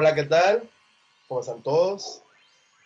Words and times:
Hola, 0.00 0.14
¿qué 0.14 0.22
tal? 0.22 0.62
¿Cómo 1.26 1.40
están 1.40 1.60
todos? 1.60 2.22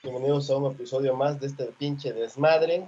Bienvenidos 0.02 0.48
a 0.48 0.56
un 0.56 0.72
episodio 0.72 1.14
más 1.14 1.38
de 1.38 1.48
este 1.48 1.66
pinche 1.66 2.10
desmadre, 2.10 2.86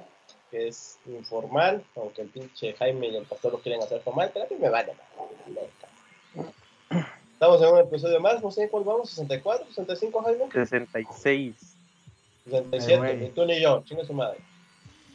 que 0.51 0.69
es 0.69 0.99
informal, 1.05 1.85
aunque 1.95 2.23
el 2.23 2.29
pinche 2.29 2.73
Jaime 2.73 3.09
y 3.09 3.17
el 3.17 3.27
pastor 3.27 3.53
lo 3.53 3.59
quieren 3.59 3.83
hacer 3.83 4.01
formal, 4.01 4.31
pero 4.33 4.47
a 4.47 4.49
mí 4.49 4.57
me 4.59 4.71
vale. 4.71 4.95
Estamos 7.35 7.61
en 7.61 7.69
un 7.69 7.81
episodio 7.81 8.19
más, 8.19 8.43
no 8.43 8.51
sé 8.51 8.71
cuál 8.71 8.85
vamos, 8.85 9.11
64, 9.11 9.67
65, 9.67 10.23
Jaime. 10.23 10.51
66. 10.51 11.77
67, 12.45 13.17
ni 13.19 13.29
tú 13.29 13.45
ni 13.45 13.61
yo, 13.61 13.83
chinga 13.85 14.07
su 14.07 14.15
madre. 14.15 14.39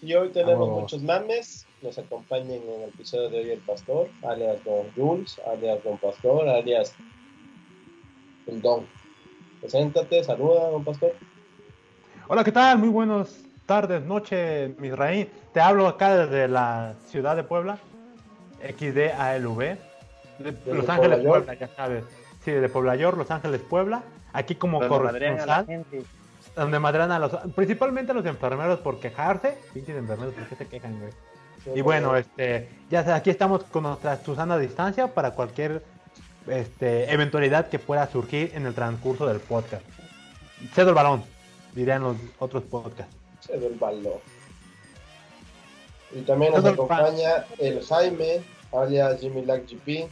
Y 0.03 0.13
hoy 0.13 0.29
tenemos 0.29 0.69
muchos 0.69 1.01
mames, 1.01 1.65
nos 1.81 1.97
acompañan 1.97 2.51
en 2.51 2.69
el 2.83 2.89
episodio 2.89 3.29
de 3.29 3.39
hoy 3.39 3.49
el 3.49 3.61
pastor, 3.61 4.07
alias 4.21 4.63
Don 4.63 4.85
Jules, 4.95 5.41
alias 5.47 5.83
Don 5.83 5.97
Pastor, 5.97 6.47
alias 6.47 6.93
el 8.45 8.61
Don. 8.61 8.98
Preséntate, 9.59 10.23
saluda, 10.23 10.69
Don 10.69 10.83
Pastor. 10.83 11.13
Hola, 12.27 12.43
¿qué 12.43 12.51
tal? 12.51 12.77
Muy 12.77 12.89
buenas 12.89 13.43
tardes, 13.65 14.01
noches, 14.03 14.77
Misraín. 14.79 15.29
Te 15.53 15.59
hablo 15.59 15.87
acá 15.87 16.15
desde 16.15 16.47
la 16.47 16.93
ciudad 17.07 17.35
de 17.35 17.43
Puebla, 17.43 17.77
XDALV, 18.61 19.77
de 20.39 20.73
Los 20.73 20.87
Ángeles, 20.87 21.19
Puebla, 21.25 21.53
ya 21.55 21.67
sabes. 21.67 22.03
Sí, 22.43 22.51
de 22.51 22.69
Puebla 22.69 22.95
York, 22.95 23.17
Los 23.17 23.31
Ángeles, 23.31 23.61
Puebla. 23.61 24.03
Aquí 24.31 24.55
como 24.55 24.79
corresponsal 24.87 25.85
donde 26.55 26.79
madran 26.79 27.11
a 27.11 27.19
los, 27.19 27.31
principalmente 27.55 28.11
a 28.11 28.15
los 28.15 28.25
enfermeros 28.25 28.79
por 28.79 28.99
quejarse, 28.99 29.57
pinches 29.73 29.95
enfermeros, 29.95 30.33
¿por 30.33 30.45
qué 30.45 30.55
se 30.55 30.67
quejan, 30.67 30.99
güey? 30.99 31.11
y 31.75 31.81
bueno, 31.81 32.15
este, 32.15 32.69
ya 32.89 33.15
aquí 33.15 33.29
estamos 33.29 33.63
con 33.65 33.83
nuestra 33.83 34.17
Susana 34.23 34.55
a 34.55 34.57
distancia 34.57 35.07
para 35.13 35.31
cualquier 35.31 35.83
este, 36.49 37.11
eventualidad 37.11 37.69
que 37.69 37.79
pueda 37.79 38.09
surgir 38.11 38.51
en 38.53 38.65
el 38.65 38.73
transcurso 38.73 39.27
del 39.27 39.39
podcast. 39.39 39.83
Cedo 40.73 40.89
el 40.89 40.95
balón, 40.95 41.23
dirían 41.73 42.03
los 42.03 42.17
otros 42.39 42.63
podcasts. 42.63 43.15
Cedo 43.41 43.67
el 43.67 43.75
balón. 43.75 44.19
Y 46.11 46.21
también 46.21 46.53
nos 46.53 46.65
acompaña 46.65 47.45
el 47.59 47.85
Jaime, 47.85 48.41
alias 48.73 49.21
Jimmy 49.21 49.45
Lack 49.45 49.69
GP, 49.69 50.09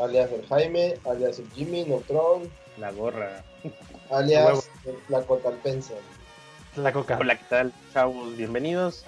alias 0.00 0.30
el 0.32 0.46
Jaime, 0.48 0.94
alias 1.04 1.38
el 1.38 1.50
Jimmy 1.50 1.84
Neutron. 1.84 2.50
La 2.78 2.90
gorra 2.92 3.44
alias 4.10 4.70
la 5.08 5.22
Cotalpense. 5.22 5.94
La 6.76 6.92
Coca. 6.92 7.18
Hola, 7.20 7.36
¿qué 7.36 7.44
tal, 7.48 7.72
chavos? 7.92 8.36
Bienvenidos 8.36 9.04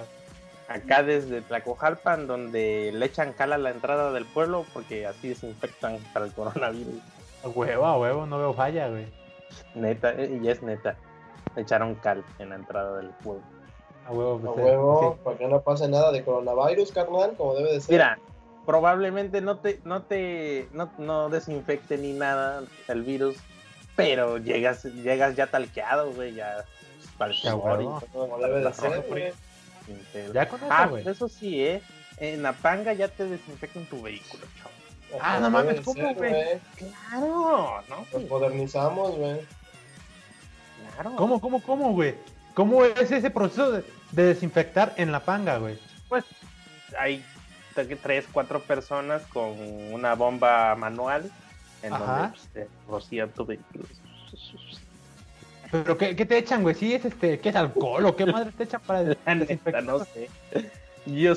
acá 0.71 1.03
desde 1.03 1.43
Tlacojalpan, 1.43 2.29
donde 2.29 2.93
le 2.95 3.07
echan 3.07 3.33
cal 3.33 3.53
a 3.53 3.59
la 3.59 3.71
entrada 3.71 4.13
del 4.13 4.25
pueblo 4.25 4.65
porque 4.73 5.05
así 5.05 5.29
desinfectan 5.29 5.99
para 6.13 6.27
el 6.27 6.33
coronavirus. 6.33 6.95
A 7.45 7.49
huevo, 7.49 7.87
a 7.87 7.99
huevo, 7.99 8.27
no 8.27 8.39
veo 8.39 8.55
falla, 8.55 8.89
güey. 8.89 9.07
Neta, 9.75 10.13
eh, 10.13 10.39
y 10.41 10.49
es 10.49 10.63
neta. 10.63 10.97
Le 11.57 11.63
echaron 11.63 11.97
cal 11.97 12.25
en 12.39 12.51
la 12.51 12.55
entrada 12.55 12.99
del 12.99 13.09
pueblo. 13.25 13.43
A 14.07 14.13
huevo, 14.13 14.39
pues, 14.39 14.59
a 14.59 14.63
huevo, 14.63 15.19
para 15.25 15.39
que 15.39 15.49
no 15.49 15.61
pase 15.61 15.89
nada 15.89 16.13
de 16.13 16.25
coronavirus, 16.25 16.93
carnal, 16.93 17.35
como 17.37 17.55
debe 17.55 17.73
de 17.73 17.81
ser. 17.81 17.93
Mira, 17.93 18.19
probablemente 18.65 19.41
no 19.41 19.59
te, 19.59 19.81
no 19.85 20.03
te, 20.03 20.69
no, 20.73 20.93
no 20.99 21.31
desinfecte 21.31 21.99
ni 21.99 22.13
nada 22.13 22.63
el 22.87 23.03
virus, 23.03 23.37
pero 23.97 24.39
llegas, 24.39 24.85
llegas 24.85 25.35
ya 25.35 25.49
talqueado, 25.49 26.13
güey, 26.13 26.35
ya 26.35 26.65
para 27.19 27.33
el 27.33 27.41
como 28.13 28.39
debe 28.39 28.61
de 28.61 28.73
ser, 28.73 29.05
güey. 29.09 29.33
Ya 30.33 30.49
con 30.49 30.61
eso, 30.61 30.69
ah, 30.71 30.87
pues 30.89 31.07
eso 31.07 31.29
sí, 31.29 31.63
¿eh? 31.63 31.83
En 32.19 32.43
la 32.43 32.53
panga 32.53 32.93
ya 32.93 33.09
te 33.09 33.25
desinfectan 33.25 33.85
tu 33.87 34.03
vehículo, 34.03 34.45
chavo. 34.59 34.71
Ah, 35.21 35.39
no 35.41 35.51
mames, 35.51 35.81
¿cómo, 35.81 36.15
güey? 36.15 36.33
Claro, 36.77 37.83
¿no? 37.89 38.07
Nos 38.13 38.29
modernizamos, 38.29 39.17
güey. 39.17 39.41
Claro. 40.95 41.17
¿Cómo, 41.17 41.41
cómo, 41.41 41.63
cómo, 41.63 41.93
güey? 41.93 42.15
¿Cómo 42.55 42.85
es 42.85 43.11
ese 43.11 43.31
proceso 43.31 43.73
de, 43.73 43.85
desinfectar 44.13 44.95
en 44.97 45.13
la 45.13 45.21
panga, 45.21 45.59
güey? 45.59 45.79
Pues 46.09 46.25
hay 46.99 47.25
tres, 48.03 48.27
cuatro 48.31 48.61
personas 48.61 49.23
con 49.27 49.59
una 49.93 50.15
bomba 50.15 50.75
manual 50.77 51.31
en 51.83 51.91
donde 51.91 52.29
pues, 52.29 52.49
te 52.53 52.69
rocían 52.89 53.31
tu 53.31 53.47
vehículo. 53.47 53.85
¿Pero 55.71 55.97
qué, 55.97 56.17
qué, 56.17 56.27
te 56.27 56.39
echan, 56.39 56.63
güey? 56.63 56.75
¿Sí 56.75 56.95
es 56.95 57.05
este, 57.05 57.39
qué 57.39 57.51
es 57.51 57.57
alcohol 57.57 58.07
o 58.07 58.17
qué 58.17 58.27
madre 58.27 58.51
te 58.57 58.65
echan 58.65 58.81
para 58.81 59.05
desinfectar? 59.27 59.83
no 59.85 60.05
sé. 60.05 60.29
Yo 61.07 61.35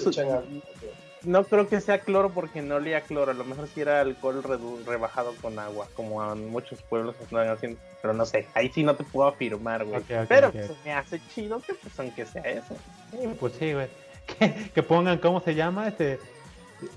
no 1.26 1.44
creo 1.46 1.68
que 1.68 1.80
sea 1.80 2.00
cloro 2.00 2.32
porque 2.32 2.62
no 2.62 2.76
olía 2.76 3.02
cloro. 3.02 3.32
A 3.32 3.36
lo 3.36 3.46
mejor 3.46 3.68
sí 3.68 3.82
era 3.82 4.02
alcohol 4.02 4.44
rebajado 4.86 5.34
con 5.42 5.58
agua, 5.58 5.88
como 5.96 6.24
en 6.32 6.50
muchos 6.50 6.82
pueblos 6.82 7.16
están 7.22 7.48
haciendo. 7.50 7.80
Pero 8.02 8.14
no 8.14 8.26
sé, 8.26 8.48
ahí 8.54 8.70
sí 8.70 8.84
no 8.84 8.96
te 8.96 9.04
puedo 9.04 9.28
afirmar, 9.28 9.86
güey. 9.86 10.02
pero 10.28 10.52
Pues, 10.52 10.72
me 10.84 10.94
hace 10.94 11.22
chido 11.34 11.62
que, 11.62 11.74
pues, 11.76 11.98
aunque 12.00 12.26
sea 12.26 12.42
eso. 12.44 12.76
Sí, 13.12 13.18
pues 13.40 13.54
sí, 13.60 13.74
güey. 13.74 13.88
Que, 14.26 14.72
que 14.74 14.82
pongan, 14.82 15.18
¿cómo 15.18 15.42
se 15.42 15.54
llama? 15.54 15.90
Este. 15.90 16.18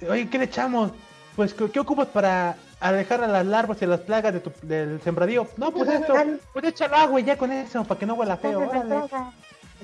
Oye, 0.08 0.30
¿qué 0.30 0.38
le 0.38 0.44
echamos? 0.44 0.92
Pues, 1.34 1.52
¿qué 1.52 1.80
ocupas 1.80 2.06
para 2.06 2.56
alejar 2.80 3.22
a 3.22 3.28
las 3.28 3.46
larvas 3.46 3.80
y 3.80 3.84
a 3.84 3.88
las 3.88 4.00
plagas 4.00 4.32
de 4.32 4.40
tu, 4.40 4.52
del 4.62 5.00
sembradío? 5.02 5.46
No, 5.56 5.70
pues 5.70 5.88
esto, 5.88 6.14
pues 6.52 6.64
échalo 6.64 6.96
agua 6.96 7.20
y 7.20 7.24
ya 7.24 7.36
con 7.36 7.52
eso, 7.52 7.84
para 7.84 7.98
que 7.98 8.06
no 8.06 8.14
huela 8.14 8.36
feo. 8.36 8.70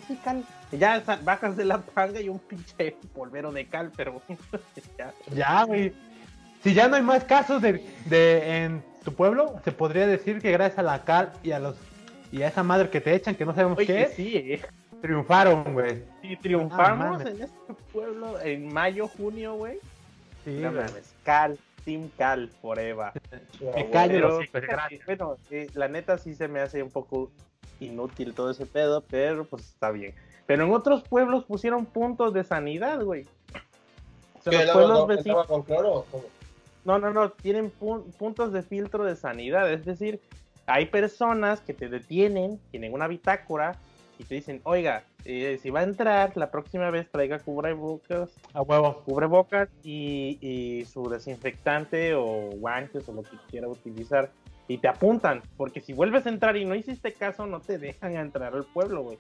Así 0.03 0.17
cal. 0.25 0.45
Ya 0.73 1.03
bajas 1.23 1.57
de 1.57 1.67
la 1.67 1.79
panga 1.79 2.21
y 2.21 2.29
un 2.29 2.39
pinche 2.39 2.97
polvero 3.15 3.53
de 3.53 3.67
cal, 3.67 3.93
pero 3.95 4.23
ya. 4.99 5.13
Ya, 5.35 5.65
güey. 5.65 5.93
Si 6.63 6.73
ya 6.73 6.89
no 6.89 6.97
hay 6.97 7.03
más 7.03 7.25
casos 7.25 7.61
de, 7.61 7.85
de 8.07 8.65
en 8.65 8.85
tu 9.05 9.13
pueblo, 9.13 9.61
se 9.65 9.73
podría 9.73 10.07
decir 10.07 10.41
que 10.41 10.53
gracias 10.53 10.79
a 10.79 10.83
la 10.83 11.05
cal 11.05 11.33
y 11.43 11.51
a 11.51 11.59
los 11.59 11.77
y 12.31 12.43
a 12.43 12.49
esa 12.49 12.63
madre 12.63 12.89
que 12.89 13.01
te 13.01 13.15
echan, 13.15 13.35
que 13.35 13.45
no 13.45 13.55
sabemos 13.55 13.77
qué 13.79 14.03
es, 14.03 14.15
sí, 14.15 14.37
eh. 14.37 14.63
triunfaron, 15.03 15.75
güey. 15.75 16.03
Sí, 16.23 16.37
triunfamos 16.37 17.21
en 17.21 17.43
este 17.43 17.75
pueblo 17.93 18.41
en 18.41 18.73
mayo, 18.73 19.07
junio, 19.07 19.55
güey. 19.57 19.79
Sí, 20.45 20.53
no 20.53 20.73
mames, 20.73 21.15
Cal, 21.25 21.59
Team 21.85 22.11
Cal 22.17 22.49
forever. 22.49 23.13
me 23.75 23.91
callo, 23.91 24.41
bueno, 25.07 25.37
la 25.75 25.89
neta 25.89 26.19
sí 26.19 26.35
se 26.35 26.49
me 26.49 26.61
hace 26.61 26.83
un 26.83 26.91
poco 26.91 27.31
inútil 27.81 28.35
todo 28.35 28.51
ese 28.51 28.67
pedo, 28.67 29.03
pero 29.03 29.45
pues 29.45 29.65
está 29.65 29.91
bien. 29.91 30.15
Pero 30.47 30.65
en 30.65 30.73
otros 30.73 31.03
pueblos 31.03 31.45
pusieron 31.45 31.87
puntos 31.87 32.35
de 32.35 32.45
sanidad, 32.45 33.03
güey. 33.03 33.27
O 34.39 34.43
sea, 34.43 34.65
los 34.65 34.73
pueblos 34.73 35.07
vecinos... 35.07 35.47
con 35.47 35.63
cloro? 35.63 36.07
No, 36.85 36.99
no, 36.99 37.13
no, 37.13 37.31
tienen 37.31 37.71
puntos 37.71 38.53
de 38.53 38.63
filtro 38.63 39.05
de 39.05 39.15
sanidad, 39.15 39.73
es 39.73 39.85
decir, 39.85 40.21
hay 40.67 40.87
personas 40.87 41.61
que 41.61 41.75
te 41.75 41.89
detienen, 41.89 42.59
tienen 42.71 42.93
una 42.93 43.07
bitácora 43.07 43.77
y 44.19 44.25
te 44.25 44.35
dicen, 44.37 44.61
oiga, 44.65 45.05
eh, 45.25 45.59
si 45.63 45.71
va 45.71 45.81
a 45.81 45.85
entrar, 45.85 46.37
la 46.37 46.51
próxima 46.51 46.91
vez 46.91 47.11
traiga 47.11 47.39
cubrebocas. 47.39 48.31
A 48.55 48.63
huevo. 48.63 49.03
Cubrebocas 49.05 49.69
y, 49.83 50.39
y 50.41 50.85
su 50.85 51.09
desinfectante 51.09 52.15
o 52.15 52.51
guantes 52.55 53.09
o 53.09 53.13
lo 53.13 53.23
que 53.23 53.37
quiera 53.51 53.69
utilizar. 53.69 54.31
Y 54.69 54.79
te 54.79 54.89
apuntan, 54.89 55.43
porque 55.57 55.81
si 55.81 55.93
vuelves 55.93 56.27
a 56.27 56.31
entrar 56.31 56.57
y 56.57 56.65
no 56.65 56.75
hiciste 56.75 57.13
caso, 57.13 57.47
no 57.47 57.61
te 57.61 57.79
dejan 57.79 58.17
entrar 58.17 58.55
al 58.55 58.65
pueblo, 58.65 59.03
güey. 59.03 59.19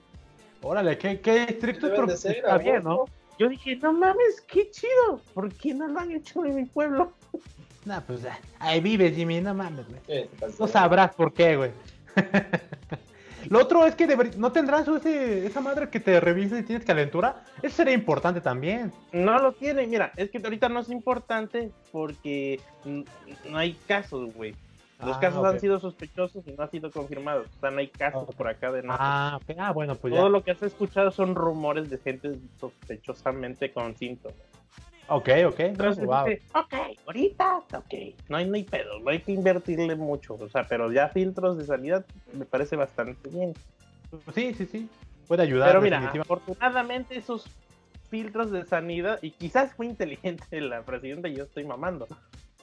Órale, 0.62 0.96
qué, 0.96 1.20
qué 1.20 1.44
estricto 1.44 1.88
de 1.88 2.14
está 2.14 2.58
bien, 2.58 2.84
¿no? 2.84 3.06
Yo 3.38 3.48
dije, 3.48 3.76
no 3.76 3.92
mames, 3.92 4.40
qué 4.46 4.70
chido. 4.70 5.20
¿Por 5.34 5.52
qué 5.54 5.74
no 5.74 5.88
lo 5.88 5.98
han 5.98 6.12
hecho 6.12 6.44
en 6.44 6.56
mi 6.56 6.64
pueblo? 6.64 7.12
Nah, 7.84 7.98
pues 7.98 8.20
ahí 8.60 8.80
vives, 8.80 9.16
Jimmy, 9.16 9.40
no 9.40 9.54
mames, 9.54 9.84
güey. 9.88 10.28
no 10.56 10.68
sabrás 10.68 11.16
por 11.16 11.32
qué, 11.32 11.56
güey. 11.56 11.72
Lo 13.48 13.60
otro 13.60 13.86
es 13.86 13.94
que 13.94 14.06
no 14.36 14.52
tendrás 14.52 14.86
ese, 14.88 15.46
esa 15.46 15.60
madre 15.60 15.88
que 15.88 16.00
te 16.00 16.20
revise 16.20 16.58
si 16.58 16.62
tienes 16.64 16.84
calentura. 16.84 17.44
Eso 17.62 17.76
sería 17.76 17.94
importante 17.94 18.40
también. 18.40 18.92
No 19.12 19.38
lo 19.38 19.52
tiene, 19.52 19.86
mira, 19.86 20.12
es 20.16 20.30
que 20.30 20.38
ahorita 20.38 20.68
no 20.68 20.80
es 20.80 20.90
importante 20.90 21.70
porque 21.90 22.60
no 22.84 23.58
hay 23.58 23.74
casos, 23.86 24.34
güey. 24.34 24.54
Los 25.04 25.16
ah, 25.16 25.20
casos 25.20 25.44
han 25.44 25.58
sido 25.58 25.80
sospechosos 25.80 26.46
y 26.46 26.52
no 26.52 26.62
han 26.62 26.70
sido 26.70 26.90
confirmados. 26.90 27.48
O 27.56 27.60
sea, 27.60 27.70
no 27.70 27.78
hay 27.78 27.88
casos 27.88 28.32
por 28.36 28.46
acá 28.46 28.70
de 28.70 28.82
nada. 28.82 28.98
Ah, 29.00 29.40
ah, 29.58 29.72
bueno, 29.72 29.96
pues 29.96 30.14
Todo 30.14 30.28
lo 30.28 30.44
que 30.44 30.52
has 30.52 30.62
escuchado 30.62 31.10
son 31.10 31.34
rumores 31.34 31.90
de 31.90 31.98
gente 31.98 32.38
sospechosamente 32.60 33.72
con 33.72 33.96
síntomas. 33.96 34.36
Ok, 35.14 35.28
ok. 35.46 35.60
Entonces, 35.60 36.04
ok, 36.54 36.74
ahorita, 37.06 37.58
ok. 37.74 37.94
No 38.28 38.38
hay, 38.38 38.48
no 38.48 38.54
hay 38.54 38.64
pedo, 38.64 38.98
no 39.00 39.10
hay 39.10 39.20
que 39.20 39.32
invertirle 39.32 39.94
mucho. 39.94 40.34
O 40.34 40.48
sea, 40.48 40.66
pero 40.66 40.90
ya 40.90 41.08
filtros 41.08 41.58
de 41.58 41.66
salida 41.66 42.04
me 42.32 42.46
parece 42.46 42.76
bastante 42.76 43.28
bien. 43.28 43.54
Sí, 44.34 44.54
sí, 44.54 44.64
sí. 44.64 44.88
Puede 45.28 45.42
ayudar. 45.42 45.68
Pero 45.68 45.82
mira, 45.82 46.12
afortunadamente 46.20 47.16
esos 47.16 47.46
filtros 48.08 48.50
de 48.50 48.64
sanidad, 48.64 49.18
y 49.22 49.30
quizás 49.32 49.74
fue 49.74 49.86
inteligente 49.86 50.60
la 50.60 50.82
presidenta 50.82 51.28
y 51.28 51.36
yo 51.36 51.44
estoy 51.44 51.64
mamando, 51.64 52.06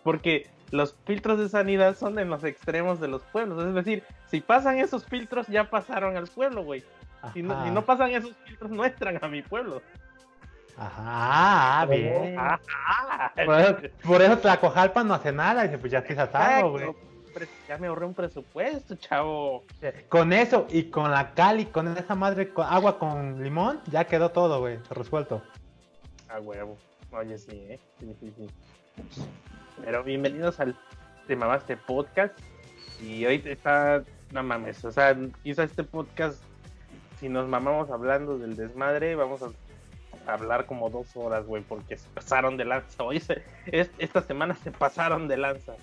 porque 0.03 0.47
los 0.71 0.95
filtros 1.05 1.39
de 1.39 1.49
sanidad 1.49 1.95
son 1.95 2.17
en 2.19 2.29
los 2.29 2.43
extremos 2.43 2.99
de 2.99 3.09
los 3.09 3.21
pueblos. 3.23 3.63
Es 3.63 3.73
decir, 3.75 4.03
si 4.27 4.41
pasan 4.41 4.79
esos 4.79 5.05
filtros, 5.05 5.47
ya 5.47 5.69
pasaron 5.69 6.17
al 6.17 6.27
pueblo, 6.27 6.63
güey. 6.63 6.83
Si 7.33 7.43
no, 7.43 7.63
si 7.65 7.71
no 7.71 7.83
pasan 7.83 8.11
esos 8.11 8.35
filtros, 8.45 8.71
no 8.71 8.85
entran 8.85 9.19
a 9.21 9.27
mi 9.27 9.41
pueblo. 9.41 9.81
Ajá, 10.79 11.85
bien. 11.87 12.37
Por 13.45 13.59
eso, 13.59 13.77
por 14.01 14.21
eso 14.21 14.37
Tlacojalpa 14.37 15.03
no 15.03 15.13
hace 15.13 15.33
nada, 15.33 15.65
y 15.65 15.77
pues 15.77 15.91
ya 15.91 16.01
te 16.01 16.15
salvo, 16.15 16.71
güey. 16.71 16.95
ya 17.67 17.77
me 17.77 17.87
ahorré 17.87 18.05
un 18.05 18.13
presupuesto, 18.13 18.95
chavo. 18.95 19.65
Con 20.07 20.31
eso 20.31 20.67
y 20.69 20.85
con 20.85 21.11
la 21.11 21.33
cali, 21.33 21.65
con 21.65 21.97
esa 21.97 22.15
madre 22.15 22.53
con 22.53 22.65
agua 22.65 22.97
con 22.97 23.43
limón, 23.43 23.81
ya 23.91 24.05
quedó 24.05 24.29
todo, 24.29 24.59
güey, 24.61 24.79
resuelto. 24.89 25.41
A 26.29 26.39
huevo. 26.39 26.77
Oye, 27.11 27.37
sí, 27.37 27.65
¿eh? 27.69 27.79
Sí, 27.99 28.15
sí, 28.19 28.33
sí. 28.37 28.47
Pero 29.83 30.03
bienvenidos 30.03 30.61
al 30.61 30.75
Te 31.27 31.35
Mamaste 31.35 31.75
Podcast. 31.75 32.39
Y 33.01 33.25
hoy 33.25 33.41
está, 33.45 34.03
no 34.31 34.43
mames, 34.43 34.83
o 34.85 34.91
sea, 34.91 35.17
quizá 35.43 35.63
este 35.63 35.83
podcast, 35.83 36.41
si 37.19 37.29
nos 37.29 37.47
mamamos 37.47 37.89
hablando 37.89 38.37
del 38.37 38.55
desmadre, 38.55 39.15
vamos 39.15 39.41
a 39.41 39.49
hablar 40.27 40.65
como 40.65 40.89
dos 40.89 41.15
horas, 41.15 41.45
güey, 41.45 41.63
porque 41.63 41.97
se 41.97 42.07
pasaron 42.09 42.57
de 42.57 42.65
lanza. 42.65 43.03
Hoy 43.03 43.21
esta 43.71 44.21
semana 44.21 44.55
se 44.55 44.71
pasaron 44.71 45.27
de 45.27 45.37
lanza. 45.37 45.75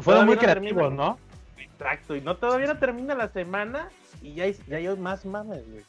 Fueron 0.00 0.26
muy 0.26 0.36
creativos, 0.36 0.92
¿no? 0.92 1.18
Exacto, 1.58 2.16
y 2.16 2.20
no 2.20 2.36
todavía 2.36 2.66
no 2.66 2.78
termina 2.78 3.14
la 3.14 3.28
semana 3.28 3.88
y 4.20 4.34
ya 4.34 4.44
hay, 4.44 4.56
ya 4.68 4.76
hay 4.76 4.88
más 4.96 5.24
mames, 5.24 5.68
güey. 5.68 5.84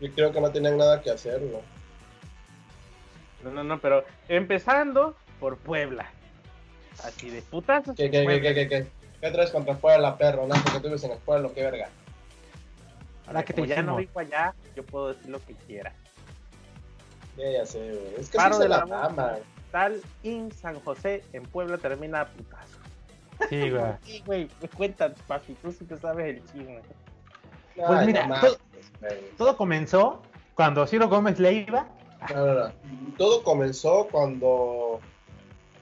Yo 0.00 0.12
creo 0.12 0.32
que 0.32 0.40
no 0.40 0.50
tienen 0.50 0.76
nada 0.76 1.00
que 1.00 1.10
hacer, 1.10 1.38
güey. 1.40 1.62
No, 3.44 3.50
no, 3.50 3.64
no, 3.64 3.78
pero 3.80 4.04
empezando 4.28 5.14
por 5.38 5.58
Puebla. 5.58 6.10
Así 7.04 7.30
de 7.30 7.42
putas. 7.42 7.84
¿Qué, 7.96 8.10
qué, 8.10 8.26
qué, 8.26 8.40
qué, 8.40 8.68
qué, 8.68 8.86
qué? 9.20 9.30
traes 9.30 9.50
contra 9.50 9.74
Puebla, 9.74 10.16
perro? 10.16 10.46
No, 10.46 10.54
porque 10.62 10.78
tú 10.78 10.84
vives 10.88 11.04
en 11.04 11.12
el 11.12 11.18
pueblo, 11.18 11.52
qué 11.54 11.62
verga. 11.62 11.88
Ahora 13.26 13.44
que 13.44 13.52
te 13.52 13.66
ya 13.66 13.82
no 13.82 13.96
vivo 13.96 14.20
allá, 14.20 14.54
yo 14.76 14.84
puedo 14.84 15.08
decir 15.08 15.30
lo 15.30 15.40
que 15.44 15.54
quiera. 15.54 15.94
Ya, 17.36 17.50
ya 17.50 17.66
sé, 17.66 17.78
güey. 17.78 18.14
Es 18.18 18.30
que 18.30 18.36
Paro 18.36 18.58
de 18.58 18.68
la, 18.68 18.86
fama. 18.86 19.38
Tal 19.70 20.00
in 20.22 20.52
San 20.52 20.78
José 20.80 21.24
en 21.32 21.44
Puebla 21.44 21.78
termina 21.78 22.22
a 22.22 22.28
putazo. 22.28 22.78
Sí, 23.48 23.70
güey. 23.70 23.82
sí, 24.02 24.22
güey. 24.26 24.48
Me 24.60 24.68
cuentas, 24.68 25.12
papi. 25.26 25.54
Tú 25.54 25.72
sí 25.72 25.84
que 25.86 25.96
sabes 25.96 26.36
el 26.36 26.44
chisme. 26.52 26.80
Pues 27.74 28.06
mira, 28.06 28.28
todo, 29.38 29.56
comenzó 29.56 30.20
cuando 30.54 30.86
Ciro 30.86 31.08
Gómez 31.08 31.38
Leiva. 31.38 31.88
No, 32.34 32.46
no, 32.46 32.54
no. 32.54 32.72
Todo 33.16 33.42
comenzó 33.42 34.08
cuando 34.12 35.00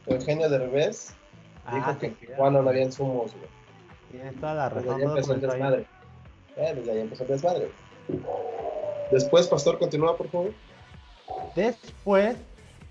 Eugenio 0.07 0.49
Derbez 0.49 1.15
ah, 1.67 1.75
dijo 1.75 1.99
que 1.99 2.27
cuando 2.37 2.63
no 2.63 2.71
había 2.71 2.85
insumos, 2.85 3.33
güey. 3.33 3.49
Tienes 4.13 4.37
toda 4.41 4.55
la 4.55 4.69
razón. 4.69 4.99
Desde 4.99 5.03
ahí 5.03 5.11
empezó 5.11 5.33
el 5.35 5.41
desmadre. 5.41 5.87
Eh, 6.57 6.73
desde 6.75 6.93
ahí 6.93 7.01
empezó 7.01 7.23
el 7.25 7.29
desmadre. 7.29 7.71
Después, 9.11 9.49
Pastor, 9.49 9.79
continúa, 9.79 10.17
por 10.17 10.29
favor. 10.29 10.53
Después 11.55 12.37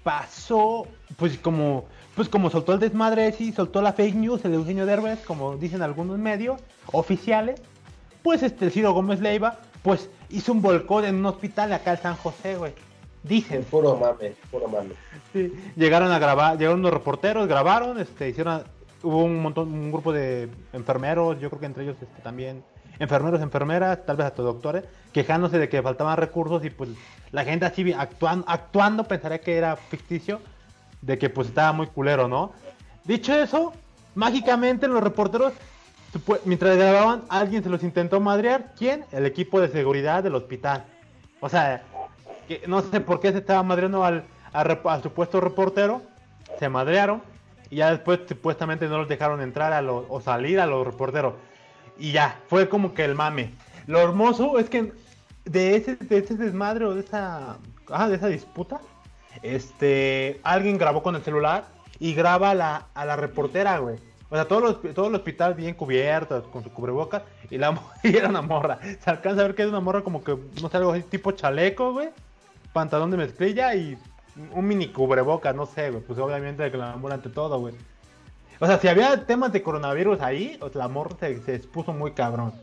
pasó, 0.03 0.87
pues 1.17 1.37
como, 1.37 1.85
pues 2.15 2.29
como 2.29 2.49
soltó 2.49 2.73
el 2.73 2.79
desmadre, 2.79 3.31
sí, 3.31 3.51
soltó 3.51 3.81
la 3.81 3.93
fake 3.93 4.15
news, 4.15 4.45
el 4.45 4.53
Eugenio 4.53 4.85
Derbez, 4.85 5.19
como 5.25 5.55
dicen 5.57 5.81
algunos 5.81 6.17
medios 6.17 6.61
oficiales, 6.91 7.61
pues 8.23 8.43
este 8.43 8.69
Ciro 8.69 8.93
Gómez 8.93 9.19
Leiva, 9.19 9.59
pues 9.83 10.09
hizo 10.29 10.51
un 10.51 10.61
volcón 10.61 11.05
en 11.05 11.15
un 11.15 11.25
hospital 11.25 11.73
acá 11.73 11.91
en 11.91 12.01
San 12.01 12.15
José, 12.15 12.55
güey. 12.55 12.73
Dicen. 13.23 13.63
Puro 13.65 13.97
mame, 13.97 14.33
puro 14.49 14.67
mame. 14.67 14.91
Sí, 15.33 15.53
llegaron 15.75 16.11
a 16.11 16.19
grabar, 16.19 16.57
llegaron 16.57 16.81
los 16.81 16.93
reporteros, 16.93 17.47
grabaron, 17.47 17.99
este, 17.99 18.29
hicieron, 18.29 18.63
hubo 19.03 19.23
un 19.23 19.41
montón, 19.41 19.71
un 19.73 19.91
grupo 19.91 20.13
de 20.13 20.49
enfermeros, 20.73 21.39
yo 21.39 21.49
creo 21.49 21.59
que 21.59 21.65
entre 21.65 21.83
ellos 21.83 21.97
este, 22.01 22.21
también 22.21 22.63
enfermeros, 22.99 23.41
enfermeras, 23.41 24.05
tal 24.05 24.17
vez 24.17 24.27
hasta 24.27 24.41
doctores, 24.43 24.83
quejándose 25.13 25.57
de 25.57 25.69
que 25.69 25.81
faltaban 25.81 26.17
recursos 26.17 26.63
y 26.65 26.69
pues 26.69 26.89
la 27.31 27.43
gente 27.43 27.65
así 27.65 27.93
actuando, 27.93 29.05
pensaría 29.05 29.39
que 29.39 29.57
era 29.57 29.75
ficticio, 29.75 30.41
de 31.01 31.17
que 31.17 31.29
pues 31.29 31.47
estaba 31.47 31.71
muy 31.71 31.87
culero, 31.87 32.27
¿no? 32.27 32.51
Dicho 33.05 33.33
eso, 33.33 33.73
mágicamente 34.15 34.87
los 34.87 35.01
reporteros, 35.01 35.53
mientras 36.43 36.75
grababan, 36.77 37.23
alguien 37.29 37.63
se 37.63 37.69
los 37.69 37.83
intentó 37.83 38.19
madrear. 38.19 38.73
¿Quién? 38.77 39.05
El 39.11 39.25
equipo 39.25 39.61
de 39.61 39.69
seguridad 39.69 40.23
del 40.23 40.35
hospital. 40.35 40.83
O 41.39 41.47
sea, 41.47 41.83
que 42.47 42.63
no 42.67 42.81
sé 42.81 42.99
por 42.99 43.21
qué 43.21 43.31
se 43.31 43.37
estaba 43.37 43.63
madreando 43.63 44.03
al, 44.03 44.25
supuesto 45.01 45.39
reportero, 45.39 46.01
se 46.59 46.67
madrearon 46.67 47.21
y 47.69 47.77
ya 47.77 47.91
después 47.91 48.19
supuestamente 48.27 48.87
no 48.87 48.97
los 48.97 49.07
dejaron 49.07 49.41
entrar 49.41 49.85
o 49.87 50.19
salir 50.19 50.59
a 50.59 50.65
los 50.65 50.85
reporteros. 50.85 51.35
Y 51.99 52.13
ya, 52.13 52.39
fue 52.47 52.69
como 52.69 52.93
que 52.93 53.03
el 53.03 53.15
mame. 53.15 53.53
Lo 53.85 53.99
hermoso 53.99 54.57
es 54.57 54.69
que 54.69 54.93
de 55.45 55.75
ese, 55.75 55.95
de 55.95 56.17
ese 56.17 56.35
desmadre 56.35 56.85
o 56.85 56.93
de 56.93 57.01
esa, 57.01 57.57
ah, 57.89 58.07
de 58.07 58.15
esa 58.15 58.27
disputa, 58.27 58.79
este, 59.41 60.39
alguien 60.43 60.77
grabó 60.77 61.03
con 61.03 61.15
el 61.15 61.23
celular 61.23 61.65
y 61.99 62.13
graba 62.13 62.51
a 62.51 62.55
la, 62.55 62.87
a 62.93 63.05
la 63.05 63.15
reportera, 63.15 63.77
güey. 63.79 63.97
O 64.29 64.35
sea, 64.35 64.47
todo, 64.47 64.59
los, 64.59 64.93
todo 64.93 65.07
el 65.07 65.15
hospital 65.15 65.55
bien 65.55 65.73
cubierto, 65.73 66.43
con 66.51 66.63
su 66.63 66.71
cubrebocas, 66.71 67.23
y, 67.49 67.57
la, 67.57 67.77
y 68.03 68.15
era 68.15 68.29
una 68.29 68.41
morra. 68.41 68.79
Se 68.99 69.09
alcanza 69.09 69.41
a 69.41 69.47
ver 69.47 69.55
que 69.55 69.63
es 69.63 69.69
una 69.69 69.79
morra 69.79 70.03
como 70.03 70.23
que, 70.23 70.37
no 70.61 70.69
sé, 70.69 70.77
algo 70.77 70.91
así, 70.91 71.03
tipo 71.03 71.31
chaleco, 71.31 71.93
güey, 71.93 72.09
pantalón 72.71 73.11
de 73.11 73.17
mezclilla 73.17 73.73
y 73.73 73.97
un 74.53 74.67
mini 74.67 74.89
cubrebocas, 74.89 75.55
no 75.55 75.65
sé, 75.65 75.89
güey. 75.89 76.03
Pues 76.03 76.19
obviamente 76.19 76.69
que 76.69 76.77
la 76.77 76.95
morra 76.95 77.15
ante 77.15 77.29
todo, 77.29 77.59
güey. 77.59 77.73
O 78.59 78.67
sea, 78.67 78.79
si 78.79 78.87
había 78.87 79.25
temas 79.25 79.53
de 79.53 79.61
coronavirus 79.61 80.21
ahí, 80.21 80.59
la 80.73 80.87
morra 80.87 81.15
se, 81.19 81.41
se 81.41 81.55
expuso 81.55 81.93
muy 81.93 82.11
cabrón. 82.11 82.53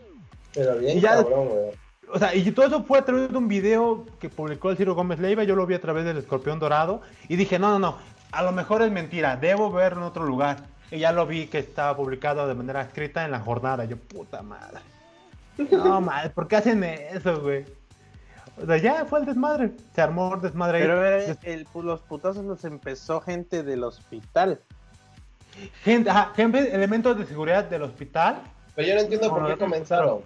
Pero 0.55 0.79
bien 0.79 1.01
cabrón, 1.01 1.49
güey. 1.49 1.87
O 2.13 2.19
sea, 2.19 2.35
y 2.35 2.51
todo 2.53 2.67
eso 2.67 2.85
fue 2.85 2.99
a 2.99 3.05
través 3.05 3.31
de 3.31 3.37
un 3.37 3.49
video 3.49 4.07
que 4.21 4.29
publicó 4.29 4.71
el 4.71 4.77
Ciro 4.77 4.95
Gómez 4.95 5.19
Leiva, 5.19 5.43
yo 5.45 5.57
lo 5.57 5.67
vi 5.67 5.75
a 5.75 5.81
través 5.81 6.05
del 6.05 6.19
Escorpión 6.19 6.61
Dorado, 6.61 7.01
y 7.29 7.37
dije, 7.37 7.59
no, 7.59 7.71
no, 7.71 7.79
no, 7.79 7.99
a 8.31 8.43
lo 8.43 8.53
mejor 8.53 8.83
es 8.83 8.93
mentira, 8.93 9.37
debo 9.37 9.73
verlo 9.73 10.03
en 10.03 10.07
otro 10.07 10.25
lugar. 10.25 10.59
Y 10.91 10.99
ya 10.99 11.11
lo 11.11 11.27
vi 11.27 11.47
que 11.47 11.59
estaba 11.59 11.97
publicado 11.97 12.47
de 12.47 12.55
manera 12.55 12.83
escrita 12.83 13.25
en 13.25 13.33
la 13.33 13.41
jornada. 13.41 13.85
Yo, 13.87 13.97
puta 13.97 14.43
madre. 14.43 14.81
No, 15.71 16.01
madre, 16.03 16.31
¿por 16.31 16.47
qué 16.47 16.57
hacen 16.57 16.85
eso, 16.85 17.41
güey? 17.41 17.65
O 18.63 18.67
sea, 18.67 18.77
ya 18.77 19.05
fue 19.05 19.21
el 19.21 19.27
desmadre. 19.27 19.73
Se 19.95 20.01
armó 20.01 20.35
el 20.35 20.41
desmadre 20.41 20.81
Pero 20.81 21.05
el, 21.43 21.67
los 21.83 22.03
putazos 22.03 22.45
los 22.45 22.65
empezó 22.65 23.21
gente 23.21 23.63
del 23.63 23.83
hospital. 23.83 24.61
Gente, 25.83 26.11
ajá, 26.11 26.33
gente, 26.35 26.75
elementos 26.75 27.19
de 27.19 27.27
seguridad 27.27 27.65
del 27.65 27.83
hospital. 27.83 28.41
Pero 28.75 28.89
yo 28.89 28.95
no 28.95 29.01
entiendo 29.01 29.31
por 29.31 29.47
qué 29.47 29.57
comenzaron. 29.57 30.21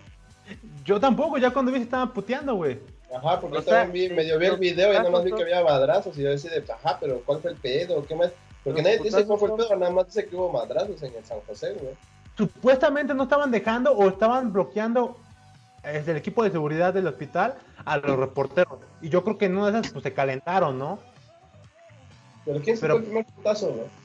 Yo 0.84 0.98
tampoco, 0.98 1.38
ya 1.38 1.50
cuando 1.50 1.70
vi 1.70 1.78
se 1.78 1.84
estaban 1.84 2.12
puteando, 2.12 2.54
güey. 2.54 2.78
Ajá, 3.14 3.40
porque 3.40 3.56
yo 3.58 3.62
también 3.62 4.10
vi, 4.10 4.14
medio 4.14 4.38
vi 4.38 4.46
el 4.46 4.56
video 4.56 4.92
y 4.92 4.96
nada 4.96 5.10
más 5.10 5.24
vi 5.24 5.32
que 5.32 5.42
había 5.42 5.62
madrazos 5.62 6.16
y 6.16 6.22
yo 6.22 6.30
decía, 6.30 6.50
ajá, 6.68 6.98
pero 7.00 7.20
¿cuál 7.24 7.40
fue 7.40 7.52
el 7.52 7.56
pedo? 7.56 8.04
¿Qué 8.06 8.14
más? 8.14 8.30
Porque 8.62 8.82
nadie 8.82 8.98
dice 8.98 9.24
cuál 9.26 9.38
fue 9.38 9.50
el 9.50 9.56
pedo, 9.56 9.76
nada 9.76 9.92
más 9.92 10.06
dice 10.06 10.26
que 10.26 10.36
hubo 10.36 10.50
madrazos 10.50 11.02
en 11.02 11.14
el 11.14 11.24
San 11.24 11.40
José, 11.46 11.74
güey. 11.74 11.94
Supuestamente 12.36 13.14
no 13.14 13.24
estaban 13.24 13.50
dejando 13.50 13.92
o 13.92 14.08
estaban 14.08 14.52
bloqueando 14.52 15.16
desde 15.82 16.12
el 16.12 16.18
equipo 16.18 16.44
de 16.44 16.50
seguridad 16.50 16.94
del 16.94 17.06
hospital 17.06 17.54
a 17.84 17.96
los 17.96 18.16
reporteros. 18.18 18.78
Y 19.02 19.08
yo 19.08 19.24
creo 19.24 19.38
que 19.38 19.46
en 19.46 19.56
una 19.56 19.70
de 19.70 19.80
esas 19.80 19.92
pues 19.92 20.02
se 20.02 20.12
calentaron, 20.12 20.78
¿no? 20.78 20.98
Pero 22.44 22.60
¿quién 22.60 22.76
fue 22.78 22.88
el 22.94 23.02
primer 23.02 23.24
putazo, 23.26 23.72
güey? 23.72 23.99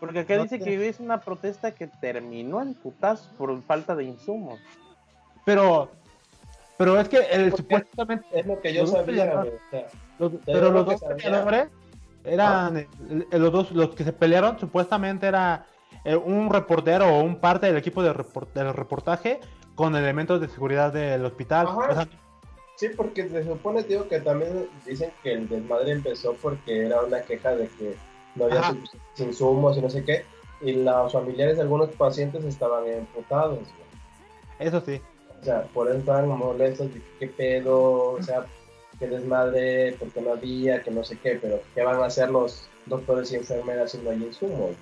Porque 0.00 0.20
acá 0.20 0.38
dice 0.38 0.58
que 0.58 0.88
es 0.88 0.98
una 0.98 1.20
protesta 1.20 1.72
que 1.72 1.86
terminó 1.86 2.62
en 2.62 2.72
putazo 2.72 3.30
por 3.36 3.62
falta 3.62 3.94
de 3.94 4.04
insumos. 4.04 4.58
Pero, 5.44 5.90
pero 6.78 6.98
es 6.98 7.08
que 7.08 7.18
el 7.18 7.54
supuestamente. 7.54 8.26
Es 8.32 8.46
lo 8.46 8.60
que 8.60 8.72
yo 8.72 8.86
sabía, 8.86 9.44
pero 10.46 10.70
los 10.70 10.86
dos 10.86 11.04
peleadores 11.22 11.68
eran. 12.24 12.86
los 13.30 13.52
dos, 13.52 13.72
los 13.72 13.94
que 13.94 14.04
se 14.04 14.14
pelearon, 14.14 14.58
supuestamente 14.58 15.26
era 15.26 15.66
eh, 16.04 16.16
un 16.16 16.50
reportero 16.50 17.06
o 17.06 17.22
un 17.22 17.36
parte 17.36 17.66
del 17.66 17.76
equipo 17.76 18.02
de 18.02 18.14
del 18.54 18.72
reportaje 18.72 19.40
con 19.74 19.94
elementos 19.96 20.40
de 20.40 20.48
seguridad 20.48 20.92
del 20.92 21.24
hospital. 21.26 21.68
sí, 22.76 22.88
porque 22.96 23.28
se 23.28 23.44
supone, 23.44 23.82
tío, 23.82 24.08
que 24.08 24.20
también 24.20 24.66
dicen 24.86 25.12
que 25.22 25.34
el 25.34 25.48
desmadre 25.48 25.92
empezó 25.92 26.34
porque 26.40 26.86
era 26.86 27.02
una 27.02 27.20
queja 27.20 27.54
de 27.54 27.68
que 27.68 27.96
no 28.34 28.44
había 28.46 28.76
insumos 29.18 29.76
y 29.76 29.80
no 29.80 29.90
sé 29.90 30.04
qué, 30.04 30.24
y 30.60 30.72
los 30.72 31.12
familiares 31.12 31.56
de 31.56 31.62
algunos 31.62 31.90
pacientes 31.90 32.44
estaban 32.44 32.86
emputados. 32.86 33.60
Eso 34.58 34.80
sí. 34.80 35.00
O 35.40 35.44
sea, 35.44 35.62
por 35.74 35.88
eso 35.88 35.98
estaban 35.98 36.28
molestos, 36.28 36.88
qué 37.18 37.26
pedo, 37.26 38.12
o 38.12 38.22
sea, 38.22 38.46
qué 38.98 39.08
desmadre, 39.08 39.96
porque 39.98 40.20
no 40.20 40.32
había, 40.32 40.82
que 40.82 40.90
no 40.90 41.02
sé 41.02 41.18
qué, 41.18 41.38
pero 41.40 41.60
¿qué 41.74 41.82
van 41.82 42.00
a 42.02 42.06
hacer 42.06 42.30
los 42.30 42.68
doctores 42.86 43.32
y 43.32 43.36
enfermeras 43.36 43.92
si 43.92 43.98
no 43.98 44.10
hay 44.10 44.22
insumos? 44.22 44.72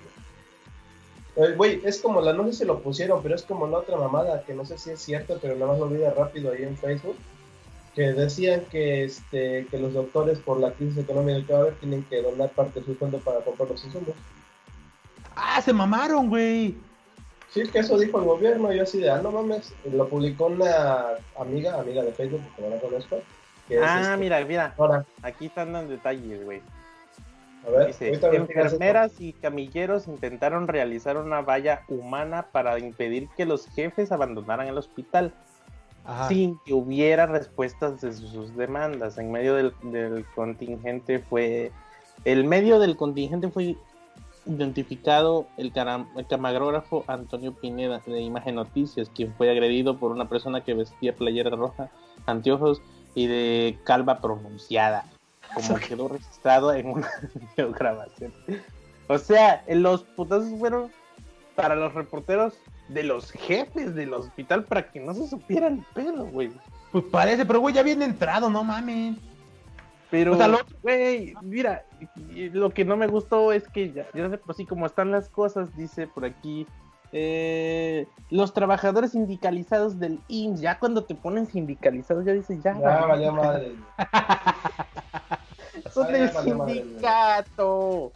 Güey, 1.55 1.81
es 1.85 2.01
como 2.01 2.19
la, 2.19 2.33
no 2.33 2.45
sé 2.47 2.53
si 2.53 2.65
lo 2.65 2.79
pusieron, 2.79 3.23
pero 3.23 3.35
es 3.35 3.43
como 3.43 3.65
la 3.67 3.77
otra 3.77 3.95
mamada, 3.95 4.43
que 4.43 4.53
no 4.53 4.65
sé 4.65 4.77
si 4.77 4.89
es 4.89 4.99
cierto, 4.99 5.39
pero 5.41 5.55
nada 5.55 5.71
más 5.71 5.79
lo 5.79 5.87
vi 5.87 5.97
de 5.97 6.11
rápido 6.11 6.51
ahí 6.51 6.63
en 6.63 6.75
Facebook, 6.75 7.15
que 7.99 8.13
decían 8.13 8.61
que 8.71 9.03
este 9.03 9.67
que 9.69 9.77
los 9.77 9.93
doctores 9.93 10.39
por 10.39 10.57
la 10.57 10.71
crisis 10.71 10.99
económica 10.99 11.45
que 11.45 11.51
va 11.51 11.59
a 11.59 11.61
haber 11.63 11.73
tienen 11.75 12.01
que 12.03 12.21
donar 12.21 12.47
parte 12.51 12.79
de 12.79 12.85
su 12.85 12.95
sueldo 12.95 13.17
para 13.17 13.41
comprar 13.41 13.69
los 13.69 13.83
insumos. 13.83 14.15
Ah, 15.35 15.61
se 15.61 15.73
mamaron, 15.73 16.29
güey. 16.29 16.77
Sí, 17.49 17.63
que 17.67 17.79
eso 17.79 17.99
dijo 17.99 18.17
el 18.19 18.23
gobierno, 18.23 18.71
yo 18.71 18.83
así 18.83 18.99
de, 18.99 19.09
ah, 19.09 19.19
no 19.21 19.31
mames, 19.31 19.73
lo 19.91 20.07
publicó 20.07 20.45
una 20.45 21.07
amiga, 21.37 21.77
amiga 21.77 22.01
de 22.01 22.13
Facebook, 22.13 22.41
porque 22.55 22.69
no 22.69 22.75
la 22.75 22.81
conozco. 22.81 23.17
ah, 23.83 24.01
este, 24.01 24.17
mira, 24.17 24.45
mira, 24.45 24.73
aquí 25.21 25.47
están 25.47 25.73
dando 25.73 25.91
detalles, 25.91 26.45
güey. 26.45 26.61
enfermeras 28.31 29.19
y 29.19 29.33
camilleros 29.33 30.07
intentaron 30.07 30.69
realizar 30.69 31.17
una 31.17 31.41
valla 31.41 31.81
humana 31.89 32.47
para 32.53 32.79
impedir 32.79 33.27
que 33.35 33.45
los 33.45 33.67
jefes 33.67 34.13
abandonaran 34.13 34.67
el 34.67 34.77
hospital 34.77 35.33
sin 36.27 36.59
que 36.65 36.73
hubiera 36.73 37.25
respuestas 37.25 38.01
de 38.01 38.13
sus 38.13 38.55
demandas. 38.55 39.17
En 39.17 39.31
medio 39.31 39.55
del, 39.55 39.73
contingente 40.35 41.19
fue, 41.19 41.71
el 42.25 42.43
medio 42.45 42.79
del 42.79 42.95
contingente 42.95 43.49
fue 43.49 43.75
identificado 44.45 45.47
el, 45.57 45.71
el, 46.15 46.27
camarógrafo 46.27 47.03
Antonio 47.07 47.53
Pineda 47.53 48.01
de 48.05 48.21
Imagen 48.21 48.55
Noticias, 48.55 49.09
quien 49.13 49.33
fue 49.33 49.51
agredido 49.51 49.97
por 49.97 50.11
una 50.11 50.27
persona 50.27 50.63
que 50.63 50.73
vestía 50.73 51.15
playera 51.15 51.51
roja, 51.51 51.89
anteojos 52.25 52.81
y 53.15 53.27
de 53.27 53.77
calva 53.83 54.19
pronunciada 54.19 55.05
como 55.53 55.75
quedó 55.79 56.07
registrado 56.07 56.73
en 56.73 56.89
una 56.89 57.09
grabación. 57.57 58.33
O 59.07 59.17
sea, 59.17 59.63
los 59.67 60.03
putazos 60.03 60.57
fueron 60.59 60.91
para 61.55 61.75
los 61.75 61.93
reporteros 61.93 62.53
de 62.89 63.03
los 63.03 63.31
jefes 63.31 63.95
del 63.95 64.13
hospital 64.13 64.65
para 64.65 64.89
que 64.89 64.99
no 64.99 65.13
se 65.13 65.27
supiera 65.27 65.67
el 65.67 65.83
pedo, 65.93 66.25
güey. 66.25 66.51
Pues 66.91 67.05
parece, 67.05 67.45
pero 67.45 67.59
güey, 67.59 67.73
ya 67.73 67.83
viene 67.83 68.05
entrado, 68.05 68.49
no 68.49 68.63
mames. 68.63 69.17
Pero, 70.11 70.35
güey, 70.81 71.35
mira, 71.43 71.85
lo 72.51 72.71
que 72.71 72.83
no 72.83 72.97
me 72.97 73.05
gustó 73.05 73.53
es 73.53 73.67
que 73.67 73.91
ya, 73.91 74.07
ya 74.13 74.27
sé, 74.27 74.39
pues 74.39 74.57
sí, 74.57 74.65
como 74.65 74.87
están 74.87 75.11
las 75.11 75.29
cosas, 75.29 75.75
dice 75.77 76.07
por 76.07 76.25
aquí, 76.25 76.65
eh, 77.11 78.07
los 78.31 78.53
trabajadores 78.53 79.11
sindicalizados 79.11 79.99
del 79.99 80.19
IMSS, 80.27 80.61
ya 80.61 80.79
cuando 80.79 81.03
te 81.03 81.13
ponen 81.13 81.45
sindicalizados, 81.45 82.25
ya 82.25 82.33
dices, 82.33 82.61
ya. 82.63 82.73
Ya, 82.79 83.05
vaya 83.05 83.31
madre. 83.31 83.75
Son 85.93 86.11
del 86.11 86.29
sindicato. 86.31 88.11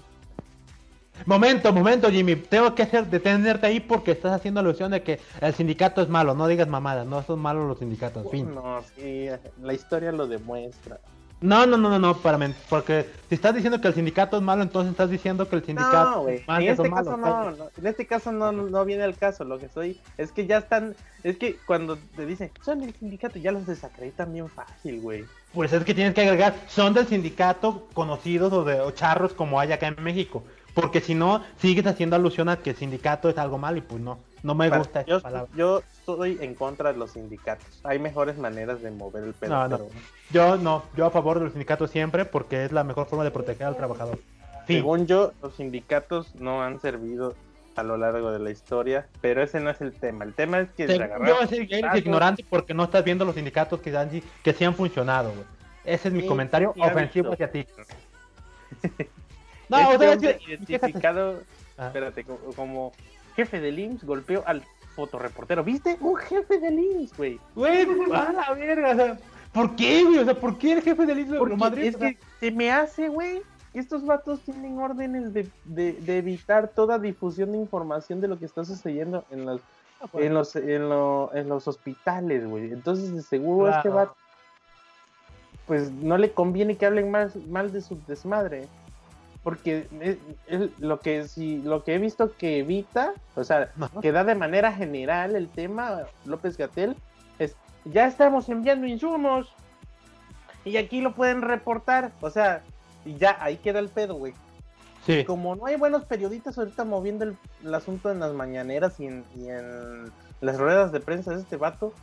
Momento, 1.26 1.72
momento, 1.72 2.10
Jimmy. 2.10 2.36
Tengo 2.36 2.74
que 2.76 2.84
hacer 2.84 3.08
detenerte 3.08 3.68
ahí 3.68 3.80
porque 3.80 4.12
estás 4.12 4.34
haciendo 4.34 4.60
alusión 4.60 4.92
de 4.92 5.04
que 5.04 5.20
el 5.42 5.54
sindicato 5.54 6.02
es 6.02 6.10
malo. 6.10 6.34
No 6.36 6.48
digas 6.48 6.68
mamadas, 6.68 7.06
no 7.06 7.24
son 7.24 7.40
malos 7.40 7.68
los 7.68 7.80
sindicatos. 7.80 8.30
Fin. 8.30 8.54
No, 8.54 8.82
sí, 8.96 9.28
la 9.62 9.74
historia 9.74 10.12
lo 10.12 10.28
demuestra. 10.28 11.00
No, 11.44 11.66
no, 11.66 11.76
no, 11.76 11.90
no, 11.90 12.00
no, 12.00 12.16
para 12.20 12.40
porque 12.70 13.06
si 13.28 13.36
estás 13.36 13.54
diciendo 13.54 13.82
que 13.82 13.90
el 13.90 13.94
sindicato 13.94 14.38
es 14.38 14.44
malo, 14.44 14.64
entonces 14.64 14.92
estás 14.92 15.10
diciendo 15.10 15.50
que 15.50 15.58
el 15.58 15.66
sindicato 15.66 16.30
es 16.30 16.48
malo. 16.48 16.62
En 16.62 16.70
este 16.70 16.90
caso 16.90 17.18
no, 17.18 17.70
en 17.78 17.88
este 17.88 18.08
caso 18.08 18.32
no, 18.32 18.52
no 18.54 18.86
viene 18.86 19.04
el 19.04 19.18
caso, 19.18 19.44
lo 19.44 19.60
que 19.60 19.66
estoy 19.66 20.00
es 20.18 20.32
que 20.32 20.48
ya 20.48 20.60
están, 20.60 20.96
es 21.22 21.38
que 21.38 21.58
cuando 21.66 21.98
te 22.16 22.26
dicen, 22.26 22.50
son 22.62 22.82
el 22.82 22.94
sindicato, 22.94 23.40
ya 23.40 23.52
los 23.52 23.66
desacreditan 23.66 24.32
bien 24.32 24.48
fácil, 24.48 25.02
güey. 25.02 25.26
Pues 25.54 25.74
es 25.74 25.84
que 25.84 25.94
tienes 25.94 26.14
que 26.14 26.22
agregar, 26.22 26.56
son 26.70 26.94
del 26.94 27.08
sindicato 27.08 27.90
conocidos 27.94 28.54
o 28.54 28.64
de 28.64 28.80
o 28.80 28.92
charros 28.92 29.34
como 29.34 29.60
hay 29.60 29.74
acá 29.74 29.88
en 29.88 30.02
México, 30.02 30.46
porque 30.74 31.02
si 31.02 31.16
no, 31.16 31.44
sigues 31.58 31.86
haciendo 31.86 32.16
alusión 32.16 32.50
a 32.50 32.58
que 32.58 32.72
el 32.72 32.76
sindicato 32.76 33.30
es 33.30 33.38
algo 33.38 33.58
malo 33.58 33.78
y 33.78 33.82
pues 33.82 34.02
no. 34.02 34.20
No 34.44 34.56
me 34.56 34.70
gusta 34.70 35.06
yo, 35.06 35.22
Yo 35.56 35.80
estoy 35.80 36.38
en 36.42 36.54
contra 36.54 36.92
de 36.92 37.00
los 37.00 37.12
sindicatos. 37.12 37.66
Hay 37.84 37.98
mejores 37.98 38.38
maneras 38.38 38.82
de 38.82 38.92
mover 38.92 39.24
el 39.24 39.34
pelo. 39.34 39.68
No, 39.70 39.80
Yo 40.32 40.58
no, 40.58 40.84
yo 40.98 41.06
a 41.06 41.12
favor 41.12 41.38
de 41.38 41.46
los 41.46 41.54
sindicatos 41.54 41.92
siempre 41.92 42.26
porque 42.26 42.66
es 42.66 42.74
la 42.74 42.84
mejor 42.84 43.08
forma 43.08 43.24
de 43.24 43.32
proteger 43.32 43.68
al 43.68 43.78
trabajador. 43.78 44.20
Según 44.68 45.08
yo, 45.08 45.32
los 45.42 45.56
sindicatos 45.56 46.36
no 46.36 46.62
han 46.62 46.80
servido 46.82 47.36
a 47.76 47.84
lo 47.84 47.98
largo 47.98 48.32
de 48.32 48.40
la 48.40 48.52
historia, 48.52 49.08
pero 49.22 49.42
ese 49.42 49.60
no 49.60 49.70
es 49.70 49.82
el 49.82 49.94
tema. 49.94 50.26
El 50.26 50.34
tema 50.34 50.60
es 50.60 50.70
que 50.72 50.88
se 50.88 50.98
Yo 50.98 51.42
eres 51.42 51.96
ignorante 51.96 52.46
porque 52.50 52.74
no 52.74 52.84
estás 52.84 53.04
viendo 53.04 53.26
los 53.26 53.36
sindicatos 53.36 53.80
que, 53.80 53.96
han, 53.96 54.10
que 54.44 54.54
sí 54.54 54.64
han 54.64 54.76
funcionado. 54.76 55.34
Ese 55.86 56.10
es 56.10 56.14
mi 56.14 56.26
comentario 56.26 56.74
ofensivo 56.78 57.34
hacia 57.34 57.52
ti. 57.52 57.66
no, 59.82 59.90
o 59.90 60.00
sea, 60.00 60.38
identificado, 60.48 61.42
ah. 61.78 61.88
espérate, 61.88 62.26
como 62.56 62.92
jefe 63.36 63.60
del 63.60 63.80
IMSS 63.80 64.04
golpeó 64.04 64.44
al 64.46 64.64
fotoreportero. 64.96 65.64
¿Viste? 65.64 65.98
Un 66.00 66.16
jefe 66.16 66.60
del 66.60 66.80
IMSS, 66.80 67.18
güey. 67.18 67.40
Güey, 67.56 67.88
a 68.14 68.32
la 68.32 68.54
verga. 68.54 68.92
O 68.92 68.96
sea, 68.96 69.18
¿por 69.52 69.76
qué, 69.76 70.04
güey? 70.04 70.20
O 70.20 70.26
sea, 70.26 70.36
¿por 70.36 70.58
qué 70.58 70.74
el 70.74 70.82
jefe 70.82 71.06
del 71.06 71.20
IMSS 71.20 71.32
lo 71.32 71.58
Madrid? 71.58 71.86
Es 71.86 71.98
que 71.98 72.18
se 72.40 72.52
me 72.52 72.72
hace, 72.72 73.10
güey. 73.10 73.42
Estos 73.74 74.06
vatos 74.06 74.40
tienen 74.42 74.78
órdenes 74.78 75.34
de, 75.34 75.50
de, 75.66 75.94
de, 75.94 76.18
evitar 76.20 76.68
toda 76.68 77.00
difusión 77.00 77.54
de 77.54 77.58
información 77.58 78.22
de 78.22 78.28
lo 78.28 78.38
que 78.38 78.46
está 78.46 78.64
sucediendo 78.64 79.26
en 79.32 79.48
los, 79.48 79.62
ah, 80.00 80.06
pues. 80.12 80.26
en 80.26 80.34
los, 80.36 80.56
en, 80.56 80.90
lo, 80.90 81.32
en 81.34 81.50
los 81.50 81.68
hospitales, 81.68 82.48
güey. 82.48 82.72
Entonces, 82.72 83.12
de 83.16 83.24
seguro 83.24 83.76
este 83.76 83.90
vato, 83.90 84.16
pues 85.66 85.92
no 85.92 86.20
le 86.20 86.32
conviene 86.34 86.78
que 86.78 86.86
hablen 86.86 87.10
más 87.10 87.36
mal 87.48 87.72
de 87.72 87.82
su 87.82 87.98
desmadre 88.06 88.68
porque 89.44 89.88
es, 90.48 90.70
lo 90.80 91.00
que 91.00 91.28
si 91.28 91.62
lo 91.62 91.84
que 91.84 91.96
he 91.96 92.00
visto 92.00 92.36
que 92.36 92.60
evita, 92.60 93.14
o 93.36 93.44
sea, 93.44 93.72
que 94.02 94.12
da 94.12 94.24
de 94.24 94.36
manera 94.36 94.72
general 94.72 95.36
el 95.36 95.50
tema 95.50 96.04
López 96.26 96.58
Gatel 96.58 96.96
es 97.40 97.56
ya 97.86 98.08
estamos 98.08 98.48
enviando 98.48 98.88
insumos 98.88 99.54
y 100.64 100.78
aquí 100.78 101.02
lo 101.02 101.14
pueden 101.14 101.42
reportar, 101.42 102.12
o 102.22 102.30
sea, 102.30 102.62
y 103.04 103.16
ya 103.18 103.38
ahí 103.42 103.58
queda 103.58 103.80
el 103.80 103.90
pedo, 103.90 104.16
güey. 104.16 104.34
Sí. 105.06 105.26
Como 105.26 105.58
no 105.58 105.66
hay 105.66 105.76
buenos 105.76 106.06
periodistas 106.06 106.58
ahorita 106.58 106.86
moviendo 106.86 107.26
el, 107.26 107.76
asunto 107.76 108.10
en 108.10 108.22
las 108.22 108.34
mañaneras 108.34 108.98
y 109.02 109.08
en, 109.08 109.26
las 110.40 110.58
ruedas 110.58 110.94
de 110.94 111.02
prensa 111.02 111.32
de 111.32 111.42
este 111.42 111.58
vato, 111.58 111.94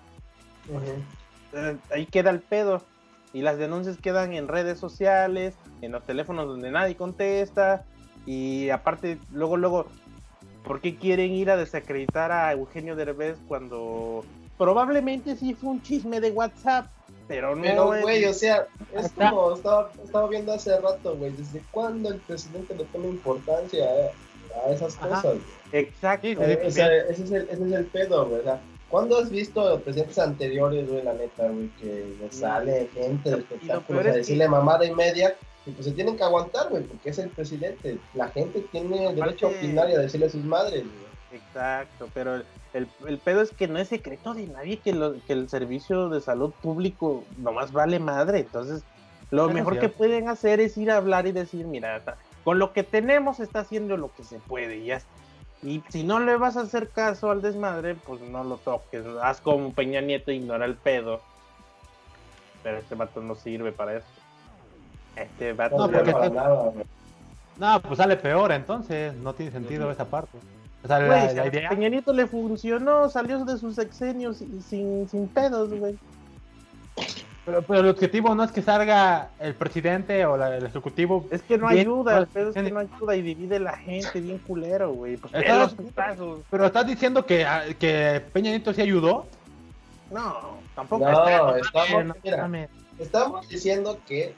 eh, 1.55 1.77
ahí 1.91 2.05
queda 2.05 2.29
el 2.29 2.41
pedo 2.41 2.83
y 3.33 3.43
las 3.43 3.59
denuncias 3.59 3.97
quedan 3.99 4.33
en 4.33 4.49
redes 4.49 4.79
sociales, 4.79 5.55
en 5.83 5.93
los 5.93 6.05
teléfonos 6.05 6.47
donde 6.47 6.71
nadie 6.71 6.97
contesta 6.97 7.85
y 8.27 8.71
aparte 8.71 9.19
luego 9.33 9.57
luego 9.57 9.87
¿por 10.65 10.81
qué 10.81 10.97
quieren 10.97 11.33
ir 11.33 11.51
a 11.51 11.57
desacreditar 11.57 12.33
a 12.33 12.53
Eugenio 12.53 12.97
Derbez 12.97 13.37
cuando 13.49 14.25
probablemente 14.59 15.37
sí 15.37 15.55
fue 15.55 15.71
un 15.71 15.83
chisme 15.83 16.21
de 16.21 16.31
WhatsApp? 16.31 16.87
Pero 17.29 17.55
no. 17.55 17.63
Pero, 17.63 18.01
güey, 18.03 18.25
o 18.25 18.35
sea, 18.35 18.67
es 18.95 19.13
como 19.13 19.55
estaba, 19.55 19.91
estaba, 20.05 20.29
viendo 20.29 20.53
hace 20.53 20.79
rato, 20.81 21.17
güey, 21.17 21.31
¿desde 21.33 21.63
cuándo 21.71 22.11
el 22.11 22.19
presidente 22.19 22.75
le 22.75 22.85
toma 22.87 23.07
importancia 23.07 23.85
a, 24.65 24.71
esas 24.71 24.97
cosas? 24.97 25.37
Exacto. 25.73 26.29
O 26.41 26.71
sea, 26.71 26.97
ese 27.05 27.25
es 27.25 27.31
el, 27.31 27.49
ese 27.49 27.67
es 27.67 27.73
el 27.73 27.87
pedo, 27.87 28.27
güey. 28.27 28.43
¿Cuándo 28.91 29.19
has 29.19 29.31
visto 29.31 29.81
presidentes 29.81 30.19
anteriores, 30.19 30.89
güey, 30.89 31.03
la 31.03 31.15
neta, 31.15 31.49
güey, 31.49 31.69
que 31.81 32.29
sale 32.31 32.89
gente 32.93 33.31
de 33.31 33.37
espectáculos 33.39 34.07
a 34.07 34.13
decirle 34.13 34.49
mamada 34.49 34.85
y 34.85 34.95
media? 34.95 35.37
Y 35.65 35.71
pues 35.71 35.87
se 35.87 35.93
tienen 35.93 36.17
que 36.17 36.25
aguantar, 36.25 36.69
güey, 36.71 36.83
porque 36.83 37.11
es 37.11 37.19
el 37.19 37.29
presidente. 37.29 37.99
La 38.15 38.29
gente 38.29 38.65
tiene 38.73 39.15
derecho 39.15 39.47
a 39.47 39.51
opinar 39.51 39.89
y 39.91 39.95
a 39.95 39.99
decirle 39.99 40.27
a 40.27 40.31
sus 40.31 40.45
madres, 40.45 40.83
güey. 40.83 41.11
Exacto, 41.33 42.09
pero 42.13 42.43
el, 42.75 42.89
el, 43.07 43.19
pedo 43.19 43.41
es 43.41 43.53
que 43.53 43.69
no 43.69 43.79
es 43.79 43.87
secreto 43.87 44.35
de 44.35 44.49
nadie 44.49 44.79
que, 44.79 44.93
lo, 44.93 45.15
que 45.25 45.33
el 45.33 45.49
servicio 45.49 46.09
de 46.09 46.21
salud 46.21 46.51
público 46.61 47.23
nomás 47.39 47.71
vale 47.71 48.01
madre. 48.01 48.41
Entonces, 48.41 48.83
lo 49.31 49.49
mejor 49.49 49.79
que 49.79 49.89
pueden 49.89 50.29
hacer 50.29 50.61
es 50.61 50.77
ir 50.77 50.91
a 50.91 50.97
hablar 50.97 51.29
y 51.29 51.33
decir, 51.33 51.67
mira, 51.67 52.03
con 52.43 52.59
lo 52.59 52.73
que 52.73 52.83
tenemos 52.83 53.39
está 53.39 53.61
haciendo 53.61 53.97
lo 53.97 54.13
que 54.13 54.25
se 54.25 54.41
puede 54.41 54.79
y 54.79 54.87
ya 54.87 54.97
está 54.97 55.20
y 55.63 55.83
si 55.91 56.05
no 56.05 56.21
le 56.21 56.37
vas 56.37 56.57
a 56.57 56.63
hacer 56.63 56.89
caso 56.89 57.31
al 57.31 57.43
desmadre, 57.43 57.95
pues 57.95 58.21
no 58.23 58.45
lo 58.45 58.57
toques. 58.57 59.05
Haz 59.23 59.41
como 59.41 59.73
Peña 59.73 60.01
Nieto, 60.01 60.31
ignora 60.31 60.65
el 60.65 60.75
pedo. 60.75 61.21
Pero 62.63 62.79
este 62.79 62.95
vato 62.95 63.21
no 63.21 63.35
sirve 63.35 63.73
para 63.73 63.99
eso. 63.99 64.07
Este 65.17 65.53
vato 65.53 65.77
no, 65.77 65.91
porque 65.91 66.75
no, 67.59 67.83
pues 67.83 67.99
sale 67.99 68.17
peor 68.17 68.53
entonces. 68.53 69.15
No 69.17 69.35
tiene 69.35 69.53
sentido 69.53 69.91
esa 69.91 70.07
parte. 70.07 70.39
O 70.83 70.87
sea, 70.87 70.99
la, 70.99 71.51
Peña 71.69 71.91
Nieto 71.91 72.15
le 72.15 72.27
funcionó, 72.27 73.11
salió 73.11 73.45
de 73.45 73.59
sus 73.59 73.75
sexenios 73.75 74.39
sin, 74.67 75.09
sin 75.09 75.29
pedos, 75.29 75.71
güey. 75.75 75.99
Pero, 77.67 77.81
el 77.81 77.89
objetivo 77.89 78.35
no 78.35 78.45
es 78.45 78.53
que 78.53 78.63
salga 78.63 79.31
el 79.39 79.55
presidente 79.55 80.25
o 80.27 80.37
el 80.37 80.65
ejecutivo. 80.65 81.27
Es 81.31 81.43
que 81.43 81.59
no 81.59 81.69
ayuda, 81.69 82.19
el 82.19 82.27
pedo 82.27 82.51
es 82.51 82.55
que 82.55 82.71
no 82.71 82.81
ayuda 82.81 83.17
y 83.17 83.23
divide 83.23 83.59
la 83.59 83.77
gente 83.77 84.21
bien 84.21 84.39
culero, 84.39 84.93
güey. 84.93 85.17
Pues, 85.17 85.33
pero 86.51 86.67
estás 86.67 86.87
diciendo 86.87 87.25
que, 87.27 87.45
ah, 87.45 87.65
que 87.79 88.23
Peña 88.33 88.51
Nieto 88.51 88.73
sí 88.73 88.83
ayudó. 88.83 89.27
No, 90.11 90.59
tampoco. 90.75 91.11
No, 91.11 91.57
estamos, 91.57 92.17
estamos 92.99 93.49
diciendo 93.49 93.99
que, 94.07 94.35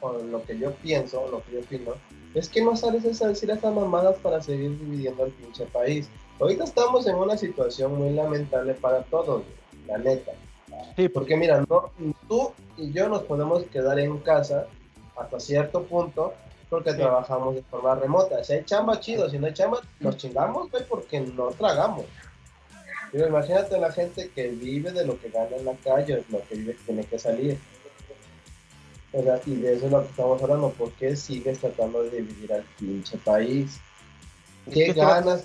o 0.00 0.18
lo 0.18 0.42
que 0.42 0.58
yo 0.58 0.72
pienso, 0.72 1.28
lo 1.30 1.42
que 1.44 1.52
yo 1.52 1.60
opino, 1.60 1.92
es 2.34 2.48
que 2.48 2.62
no 2.62 2.76
sales 2.76 3.20
a 3.22 3.28
decir 3.28 3.50
esas 3.50 3.74
mamadas 3.74 4.16
para 4.18 4.42
seguir 4.42 4.78
dividiendo 4.78 5.26
el 5.26 5.32
pinche 5.32 5.66
país. 5.66 6.08
Ahorita 6.40 6.64
estamos 6.64 7.06
en 7.06 7.16
una 7.16 7.36
situación 7.36 7.96
muy 7.96 8.10
lamentable 8.10 8.74
para 8.74 9.02
todos, 9.04 9.42
la 9.86 9.98
neta. 9.98 10.32
Sí, 10.96 11.08
porque 11.08 11.36
mira, 11.36 11.64
no, 11.68 11.90
tú 12.28 12.52
y 12.76 12.92
yo 12.92 13.08
nos 13.08 13.22
podemos 13.22 13.62
quedar 13.64 13.98
en 13.98 14.18
casa 14.18 14.66
hasta 15.16 15.40
cierto 15.40 15.82
punto 15.84 16.34
porque 16.68 16.94
trabajamos 16.94 17.54
de 17.54 17.62
forma 17.62 17.94
remota. 17.94 18.42
Si 18.42 18.54
hay 18.54 18.64
chamba 18.64 18.98
chido, 18.98 19.28
si 19.28 19.38
no 19.38 19.46
hay 19.46 19.52
chamba, 19.52 19.80
nos 20.00 20.16
chingamos, 20.16 20.70
güey, 20.70 20.84
porque 20.88 21.20
no 21.20 21.48
tragamos. 21.48 22.06
Pero 23.10 23.28
imagínate 23.28 23.78
la 23.78 23.92
gente 23.92 24.30
que 24.34 24.48
vive 24.48 24.90
de 24.90 25.04
lo 25.04 25.20
que 25.20 25.28
gana 25.28 25.54
en 25.54 25.66
la 25.66 25.74
calle, 25.74 26.24
lo 26.30 26.42
que 26.46 26.54
vive 26.54 26.72
que 26.72 26.84
tiene 26.86 27.04
que 27.04 27.18
salir. 27.18 27.58
Y 29.44 29.54
de 29.56 29.74
eso 29.74 29.84
es 29.84 29.92
lo 29.92 30.00
que 30.00 30.08
estamos 30.08 30.42
hablando. 30.42 30.70
¿Por 30.70 30.90
qué 30.92 31.14
sigues 31.14 31.58
tratando 31.58 32.04
de 32.04 32.22
dividir 32.22 32.54
al 32.54 32.64
pinche 32.78 33.18
país? 33.18 33.78
¿Qué 34.72 34.94
ganas? 34.94 35.44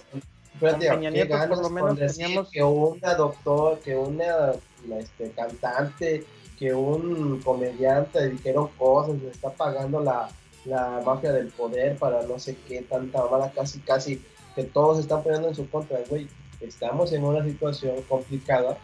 ¿qué 0.59 1.25
ganas 1.25 1.59
con 1.59 1.95
decir 1.95 2.39
que 2.51 2.63
una 2.63 3.15
doctor, 3.15 3.79
que 3.79 3.97
una 3.97 4.53
este, 4.97 5.31
cantante, 5.31 6.25
que 6.57 6.73
un 6.73 7.41
comediante 7.41 8.29
dijeron 8.29 8.69
cosas, 8.77 9.21
le 9.21 9.29
está 9.29 9.51
pagando 9.51 10.01
la, 10.01 10.29
la 10.65 11.01
mafia 11.05 11.31
del 11.31 11.47
poder 11.47 11.97
para 11.97 12.23
no 12.23 12.39
sé 12.39 12.57
qué, 12.67 12.81
tanta 12.81 13.25
mala, 13.25 13.51
casi, 13.51 13.79
casi, 13.79 14.21
que 14.55 14.63
todos 14.63 14.99
están 14.99 15.23
poniendo 15.23 15.49
en 15.49 15.55
su 15.55 15.69
contra, 15.69 15.99
güey. 16.09 16.27
Estamos 16.59 17.13
en 17.13 17.23
una 17.23 17.43
situación 17.43 18.01
complicada 18.09 18.77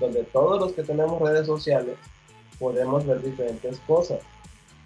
donde 0.00 0.24
todos 0.24 0.58
los 0.58 0.72
que 0.72 0.82
tenemos 0.82 1.20
redes 1.20 1.46
sociales 1.46 1.96
podemos 2.58 3.06
ver 3.06 3.22
diferentes 3.22 3.78
cosas 3.86 4.20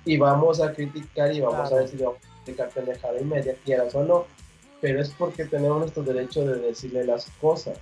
y 0.04 0.18
vamos 0.18 0.60
a 0.60 0.72
criticar 0.72 1.32
y 1.34 1.40
vamos 1.40 1.72
a 1.72 1.76
decir, 1.76 2.00
vamos 2.02 2.18
a 2.18 2.44
criticar 2.44 2.68
pendejada 2.70 3.20
y 3.20 3.24
media, 3.24 3.54
quieras 3.64 3.94
o 3.94 4.02
no, 4.04 4.26
pero 4.80 5.00
es 5.00 5.10
porque 5.10 5.44
tenemos 5.44 5.78
nuestro 5.78 6.02
derecho 6.02 6.44
de 6.44 6.58
decirle 6.58 7.04
las 7.04 7.26
cosas. 7.40 7.78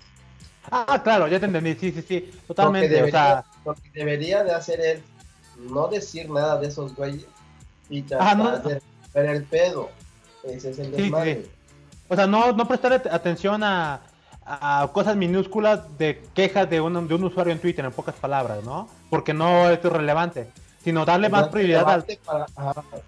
Ah, 0.71 1.01
claro, 1.03 1.27
ya 1.29 1.41
te 1.41 1.47
entendí, 1.47 1.75
sí, 1.75 1.93
sí, 1.93 2.03
sí, 2.03 2.31
totalmente. 2.47 2.89
Lo 2.89 2.95
que 2.95 3.11
debería, 3.13 3.45
debería 3.95 4.45
de 4.45 4.53
hacer 4.53 4.81
él, 4.81 5.03
no 5.71 5.89
decir 5.89 6.29
nada 6.31 6.59
de 6.59 6.69
esos 6.69 6.95
güeyes 6.95 7.27
y 7.89 8.03
tratar 8.03 8.63
de 8.63 8.83
ver 9.15 9.27
el 9.27 9.45
pedo. 9.45 9.91
Ese 10.45 10.71
es 10.71 10.79
el 10.79 10.93
desmadre. 10.93 11.47
O 12.09 12.17
sea, 12.17 12.27
no, 12.27 12.53
no 12.53 12.67
prestar 12.67 12.93
atención 12.93 13.63
a, 13.63 14.01
a 14.45 14.89
cosas 14.93 15.17
minúsculas 15.17 15.97
de 15.99 16.23
quejas 16.35 16.69
de 16.69 16.81
un, 16.81 17.07
de 17.07 17.15
un 17.15 17.25
usuario 17.25 17.53
en 17.53 17.61
Twitter, 17.61 17.85
en 17.85 17.93
pocas 17.93 18.15
palabras, 18.17 18.63
¿no? 18.65 18.89
Porque 19.09 19.33
no 19.33 19.71
es 19.71 19.83
relevante 19.83 20.49
sino 20.83 21.05
darle 21.05 21.29
más 21.29 21.49
prioridad 21.49 21.89
al... 21.89 22.05
Para, 22.25 22.47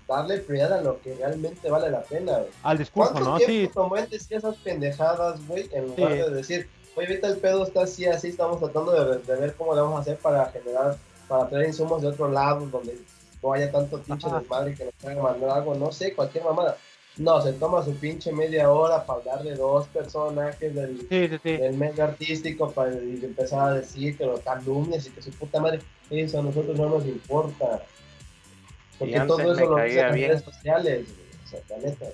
darle 0.06 0.38
prioridad 0.38 0.74
a 0.74 0.82
lo 0.82 1.00
que 1.00 1.14
realmente 1.14 1.70
vale 1.70 1.90
la 1.90 2.02
pena, 2.02 2.40
Al 2.62 2.78
discurso, 2.78 3.18
¿no? 3.20 3.38
Sí. 3.38 3.70
tomó 3.72 3.96
en 3.96 4.08
decir 4.08 4.36
esas 4.36 4.56
pendejadas, 4.56 5.46
güey, 5.46 5.68
en 5.72 5.88
lugar 5.88 6.12
de 6.12 6.30
decir, 6.30 6.68
oye, 6.96 7.06
ahorita 7.06 7.28
el 7.28 7.36
pedo 7.38 7.64
está 7.64 7.82
así, 7.82 8.06
así, 8.06 8.28
estamos 8.28 8.58
tratando 8.58 8.92
de, 8.92 9.36
ver 9.36 9.54
cómo 9.54 9.74
le 9.74 9.80
vamos 9.80 9.98
a 9.98 10.02
hacer 10.02 10.18
para 10.18 10.46
generar, 10.46 10.96
para 11.28 11.48
traer 11.48 11.68
insumos 11.68 12.02
de 12.02 12.08
otro 12.08 12.28
lado, 12.28 12.66
donde 12.66 12.98
no 13.42 13.52
haya 13.52 13.70
tanto 13.70 14.00
pinche 14.00 14.28
desmadre 14.30 14.74
que 14.74 14.84
nos 14.84 14.94
traiga 14.94 15.22
mandar 15.22 15.50
algo, 15.50 15.74
no 15.74 15.90
sé, 15.90 16.14
cualquier 16.14 16.44
mamada. 16.44 16.76
No, 17.18 17.42
se 17.42 17.52
toma 17.52 17.84
su 17.84 17.94
pinche 17.94 18.32
media 18.32 18.70
hora 18.70 19.04
para 19.04 19.18
hablar 19.18 19.42
de 19.42 19.54
dos 19.54 19.86
personajes 19.88 20.74
del, 20.74 21.06
del 21.08 21.76
medio 21.76 22.04
artístico 22.04 22.70
para 22.70 22.92
empezar 22.92 23.68
a 23.68 23.74
decir 23.74 24.16
que 24.16 24.24
los 24.24 24.40
calumnias 24.40 25.06
y 25.06 25.10
que 25.10 25.20
su 25.20 25.30
puta 25.32 25.60
madre, 25.60 25.80
eso 26.08 26.38
a 26.38 26.42
nosotros 26.42 26.76
no 26.78 26.88
nos 26.88 27.04
importa. 27.04 27.82
Porque 28.98 29.20
todo 29.20 29.40
eso 29.40 29.66
lo 29.66 29.82
dice 29.82 30.00
en 30.00 30.12
redes 30.12 30.42
sociales, 30.42 31.06
o 31.44 31.48
sea, 31.48 31.60
la 31.68 31.78
neta, 31.78 32.06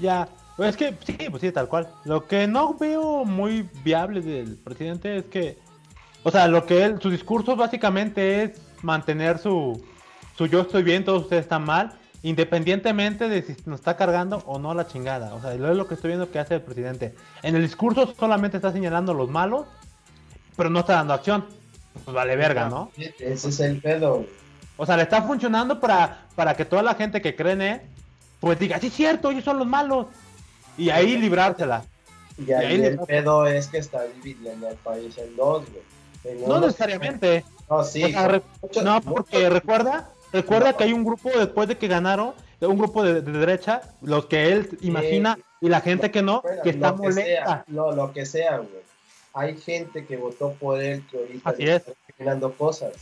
Ya, 0.00 0.28
pues 0.58 0.68
es 0.68 0.76
que 0.76 0.94
sí, 1.06 1.16
pues 1.30 1.40
sí, 1.40 1.50
tal 1.50 1.68
cual. 1.68 1.88
Lo 2.04 2.26
que 2.26 2.46
no 2.46 2.74
veo 2.74 3.24
muy 3.24 3.66
viable 3.82 4.20
del 4.20 4.56
presidente 4.56 5.16
es 5.16 5.24
que, 5.24 5.56
o 6.22 6.30
sea, 6.30 6.48
lo 6.48 6.66
que 6.66 6.84
él, 6.84 7.00
su 7.00 7.08
discurso 7.08 7.56
básicamente 7.56 8.42
es 8.42 8.60
mantener 8.82 9.38
su, 9.38 9.82
su 10.36 10.46
yo 10.46 10.60
estoy 10.60 10.82
bien, 10.82 11.02
todos 11.02 11.22
ustedes 11.22 11.44
están 11.44 11.64
mal 11.64 11.98
Independientemente 12.22 13.28
de 13.28 13.42
si 13.42 13.56
nos 13.66 13.78
está 13.78 13.96
cargando 13.96 14.42
o 14.46 14.58
no 14.58 14.74
la 14.74 14.88
chingada. 14.88 15.34
O 15.34 15.40
sea, 15.40 15.54
lo 15.54 15.70
es 15.70 15.76
lo 15.76 15.86
que 15.86 15.94
estoy 15.94 16.08
viendo 16.08 16.30
que 16.30 16.40
hace 16.40 16.56
el 16.56 16.62
presidente. 16.62 17.14
En 17.42 17.54
el 17.54 17.62
discurso 17.62 18.12
solamente 18.18 18.56
está 18.56 18.72
señalando 18.72 19.14
los 19.14 19.30
malos, 19.30 19.66
pero 20.56 20.68
no 20.68 20.80
está 20.80 20.94
dando 20.94 21.14
acción. 21.14 21.46
Pues 22.04 22.14
vale 22.14 22.34
verga, 22.34 22.68
¿no? 22.68 22.90
Ese 22.96 23.48
es 23.48 23.60
el 23.60 23.80
pedo. 23.80 24.26
O 24.76 24.84
sea, 24.84 24.96
le 24.96 25.04
está 25.04 25.22
funcionando 25.22 25.78
para, 25.78 26.26
para 26.34 26.54
que 26.54 26.64
toda 26.64 26.82
la 26.82 26.96
gente 26.96 27.22
que 27.22 27.36
cree 27.36 27.52
en 27.52 27.62
él, 27.62 27.80
pues 28.40 28.58
diga, 28.58 28.80
sí 28.80 28.88
es 28.88 28.94
cierto, 28.94 29.30
ellos 29.30 29.44
son 29.44 29.58
los 29.58 29.66
malos. 29.66 30.06
Y 30.78 30.90
ahí 30.90 31.18
librársela. 31.18 31.84
Y 32.38 32.52
ahí, 32.52 32.80
el 32.80 32.98
pedo 33.00 33.46
es 33.46 33.66
que 33.66 33.78
está 33.78 34.04
dividiendo 34.04 34.68
el 34.68 34.76
país 34.76 35.18
en 35.18 35.36
dos, 35.36 35.64
güey. 35.70 36.46
no 36.46 36.60
necesariamente. 36.60 37.44
No, 37.68 37.84
sí. 37.84 38.14
no, 38.82 39.00
porque 39.02 39.50
recuerda 39.50 40.10
Recuerda 40.32 40.76
que 40.76 40.84
hay 40.84 40.92
un 40.92 41.04
grupo 41.04 41.30
después 41.30 41.68
de 41.68 41.78
que 41.78 41.88
ganaron, 41.88 42.34
un 42.60 42.78
grupo 42.78 43.02
de, 43.02 43.22
derecha, 43.22 43.82
los 44.02 44.26
que 44.26 44.52
él 44.52 44.78
imagina 44.82 45.38
y 45.60 45.68
la 45.68 45.80
gente 45.80 46.10
que 46.10 46.22
no, 46.22 46.42
que 46.62 46.70
está 46.70 46.90
lo 46.90 46.98
molesta. 46.98 47.64
no, 47.68 47.92
lo 47.92 48.12
que 48.12 48.26
sea, 48.26 48.58
güey. 48.58 48.88
Hay 49.32 49.56
gente 49.56 50.04
que 50.04 50.16
votó 50.16 50.52
por 50.52 50.80
él 50.80 51.04
que 51.10 51.18
ahorita 51.18 51.50
está 51.50 51.92
terminando 52.06 52.52
cosas. 52.52 52.92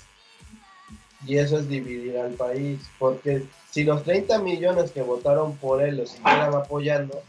Y 1.26 1.38
eso 1.38 1.58
es 1.58 1.68
dividir 1.68 2.18
al 2.18 2.32
país. 2.32 2.80
Porque 2.98 3.44
si 3.70 3.84
los 3.84 4.04
30 4.04 4.38
millones 4.40 4.90
que 4.92 5.02
votaron 5.02 5.56
por 5.56 5.82
él 5.82 5.96
lo 5.96 6.06
siguieran 6.06 6.54
apoyando, 6.54 7.22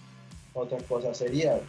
otra 0.58 0.78
cosa 0.88 1.14
sería. 1.14 1.60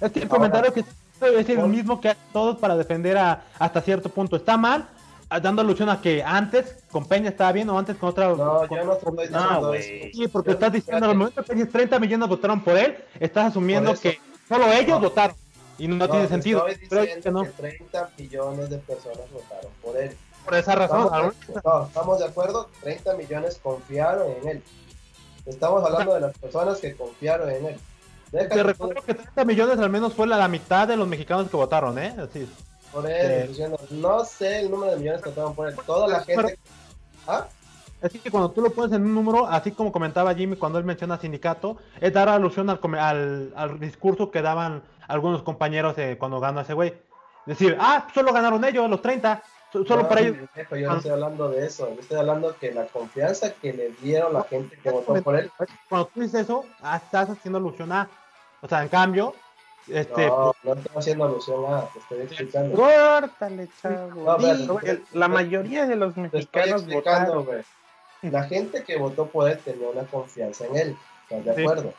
Es 0.00 0.12
que 0.12 0.20
el 0.20 0.28
comentario 0.28 0.72
que 0.72 0.84
es 1.20 1.48
el 1.48 1.66
mismo 1.68 2.00
que 2.00 2.16
todos 2.32 2.58
para 2.58 2.76
defender 2.76 3.18
a, 3.18 3.44
hasta 3.58 3.80
cierto 3.82 4.08
punto. 4.08 4.36
Está 4.36 4.56
mal, 4.56 4.88
dando 5.42 5.62
alusión 5.62 5.88
a 5.88 6.00
que 6.00 6.22
antes 6.22 6.76
con 6.90 7.06
Peña 7.06 7.30
estaba 7.30 7.52
bien 7.52 7.68
o 7.68 7.78
antes 7.78 7.96
con 7.96 8.10
otra. 8.10 8.28
No, 8.28 8.68
yo 8.68 8.84
no 8.84 8.92
estoy 8.94 9.28
diciendo 9.28 9.74
eso. 9.74 10.04
Sí, 10.12 10.28
porque 10.28 10.52
estás 10.52 10.72
diciendo, 10.72 11.06
al 11.06 11.16
momento 11.16 11.44
que 11.44 11.66
30 11.66 11.98
millones 11.98 12.28
votaron 12.28 12.60
por 12.62 12.76
él, 12.76 12.96
estás 13.18 13.50
asumiendo 13.50 13.94
que 13.94 14.18
solo 14.48 14.72
ellos 14.72 15.00
votaron. 15.00 15.36
Y 15.78 15.88
no, 15.88 16.08
tiene 16.08 16.28
sentido. 16.28 16.66
Estoy 16.66 17.06
diciendo 17.06 17.42
que, 17.42 17.50
30 17.50 18.10
millones 18.18 18.70
de 18.70 18.78
personas 18.78 19.30
votaron 19.32 19.72
por 19.82 19.96
él. 19.96 20.16
Por 20.44 20.54
esa 20.54 20.74
razón. 20.74 21.04
Estamos, 21.04 21.64
no, 21.64 21.86
estamos 21.86 22.18
de 22.18 22.24
acuerdo, 22.26 22.68
30 22.82 23.14
millones 23.14 23.60
confiaron 23.62 24.30
en 24.42 24.48
él. 24.48 24.62
Estamos 25.46 25.84
hablando 25.84 26.14
de 26.14 26.20
las 26.20 26.38
personas 26.38 26.78
que 26.78 26.94
confiaron 26.94 27.50
en 27.50 27.66
él. 27.66 27.80
Te 28.30 28.62
recuerdo 28.62 29.02
que 29.02 29.14
30 29.14 29.44
millones 29.44 29.78
al 29.78 29.90
menos 29.90 30.14
fue 30.14 30.26
la, 30.26 30.38
la 30.38 30.48
mitad 30.48 30.86
de 30.86 30.96
los 30.96 31.08
mexicanos 31.08 31.50
que 31.50 31.56
votaron, 31.56 31.98
¿eh? 31.98 32.14
Así. 32.18 32.48
Por 32.92 33.08
él, 33.08 33.50
no 33.90 34.24
sé 34.24 34.60
el 34.60 34.70
número 34.70 34.92
de 34.92 34.98
millones 34.98 35.22
que 35.22 35.30
votaron 35.30 35.54
por 35.54 35.68
él. 35.68 35.76
Toda 35.86 36.08
la 36.08 36.20
gente. 36.20 36.58
¿Ah? 37.26 37.46
Es 38.02 38.12
que 38.12 38.30
cuando 38.30 38.50
tú 38.50 38.62
lo 38.62 38.70
pones 38.70 38.96
en 38.96 39.02
un 39.04 39.14
número, 39.14 39.46
así 39.46 39.72
como 39.72 39.92
comentaba 39.92 40.34
Jimmy 40.34 40.56
cuando 40.56 40.78
él 40.78 40.84
menciona 40.84 41.18
sindicato, 41.18 41.76
es 42.00 42.12
dar 42.12 42.28
alusión 42.28 42.70
al, 42.70 42.80
al, 42.98 43.52
al 43.54 43.80
discurso 43.80 44.30
que 44.30 44.40
daban 44.40 44.82
algunos 45.06 45.42
compañeros 45.42 45.96
cuando 46.18 46.40
ganó 46.40 46.60
ese 46.60 46.72
güey. 46.72 46.94
Decir, 47.46 47.76
ah, 47.80 48.06
solo 48.14 48.32
ganaron 48.32 48.64
ellos, 48.64 48.88
los 48.88 49.02
30, 49.02 49.42
solo 49.72 50.08
para 50.08 50.20
ellos. 50.20 50.36
yo 50.70 50.88
no 50.88 50.96
estoy 50.96 51.10
hablando 51.10 51.48
de 51.48 51.66
eso, 51.66 51.94
yo 51.94 52.00
estoy 52.00 52.18
hablando 52.18 52.56
que 52.58 52.72
la 52.72 52.86
confianza 52.86 53.52
que 53.54 53.72
le 53.72 53.90
dieron 54.02 54.32
la 54.32 54.42
gente 54.44 54.76
que 54.76 54.90
votó 54.90 55.22
por 55.22 55.36
él. 55.36 55.50
Cuando 55.88 56.08
tú 56.08 56.20
dices 56.20 56.42
eso, 56.42 56.64
ah, 56.82 56.96
estás 56.96 57.30
haciendo 57.30 57.58
alusión 57.58 57.92
a. 57.92 58.08
O 58.62 58.68
sea, 58.68 58.82
en 58.82 58.88
cambio, 58.88 59.34
este, 59.88 60.26
no, 60.26 60.54
no 60.62 60.72
estoy 60.74 60.92
haciendo 60.96 61.24
alusión 61.24 61.64
a, 61.72 61.86
te 61.86 61.98
estoy 61.98 62.20
explicando. 62.20 62.76
Córtale, 62.76 63.68
chavo. 63.80 64.36
la 65.12 65.28
mayoría 65.28 65.86
de 65.86 65.96
los 65.96 66.16
mexicanos 66.16 66.86
votaron. 66.86 67.46
La 68.22 68.44
gente 68.44 68.84
que 68.84 68.98
votó 68.98 69.26
por 69.26 69.48
él 69.48 69.58
tenía 69.64 69.88
una 69.88 70.04
confianza 70.04 70.66
en 70.66 70.76
él, 70.76 70.96
¿estás 71.22 71.44
de 71.44 71.62
acuerdo? 71.62 71.94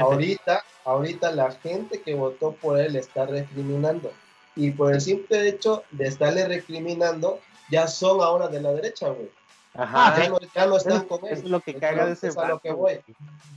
Ahorita, 0.00 0.64
ahorita 0.84 1.30
la 1.32 1.52
gente 1.52 2.00
que 2.00 2.14
votó 2.14 2.52
por 2.52 2.78
él 2.80 2.96
está 2.96 3.26
recriminando. 3.26 4.10
Y 4.58 4.72
por 4.72 4.92
el 4.92 5.00
simple 5.00 5.48
hecho 5.48 5.84
de 5.90 6.08
estarle 6.08 6.46
recriminando, 6.46 7.40
ya 7.70 7.86
son 7.86 8.20
ahora 8.20 8.48
de 8.48 8.60
la 8.60 8.72
derecha, 8.72 9.08
güey. 9.08 9.30
Ajá. 9.74 10.22
Ya 10.22 10.28
no, 10.28 10.38
ya 10.54 10.66
no 10.66 10.76
están 10.76 11.06
con 11.06 11.24
él. 11.26 11.32
Es 11.32 11.44
lo 11.44 11.60
que 11.60 11.74
caga 11.74 12.06
de 12.06 12.12
ese 12.12 12.28
Es 12.28 12.36
a 12.36 12.48
lo 12.48 12.58
que 12.58 12.72
voy. 12.72 13.00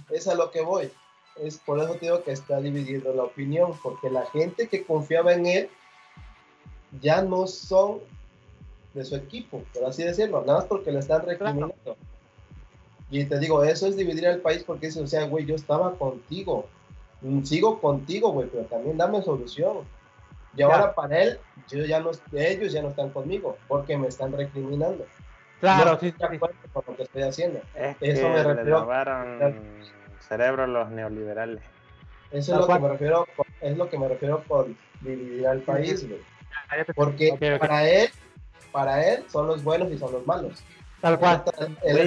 Es 0.09 0.27
a 0.27 0.35
lo 0.35 0.51
que 0.51 0.61
voy 0.61 0.91
es 1.39 1.57
por 1.57 1.79
eso 1.79 1.95
digo 1.99 2.23
que 2.23 2.31
está 2.31 2.59
dividido 2.59 3.13
la 3.13 3.23
opinión, 3.23 3.73
porque 3.81 4.09
la 4.09 4.25
gente 4.27 4.67
que 4.67 4.83
confiaba 4.83 5.33
en 5.33 5.45
él 5.45 5.69
ya 7.01 7.21
no 7.21 7.47
son 7.47 7.99
de 8.93 9.05
su 9.05 9.15
equipo, 9.15 9.63
por 9.73 9.85
así 9.85 10.03
decirlo, 10.03 10.43
nada 10.45 10.59
más 10.59 10.67
porque 10.67 10.91
le 10.91 10.99
están 10.99 11.25
recriminando. 11.25 11.73
Y 13.09 13.25
te 13.25 13.39
digo, 13.39 13.63
eso 13.63 13.87
es 13.87 13.95
dividir 13.95 14.27
al 14.27 14.39
país 14.39 14.63
porque 14.63 14.87
dice, 14.87 15.01
o 15.01 15.07
sea, 15.07 15.25
güey, 15.25 15.45
yo 15.45 15.55
estaba 15.55 15.95
contigo, 15.95 16.67
mm, 17.21 17.43
sigo 17.43 17.79
contigo, 17.79 18.31
güey, 18.31 18.47
pero 18.49 18.65
también 18.65 18.97
dame 18.97 19.21
solución. 19.21 19.79
Y 20.55 20.61
ahora 20.61 20.93
para 20.93 21.21
él, 21.21 21.39
yo 21.69 21.85
ya 21.85 21.99
no, 21.99 22.11
ellos 22.33 22.73
ya 22.73 22.81
no 22.81 22.89
están 22.89 23.09
conmigo 23.09 23.57
porque 23.67 23.97
me 23.97 24.07
están 24.07 24.33
recriminando. 24.33 25.05
Claro, 25.59 25.97
sí, 25.99 26.11
con 26.11 26.49
lo 26.87 26.95
que 26.95 27.03
estoy 27.03 27.21
haciendo. 27.21 27.61
eso 27.99 28.29
me 28.29 28.43
refiero 28.43 28.87
cerebro 30.27 30.67
los 30.67 30.89
neoliberales. 30.89 31.61
Eso 32.31 32.53
es 32.53 32.59
lo 32.59 32.67
que 32.67 32.79
me 32.79 32.89
refiero, 32.89 33.27
es 33.59 33.77
lo 33.77 33.89
que 33.89 33.99
me 33.99 34.07
refiero 34.07 34.43
con 34.47 34.77
dividir 35.01 35.47
al 35.47 35.59
país, 35.59 36.05
Porque 36.95 37.57
para 37.59 37.87
él, 37.87 38.09
para 38.71 39.05
él 39.05 39.25
son 39.27 39.47
los 39.47 39.63
buenos 39.63 39.91
y 39.91 39.97
son 39.97 40.13
los 40.13 40.25
malos. 40.25 40.63
Tal 41.01 41.19
cual. 41.19 41.43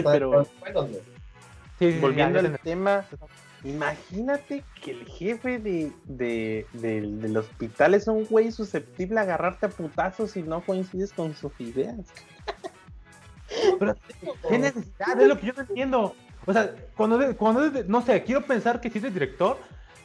pero... 0.05 0.47
Volviendo 2.01 2.39
al 2.39 2.59
tema, 2.61 3.05
imagínate 3.65 4.63
que 4.83 4.91
el 4.93 5.07
jefe 5.07 5.59
de, 5.59 5.93
de, 6.05 6.67
del 6.73 7.37
hospital 7.37 7.95
es 7.95 8.07
un 8.07 8.25
güey 8.25 8.53
susceptible 8.53 9.19
a 9.19 9.23
agarrarte 9.23 9.67
a 9.67 9.69
putazos 9.71 10.33
si 10.33 10.43
no 10.43 10.65
coincides 10.65 11.13
con 11.13 11.35
sus 11.35 11.53
ideas. 11.59 11.97
Pero, 13.79 13.97
¿qué 14.49 14.59
necesidad? 14.59 15.21
Es 15.21 15.29
lo 15.29 15.39
que 15.39 15.47
yo 15.47 15.53
no 15.55 15.63
entiendo. 15.63 16.15
O 16.47 16.53
sea, 16.53 16.75
cuando, 16.97 17.37
cuando 17.37 17.71
no 17.87 18.03
sé, 18.03 18.23
quiero 18.23 18.43
pensar 18.43 18.81
que 18.81 18.91
si 18.91 18.99
eres 18.99 19.15
director 19.15 19.57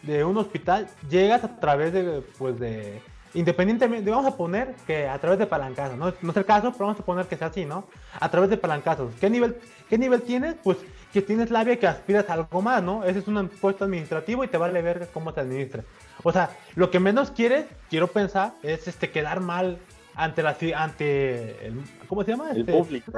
de 0.04 0.24
un 0.24 0.38
hospital, 0.38 0.88
llegas 1.10 1.44
a 1.44 1.60
través 1.60 1.92
de, 1.92 2.24
pues 2.38 2.58
de, 2.60 3.02
independientemente, 3.34 4.10
vamos 4.10 4.26
a 4.26 4.38
poner 4.38 4.76
que 4.88 5.08
a 5.08 5.20
través 5.20 5.40
de 5.40 5.48
palancazos, 5.48 5.98
¿no? 5.98 6.14
No 6.22 6.32
es 6.32 6.38
el 6.38 6.46
caso, 6.46 6.72
pero 6.72 6.86
vamos 6.86 7.00
a 7.00 7.06
poner 7.06 7.26
que 7.26 7.38
sea 7.38 7.48
así, 7.48 7.66
¿no? 7.66 7.88
A 8.20 8.30
través 8.30 8.50
de 8.50 8.58
palancazos. 8.58 9.14
¿Qué 9.20 9.30
nivel, 9.30 9.58
qué 9.90 9.98
nivel 9.98 10.22
tienes? 10.22 10.56
Pues 10.64 10.78
que 11.14 11.22
tienes 11.22 11.50
labia 11.50 11.80
que 11.80 11.88
aspiras 11.88 12.30
a 12.30 12.34
algo 12.34 12.62
más, 12.62 12.84
¿no? 12.84 13.04
Ese 13.04 13.20
es 13.20 13.28
un 13.28 13.50
puesto 13.50 13.86
administrativo 13.86 14.44
y 14.44 14.48
te 14.48 14.58
vale 14.58 14.82
ver 14.82 15.10
cómo 15.14 15.34
te 15.34 15.42
administra. 15.42 15.84
O 16.24 16.32
sea, 16.32 16.52
lo 16.76 16.92
que 16.92 17.00
menos 17.00 17.32
quieres, 17.32 17.66
quiero 17.90 18.08
pensar, 18.08 18.54
es 18.64 18.88
este 18.88 19.10
quedar 19.10 19.40
mal 19.40 19.80
ante 20.16 20.44
la 20.44 20.58
ante 20.76 21.66
el, 21.66 21.82
¿cómo 22.08 22.24
se 22.26 22.32
llama? 22.32 22.52
El 22.52 22.60
este, 22.62 22.74
público. 22.74 23.12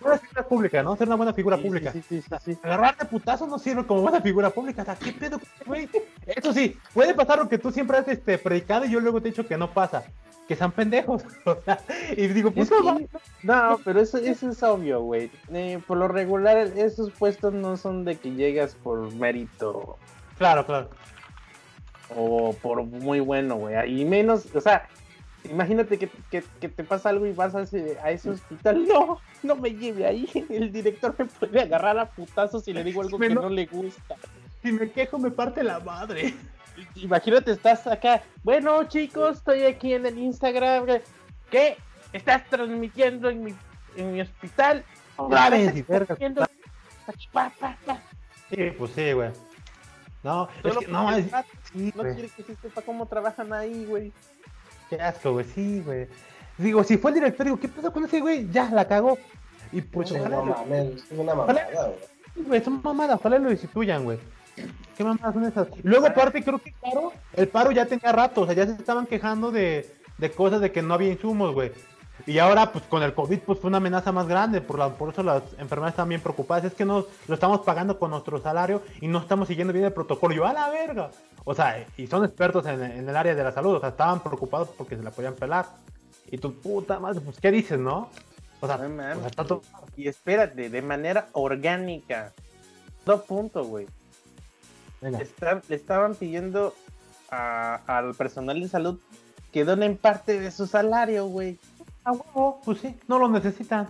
Una 0.00 0.18
figura 0.18 0.48
pública, 0.48 0.82
¿no? 0.82 0.96
Ser 0.96 1.08
una 1.08 1.16
buena 1.16 1.32
figura 1.32 1.56
Sí, 1.56 1.62
pública. 1.64 1.92
sí, 1.92 2.02
sí, 2.08 2.22
sí, 2.22 2.28
sí. 2.44 2.58
Agarrarte 2.62 3.04
putazo 3.06 3.46
no 3.48 3.58
sirve 3.58 3.84
como 3.84 4.02
buena 4.02 4.20
figura 4.20 4.50
pública. 4.50 4.82
O 4.82 4.84
sea, 4.84 4.94
¿qué 4.94 5.12
pedo, 5.12 5.40
güey? 5.66 5.88
Eso 6.24 6.52
sí, 6.52 6.78
puede 6.94 7.14
pasar 7.14 7.38
lo 7.38 7.48
que 7.48 7.58
tú 7.58 7.72
siempre 7.72 7.98
has 7.98 8.06
este, 8.06 8.38
predicado 8.38 8.84
y 8.84 8.90
yo 8.90 9.00
luego 9.00 9.20
te 9.20 9.28
he 9.28 9.30
dicho 9.32 9.46
que 9.46 9.58
no 9.58 9.72
pasa. 9.72 10.04
Que 10.48 10.54
sean 10.56 10.72
pendejos. 10.72 11.22
Y 12.16 12.28
digo, 12.28 12.50
pues 12.52 12.70
Es 12.70 12.78
no, 12.82 12.98
No, 13.42 13.80
pero 13.84 14.00
eso, 14.00 14.18
eso 14.18 14.48
es 14.50 14.62
obvio, 14.62 15.00
güey. 15.02 15.30
Eh, 15.52 15.80
por 15.86 15.96
lo 15.98 16.06
regular, 16.08 16.56
esos 16.76 17.10
puestos 17.10 17.52
no 17.52 17.76
son 17.76 18.04
de 18.04 18.16
que 18.16 18.30
llegas 18.32 18.74
por 18.76 19.12
mérito 19.14 19.96
Claro, 20.38 20.64
claro. 20.66 20.90
o 22.14 22.52
por 22.54 22.82
muy 22.84 23.20
bueno, 23.20 23.56
güey. 23.56 24.00
Y 24.00 24.04
menos, 24.04 24.46
o 24.54 24.60
sea, 24.60 24.86
imagínate 25.50 25.98
que, 25.98 26.08
que- 26.30 26.44
que 26.60 26.68
te 26.68 26.84
pasa 26.84 27.08
algo 27.08 27.26
y 27.26 27.32
vas 27.32 27.54
a 27.54 27.62
ese, 27.62 27.96
a 28.02 28.10
ese 28.12 28.30
hospital. 28.30 28.86
No, 28.86 29.18
no 29.42 29.56
me 29.56 29.70
lleve 29.70 30.06
ahí. 30.06 30.28
El 30.50 30.70
director 30.72 31.14
me 31.18 31.24
puede 31.24 31.60
agarrar 31.62 31.98
a 31.98 32.06
putazos 32.10 32.64
si 32.64 32.72
le 32.72 32.84
digo 32.84 33.02
algo 33.02 33.18
que 33.18 33.30
no 33.30 33.48
le 33.48 33.66
gusta. 33.66 34.14
Si 34.62 34.70
me 34.72 34.90
quejo, 34.90 35.18
me 35.18 35.30
parte 35.30 35.62
la 35.64 35.80
madre. 35.80 36.34
Imagínate, 36.96 37.52
estás 37.52 37.86
acá. 37.86 38.22
Bueno, 38.42 38.84
chicos, 38.84 39.38
estoy 39.38 39.64
aquí 39.64 39.94
en 39.94 40.06
el 40.06 40.18
Instagram. 40.18 40.86
¿Qué? 41.50 41.76
¿Estás 42.12 42.44
transmitiendo 42.48 43.28
en 43.30 43.44
mi, 43.44 43.54
en 43.96 44.12
mi 44.12 44.20
hospital? 44.20 44.84
Graben, 45.18 45.60
¿Estás 45.68 45.86
verga. 45.88 46.06
transmitiendo? 46.06 46.46
Pa, 47.32 47.52
pa, 47.60 47.76
pa. 47.84 48.00
Sí, 48.50 48.70
pues 48.78 48.90
sí, 48.92 49.12
güey. 49.12 49.30
No, 50.22 50.48
es 50.64 50.76
que, 50.78 50.86
no, 50.88 51.16
es- 51.16 51.30
no 51.30 51.42
sí, 51.72 51.92
güey. 51.94 52.14
quiere 52.14 52.28
que 52.30 52.42
se 52.42 52.56
sepa 52.56 52.82
cómo 52.82 53.06
trabajan 53.06 53.52
ahí, 53.52 53.84
güey. 53.84 54.12
Qué 54.90 55.00
asco, 55.00 55.32
güey, 55.32 55.44
sí, 55.44 55.82
güey. 55.84 56.08
Digo, 56.58 56.82
si 56.84 56.96
fue 56.96 57.10
el 57.10 57.16
director, 57.16 57.44
digo, 57.46 57.60
¿qué 57.60 57.68
pasó 57.68 57.92
con 57.92 58.04
ese 58.04 58.20
güey? 58.20 58.48
Ya, 58.50 58.70
la 58.70 58.86
cagó. 58.88 59.18
Y 59.72 59.82
pues, 59.82 60.08
Pucha, 60.10 60.20
ojalá, 60.20 60.36
no 60.42 60.74
es 60.74 61.04
una 61.10 61.34
mamada, 61.34 61.64
güey. 61.74 61.94
Sí, 62.34 62.42
güey, 62.42 62.64
son 62.64 62.80
mamadas, 62.82 63.16
ojalá 63.20 63.38
lo 63.38 63.50
destituyan, 63.50 64.04
güey. 64.04 64.18
¿Qué 64.96 65.04
mamadas 65.04 65.34
son 65.34 65.44
esas? 65.44 65.68
Luego, 65.82 66.06
aparte, 66.06 66.42
creo 66.42 66.58
que 66.58 66.70
el 66.70 66.74
paro, 66.76 67.12
el 67.34 67.48
paro 67.48 67.70
ya 67.72 67.86
tenía 67.86 68.12
rato, 68.12 68.42
o 68.42 68.46
sea, 68.46 68.54
ya 68.54 68.66
se 68.66 68.72
estaban 68.72 69.06
quejando 69.06 69.50
de, 69.50 69.90
de 70.18 70.30
cosas 70.30 70.60
de 70.60 70.72
que 70.72 70.82
no 70.82 70.94
había 70.94 71.12
insumos, 71.12 71.52
güey. 71.54 71.72
Y 72.26 72.38
ahora, 72.38 72.72
pues 72.72 72.84
con 72.86 73.02
el 73.02 73.12
COVID, 73.14 73.40
pues 73.40 73.58
fue 73.60 73.68
una 73.68 73.76
amenaza 73.76 74.10
más 74.10 74.26
grande, 74.26 74.60
por, 74.62 74.78
la, 74.78 74.88
por 74.88 75.10
eso 75.12 75.22
las 75.22 75.42
enfermeras 75.58 75.92
están 75.92 76.08
bien 76.08 76.20
preocupadas. 76.22 76.64
Es 76.64 76.74
que 76.74 76.84
no 76.86 77.04
lo 77.28 77.34
estamos 77.34 77.60
pagando 77.60 77.98
con 77.98 78.10
nuestro 78.10 78.40
salario 78.40 78.82
y 79.00 79.06
no 79.06 79.18
estamos 79.18 79.48
siguiendo 79.48 79.72
bien 79.72 79.84
el 79.84 79.92
protocolo. 79.92 80.34
Yo, 80.34 80.46
a 80.46 80.52
la 80.54 80.70
verga. 80.70 81.10
O 81.44 81.54
sea, 81.54 81.86
y 81.96 82.06
son 82.06 82.24
expertos 82.24 82.64
en, 82.66 82.82
en 82.82 83.08
el 83.08 83.16
área 83.16 83.34
de 83.34 83.44
la 83.44 83.52
salud, 83.52 83.74
o 83.74 83.80
sea, 83.80 83.90
estaban 83.90 84.20
preocupados 84.20 84.70
porque 84.76 84.96
se 84.96 85.02
la 85.02 85.10
podían 85.10 85.34
pelar. 85.34 85.66
Y 86.30 86.38
tu 86.38 86.54
puta 86.54 86.98
madre, 86.98 87.20
pues, 87.20 87.38
¿qué 87.38 87.52
dices, 87.52 87.78
no? 87.78 88.08
O 88.60 88.66
sea, 88.66 88.78
No 88.78 88.94
o 88.94 89.20
sea, 89.20 89.26
está 89.26 89.44
todo- 89.44 89.62
Y 89.96 90.08
espérate, 90.08 90.70
de 90.70 90.82
manera 90.82 91.28
orgánica. 91.32 92.32
Dos 93.04 93.20
puntos, 93.22 93.66
güey. 93.68 93.86
Venga. 95.00 95.18
Está- 95.18 95.60
le 95.68 95.76
estaban 95.76 96.14
pidiendo 96.14 96.74
a- 97.30 97.80
al 97.86 98.14
personal 98.14 98.60
de 98.60 98.68
salud 98.68 98.98
que 99.52 99.64
donen 99.64 99.96
parte 99.96 100.38
de 100.40 100.50
su 100.50 100.66
salario, 100.66 101.26
güey. 101.26 101.58
Ah, 102.04 102.12
huevo, 102.12 102.60
pues 102.64 102.80
sí, 102.80 102.94
no 103.08 103.18
lo 103.18 103.28
necesitan. 103.28 103.88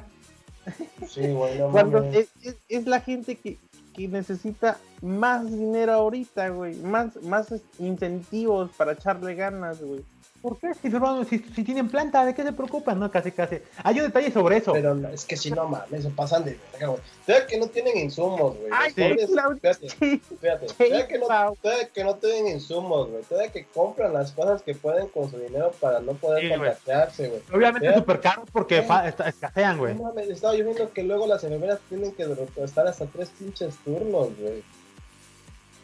Sí, 1.06 1.28
güey, 1.32 1.58
no 1.58 1.70
Cuando 1.70 2.02
es, 2.04 2.28
es- 2.42 2.56
es 2.68 2.86
la 2.86 3.00
gente 3.00 3.36
que, 3.36 3.58
que 3.94 4.08
necesita 4.08 4.78
más 5.02 5.46
dinero 5.50 5.92
ahorita, 5.92 6.48
güey. 6.48 6.74
Más, 6.76 7.22
más 7.22 7.52
incentivos 7.78 8.70
para 8.76 8.92
echarle 8.92 9.34
ganas, 9.34 9.80
güey. 9.80 10.04
¿Por 10.46 10.58
qué? 10.60 10.74
Si, 10.74 10.90
si, 11.28 11.52
si 11.54 11.64
tienen 11.64 11.88
planta, 11.88 12.24
¿de 12.24 12.32
qué 12.32 12.44
se 12.44 12.52
preocupan? 12.52 13.00
No, 13.00 13.10
casi, 13.10 13.32
casi. 13.32 13.58
Hay 13.82 13.98
un 13.98 14.06
detalle 14.06 14.30
sobre 14.30 14.58
eso. 14.58 14.72
Pero 14.74 14.94
no, 14.94 15.08
es 15.08 15.24
que 15.24 15.36
si 15.36 15.50
no 15.50 15.66
mames, 15.66 16.04
se 16.04 16.10
pasan 16.10 16.44
de 16.44 16.56
verga, 16.70 16.86
güey. 16.86 17.00
Todavía 17.26 17.46
que 17.48 17.58
no 17.58 17.66
tienen 17.66 17.96
insumos, 17.98 18.56
güey. 18.56 18.68
Ay, 18.72 18.92
pobres- 18.92 19.28
espérate. 20.30 20.68
Sí, 20.68 20.74
Todavía 20.76 21.08
que, 21.08 21.18
no, 21.18 21.26
todavía 21.60 21.88
que 21.92 22.04
no 22.04 22.14
tienen 22.14 22.46
insumos, 22.46 23.10
güey. 23.10 23.24
Todavía 23.24 23.50
que 23.50 23.64
compran 23.64 24.12
las 24.12 24.30
cosas 24.30 24.62
que 24.62 24.76
pueden 24.76 25.08
con 25.08 25.28
su 25.28 25.36
dinero 25.36 25.72
para 25.80 25.98
no 25.98 26.12
poder 26.12 26.42
Sí, 26.42 26.48
güey. 26.48 26.60
contagiarse, 26.60 27.28
güey. 27.28 27.42
Obviamente 27.52 27.92
súper 27.94 28.20
caros 28.20 28.48
porque 28.52 28.82
Sí. 28.82 29.22
escasean, 29.26 29.78
güey. 29.78 29.96
No 29.96 30.04
mames, 30.04 30.28
estaba 30.28 30.54
yo 30.54 30.64
viendo 30.64 30.92
que 30.92 31.02
luego 31.02 31.26
las 31.26 31.42
enfermeras 31.42 31.80
tienen 31.88 32.12
que 32.12 32.24
estar 32.62 32.86
hasta 32.86 33.06
tres 33.06 33.30
pinches 33.30 33.74
turnos, 33.84 34.28
güey. 34.38 34.62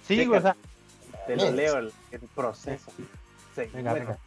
Sí, 0.07 0.25
güey, 0.25 0.38
o 0.38 0.42
sea, 0.42 0.57
Te 1.27 1.35
lo 1.37 1.51
leo 1.51 1.79
el, 1.79 1.92
el 2.12 2.20
proceso. 2.35 2.90
Sí, 3.55 3.62
venga, 3.75 3.90
bueno, 3.90 4.07
venga. 4.07 4.18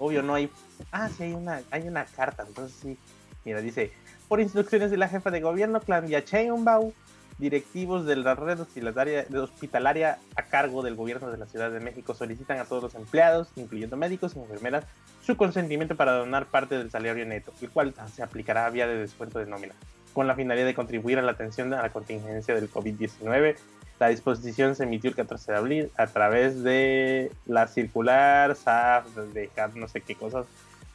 Obvio 0.00 0.22
no 0.22 0.34
hay 0.34 0.50
ah 0.90 1.08
sí 1.08 1.22
hay 1.22 1.34
una 1.34 1.62
hay 1.70 1.86
una 1.86 2.04
carta 2.04 2.44
entonces 2.46 2.76
sí 2.80 2.98
mira 3.44 3.60
dice 3.60 3.92
por 4.28 4.40
instrucciones 4.40 4.90
de 4.90 4.96
la 4.96 5.08
jefa 5.08 5.30
de 5.30 5.40
gobierno 5.40 5.80
Claudia 5.80 6.20
Sheinbaum 6.20 6.92
directivos 7.38 8.04
de 8.04 8.16
la 8.16 8.34
red 8.34 8.60
hospitalaria, 8.60 9.24
de 9.24 9.38
hospitalaria 9.38 10.18
a 10.36 10.42
cargo 10.42 10.82
del 10.82 10.94
gobierno 10.94 11.30
de 11.30 11.38
la 11.38 11.46
Ciudad 11.46 11.70
de 11.70 11.80
México 11.80 12.14
solicitan 12.14 12.58
a 12.58 12.64
todos 12.64 12.82
los 12.82 12.94
empleados 12.94 13.48
incluyendo 13.56 13.96
médicos 13.96 14.36
y 14.36 14.40
enfermeras 14.40 14.84
su 15.22 15.36
consentimiento 15.36 15.96
para 15.96 16.12
donar 16.12 16.46
parte 16.46 16.76
del 16.76 16.90
salario 16.90 17.24
neto 17.24 17.52
el 17.60 17.70
cual 17.70 17.94
se 18.14 18.22
aplicará 18.22 18.68
vía 18.70 18.86
de 18.86 18.98
descuento 18.98 19.38
de 19.38 19.46
nómina 19.46 19.74
con 20.12 20.26
la 20.26 20.34
finalidad 20.34 20.66
de 20.66 20.74
contribuir 20.74 21.18
a 21.18 21.22
la 21.22 21.32
atención 21.32 21.72
a 21.72 21.82
la 21.82 21.90
contingencia 21.90 22.54
del 22.54 22.70
COVID-19 22.70 23.56
la 24.00 24.08
disposición 24.08 24.74
se 24.74 24.84
emitió 24.84 25.10
el 25.10 25.16
14 25.16 25.52
de 25.52 25.58
abril 25.58 25.90
a 25.98 26.06
través 26.06 26.62
de 26.62 27.30
la 27.44 27.68
circular, 27.68 28.56
SAF, 28.56 29.14
de 29.14 29.50
no 29.74 29.88
sé 29.88 30.00
qué 30.00 30.14
cosas. 30.14 30.46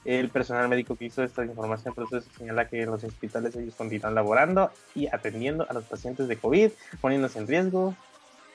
El 0.05 0.29
personal 0.29 0.67
médico 0.67 0.95
que 0.95 1.05
hizo 1.05 1.23
esta 1.23 1.45
información 1.45 1.93
proceso 1.93 2.27
señala 2.35 2.67
que 2.67 2.81
en 2.81 2.89
los 2.89 3.03
hospitales 3.03 3.55
ellos 3.55 3.75
continúan 3.75 4.15
laborando 4.15 4.71
y 4.95 5.05
atendiendo 5.07 5.67
a 5.69 5.73
los 5.73 5.83
pacientes 5.83 6.27
de 6.27 6.37
COVID, 6.37 6.71
poniéndose 6.99 7.37
en 7.37 7.47
riesgo 7.47 7.95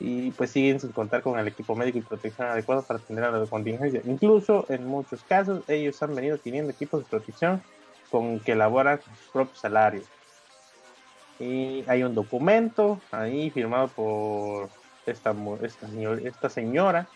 y 0.01 0.33
pues 0.33 0.51
siguen 0.51 0.81
sin 0.81 0.91
contar 0.91 1.23
con 1.23 1.39
el 1.39 1.47
equipo 1.47 1.77
médico 1.77 1.99
y 1.99 2.03
protección 2.03 2.49
adecuado 2.49 2.83
para 2.83 2.99
atender 2.99 3.25
a 3.25 3.31
la 3.31 3.47
contingencia. 3.47 4.01
Incluso 4.05 4.67
en 4.69 4.85
muchos 4.85 5.23
casos 5.23 5.63
ellos 5.69 6.03
han 6.03 6.15
venido 6.17 6.39
teniendo 6.39 6.73
equipos 6.73 7.05
de 7.05 7.09
protección 7.09 7.63
con 8.11 8.41
que 8.41 8.53
elaboran 8.53 9.01
sus 9.01 9.33
propios 9.33 9.61
salarios. 9.61 10.05
Y 11.41 11.85
hay 11.89 12.03
un 12.05 12.15
documento 12.15 13.01
ahí 13.11 13.51
firmado 13.51 13.89
por 13.89 14.69
esta, 15.07 15.35
esta, 15.63 15.89
señor- 15.89 16.25
esta 16.27 16.49
señora 16.51 17.09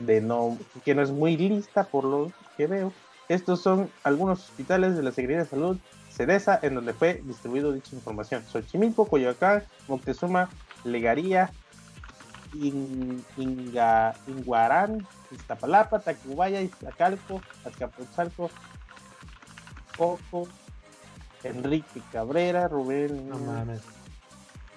de 0.00 0.20
no, 0.20 0.58
que 0.84 0.94
no 0.94 1.02
es 1.02 1.10
muy 1.12 1.36
lista 1.36 1.84
por 1.84 2.04
lo 2.04 2.32
que 2.56 2.66
veo. 2.66 2.92
Estos 3.28 3.62
son 3.62 3.88
algunos 4.02 4.40
hospitales 4.40 4.96
de 4.96 5.02
la 5.04 5.12
Secretaría 5.12 5.44
de 5.44 5.48
Salud, 5.48 5.78
CEDESA, 6.10 6.58
en 6.62 6.74
donde 6.74 6.92
fue 6.92 7.22
distribuido 7.24 7.72
dicha 7.72 7.94
información. 7.94 8.44
Xochimilco, 8.46 9.06
Coyoacán, 9.06 9.62
Moctezuma, 9.88 10.50
Legaría, 10.82 11.50
In- 12.54 13.24
Inga, 13.36 14.14
Inguarán, 14.26 15.06
Iztapalapa, 15.30 16.00
Tacubaya, 16.00 16.60
Iztacalco, 16.60 17.40
Azcapotzalco, 17.64 18.50
Coco, 19.96 20.48
Enrique 21.44 22.02
Cabrera, 22.12 22.68
Rubén, 22.68 23.28
No 23.28 23.38
mames. 23.38 23.80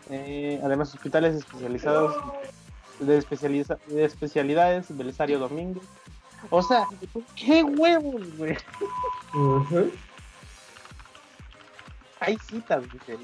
eh, 0.10 0.60
además 0.64 0.94
hospitales 0.94 1.36
especializados 1.36 2.16
de, 3.00 3.18
especializa- 3.18 3.80
de 3.88 4.06
especialidades, 4.06 4.96
Belisario 4.96 5.40
Domingo. 5.40 5.82
O 6.50 6.62
sea, 6.62 6.86
qué 7.36 7.64
huevos, 7.64 8.22
güey. 8.38 8.56
Hay 12.20 12.38
citas, 12.50 12.84
dice. 12.92 13.18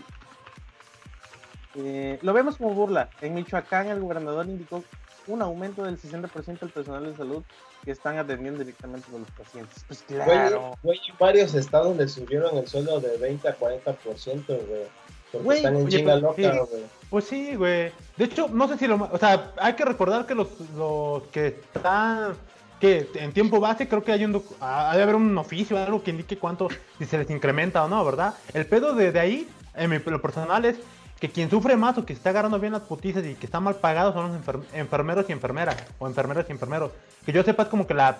Eh, 1.75 2.19
lo 2.21 2.33
vemos 2.33 2.57
como 2.57 2.73
burla. 2.73 3.09
En 3.21 3.33
Michoacán, 3.33 3.87
el 3.87 3.99
gobernador 4.01 4.45
indicó 4.45 4.83
un 5.27 5.41
aumento 5.41 5.83
del 5.83 5.99
60% 5.99 6.59
del 6.59 6.69
personal 6.69 7.03
de 7.03 7.15
salud 7.15 7.43
que 7.83 7.91
están 7.91 8.17
atendiendo 8.17 8.59
directamente 8.59 9.07
a 9.13 9.19
los 9.19 9.29
pacientes. 9.31 9.83
Pues 9.87 10.03
claro. 10.07 10.77
güey, 10.83 10.99
varios 11.19 11.53
estados 11.53 11.95
le 11.97 12.07
subieron 12.07 12.57
el 12.57 12.67
sueldo 12.67 12.99
de 12.99 13.17
20 13.17 13.47
a 13.47 13.57
40%, 13.57 14.45
güey. 14.45 14.83
Porque 15.31 15.45
Güey, 15.45 15.57
están 15.57 15.75
en 15.75 15.85
oye, 15.87 15.97
chinga 15.97 16.15
loca, 16.17 16.35
sí. 16.35 16.43
güey. 16.43 16.83
Pues 17.09 17.25
sí, 17.25 17.55
güey. 17.55 17.91
De 18.17 18.25
hecho, 18.25 18.47
no 18.49 18.67
sé 18.67 18.77
si 18.77 18.87
lo... 18.87 19.09
O 19.11 19.17
sea, 19.17 19.51
hay 19.57 19.73
que 19.73 19.85
recordar 19.85 20.25
que 20.25 20.35
los, 20.35 20.47
los 20.77 21.23
que 21.23 21.59
están... 21.73 22.35
Que 22.79 23.09
en 23.15 23.31
tiempo 23.33 23.59
base 23.59 23.87
creo 23.87 24.03
que 24.03 24.11
hay 24.11 24.25
un... 24.25 24.43
Ha 24.59 24.95
de 24.95 25.03
haber 25.03 25.15
un 25.15 25.35
oficio, 25.37 25.77
algo 25.77 26.03
que 26.03 26.11
indique 26.11 26.37
cuánto... 26.37 26.69
Si 26.99 27.05
se 27.05 27.17
les 27.17 27.29
incrementa 27.29 27.83
o 27.83 27.87
no, 27.87 28.05
¿verdad? 28.05 28.35
El 28.53 28.65
pedo 28.67 28.93
de, 28.93 29.11
de 29.11 29.19
ahí 29.19 29.47
en 29.75 29.89
mi, 29.89 29.99
lo 29.99 30.21
personal 30.21 30.65
es 30.65 30.77
que 31.23 31.31
quien 31.31 31.49
sufre 31.49 31.77
más 31.77 31.97
o 31.97 32.05
que 32.05 32.11
está 32.11 32.31
agarrando 32.31 32.59
bien 32.59 32.73
las 32.73 32.81
putizas 32.81 33.23
y 33.23 33.35
que 33.35 33.45
está 33.45 33.61
mal 33.61 33.75
pagado 33.75 34.11
son 34.11 34.33
los 34.33 34.67
enfermeros 34.73 35.25
y 35.29 35.31
enfermeras, 35.31 35.77
o 35.97 36.05
enfermeras 36.05 36.45
y 36.49 36.51
enfermeros. 36.51 36.91
Que 37.25 37.31
yo 37.31 37.43
sepa 37.43 37.63
es 37.63 37.69
como 37.69 37.87
que 37.87 37.93
la, 37.93 38.17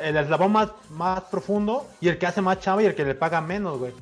el 0.00 0.16
eslabón 0.16 0.52
más, 0.52 0.68
más 0.90 1.22
profundo 1.22 1.84
y 2.00 2.06
el 2.06 2.16
que 2.16 2.28
hace 2.28 2.42
más 2.42 2.60
chava 2.60 2.80
y 2.80 2.86
el 2.86 2.94
que 2.94 3.04
le 3.04 3.16
paga 3.16 3.40
menos, 3.40 3.80
güey. 3.80 3.92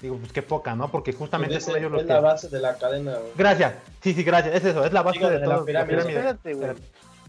Digo, 0.00 0.16
pues 0.16 0.32
qué 0.32 0.40
poca, 0.40 0.74
¿no? 0.74 0.90
Porque 0.90 1.12
justamente 1.12 1.56
pues 1.56 1.68
ellos 1.76 1.92
los 1.92 2.00
Es 2.00 2.06
la 2.08 2.20
base 2.20 2.48
de 2.48 2.60
la 2.60 2.78
cadena, 2.78 3.12
güey. 3.18 3.32
Gracias. 3.36 3.74
Sí, 4.02 4.14
sí, 4.14 4.24
gracias. 4.24 4.54
Es 4.54 4.64
eso, 4.64 4.86
es 4.86 4.92
la 4.94 5.02
base 5.02 5.28
de, 5.28 5.46
la 5.46 5.62
pirámide. 5.62 6.34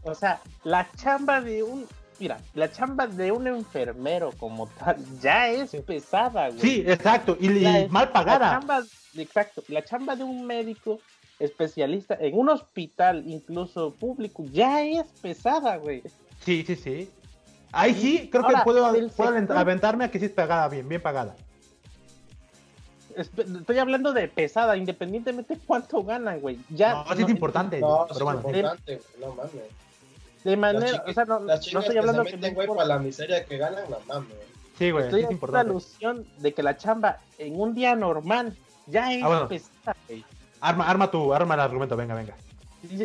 O 0.03 0.15
sea, 0.15 0.39
la 0.63 0.87
chamba 0.95 1.41
de 1.41 1.61
un 1.61 1.85
mira, 2.19 2.39
la 2.53 2.71
chamba 2.71 3.07
de 3.07 3.31
un 3.31 3.47
enfermero 3.47 4.31
como 4.39 4.67
tal 4.67 4.97
ya 5.19 5.49
es 5.49 5.71
pesada, 5.85 6.49
güey. 6.49 6.59
Sí, 6.59 6.83
exacto, 6.85 7.37
y, 7.39 7.49
mal 7.89 8.11
pagada. 8.11 8.47
La 8.47 8.59
chamba, 8.59 8.83
exacto, 9.15 9.63
la 9.67 9.83
chamba 9.83 10.15
de 10.15 10.23
un 10.23 10.45
médico 10.45 10.99
especialista 11.39 12.17
en 12.19 12.37
un 12.37 12.49
hospital, 12.49 13.23
incluso 13.25 13.93
público, 13.93 14.43
ya 14.51 14.83
es 14.83 15.07
pesada, 15.21 15.77
güey. 15.77 16.03
Sí, 16.43 16.63
sí, 16.67 16.75
sí. 16.75 17.09
Ahí 17.71 17.93
sí, 17.93 18.29
creo 18.31 18.47
que 18.47 18.55
puedo, 18.63 18.85
aventarme 18.85 20.05
a 20.05 20.11
que 20.11 20.19
sí 20.19 20.25
es 20.25 20.31
pagada 20.31 20.67
bien, 20.67 20.87
bien 20.89 21.01
pagada. 21.01 21.35
Estoy 23.15 23.77
hablando 23.77 24.13
de 24.13 24.27
pesada, 24.27 24.77
independientemente 24.77 25.55
de 25.55 25.61
cuánto 25.61 26.03
ganan, 26.03 26.39
güey. 26.39 26.59
Ya, 26.69 27.03
no, 27.03 27.13
es 27.13 27.29
importante. 27.29 27.79
No, 27.79 28.07
pero 28.11 28.25
bueno. 28.25 28.39
Es 28.39 28.45
importante, 28.45 29.01
no 29.19 29.35
mames. 29.35 29.88
De 30.43 30.55
manera, 30.55 31.03
o 31.05 31.13
sea, 31.13 31.25
no, 31.25 31.39
no 31.39 31.53
estoy 31.53 31.97
hablando 31.97 32.23
que, 32.23 32.37
se 32.39 32.51
güey, 32.51 32.67
para 32.67 32.85
la 32.85 32.99
miseria 32.99 33.45
que 33.45 33.57
ganan, 33.57 33.83
la 33.89 33.99
mames. 34.07 34.37
Sí, 34.77 34.91
güey, 34.91 35.05
estoy 35.05 35.23
es 35.23 35.31
importante. 35.31 35.69
alusión 35.69 36.25
de 36.37 36.53
que 36.53 36.63
la 36.63 36.77
chamba 36.77 37.19
en 37.37 37.59
un 37.59 37.73
día 37.73 37.95
normal 37.95 38.55
ya 38.87 39.13
es 39.13 39.21
ah, 39.23 39.47
pesada, 39.49 39.97
güey. 40.07 40.23
Arma, 40.61 40.89
arma 40.89 41.11
tu, 41.11 41.33
arma 41.33 41.55
el 41.55 41.59
argumento, 41.59 41.97
venga, 41.97 42.15
venga. 42.15 42.35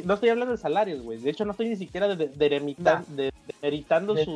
No 0.05 0.15
estoy 0.15 0.29
hablando 0.29 0.53
de 0.53 0.59
salarios, 0.59 1.03
güey. 1.03 1.19
De 1.19 1.31
hecho, 1.31 1.45
no 1.45 1.51
estoy 1.51 1.69
ni 1.69 1.77
siquiera 1.77 2.07
de, 2.07 2.29
de, 2.29 2.49
de, 3.09 3.33
demeritando 3.61 4.17
su. 4.17 4.35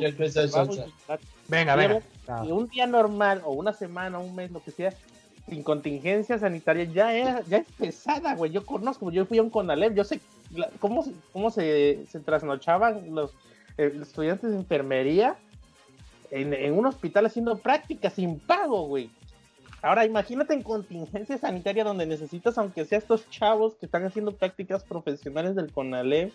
Venga, 1.47 1.75
venga. 1.75 2.01
Y 2.43 2.51
un 2.51 2.67
día 2.67 2.85
normal, 2.85 3.41
o 3.45 3.53
una 3.53 3.71
semana, 3.71 4.19
un 4.19 4.35
mes, 4.35 4.51
lo 4.51 4.61
que 4.61 4.71
sea, 4.71 4.93
sin 5.49 5.63
contingencia 5.63 6.37
sanitaria, 6.37 6.85
ya, 6.85 7.13
era, 7.13 7.41
ya 7.41 7.57
es 7.57 7.71
pesada, 7.77 8.35
güey. 8.35 8.51
Yo 8.51 8.65
conozco, 8.65 9.11
yo 9.11 9.25
fui 9.25 9.37
a 9.37 9.43
un 9.43 9.49
Conalep, 9.49 9.95
yo 9.95 10.03
sé 10.03 10.19
cómo, 10.79 11.05
cómo 11.31 11.49
se, 11.51 12.05
se 12.09 12.19
trasnochaban 12.19 13.13
los, 13.13 13.33
eh, 13.79 13.97
estudiantes 14.01 14.51
de 14.51 14.57
enfermería 14.57 15.37
en, 16.31 16.73
un 16.73 16.85
hospital 16.85 17.25
haciendo 17.25 17.57
prácticas 17.59 18.11
sin 18.13 18.37
pago, 18.37 18.85
güey. 18.87 19.09
Ahora 19.81 20.05
imagínate 20.05 20.53
en 20.53 20.63
contingencia 20.63 21.37
sanitaria 21.37 21.85
donde 21.85 22.05
necesitas, 22.05 22.57
aunque 22.57 22.83
sea 22.83 22.97
estos 22.97 23.29
chavos 23.29 23.75
que 23.75 23.85
están 23.85 24.03
haciendo 24.03 24.35
prácticas 24.35 24.83
profesionales 24.83 25.55
del 25.55 25.71
CONALEP, 25.71 26.33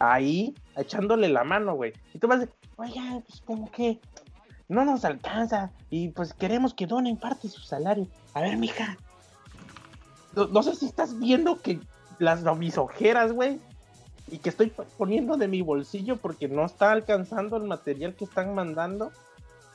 ahí 0.00 0.56
echándole 0.76 1.28
la 1.28 1.44
mano, 1.44 1.76
güey. 1.76 1.92
Y 2.12 2.18
tú 2.18 2.26
vas 2.26 2.38
a 2.38 2.40
decir, 2.40 2.54
oye, 2.76 3.22
pues 3.28 3.40
como 3.42 3.70
que 3.70 4.00
no 4.68 4.84
nos 4.84 5.04
alcanza 5.04 5.70
y 5.88 6.08
pues 6.08 6.34
queremos 6.34 6.74
que 6.74 6.88
donen 6.88 7.16
parte 7.16 7.46
de 7.46 7.54
su 7.54 7.60
salario. 7.60 8.08
A 8.34 8.40
ver, 8.40 8.56
mija. 8.56 8.96
No, 10.34 10.62
sé 10.62 10.74
si 10.74 10.86
estás 10.86 11.18
viendo 11.18 11.60
que 11.60 11.78
las 12.18 12.42
mis 12.56 12.78
ojeras, 12.78 13.32
güey, 13.32 13.60
y 14.28 14.38
que 14.38 14.48
estoy 14.48 14.72
poniendo 14.96 15.36
de 15.36 15.48
mi 15.48 15.60
bolsillo 15.60 16.16
porque 16.16 16.48
no 16.48 16.64
está 16.64 16.92
alcanzando 16.92 17.56
el 17.56 17.64
material 17.64 18.14
que 18.14 18.24
están 18.24 18.54
mandando 18.54 19.12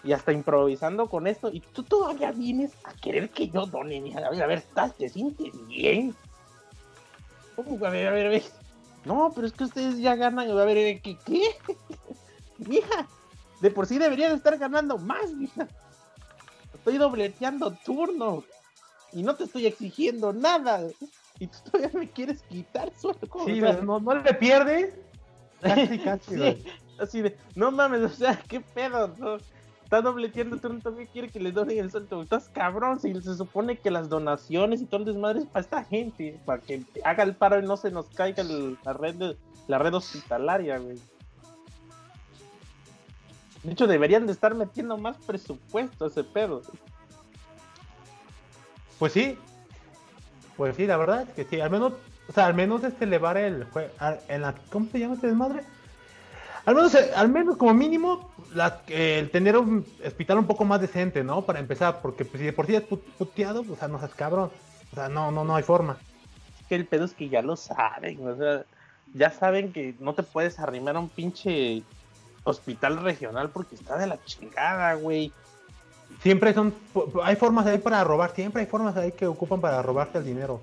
y 0.04 0.13
hasta 0.13 0.32
improvisando 0.32 1.10
con 1.10 1.28
esto 1.28 1.50
y 1.52 1.60
tú 1.60 1.84
todavía 1.84 2.32
vienes 2.32 2.72
a 2.86 2.93
querer 2.93 3.30
que 3.30 3.50
yo 3.50 3.67
done, 3.67 4.02
mija. 4.02 4.20
A 4.20 4.32
ver, 4.32 4.41
a 4.41 4.48
ver, 4.48 4.58
¿estás, 4.60 4.96
¿te 4.96 5.10
sientes 5.10 5.52
bien? 5.67 6.15
¿Cómo? 7.56 7.86
A 7.86 7.89
ver, 7.89 8.08
a 8.08 8.12
ver, 8.12 8.28
a 8.28 8.30
ver. 8.30 8.43
No, 9.06 9.32
pero 9.36 9.46
es 9.46 9.54
que 9.54 9.65
ustedes 9.65 10.00
ya 10.00 10.15
ganan. 10.15 10.50
A 10.50 10.65
ver, 10.65 11.02
¿qué? 11.02 11.17
¿Qué? 11.24 11.43
mija, 12.58 13.08
de 13.62 13.72
por 13.72 13.86
sí 13.86 13.98
deberían 14.00 14.34
estar 14.34 14.58
ganando 14.58 14.98
más, 14.98 15.32
mija. 15.34 15.67
Estoy 16.88 17.00
dobleteando 17.00 17.71
turno 17.86 18.45
y 19.12 19.21
no 19.21 19.36
te 19.36 19.43
estoy 19.43 19.65
exigiendo 19.65 20.32
nada. 20.32 20.88
Y 21.38 21.47
tú 21.47 21.58
todavía 21.65 22.00
me 22.00 22.10
quieres 22.10 22.41
quitar 22.43 22.93
solo. 22.97 23.19
Sí, 23.45 23.60
no, 23.60 24.00
no, 24.00 24.15
le 24.15 24.34
pierdes. 24.36 24.95
Casi, 25.60 26.00
casi, 26.00 26.65
Así 26.97 27.21
de, 27.21 27.38
no 27.56 27.73
mames, 27.73 28.04
o 28.04 28.10
sea, 28.10 28.41
qué 28.47 28.62
pedo. 28.62 29.13
No? 29.17 29.36
Está 29.84 30.02
dobleteando 30.02 30.62
turno, 30.62 30.80
también 30.80 31.10
quiere 31.12 31.28
que 31.28 31.41
le 31.41 31.52
donen 31.52 31.78
el 31.78 31.91
sueldo. 31.91 32.21
Estás 32.21 32.47
cabrón, 32.54 33.02
si 33.02 33.13
se 33.21 33.36
supone 33.36 33.78
que 33.78 33.91
las 33.91 34.08
donaciones 34.08 34.80
y 34.80 34.86
todo 34.86 35.02
el 35.02 35.08
desmadre 35.08 35.39
es 35.39 35.45
para 35.47 35.65
esta 35.65 35.84
gente, 35.84 36.39
para 36.45 36.62
que 36.62 36.84
haga 37.04 37.23
el 37.23 37.36
paro 37.36 37.60
y 37.60 37.67
no 37.67 37.76
se 37.76 37.91
nos 37.91 38.08
caiga 38.12 38.45
la 38.45 38.93
red 38.93 39.36
la 39.67 39.78
red 39.78 39.93
hospitalaria, 39.93 40.78
güey. 40.78 40.97
De 43.67 43.73
hecho, 43.73 43.86
deberían 43.86 44.25
de 44.25 44.32
estar 44.32 44.56
metiendo 44.56 44.97
más 44.97 45.17
presupuesto 45.17 46.06
a 46.06 46.08
ese 46.08 46.23
pedo. 46.23 46.62
Pues 48.97 49.12
sí. 49.12 49.38
Pues 50.56 50.77
sí, 50.77 50.88
la 50.88 50.95
verdad 50.95 51.23
es 51.23 51.30
que 51.34 51.43
sí. 51.43 51.60
Al 51.60 51.69
menos, 51.69 51.91
o 52.30 52.32
sea, 52.32 52.45
al 52.45 52.53
menos 52.53 52.82
este 52.86 53.03
elevar 53.03 53.36
el 53.36 53.67
la, 53.99 54.56
¿cómo 54.69 54.88
se 54.89 54.99
llama 54.99 55.15
este 55.15 55.27
desmadre? 55.27 55.63
Al 56.63 56.75
menos, 56.75 56.95
eh, 56.95 57.12
al 57.13 57.27
menos 57.27 57.58
como 57.58 57.73
mínimo, 57.73 58.32
el 58.88 59.30
tener 59.32 59.58
un 59.58 59.86
hospital 60.06 60.38
un 60.38 60.47
poco 60.47 60.63
más 60.63 60.80
decente, 60.80 61.25
¿no? 61.25 61.41
Para 61.41 61.60
empezar, 61.60 61.99
porque 62.01 62.23
pues, 62.23 62.39
si 62.39 62.45
de 62.45 62.53
por 62.53 62.67
sí 62.67 62.75
es 62.77 62.84
puteado, 62.84 63.65
o 63.69 63.75
sea, 63.75 63.89
no 63.89 63.99
seas 63.99 64.15
cabrón. 64.15 64.49
O 64.93 64.95
sea, 64.95 65.10
no, 65.10 65.30
no, 65.30 65.43
no 65.43 65.58
hay 65.58 65.63
forma. 65.63 65.97
Que 66.69 66.75
el 66.75 66.86
pedo 66.86 67.03
es 67.03 67.13
que 67.13 67.27
ya 67.27 67.41
lo 67.41 67.58
saben, 67.58 68.25
o 68.25 68.34
sea, 68.38 68.63
ya 69.13 69.30
saben 69.30 69.73
que 69.73 69.93
no 69.99 70.13
te 70.13 70.23
puedes 70.23 70.58
arrimar 70.58 70.95
a 70.95 70.99
un 70.99 71.10
pinche 71.10 71.84
hospital 72.48 73.02
regional 73.02 73.50
porque 73.50 73.76
está 73.76 73.98
de 73.98 74.08
la 74.08 74.24
chingada, 74.24 74.94
güey. 74.96 75.32
Siempre 76.22 76.54
son, 76.54 76.74
hay 77.24 77.36
formas 77.36 77.66
ahí 77.68 77.78
para 77.78 78.04
robar, 78.04 78.32
siempre 78.34 78.62
hay 78.62 78.68
formas 78.68 78.96
ahí 78.98 79.12
que 79.12 79.28
ocupan 79.28 79.62
para 79.62 79.82
robarte 79.82 80.18
el 80.18 80.26
dinero. 80.26 80.62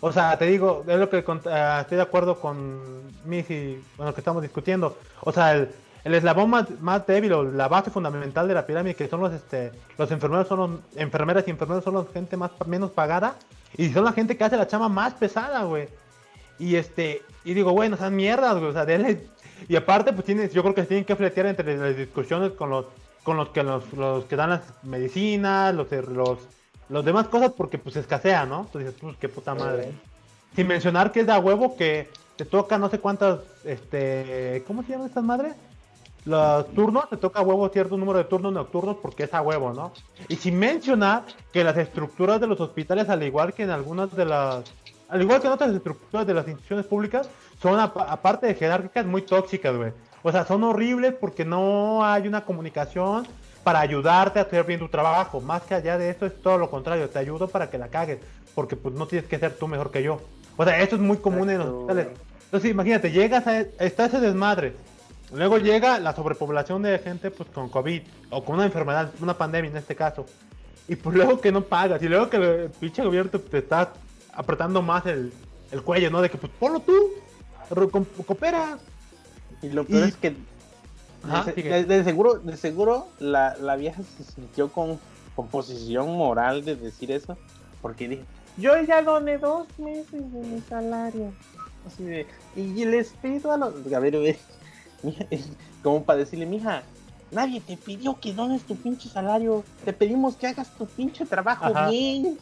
O 0.00 0.12
sea, 0.12 0.36
te 0.38 0.46
digo, 0.46 0.84
es 0.86 0.98
lo 0.98 1.08
que 1.08 1.24
ah, 1.46 1.78
estoy 1.82 1.96
de 1.96 2.02
acuerdo 2.02 2.38
con 2.38 3.02
Missy, 3.24 3.82
con 3.96 4.06
lo 4.06 4.14
que 4.14 4.20
estamos 4.20 4.42
discutiendo. 4.42 4.96
O 5.20 5.32
sea, 5.32 5.54
el, 5.54 5.70
el 6.04 6.14
eslabón 6.14 6.50
más, 6.50 7.06
débil 7.06 7.32
o 7.32 7.42
la 7.42 7.68
base 7.68 7.90
fundamental 7.90 8.46
de 8.46 8.54
la 8.54 8.66
pirámide, 8.66 8.94
que 8.94 9.08
son 9.08 9.20
los, 9.20 9.32
este, 9.32 9.72
los 9.96 10.10
enfermeros, 10.10 10.46
son 10.46 10.58
los, 10.58 10.70
enfermeras 10.96 11.44
y 11.46 11.50
enfermeros 11.50 11.82
son 11.82 11.94
la 11.94 12.04
gente 12.12 12.36
más, 12.36 12.50
menos 12.66 12.90
pagada 12.90 13.36
y 13.76 13.90
son 13.90 14.04
la 14.04 14.12
gente 14.12 14.36
que 14.36 14.44
hace 14.44 14.56
la 14.56 14.68
chama 14.68 14.88
más 14.88 15.14
pesada, 15.14 15.64
güey. 15.64 15.88
Y 16.58 16.76
este, 16.76 17.22
y 17.42 17.54
digo, 17.54 17.72
bueno, 17.72 17.96
esas 17.96 18.12
mierdas, 18.12 18.54
güey, 18.58 18.66
o 18.66 18.72
sea, 18.72 18.84
denle 18.84 19.26
y 19.68 19.76
aparte, 19.76 20.12
pues 20.12 20.24
tienes, 20.24 20.52
yo 20.52 20.62
creo 20.62 20.74
que 20.74 20.82
se 20.82 20.88
tienen 20.88 21.04
que 21.04 21.16
fletear 21.16 21.46
entre 21.46 21.76
las 21.76 21.96
discusiones 21.96 22.52
con 22.52 22.70
los, 22.70 22.86
con 23.22 23.36
los 23.36 23.48
que 23.50 23.62
los, 23.62 23.92
los 23.92 24.24
que 24.26 24.36
dan 24.36 24.50
las 24.50 24.62
medicinas, 24.82 25.74
los, 25.74 25.90
los, 26.08 26.38
los 26.88 27.04
demás 27.04 27.28
cosas, 27.28 27.52
porque 27.56 27.78
pues 27.78 27.96
escasea, 27.96 28.44
¿no? 28.46 28.60
Entonces 28.60 28.92
dices, 28.92 29.00
pues 29.00 29.16
qué 29.16 29.28
puta 29.28 29.54
madre. 29.54 29.92
Sin 30.54 30.66
mencionar 30.66 31.10
que 31.12 31.20
es 31.20 31.26
de 31.26 31.32
a 31.32 31.38
huevo 31.38 31.76
que 31.76 32.08
te 32.36 32.44
toca 32.44 32.78
no 32.78 32.88
sé 32.88 32.98
cuántas, 32.98 33.40
este, 33.64 34.62
¿cómo 34.66 34.82
se 34.82 34.90
llaman 34.90 35.08
estas 35.08 35.24
madres? 35.24 35.54
Los 36.24 36.72
turnos, 36.72 37.08
te 37.10 37.16
toca 37.18 37.40
a 37.40 37.42
huevo 37.42 37.68
cierto 37.68 37.98
número 37.98 38.18
de 38.18 38.24
turnos 38.24 38.52
nocturnos 38.52 38.96
porque 39.02 39.24
es 39.24 39.34
a 39.34 39.42
huevo, 39.42 39.72
¿no? 39.72 39.92
Y 40.28 40.36
sin 40.36 40.58
mencionar 40.58 41.24
que 41.52 41.64
las 41.64 41.76
estructuras 41.76 42.40
de 42.40 42.46
los 42.46 42.60
hospitales, 42.60 43.08
al 43.08 43.22
igual 43.22 43.52
que 43.52 43.64
en 43.64 43.70
algunas 43.70 44.14
de 44.16 44.24
las, 44.24 44.64
al 45.08 45.22
igual 45.22 45.40
que 45.40 45.48
en 45.48 45.52
otras 45.52 45.74
estructuras 45.74 46.26
de 46.26 46.34
las 46.34 46.46
instituciones 46.46 46.86
públicas, 46.86 47.28
son, 47.64 47.80
aparte 47.80 48.46
de 48.46 48.54
jerárquicas, 48.54 49.06
muy 49.06 49.22
tóxicas, 49.22 49.74
güey. 49.74 49.92
O 50.22 50.30
sea, 50.30 50.44
son 50.44 50.64
horribles 50.64 51.14
porque 51.18 51.46
no 51.46 52.04
hay 52.04 52.28
una 52.28 52.44
comunicación 52.44 53.26
para 53.62 53.80
ayudarte 53.80 54.38
a 54.38 54.42
hacer 54.42 54.64
bien 54.64 54.80
tu 54.80 54.88
trabajo. 54.88 55.40
Más 55.40 55.62
que 55.62 55.74
allá 55.74 55.96
de 55.96 56.10
esto 56.10 56.26
es 56.26 56.42
todo 56.42 56.58
lo 56.58 56.68
contrario, 56.68 57.08
te 57.08 57.18
ayudo 57.18 57.48
para 57.48 57.70
que 57.70 57.78
la 57.78 57.88
cagues, 57.88 58.18
porque 58.54 58.76
pues 58.76 58.94
no 58.94 59.06
tienes 59.06 59.26
que 59.26 59.38
ser 59.38 59.54
tú 59.56 59.66
mejor 59.66 59.90
que 59.90 60.02
yo. 60.02 60.20
O 60.58 60.64
sea, 60.64 60.78
esto 60.82 60.96
es 60.96 61.02
muy 61.02 61.16
común 61.16 61.48
en 61.48 61.58
los 61.58 61.68
hospitales. 61.68 62.08
Entonces, 62.44 62.70
imagínate, 62.70 63.10
llegas 63.10 63.46
a 63.46 63.60
está 63.60 64.04
ese 64.04 64.20
desmadre. 64.20 64.74
Luego 65.32 65.56
llega 65.56 65.98
la 65.98 66.14
sobrepoblación 66.14 66.82
de 66.82 66.98
gente 66.98 67.30
pues 67.30 67.48
con 67.48 67.70
COVID 67.70 68.02
o 68.28 68.44
con 68.44 68.56
una 68.56 68.66
enfermedad, 68.66 69.10
una 69.22 69.38
pandemia 69.38 69.70
en 69.70 69.78
este 69.78 69.96
caso. 69.96 70.26
Y 70.86 70.96
pues 70.96 71.16
luego 71.16 71.40
que 71.40 71.50
no 71.50 71.62
pagas, 71.62 72.02
y 72.02 72.08
luego 72.08 72.28
que 72.28 72.36
el 72.36 72.70
pinche 72.78 73.02
gobierno 73.02 73.30
te 73.40 73.56
está 73.56 73.94
apretando 74.34 74.82
más 74.82 75.06
el, 75.06 75.32
el 75.72 75.82
cuello, 75.82 76.10
¿no? 76.10 76.20
De 76.20 76.28
que 76.28 76.36
pues 76.36 76.52
ponlo 76.58 76.80
tú, 76.80 76.92
coopera. 78.26 78.78
Y 79.62 79.70
lo 79.70 79.84
peor 79.84 80.04
es 80.04 80.16
que 80.16 80.34
de, 81.86 82.04
seguro, 82.04 82.38
de 82.38 82.56
seguro 82.56 83.08
la, 83.18 83.56
la, 83.56 83.76
vieja 83.76 84.02
se 84.02 84.24
sintió 84.24 84.70
con, 84.70 84.98
con 85.34 85.48
posición 85.48 86.16
moral 86.16 86.64
de 86.64 86.76
decir 86.76 87.10
eso, 87.10 87.38
porque 87.80 88.08
dijo, 88.08 88.22
yo 88.58 88.80
ya 88.82 89.02
doné 89.02 89.38
dos 89.38 89.66
meses 89.78 90.32
de 90.32 90.40
mi 90.40 90.60
salario. 90.60 91.32
Así 91.86 92.04
de, 92.04 92.26
y 92.56 92.84
les 92.84 93.10
pido 93.10 93.52
a 93.52 93.56
los... 93.56 93.74
A 93.92 93.98
ver, 93.98 94.16
a 94.16 94.18
ver, 94.18 94.36
como 95.82 96.04
para 96.04 96.20
decirle, 96.20 96.46
mija, 96.46 96.82
nadie 97.30 97.60
te 97.60 97.76
pidió 97.76 98.18
que 98.20 98.32
dones 98.32 98.62
tu 98.62 98.76
pinche 98.76 99.08
salario, 99.08 99.64
te 99.84 99.92
pedimos 99.92 100.36
que 100.36 100.46
hagas 100.46 100.74
tu 100.76 100.86
pinche 100.86 101.26
trabajo 101.26 101.72
bien. 101.90 102.38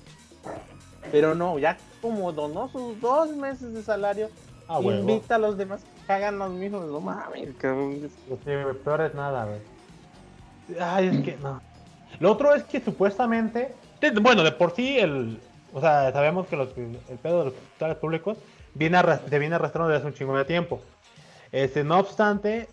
Pero 1.10 1.34
no, 1.34 1.58
ya 1.58 1.76
como 2.00 2.32
donó 2.32 2.68
sus 2.68 3.00
dos 3.00 3.34
meses 3.34 3.74
de 3.74 3.82
salario, 3.82 4.28
ah, 4.76 4.80
invita 4.82 5.36
a 5.36 5.38
los 5.38 5.56
demás 5.56 5.82
que 6.06 6.12
hagan 6.12 6.38
los 6.38 6.50
mismos. 6.50 6.86
No 6.86 7.00
mames, 7.00 7.54
cabrón. 7.58 8.10
peor 8.84 9.00
es 9.02 9.14
nada, 9.14 9.46
güey. 9.46 9.60
Ay, 10.80 11.08
es 11.08 11.24
que 11.24 11.36
no. 11.36 11.60
Lo 12.20 12.32
otro 12.32 12.54
es 12.54 12.62
que 12.64 12.80
supuestamente, 12.80 13.74
bueno, 14.20 14.42
de 14.42 14.52
por 14.52 14.74
sí, 14.74 14.98
el, 14.98 15.40
o 15.72 15.80
sea, 15.80 16.12
sabemos 16.12 16.46
que 16.46 16.56
el 16.56 17.18
pedo 17.18 17.38
de 17.38 17.44
los 17.46 17.54
hospitales 17.54 17.96
públicos 17.96 18.38
viene 18.74 18.98
se 19.28 19.38
viene 19.38 19.54
arrastrando 19.54 19.88
desde 19.88 20.00
hace 20.00 20.06
un 20.08 20.14
chingo 20.14 20.36
de 20.36 20.44
tiempo. 20.44 20.80
Este, 21.50 21.84
no 21.84 21.98
obstante, 21.98 22.68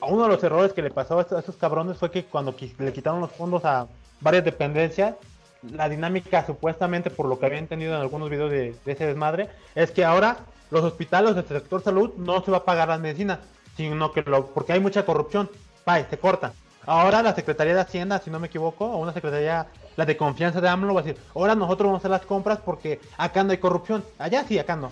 uno 0.00 0.22
de 0.22 0.28
los 0.28 0.42
errores 0.42 0.72
que 0.72 0.82
le 0.82 0.90
pasó 0.90 1.18
a 1.18 1.22
estos, 1.22 1.56
cabrones 1.56 1.98
fue 1.98 2.10
que 2.10 2.24
cuando 2.24 2.54
le 2.78 2.92
quitaron 2.92 3.20
los 3.20 3.32
fondos 3.32 3.64
a 3.64 3.86
varias 4.20 4.44
dependencias, 4.44 5.14
la 5.62 5.88
dinámica 5.88 6.46
supuestamente, 6.46 7.10
por 7.10 7.26
lo 7.26 7.38
que 7.38 7.46
había 7.46 7.58
entendido 7.58 7.94
en 7.94 8.00
algunos 8.00 8.30
videos 8.30 8.50
de, 8.50 8.74
ese 8.86 9.06
desmadre, 9.06 9.48
es 9.74 9.90
que 9.90 10.04
ahora 10.04 10.38
los 10.70 10.84
hospitales 10.84 11.34
del 11.34 11.46
sector 11.46 11.82
salud 11.82 12.14
no 12.16 12.42
se 12.42 12.50
va 12.50 12.58
a 12.58 12.64
pagar 12.64 12.88
las 12.88 13.00
medicinas, 13.00 13.38
sino 13.76 14.12
que 14.12 14.22
lo, 14.22 14.46
porque 14.46 14.72
hay 14.72 14.80
mucha 14.80 15.04
corrupción, 15.04 15.50
pa, 15.84 16.02
se 16.04 16.18
corta. 16.18 16.52
Ahora 16.86 17.22
la 17.22 17.34
Secretaría 17.34 17.74
de 17.74 17.80
Hacienda, 17.80 18.18
si 18.18 18.30
no 18.30 18.40
me 18.40 18.46
equivoco, 18.46 18.86
o 18.86 18.96
una 18.96 19.12
Secretaría, 19.12 19.66
la 19.96 20.06
de 20.06 20.16
confianza 20.16 20.60
de 20.60 20.68
AMLO, 20.68 20.94
va 20.94 21.00
a 21.00 21.02
decir, 21.02 21.20
ahora 21.34 21.54
nosotros 21.54 21.86
vamos 21.86 21.98
a 21.98 22.00
hacer 22.00 22.10
las 22.10 22.26
compras 22.26 22.60
porque 22.64 23.00
acá 23.18 23.44
no 23.44 23.52
hay 23.52 23.58
corrupción. 23.58 24.04
Allá 24.18 24.44
sí, 24.44 24.58
acá 24.58 24.74
no. 24.74 24.90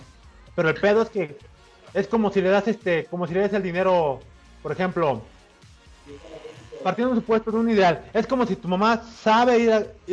Pero 0.55 0.69
el 0.69 0.75
pedo 0.75 1.01
es 1.01 1.09
que 1.09 1.37
es 1.93 2.07
como 2.07 2.31
si 2.31 2.41
le 2.41 2.49
das 2.49 2.67
este, 2.67 3.05
como 3.05 3.25
si 3.25 3.33
le 3.33 3.41
das 3.41 3.53
el 3.53 3.63
dinero, 3.63 4.19
por 4.61 4.71
ejemplo, 4.71 5.21
partiendo 6.83 7.13
de 7.13 7.17
un 7.17 7.23
supuesto 7.23 7.51
de 7.51 7.57
un 7.57 7.69
ideal, 7.69 8.03
es 8.13 8.27
como 8.27 8.45
si 8.45 8.55
tu 8.55 8.67
mamá 8.67 9.01
sabe 9.21 9.57
ir 9.59 9.71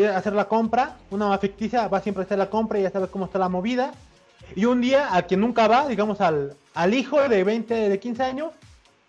a, 0.08 0.16
hacer 0.16 0.32
la 0.32 0.46
compra, 0.46 0.96
una 1.10 1.26
mamá 1.26 1.38
ficticia 1.38 1.88
va 1.88 2.00
siempre 2.00 2.22
a 2.22 2.24
hacer 2.26 2.38
la 2.38 2.50
compra 2.50 2.78
y 2.78 2.82
ya 2.82 2.90
sabe 2.90 3.08
cómo 3.08 3.26
está 3.26 3.38
la 3.38 3.48
movida, 3.48 3.92
y 4.54 4.64
un 4.64 4.80
día 4.80 5.14
a 5.14 5.22
quien 5.22 5.40
nunca 5.40 5.68
va, 5.68 5.88
digamos 5.88 6.20
al, 6.20 6.56
al 6.74 6.94
hijo 6.94 7.20
de 7.28 7.44
20, 7.44 7.88
de 7.88 7.98
15 8.00 8.22
años, 8.22 8.52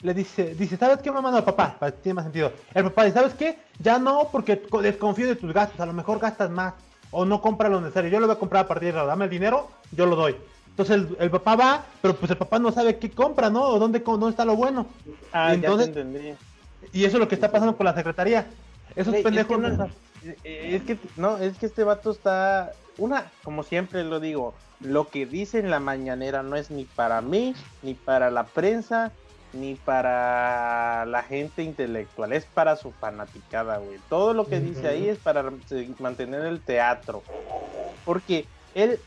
le 0.02 0.14
dice, 0.14 0.54
dice, 0.56 0.78
¿sabes 0.78 1.00
qué, 1.00 1.12
mamá? 1.12 1.32
No, 1.32 1.44
papá, 1.44 1.78
tiene 2.02 2.16
más 2.16 2.26
sentido. 2.26 2.52
El 2.74 2.84
papá 2.86 3.06
dice, 3.06 3.18
¿sabes 3.18 3.34
qué? 3.34 3.58
Ya 3.80 3.98
no, 3.98 4.30
porque 4.32 4.62
desconfío 4.82 5.28
de 5.28 5.36
tus 5.36 5.54
gastos, 5.54 5.80
a 5.80 5.86
lo 5.86 5.94
mejor 5.94 6.20
gastas 6.20 6.50
más, 6.50 6.74
o 7.12 7.26
no 7.26 7.42
compra 7.42 7.70
lo 7.70 7.82
necesario, 7.82 8.10
yo 8.10 8.20
lo 8.20 8.28
voy 8.28 8.36
a 8.36 8.40
comprar 8.40 8.66
a 8.66 8.68
partir 8.68 8.94
de 8.94 9.00
ahora, 9.00 9.12
dame 9.12 9.26
el 9.26 9.32
dinero, 9.32 9.70
yo 9.92 10.06
lo 10.06 10.16
doy. 10.16 10.36
Entonces 10.70 11.08
el, 11.20 11.32
papá 11.32 11.56
va, 11.56 11.86
pero 12.02 12.16
pues 12.18 12.30
el 12.32 12.38
papá 12.38 12.60
no 12.60 12.70
sabe 12.72 12.98
qué 12.98 13.10
compra, 13.10 13.50
¿no? 13.50 13.64
O 13.64 13.80
dónde, 13.80 14.00
dónde 14.00 14.30
está 14.30 14.44
lo 14.44 14.58
bueno. 14.58 14.88
Ah, 15.32 15.56
ya 15.56 15.76
te 15.78 15.84
entendí. 15.84 16.34
Y 16.92 17.06
eso 17.06 17.16
es 17.16 17.22
lo 17.22 17.30
que 17.30 17.36
está 17.36 17.50
pasando 17.50 17.78
con 17.78 17.86
la 17.86 17.96
secretaría. 17.96 18.46
Esos 18.94 19.16
pendejos. 19.16 19.58
Es 20.44 20.82
que, 20.84 20.98
no, 21.16 21.38
es 21.38 21.58
que 21.58 21.68
este 21.68 21.84
vato 21.86 22.12
está. 22.12 22.74
Una, 22.98 23.32
como 23.44 23.64
siempre 23.64 24.04
lo 24.04 24.20
digo, 24.20 24.54
lo 24.80 25.08
que 25.08 25.26
dice 25.26 25.60
en 25.60 25.70
la 25.70 25.80
mañanera 25.80 26.44
no 26.44 26.56
es 26.56 26.72
ni 26.72 26.86
para 26.86 27.22
mí, 27.22 27.56
ni 27.82 27.94
para 27.94 28.30
la 28.32 28.46
prensa, 28.46 29.12
ni 29.54 29.76
para 29.76 31.06
la 31.06 31.24
gente 31.24 31.64
intelectual, 31.64 32.34
es 32.34 32.46
para 32.46 32.76
su 32.76 32.92
fanaticada, 32.92 33.78
güey. 33.78 34.00
Todo 34.10 34.34
lo 34.34 34.46
que 34.46 34.60
dice 34.60 34.88
ahí 34.88 35.08
es 35.08 35.18
para 35.18 35.52
mantener 36.00 36.42
el 36.46 36.62
teatro. 36.62 37.24
Porque 38.04 38.46
él, 38.74 39.00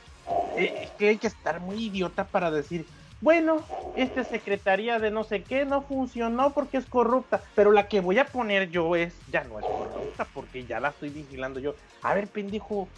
eh, 0.57 0.81
es 0.83 0.91
que 0.93 1.09
hay 1.09 1.19
que 1.19 1.27
estar 1.27 1.61
muy 1.61 1.87
idiota 1.87 2.25
para 2.25 2.51
decir, 2.51 2.87
bueno, 3.21 3.63
esta 3.97 4.25
secretaría 4.25 4.99
de 4.99 5.11
no 5.11 5.25
sé 5.25 5.43
qué 5.43 5.65
no 5.65 5.83
funcionó 5.83 6.51
porque 6.51 6.77
es 6.77 6.87
corrupta, 6.87 7.43
pero 7.55 7.73
la 7.73 7.89
que 7.89 8.01
voy 8.01 8.19
a 8.19 8.27
poner 8.27 8.71
yo 8.71 8.95
es, 8.95 9.15
ya 9.31 9.45
no 9.45 9.59
es 9.59 9.67
corrupta 9.67 10.27
porque 10.33 10.65
ya 10.65 10.81
la 10.81 10.89
estoy 10.89 11.11
vigilando 11.11 11.59
yo. 11.59 11.75
A 12.03 12.15
ver, 12.15 12.29
pendejo, 12.29 12.89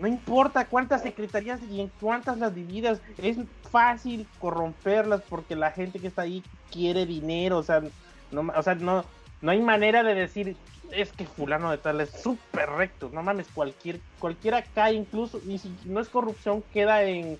no 0.00 0.08
importa 0.08 0.66
cuántas 0.66 1.02
secretarías 1.02 1.60
y 1.70 1.80
en 1.80 1.90
cuántas 2.00 2.38
las 2.38 2.54
dividas, 2.54 3.00
es 3.18 3.36
fácil 3.70 4.26
corromperlas 4.38 5.22
porque 5.28 5.56
la 5.56 5.70
gente 5.70 6.00
que 6.00 6.08
está 6.08 6.22
ahí 6.22 6.42
quiere 6.72 7.06
dinero, 7.06 7.58
o 7.58 7.62
sea, 7.62 7.82
no, 8.30 8.52
o 8.56 8.62
sea, 8.62 8.74
no, 8.74 9.04
no 9.40 9.50
hay 9.50 9.60
manera 9.60 10.02
de 10.02 10.14
decir, 10.14 10.56
es 10.90 11.12
que 11.12 11.26
fulano 11.26 11.70
de 11.70 11.78
tal 11.78 12.00
es 12.00 12.10
súper 12.10 12.68
recto, 12.70 13.10
no 13.12 13.22
mames, 13.22 13.46
cualquier, 13.54 14.00
cualquiera 14.18 14.62
cae 14.62 14.94
incluso, 14.94 15.40
y 15.46 15.58
si 15.58 15.74
no 15.84 16.00
es 16.00 16.08
corrupción, 16.08 16.62
queda 16.72 17.02
en 17.02 17.38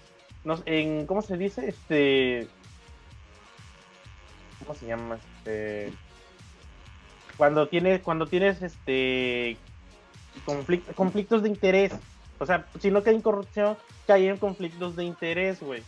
en, 0.66 1.06
¿cómo 1.06 1.22
se 1.22 1.36
dice? 1.36 1.68
Este, 1.68 2.48
¿cómo 4.60 4.78
se 4.78 4.86
llama? 4.86 5.16
Este, 5.38 5.92
cuando 7.36 7.68
tienes, 7.68 8.02
cuando 8.02 8.26
tienes, 8.26 8.62
este, 8.62 9.56
conflictos 10.94 11.42
de 11.42 11.48
interés, 11.48 11.92
o 12.38 12.46
sea, 12.46 12.66
si 12.80 12.90
no 12.90 13.02
cae 13.02 13.14
en 13.14 13.20
corrupción, 13.20 13.76
cae 14.06 14.28
en 14.28 14.38
conflictos 14.38 14.96
de 14.96 15.04
interés, 15.04 15.60
güey. 15.60 15.82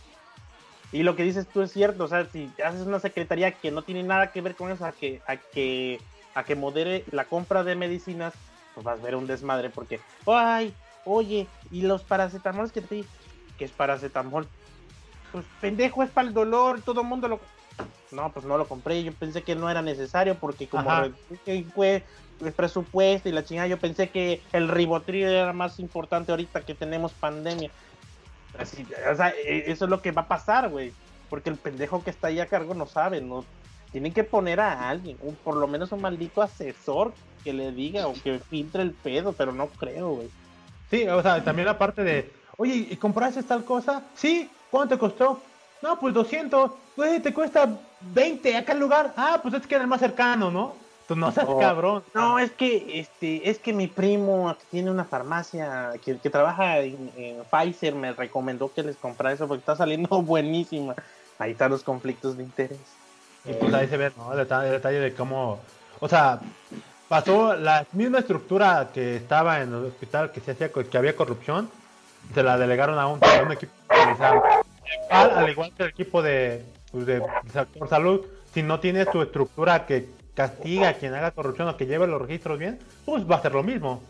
Y 0.91 1.03
lo 1.03 1.15
que 1.15 1.23
dices 1.23 1.47
tú 1.47 1.61
es 1.61 1.71
cierto, 1.71 2.05
o 2.05 2.07
sea, 2.07 2.25
si 2.31 2.49
haces 2.63 2.87
una 2.87 2.99
secretaría 2.99 3.51
que 3.51 3.71
no 3.71 3.81
tiene 3.81 4.03
nada 4.03 4.31
que 4.31 4.41
ver 4.41 4.55
con 4.55 4.71
eso, 4.71 4.85
a 4.85 4.93
que, 4.93 5.21
a 5.27 5.35
que, 5.35 5.99
a 6.33 6.43
que 6.43 6.55
modere 6.55 7.03
la 7.11 7.25
compra 7.25 7.63
de 7.63 7.75
medicinas, 7.75 8.33
pues 8.73 8.85
vas 8.85 8.99
a 8.99 9.03
ver 9.03 9.15
un 9.15 9.27
desmadre 9.27 9.69
porque, 9.69 9.99
ay, 10.25 10.73
oye, 11.03 11.47
y 11.71 11.81
los 11.81 12.03
paracetamoles 12.03 12.71
que 12.71 12.81
te 12.81 13.03
que 13.57 13.65
es 13.65 13.71
paracetamol. 13.71 14.47
Pues 15.31 15.45
pendejo 15.59 16.03
es 16.03 16.09
para 16.09 16.27
el 16.27 16.33
dolor, 16.33 16.81
todo 16.81 17.01
el 17.01 17.07
mundo 17.07 17.27
lo... 17.27 17.39
No, 18.11 18.31
pues 18.31 18.45
no 18.45 18.57
lo 18.57 18.67
compré, 18.67 19.03
yo 19.03 19.11
pensé 19.11 19.41
que 19.41 19.55
no 19.55 19.69
era 19.69 19.81
necesario 19.81 20.35
porque 20.35 20.67
como 20.67 20.89
fue 21.75 22.05
el 22.43 22.51
presupuesto 22.51 23.29
y 23.29 23.31
la 23.31 23.43
chingada, 23.43 23.67
yo 23.67 23.77
pensé 23.77 24.09
que 24.09 24.41
el 24.53 24.67
ribotril 24.67 25.25
era 25.25 25.53
más 25.53 25.79
importante 25.79 26.31
ahorita 26.31 26.61
que 26.61 26.73
tenemos 26.75 27.11
pandemia. 27.13 27.69
E, 28.59 29.63
eso 29.67 29.85
es 29.85 29.89
lo 29.89 30.01
que 30.01 30.11
va 30.11 30.23
a 30.23 30.27
pasar, 30.27 30.69
güey. 30.69 30.93
Porque 31.29 31.49
el 31.49 31.57
pendejo 31.57 32.03
que 32.03 32.09
está 32.09 32.27
ahí 32.27 32.39
a 32.39 32.47
cargo 32.47 32.73
no 32.73 32.85
sabe, 32.85 33.21
no 33.21 33.43
tienen 33.91 34.13
que 34.13 34.23
poner 34.23 34.59
a 34.59 34.89
alguien, 34.89 35.17
por 35.43 35.55
lo 35.55 35.67
menos 35.67 35.91
un 35.91 36.01
maldito 36.01 36.41
asesor 36.41 37.13
que 37.43 37.53
le 37.53 37.71
diga 37.71 38.07
o 38.07 38.13
que 38.13 38.39
filtre 38.39 38.81
el 38.81 38.91
pedo, 38.91 39.33
pero 39.33 39.51
no 39.51 39.67
creo, 39.67 40.09
güey. 40.11 40.29
Sí, 40.89 41.07
o 41.07 41.21
sea, 41.21 41.43
también 41.43 41.65
la 41.65 41.77
parte 41.77 42.03
de 42.03 42.31
Oye, 42.57 42.87
¿y 42.89 42.95
compraste 42.95 43.43
tal 43.43 43.63
cosa? 43.63 44.01
Sí, 44.15 44.49
¿cuánto 44.71 44.95
te 44.95 44.99
costó? 44.99 45.41
No, 45.81 45.99
pues 45.99 46.13
200. 46.13 46.71
Güey, 46.95 47.19
te 47.19 47.33
cuesta 47.33 47.69
20 48.01 48.57
acá 48.57 48.73
el 48.73 48.79
lugar. 48.79 49.13
Ah, 49.15 49.39
pues 49.41 49.53
es 49.53 49.67
que 49.67 49.75
era 49.75 49.83
el 49.83 49.89
más 49.89 49.99
cercano, 49.99 50.49
¿no? 50.49 50.75
Tú 51.07 51.15
no 51.15 51.31
seas 51.31 51.47
oh. 51.49 51.59
cabrón. 51.59 52.03
No, 52.13 52.37
es 52.37 52.51
que 52.51 52.99
este, 52.99 53.49
es 53.49 53.59
que 53.59 53.73
mi 53.73 53.87
primo 53.87 54.55
tiene 54.69 54.91
una 54.91 55.05
farmacia 55.05 55.93
que, 56.03 56.15
trabaja 56.15 56.79
en, 56.79 57.11
Pfizer 57.49 57.95
me 57.95 58.11
recomendó 58.13 58.71
que 58.73 58.83
les 58.83 58.97
comprara 58.97 59.33
eso 59.33 59.47
porque 59.47 59.59
está 59.59 59.75
saliendo 59.75 60.21
buenísima. 60.21 60.95
Ahí 61.39 61.51
están 61.51 61.71
los 61.71 61.83
conflictos 61.83 62.37
de 62.37 62.43
interés. 62.43 62.79
Y 63.45 63.53
pues 63.53 63.73
ahí 63.73 63.87
se 63.87 63.95
ve, 63.95 64.11
¿no? 64.17 64.33
El 64.33 64.39
detalle, 64.39 64.99
de 64.99 65.13
cómo. 65.13 65.59
O 65.99 66.09
sea, 66.09 66.39
pasó 67.07 67.55
la 67.55 67.85
misma 67.93 68.19
estructura 68.19 68.89
que 68.93 69.15
estaba 69.15 69.61
en 69.61 69.69
el 69.69 69.85
hospital 69.85 70.31
que 70.31 70.41
se 70.41 70.51
hacía 70.51 70.69
que 70.69 70.97
había 70.97 71.15
corrupción 71.15 71.69
se 72.33 72.43
la 72.43 72.57
delegaron 72.57 72.99
a 72.99 73.07
un, 73.07 73.19
equipo 73.51 73.71
especializado. 73.89 74.43
Al, 75.09 75.49
igual 75.49 75.71
que 75.75 75.83
el 75.83 75.89
equipo 75.89 76.21
de, 76.21 76.65
pues, 76.91 77.05
de, 77.05 77.21
salud, 77.89 78.25
si 78.53 78.63
no 78.63 78.79
tienes 78.79 79.09
tu 79.11 79.21
estructura 79.21 79.85
que 79.85 80.09
castiga 80.37 80.89
a 80.89 80.93
quien 80.93 81.15
haga 81.15 81.31
corrupción 81.31 81.67
o 81.67 81.75
que 81.75 81.87
lleve 81.87 82.05
los 82.05 82.21
registros 82.21 82.59
bien, 82.59 82.77
pues 83.05 83.29
va 83.29 83.37
a 83.37 83.41
ser 83.41 83.53
lo 83.53 83.63
mismo. 83.63 84.03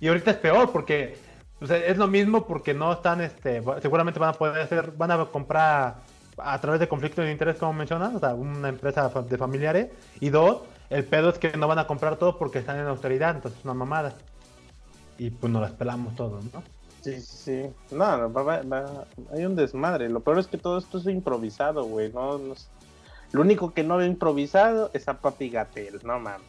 Y 0.00 0.08
ahorita 0.08 0.30
es 0.30 0.38
peor 0.38 0.72
porque 0.72 1.18
es 1.60 1.98
lo 1.98 2.08
mismo 2.08 2.46
porque 2.46 2.72
no 2.72 2.90
están, 2.90 3.20
este, 3.20 3.62
seguramente 3.82 4.18
van 4.18 4.30
a 4.30 4.32
poder 4.32 4.62
hacer, 4.62 4.92
van 4.92 5.10
a 5.10 5.26
comprar 5.26 5.96
a 6.38 6.60
través 6.62 6.80
de 6.80 6.88
conflictos 6.88 7.22
de 7.26 7.32
interés, 7.32 7.56
como 7.58 7.74
mencionas, 7.74 8.14
o 8.14 8.18
sea, 8.18 8.32
una 8.32 8.70
empresa 8.70 9.10
de 9.10 9.36
familiares. 9.36 9.90
Y 10.20 10.30
dos, 10.30 10.62
el 10.88 11.04
pedo 11.04 11.28
es 11.28 11.38
que 11.38 11.54
no 11.58 11.68
van 11.68 11.78
a 11.78 11.86
comprar 11.86 12.16
todo 12.16 12.38
porque 12.38 12.60
están 12.60 12.78
en 12.78 12.86
austeridad, 12.86 13.36
entonces 13.36 13.58
es 13.58 13.64
una 13.66 13.74
mamada. 13.74 14.14
Y 15.18 15.28
pues 15.28 15.52
nos 15.52 15.60
las 15.60 15.72
pelamos 15.72 16.16
todos, 16.16 16.44
¿no? 16.54 16.62
Sí, 17.02 17.20
sí, 17.20 17.62
No, 17.90 18.32
hay 19.32 19.44
un 19.44 19.54
desmadre. 19.54 20.08
Lo 20.08 20.20
peor 20.20 20.38
es 20.38 20.46
que 20.46 20.56
todo 20.56 20.78
esto 20.78 20.96
es 20.96 21.06
improvisado, 21.06 21.84
güey. 21.84 22.10
No, 22.10 22.40
Lo 23.32 23.42
único 23.42 23.72
que 23.72 23.82
no 23.82 23.96
veo 23.96 24.06
improvisado 24.06 24.90
es 24.94 25.08
a 25.08 25.14
Papi 25.18 25.50
Gatel, 25.50 26.00
no 26.04 26.18
mames. 26.18 26.46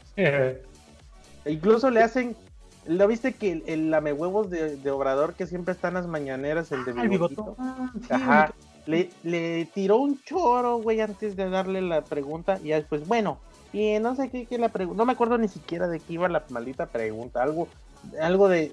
Incluso 1.45 1.89
le 1.89 2.01
hacen. 2.01 2.35
¿Lo 2.85 3.07
viste 3.07 3.33
que 3.33 3.61
el, 3.67 3.91
lame 3.91 4.13
huevos 4.13 4.49
de, 4.49 4.89
Obrador 4.89 5.33
que 5.33 5.45
siempre 5.45 5.73
está 5.73 5.89
en 5.89 5.95
las 5.95 6.07
mañaneras, 6.07 6.71
el 6.71 6.85
de 6.85 6.93
Bigotito? 6.93 7.55
Ah, 7.59 7.91
Ajá. 8.09 8.53
Le, 8.85 9.09
le 9.23 9.65
tiró 9.65 9.97
un 9.97 10.19
choro, 10.23 10.77
güey, 10.77 11.01
antes 11.01 11.35
de 11.35 11.49
darle 11.49 11.81
la 11.81 12.01
pregunta. 12.03 12.57
Y 12.63 12.69
después, 12.69 13.07
bueno, 13.07 13.37
y 13.73 13.99
no 13.99 14.15
sé 14.15 14.29
qué, 14.29 14.45
qué 14.45 14.57
la 14.57 14.69
pregunta. 14.69 14.97
No 14.97 15.05
me 15.05 15.11
acuerdo 15.13 15.37
ni 15.37 15.47
siquiera 15.47 15.87
de 15.87 15.99
qué 15.99 16.13
iba 16.13 16.29
la 16.29 16.43
maldita 16.49 16.87
pregunta. 16.87 17.43
Algo 17.43 17.67
algo 18.19 18.47
de, 18.47 18.71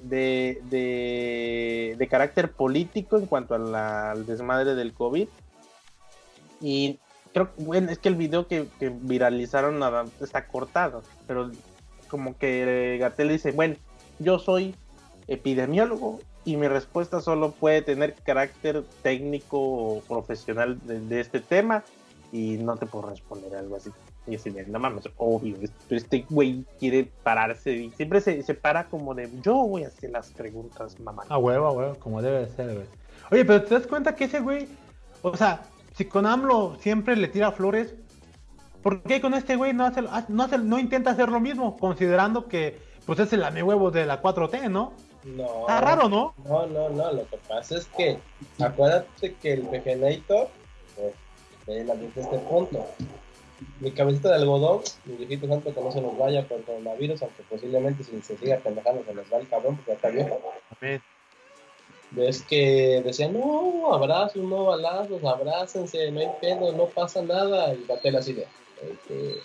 de, 1.98 2.08
carácter 2.08 2.52
político 2.52 3.18
en 3.18 3.26
cuanto 3.26 3.54
al 3.54 4.26
desmadre 4.26 4.74
del 4.74 4.92
COVID. 4.92 5.28
Y 6.60 6.98
creo 7.36 7.50
bueno, 7.58 7.90
es 7.90 7.98
que 7.98 8.08
el 8.08 8.14
video 8.14 8.46
que, 8.46 8.66
viralizaron 8.80 9.78
nada, 9.78 10.06
está 10.22 10.46
cortado, 10.46 11.02
pero 11.26 11.50
como 12.08 12.38
que 12.38 12.96
Gatel 12.98 13.28
dice, 13.28 13.52
bueno, 13.52 13.76
yo 14.18 14.38
soy 14.38 14.74
epidemiólogo 15.28 16.20
y 16.46 16.56
mi 16.56 16.66
respuesta 16.66 17.20
solo 17.20 17.50
puede 17.50 17.82
tener 17.82 18.14
carácter 18.14 18.84
técnico 19.02 19.58
o 19.58 20.00
profesional 20.00 20.78
de, 20.84 21.20
este 21.20 21.40
tema 21.40 21.84
y 22.32 22.56
no 22.56 22.78
te 22.78 22.86
puedo 22.86 23.10
responder 23.10 23.54
algo 23.54 23.76
así. 23.76 23.90
Y 24.26 24.36
así 24.36 24.50
no 24.66 24.78
mames, 24.78 25.04
obvio, 25.18 25.56
este 25.90 26.24
güey 26.30 26.64
quiere 26.78 27.10
pararse 27.22 27.70
y 27.70 27.90
siempre 27.90 28.22
se, 28.22 28.42
se, 28.44 28.54
para 28.54 28.86
como 28.86 29.14
de 29.14 29.28
yo 29.42 29.56
voy 29.56 29.84
a 29.84 29.88
hacer 29.88 30.10
las 30.10 30.30
preguntas, 30.30 30.98
mamá. 31.00 31.24
A 31.28 31.36
huevo, 31.36 31.66
a 31.66 31.72
huevo, 31.72 31.96
como 31.96 32.22
debe 32.22 32.48
ser, 32.48 32.72
güey. 32.72 32.86
Oye, 33.30 33.44
pero 33.44 33.62
te 33.62 33.74
das 33.74 33.86
cuenta 33.86 34.16
que 34.16 34.24
ese 34.24 34.40
güey, 34.40 34.68
o 35.22 35.36
sea, 35.36 35.62
si 35.96 36.04
con 36.04 36.26
AMLO 36.26 36.76
siempre 36.78 37.16
le 37.16 37.28
tira 37.28 37.52
flores, 37.52 37.94
¿por 38.82 39.02
qué 39.02 39.20
con 39.20 39.32
este 39.32 39.56
güey 39.56 39.72
no 39.72 39.86
hace, 39.86 40.02
no 40.28 40.42
hace, 40.42 40.58
no 40.58 40.78
intenta 40.78 41.10
hacer 41.10 41.30
lo 41.30 41.40
mismo? 41.40 41.76
Considerando 41.78 42.48
que 42.48 42.78
pues 43.06 43.18
es 43.20 43.32
el 43.32 43.62
huevo 43.62 43.90
de 43.90 44.04
la 44.04 44.20
4T, 44.20 44.68
¿no? 44.68 44.92
No. 45.24 45.60
Está 45.60 45.80
raro, 45.80 46.08
¿no? 46.08 46.34
No, 46.44 46.66
no, 46.66 46.90
no. 46.90 47.12
Lo 47.12 47.26
que 47.28 47.38
pasa 47.48 47.78
es 47.78 47.86
que 47.86 48.18
acuérdate 48.60 49.34
que 49.34 49.54
el 49.54 49.62
Vegenator, 49.62 50.48
pues, 50.96 51.86
la 51.86 51.94
este 51.94 52.38
punto. 52.40 52.86
Mi 53.80 53.90
cabecita 53.90 54.28
de 54.28 54.34
algodón, 54.34 54.82
mi 55.06 55.16
viejito 55.16 55.48
santo 55.48 55.72
que 55.72 55.80
no 55.80 55.90
se 55.90 56.02
nos 56.02 56.18
vaya 56.18 56.40
el 56.40 56.62
coronavirus, 56.62 57.22
aunque 57.22 57.42
posiblemente 57.44 58.04
si 58.04 58.20
se 58.20 58.36
siga 58.36 58.58
pendejando 58.58 59.02
se 59.04 59.14
nos 59.14 59.32
va 59.32 59.38
el 59.38 59.48
cabrón 59.48 59.76
porque 59.76 59.92
ya 59.92 59.94
está 59.94 60.08
viejo. 60.08 60.40
Ves 62.12 62.42
que 62.42 63.02
decían, 63.04 63.32
no, 63.32 63.92
abrazos, 63.92 64.42
no 64.42 64.66
balazos, 64.66 65.22
abrácense, 65.24 66.10
no 66.12 66.20
hay 66.20 66.28
pedo, 66.40 66.72
no 66.72 66.86
pasa 66.86 67.22
nada. 67.22 67.74
Y 67.74 67.84
Gatel 67.86 68.16
así 68.16 68.32
de, 68.32 68.46
que, 69.08 69.36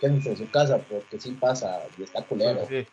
quédense 0.00 0.30
en 0.30 0.36
su 0.36 0.50
casa 0.50 0.78
porque 0.88 1.18
sí 1.18 1.32
pasa 1.32 1.82
y 1.96 2.02
está 2.02 2.22
culero. 2.22 2.66
Sí, 2.68 2.86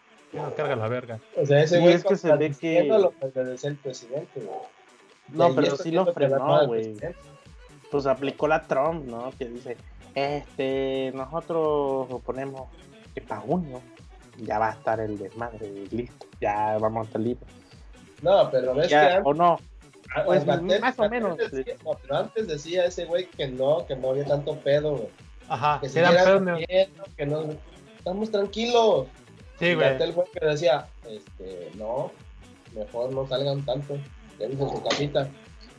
carga 0.55 0.75
la 0.75 0.87
verga. 0.87 1.19
O 1.35 1.45
sea, 1.45 1.61
ese 1.61 1.79
güey 1.79 1.93
es 1.93 2.03
que 2.03 2.15
se 2.15 2.33
ve 2.35 2.55
que... 2.59 2.83
lo 2.83 3.11
que 3.11 3.27
decía 3.43 3.69
el 3.69 3.75
presidente, 3.75 4.39
güey. 4.41 4.57
No, 5.29 5.53
pero 5.55 5.75
sí 5.75 5.91
lo 5.91 6.05
frenó, 6.13 6.67
güey. 6.67 6.95
Pues 7.91 8.05
aplicó 8.05 8.47
la 8.47 8.63
Trump, 8.63 9.05
¿no? 9.05 9.31
Que 9.37 9.45
dice, 9.45 9.77
este, 10.13 11.11
nosotros 11.13 12.21
ponemos 12.23 12.69
que 13.13 13.21
para 13.21 13.41
junio 13.41 13.81
ya 14.37 14.59
va 14.59 14.69
a 14.69 14.73
estar 14.73 14.99
el 14.99 15.17
desmadre 15.17 15.69
listo, 15.91 16.27
ya 16.41 16.77
vamos 16.77 17.05
a 17.05 17.07
estar 17.07 17.21
libres. 17.21 17.64
No, 18.21 18.49
pero 18.51 18.73
ves 18.75 18.87
que 18.87 18.95
antes, 18.95 19.21
o 19.25 19.33
no. 19.33 19.59
Ah, 20.15 20.23
pues, 20.25 20.45
más 20.45 20.99
o 20.99 21.09
menos. 21.09 21.37
no, 21.83 21.97
pero 22.01 22.17
antes 22.17 22.47
decía 22.47 22.85
ese 22.85 23.05
güey 23.05 23.25
que 23.27 23.47
no, 23.47 23.85
que 23.85 23.95
no 23.95 24.11
había 24.11 24.25
tanto 24.25 24.55
pedo, 24.57 24.91
güey. 24.97 25.09
Ajá, 25.47 25.79
que, 25.79 25.89
se 25.89 26.01
que 27.17 27.25
no, 27.25 27.43
estamos 27.97 28.31
tranquilos. 28.31 29.07
Sí, 29.59 29.73
güey. 29.73 30.01
el 30.01 30.13
güey 30.13 30.27
que 30.31 30.45
decía, 30.45 30.87
este, 31.07 31.71
no, 31.75 32.11
mejor 32.75 33.13
no 33.13 33.27
salgan 33.27 33.63
tanto, 33.65 33.97
quédense 34.37 34.63
en 34.63 34.69
su 34.69 34.83
casita. 34.83 35.29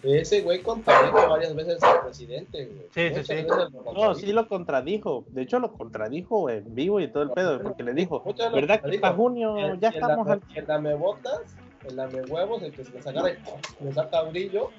Ese 0.03 0.43
güey 0.43 0.63
contradijo 0.63 1.29
varias 1.29 1.55
veces 1.55 1.83
al 1.83 2.03
presidente, 2.03 2.67
güey. 2.67 2.87
Sí, 2.95 3.17
sí, 3.17 3.25
sí. 3.25 3.47
No, 3.95 4.15
sí 4.15 4.33
lo 4.33 4.47
contradijo. 4.47 5.25
De 5.29 5.43
hecho, 5.43 5.59
lo 5.59 5.73
contradijo 5.73 6.49
en 6.49 6.75
vivo 6.75 7.01
y 7.01 7.09
todo 7.09 7.25
el 7.25 7.31
pedo, 7.31 7.61
porque 7.61 7.83
le 7.83 7.93
dijo, 7.93 8.23
¿verdad 8.53 8.81
que 8.83 8.99
para 8.99 9.17
junio 9.17 9.75
ya 9.81 9.89
estamos. 9.89 10.29
En 10.55 10.67
la 10.67 10.79
me 10.79 10.95
botas, 10.95 11.41
en 11.89 11.97
la 11.97 12.07
me 12.09 12.23
huevos, 12.23 12.63
el 12.63 12.73
que 12.73 12.85
se 12.85 12.93
les 12.93 13.07
agarra 13.07 13.31
y 13.33 13.93
saca 13.93 14.23
brillo, 14.23 14.71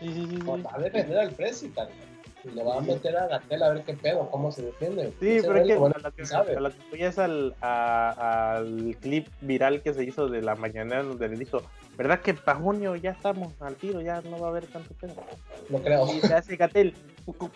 sí, 0.00 0.12
sí, 0.12 0.26
sí, 0.30 0.36
va 0.42 0.58
a 0.72 0.78
defender 0.78 1.18
al 1.18 1.32
presidente 1.32 1.82
y 1.82 2.15
le 2.54 2.62
va 2.62 2.78
a 2.78 2.80
meter 2.80 3.16
a 3.16 3.26
Gatel 3.26 3.62
a 3.62 3.70
ver 3.70 3.84
qué 3.84 3.94
pedo, 3.94 4.30
cómo 4.30 4.52
se 4.52 4.62
defiende. 4.62 5.12
Sí, 5.20 5.38
pero 5.42 5.56
es 5.56 5.66
que 5.66 5.76
bueno, 5.76 5.94
a, 5.96 6.08
lo 6.08 6.12
que, 6.12 6.22
a 7.04 7.24
al, 7.24 7.54
al 7.60 8.96
clip 9.00 9.28
viral 9.40 9.82
que 9.82 9.94
se 9.94 10.04
hizo 10.04 10.28
de 10.28 10.42
la 10.42 10.54
mañana 10.54 11.02
donde 11.02 11.28
le 11.28 11.36
dijo, 11.36 11.62
¿verdad 11.96 12.20
que 12.20 12.34
para 12.34 12.58
junio 12.58 12.96
ya 12.96 13.10
estamos 13.10 13.52
al 13.60 13.76
tiro, 13.76 14.00
ya 14.00 14.20
no 14.22 14.38
va 14.38 14.48
a 14.48 14.50
haber 14.50 14.66
tanto 14.66 14.94
pedo? 14.94 15.14
No 15.68 15.78
creo. 15.78 16.06
Y 16.12 16.20
se 16.20 16.34
hace 16.34 16.56
Gatel, 16.56 16.94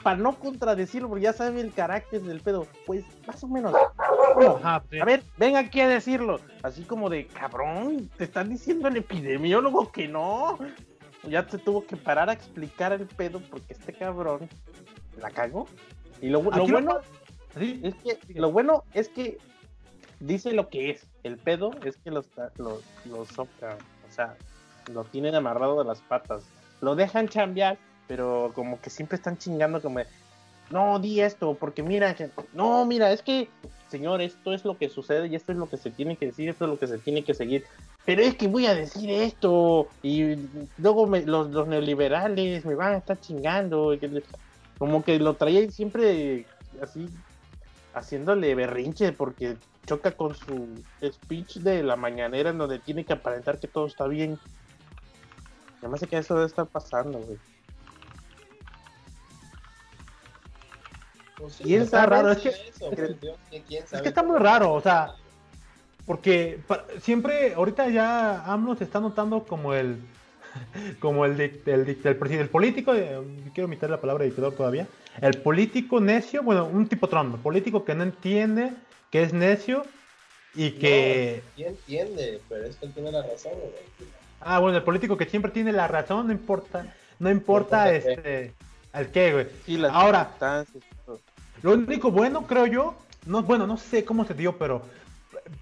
para 0.03 0.17
no 0.17 0.39
contradecirlo, 0.39 1.09
porque 1.09 1.25
ya 1.25 1.33
sabe 1.33 1.61
el 1.61 1.73
carácter 1.73 2.23
del 2.23 2.41
pedo, 2.41 2.67
pues 2.87 3.05
más 3.27 3.43
o 3.45 3.49
menos. 3.49 3.75
A 4.63 4.83
ver, 5.05 5.23
ven 5.37 5.57
aquí 5.57 5.81
a 5.81 5.89
decirlo. 5.89 6.41
Así 6.63 6.83
como 6.83 7.11
de, 7.11 7.27
cabrón, 7.27 8.11
te 8.17 8.25
están 8.25 8.49
diciendo 8.49 8.89
el 8.89 8.97
epidemiólogo 8.97 9.91
que 9.93 10.09
no. 10.09 10.59
Ya 11.29 11.47
te 11.47 11.59
tuvo 11.59 11.87
que 11.87 11.97
parar 11.97 12.31
a 12.31 12.33
explicar 12.33 12.93
el 12.93 13.07
pedo 13.07 13.41
porque 13.51 13.73
este 13.73 13.93
cabrón 13.93 14.49
la 15.19 15.31
cago. 15.31 15.67
Y 16.21 16.29
lo, 16.29 16.43
bueno 16.43 17.01
es 17.57 17.95
que 17.95 18.19
lo 18.35 18.53
bueno 18.53 18.85
es 18.95 19.09
que 19.09 19.39
dice 20.21 20.53
lo 20.53 20.69
que 20.69 20.91
es. 20.91 21.07
El 21.23 21.37
pedo 21.37 21.73
es 21.85 21.97
que 21.97 22.11
los 22.11 22.27
lo, 22.57 22.81
lo 23.07 23.25
soplan, 23.27 23.77
o 24.09 24.13
sea, 24.13 24.37
lo 24.93 25.05
tienen 25.05 25.35
amarrado 25.35 25.79
de 25.79 25.85
las 25.85 26.01
patas. 26.01 26.45
Lo 26.81 26.95
dejan 26.95 27.29
chambear, 27.29 27.79
pero 28.09 28.53
como 28.55 28.81
que 28.81 28.91
siempre 28.91 29.17
están 29.17 29.37
chingando 29.37 29.83
como 29.83 30.01
no 30.71 30.99
di 30.99 31.21
esto, 31.21 31.55
porque 31.55 31.83
mira, 31.83 32.17
no, 32.53 32.85
mira, 32.87 33.13
es 33.13 33.23
que, 33.23 33.49
señor, 33.89 34.21
esto 34.21 34.53
es 34.53 34.65
lo 34.65 34.79
que 34.79 34.89
sucede 34.89 35.27
y 35.27 35.35
esto 35.35 35.53
es 35.53 35.59
lo 35.59 35.69
que 35.69 35.77
se 35.77 35.91
tiene 35.91 36.17
que 36.17 36.27
decir, 36.27 36.49
esto 36.49 36.65
es 36.65 36.71
lo 36.71 36.79
que 36.79 36.87
se 36.87 36.99
tiene 36.99 37.25
que 37.25 37.35
seguir. 37.35 37.65
Pero 38.05 38.23
es 38.23 38.37
que 38.37 38.49
voy 38.49 38.67
a 38.67 38.75
decir 38.75 39.11
esto 39.11 39.89
y 40.03 40.37
luego 40.79 41.07
los, 41.07 41.51
los 41.51 41.69
neoliberales 41.69 42.65
me 42.65 42.75
van 42.75 42.95
a 42.95 42.99
estar 42.99 43.21
chingando. 43.21 43.97
Como 44.79 45.05
que 45.05 45.19
lo 45.19 45.35
traía 45.35 45.71
siempre 45.71 46.47
así, 46.81 47.09
haciéndole 47.93 48.55
berrinche 48.55 49.13
porque 49.13 49.57
choca 49.87 50.13
con 50.13 50.35
su 50.35 50.69
speech 51.05 51.57
de 51.57 51.83
la 51.83 51.97
mañanera 51.97 52.51
en 52.51 52.59
donde 52.59 52.79
tiene 52.79 53.05
que 53.05 53.13
aparentar 53.13 53.59
que 53.59 53.69
todo 53.69 53.87
está 53.87 54.07
bien. 54.07 54.39
Además 55.81 56.05
que 56.09 56.17
eso 56.17 56.35
debe 56.35 56.47
estar 56.47 56.67
pasando, 56.67 57.19
güey. 57.19 57.39
Pues 61.41 61.61
y 61.65 61.75
está 61.75 62.07
raro, 62.07 62.31
es 62.33 62.39
que, 62.39 62.49
es 62.51 64.03
que 64.03 64.09
está 64.09 64.23
muy 64.23 64.39
raro, 64.39 64.73
o 64.73 64.81
sea, 64.81 65.15
porque 66.07 66.61
siempre, 67.01 67.55
ahorita 67.55 67.89
ya 67.89 68.45
AMLO 68.45 68.77
se 68.77 68.85
está 68.85 69.01
notando 69.01 69.45
como 69.45 69.75
el 69.75 70.01
como 71.01 71.25
el, 71.25 71.41
el, 71.41 71.99
el, 72.03 72.49
político, 72.49 72.95
eh, 72.95 73.21
quiero 73.55 73.69
imitar 73.69 73.89
la 73.91 74.01
palabra 74.01 74.25
dictador 74.25 74.55
todavía, 74.55 74.87
el 75.21 75.39
político 75.39 76.01
necio, 76.01 76.43
bueno, 76.43 76.67
un 76.67 76.89
tipo 76.89 77.09
Trump, 77.09 77.41
político 77.43 77.85
que 77.85 77.95
no 77.95 78.03
entiende, 78.03 78.73
que 79.11 79.23
es 79.23 79.33
necio 79.33 79.85
y 80.55 80.73
que... 80.73 81.43
No, 81.57 81.67
entiende, 81.67 82.41
pero 82.49 82.67
es 82.67 82.77
que 82.77 82.87
él 82.87 82.93
tiene 82.93 83.13
la 83.13 83.23
razón. 83.23 83.53
Ah, 84.41 84.59
bueno, 84.59 84.79
el 84.79 84.85
político 84.85 85.17
que 85.17 85.27
siempre 85.27 85.53
tiene 85.53 85.73
la 85.73 85.87
razón, 85.89 86.27
no 86.27 86.33
importa, 86.33 86.93
no 87.19 87.31
importa 87.31 87.93
este... 87.93 88.53
¿Al 88.93 89.13
qué, 89.13 89.33
güey? 89.33 89.87
Ahora, 89.93 90.33
lo 91.63 91.73
único 91.73 92.11
bueno, 92.11 92.47
creo 92.47 92.67
yo, 92.67 92.95
no, 93.27 93.43
bueno, 93.43 93.67
no 93.67 93.77
sé 93.77 94.05
cómo 94.05 94.25
se 94.25 94.35
dio, 94.35 94.57
pero, 94.59 94.83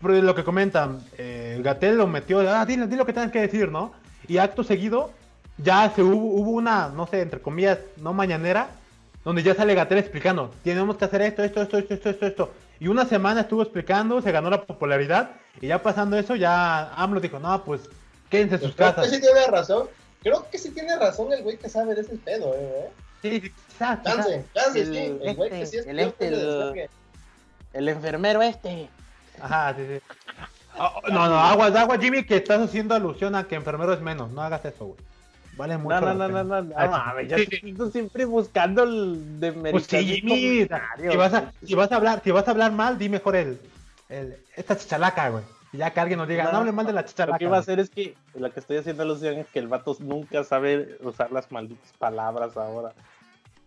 lo 0.02 0.34
que 0.34 0.44
comentan, 0.44 1.00
eh, 1.16 1.60
Gatel 1.62 1.96
lo 1.96 2.06
metió, 2.06 2.40
ah, 2.40 2.64
dile, 2.66 2.86
dile 2.86 2.98
lo 2.98 3.06
que 3.06 3.12
tengas 3.12 3.32
que 3.32 3.40
decir, 3.40 3.70
¿no? 3.70 3.92
y 4.28 4.38
acto 4.38 4.62
seguido 4.62 5.10
ya 5.56 5.90
se 5.94 6.02
hubo, 6.02 6.16
hubo 6.16 6.50
una, 6.52 6.88
no 6.88 7.06
sé, 7.06 7.20
entre 7.20 7.40
comillas, 7.40 7.78
no 7.96 8.12
mañanera, 8.12 8.68
donde 9.24 9.42
ya 9.42 9.54
sale 9.54 9.74
Gatel 9.74 9.98
explicando, 9.98 10.52
tenemos 10.62 10.96
que 10.96 11.04
hacer 11.06 11.22
esto, 11.22 11.42
esto, 11.42 11.62
esto, 11.62 11.78
esto, 11.78 11.94
esto, 11.94 12.10
esto, 12.10 12.26
esto. 12.26 12.52
Y 12.78 12.86
una 12.86 13.06
semana 13.06 13.40
estuvo 13.40 13.62
explicando, 13.62 14.22
se 14.22 14.30
ganó 14.30 14.50
la 14.50 14.62
popularidad, 14.64 15.32
y 15.60 15.66
ya 15.66 15.82
pasando 15.82 16.16
eso, 16.16 16.36
ya 16.36 16.94
AMLO 16.94 17.20
dijo, 17.20 17.40
no, 17.40 17.64
pues 17.64 17.80
quédense 18.30 18.56
en 18.56 18.60
sus 18.60 18.74
creo 18.74 18.88
casas. 18.90 19.08
Que 19.08 19.16
sí 19.16 19.20
tiene 19.20 19.46
razón, 19.48 19.88
creo 20.22 20.46
que 20.48 20.58
sí 20.58 20.70
tiene 20.70 20.96
razón 20.96 21.32
el 21.32 21.42
güey 21.42 21.56
que 21.56 21.68
sabe 21.68 21.96
de 21.96 22.02
ese 22.02 22.16
pedo, 22.16 22.54
¿eh? 22.54 22.88
Sí, 23.22 23.40
sí. 23.40 23.52
Chance, 23.78 24.44
chance, 24.54 24.80
el, 24.80 24.86
sí, 24.86 25.18
el 25.22 25.66
sí 25.66 25.76
es 25.78 25.86
este, 25.86 26.28
el, 26.28 26.88
el 27.72 27.88
enfermero 27.88 28.42
este. 28.42 28.88
Ajá, 29.40 29.74
sí, 29.74 29.82
sí. 29.86 30.00
Oh, 30.78 31.00
no, 31.08 31.28
no, 31.28 31.38
aguas, 31.38 31.74
aguas, 31.74 32.00
Jimmy, 32.00 32.24
que 32.24 32.36
estás 32.36 32.60
haciendo 32.60 32.94
alusión 32.94 33.34
a 33.34 33.44
que 33.44 33.56
enfermero 33.56 33.92
es 33.92 34.00
menos. 34.00 34.30
No 34.30 34.42
hagas 34.42 34.64
eso, 34.64 34.86
güey. 34.86 35.00
Vale 35.56 35.76
mucho. 35.76 36.00
No, 36.00 36.14
no, 36.14 36.28
no, 36.28 36.44
no, 36.44 36.62
no. 36.62 36.74
Ah, 36.76 37.14
ya 37.26 37.36
estoy 37.36 37.90
siempre 37.92 38.24
buscando 38.24 38.84
el 38.84 39.40
de 39.40 39.52
Pues 39.52 39.86
sí, 39.86 40.04
Jimmy. 40.04 40.68
Si 41.10 41.16
vas, 41.16 41.34
a, 41.34 41.52
si 41.64 41.74
vas 41.74 41.90
a 41.90 41.96
hablar, 41.96 42.20
si 42.22 42.30
vas 42.30 42.46
a 42.46 42.52
hablar 42.52 42.70
mal, 42.70 42.96
di 42.96 43.08
mejor 43.08 43.34
el, 43.34 43.60
el 44.08 44.36
esta 44.54 44.76
chichalaca, 44.76 45.28
güey. 45.30 45.44
Ya 45.72 45.90
que 45.90 46.00
alguien 46.00 46.18
nos 46.18 46.28
diga, 46.28 46.50
no, 46.50 46.58
hable 46.58 46.72
mal 46.72 46.86
de 46.86 46.92
la 46.92 47.04
chichalaca. 47.04 47.34
Lo 47.34 47.38
que 47.38 47.44
iba 47.44 47.56
a 47.56 47.60
hacer 47.60 47.78
es 47.78 47.90
que 47.90 48.14
lo 48.34 48.50
que 48.50 48.60
estoy 48.60 48.78
haciendo 48.78 49.02
alusión 49.02 49.34
es 49.36 49.46
que 49.48 49.58
el 49.58 49.68
vato 49.68 49.96
nunca 50.00 50.42
sabe 50.44 50.96
usar 51.02 51.30
las 51.30 51.52
malditas 51.52 51.92
palabras 51.98 52.56
ahora. 52.56 52.92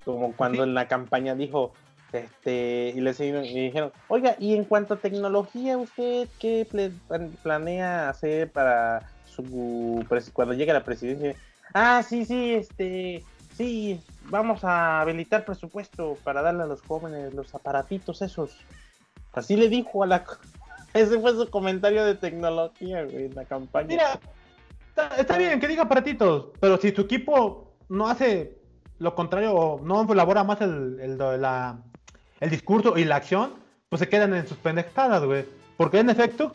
Como 0.04 0.34
cuando 0.34 0.64
en 0.64 0.74
la 0.74 0.88
campaña 0.88 1.36
dijo, 1.36 1.74
este, 2.12 2.92
y 2.96 3.02
le 3.02 3.14
dijeron, 3.14 3.92
oiga, 4.08 4.36
y 4.40 4.56
en 4.56 4.66
cuanto 4.66 4.96
a 4.96 4.98
tecnología, 4.98 5.78
¿usted 5.78 6.28
qué 6.40 6.68
planea 7.44 8.10
hacer 8.10 8.52
para 8.52 9.10
su 9.26 10.06
cuando 10.34 10.54
llegue 10.54 10.72
a 10.72 10.76
la 10.76 10.84
presidencia? 10.84 11.36
Ah, 11.74 12.04
sí, 12.04 12.26
sí, 12.26 12.56
este, 12.56 13.24
sí, 13.56 14.02
vamos 14.26 14.64
a 14.64 15.02
habilitar 15.02 15.46
presupuesto 15.46 16.18
para 16.24 16.42
darle 16.42 16.64
a 16.64 16.68
los 16.68 16.82
jóvenes 16.82 17.34
los 17.34 17.54
aparatitos 17.56 18.22
esos. 18.22 18.58
Así 19.34 19.56
le 19.56 19.70
dijo 19.70 20.04
a 20.04 20.08
la... 20.08 20.26
Ese 20.94 21.20
fue 21.20 21.32
su 21.32 21.50
comentario 21.50 22.04
de 22.06 22.16
tecnología, 22.16 23.04
güey, 23.04 23.26
en 23.26 23.36
la 23.36 23.46
campaña. 23.46 23.88
Mira, 23.88 24.20
Está, 25.18 25.38
bien 25.38 25.60
que 25.60 25.68
diga 25.68 25.88
partitos, 25.88 26.48
pero 26.60 26.78
si 26.78 26.92
tu 26.92 27.04
equipo 27.04 27.74
no 27.90 28.08
hace 28.08 28.58
lo 29.00 29.16
contrario 29.16 29.54
o 29.54 29.82
no 29.82 30.12
elabora 30.12 30.44
más 30.44 30.62
el, 30.62 31.00
el, 31.00 31.18
la, 31.18 31.82
el 32.40 32.50
discurso 32.50 32.98
y 32.98 33.06
la 33.06 33.16
acción, 33.16 33.54
pues 33.90 34.02
se 34.02 34.10
quedan 34.10 34.34
en 34.34 34.48
sus 34.48 34.58
pendejadas, 34.58 35.24
güey. 35.24 35.46
Porque 35.78 36.00
en 36.00 36.10
efecto, 36.10 36.52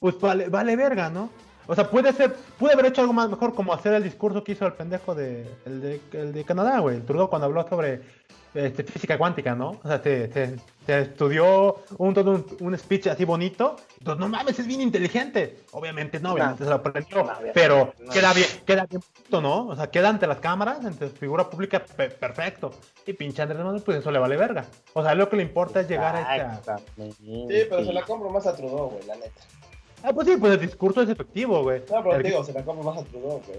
pues 0.00 0.18
vale, 0.20 0.48
vale 0.48 0.76
verga, 0.76 1.10
¿no? 1.10 1.30
O 1.66 1.74
sea, 1.74 1.90
puede 1.90 2.12
ser, 2.12 2.34
puede 2.58 2.74
haber 2.74 2.86
hecho 2.86 3.00
algo 3.00 3.12
más 3.12 3.28
mejor 3.28 3.54
como 3.54 3.72
hacer 3.72 3.94
el 3.94 4.02
discurso 4.02 4.44
que 4.44 4.52
hizo 4.52 4.66
el 4.66 4.74
pendejo 4.74 5.14
de, 5.14 5.46
el 5.64 5.80
de, 5.80 6.00
el 6.12 6.32
de 6.32 6.44
Canadá, 6.44 6.78
güey. 6.78 6.96
El 6.96 7.04
Trudeau 7.04 7.28
cuando 7.28 7.46
habló 7.46 7.66
sobre 7.68 8.02
este, 8.56 8.84
física 8.84 9.18
cuántica, 9.18 9.54
¿no? 9.54 9.78
O 9.82 9.86
sea, 9.86 10.00
te, 10.00 10.56
estudió 10.86 11.82
un, 11.98 12.14
todo 12.14 12.44
un, 12.60 12.78
speech 12.78 13.08
así 13.08 13.24
bonito. 13.24 13.76
Entonces, 13.98 14.20
no 14.20 14.28
mames, 14.28 14.58
es 14.58 14.66
bien 14.66 14.80
inteligente. 14.80 15.64
Obviamente 15.72 16.20
no, 16.20 16.32
obviamente 16.32 16.64
se 16.64 16.70
lo 16.70 16.76
aprendió. 16.76 17.28
pero 17.52 17.92
queda 18.12 18.32
bien, 18.32 18.48
queda 18.64 18.86
bien, 18.86 19.02
¿no? 19.30 19.66
O 19.66 19.76
sea, 19.76 19.90
queda 19.90 20.08
ante 20.08 20.26
las 20.26 20.38
cámaras, 20.38 20.84
ante 20.84 21.08
figura 21.08 21.50
pública, 21.50 21.80
perfecto. 21.84 22.72
Y 23.06 23.12
pinche 23.12 23.42
Andrés 23.42 23.62
Manuel, 23.62 23.82
pues 23.82 23.98
eso 23.98 24.10
le 24.10 24.18
vale 24.18 24.36
verga. 24.36 24.64
O 24.94 25.02
sea, 25.02 25.14
lo 25.14 25.28
que 25.28 25.36
le 25.36 25.42
importa 25.42 25.80
es 25.80 25.88
llegar 25.88 26.16
a 26.16 26.36
esta. 26.36 26.78
Sí, 26.96 27.46
pero 27.68 27.84
se 27.84 27.92
la 27.92 28.02
compro 28.02 28.30
más 28.30 28.46
a 28.46 28.56
Trudeau, 28.56 28.90
güey, 28.90 29.06
la 29.06 29.16
neta. 29.16 29.42
Ah, 30.06 30.12
pues 30.12 30.28
sí, 30.28 30.36
pues 30.36 30.52
el 30.52 30.60
discurso 30.60 31.02
es 31.02 31.08
efectivo, 31.08 31.64
güey. 31.64 31.82
No, 31.90 32.04
pero 32.04 32.18
digo, 32.22 32.44
se 32.44 32.52
la 32.52 32.62
compro 32.62 32.84
más 32.84 33.02
a 33.02 33.04
Trudeau, 33.04 33.42
güey. 33.44 33.58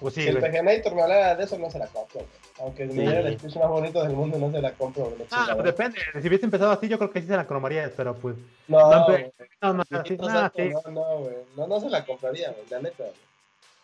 Pues 0.00 0.14
sí, 0.14 0.22
si 0.22 0.28
el 0.28 0.40
Paganator 0.40 0.94
me 0.96 1.02
hablara 1.02 1.36
de 1.36 1.44
eso, 1.44 1.56
no 1.58 1.70
se 1.70 1.78
la 1.78 1.86
compro, 1.86 2.20
güey. 2.20 2.28
Aunque 2.58 2.88
sí. 2.88 2.98
me 2.98 3.20
el 3.20 3.38
speech 3.38 3.56
más 3.56 3.68
bonito 3.68 4.02
del 4.02 4.12
mundo, 4.14 4.36
no 4.36 4.50
se 4.50 4.60
la 4.60 4.72
compro. 4.72 5.12
Ah, 5.30 5.50
pues 5.52 5.64
depende. 5.64 6.00
Si 6.20 6.26
hubiese 6.26 6.44
empezado 6.44 6.72
así, 6.72 6.88
yo 6.88 6.98
creo 6.98 7.12
que 7.12 7.20
sí 7.20 7.28
se 7.28 7.36
la 7.36 7.46
cromaría, 7.46 7.88
pero 7.96 8.16
pues. 8.16 8.34
No, 8.66 8.80
no, 8.80 9.06
no, 9.06 9.74
no, 9.74 9.84
sí, 10.04 10.16
no, 10.16 10.28
no, 10.28 10.90
no, 10.90 11.18
güey. 11.20 11.36
No, 11.56 11.66
no 11.68 11.80
se 11.80 11.88
la 11.88 12.04
compraría, 12.04 12.50
güey, 12.50 12.64
la 12.68 12.80
neta. 12.80 13.04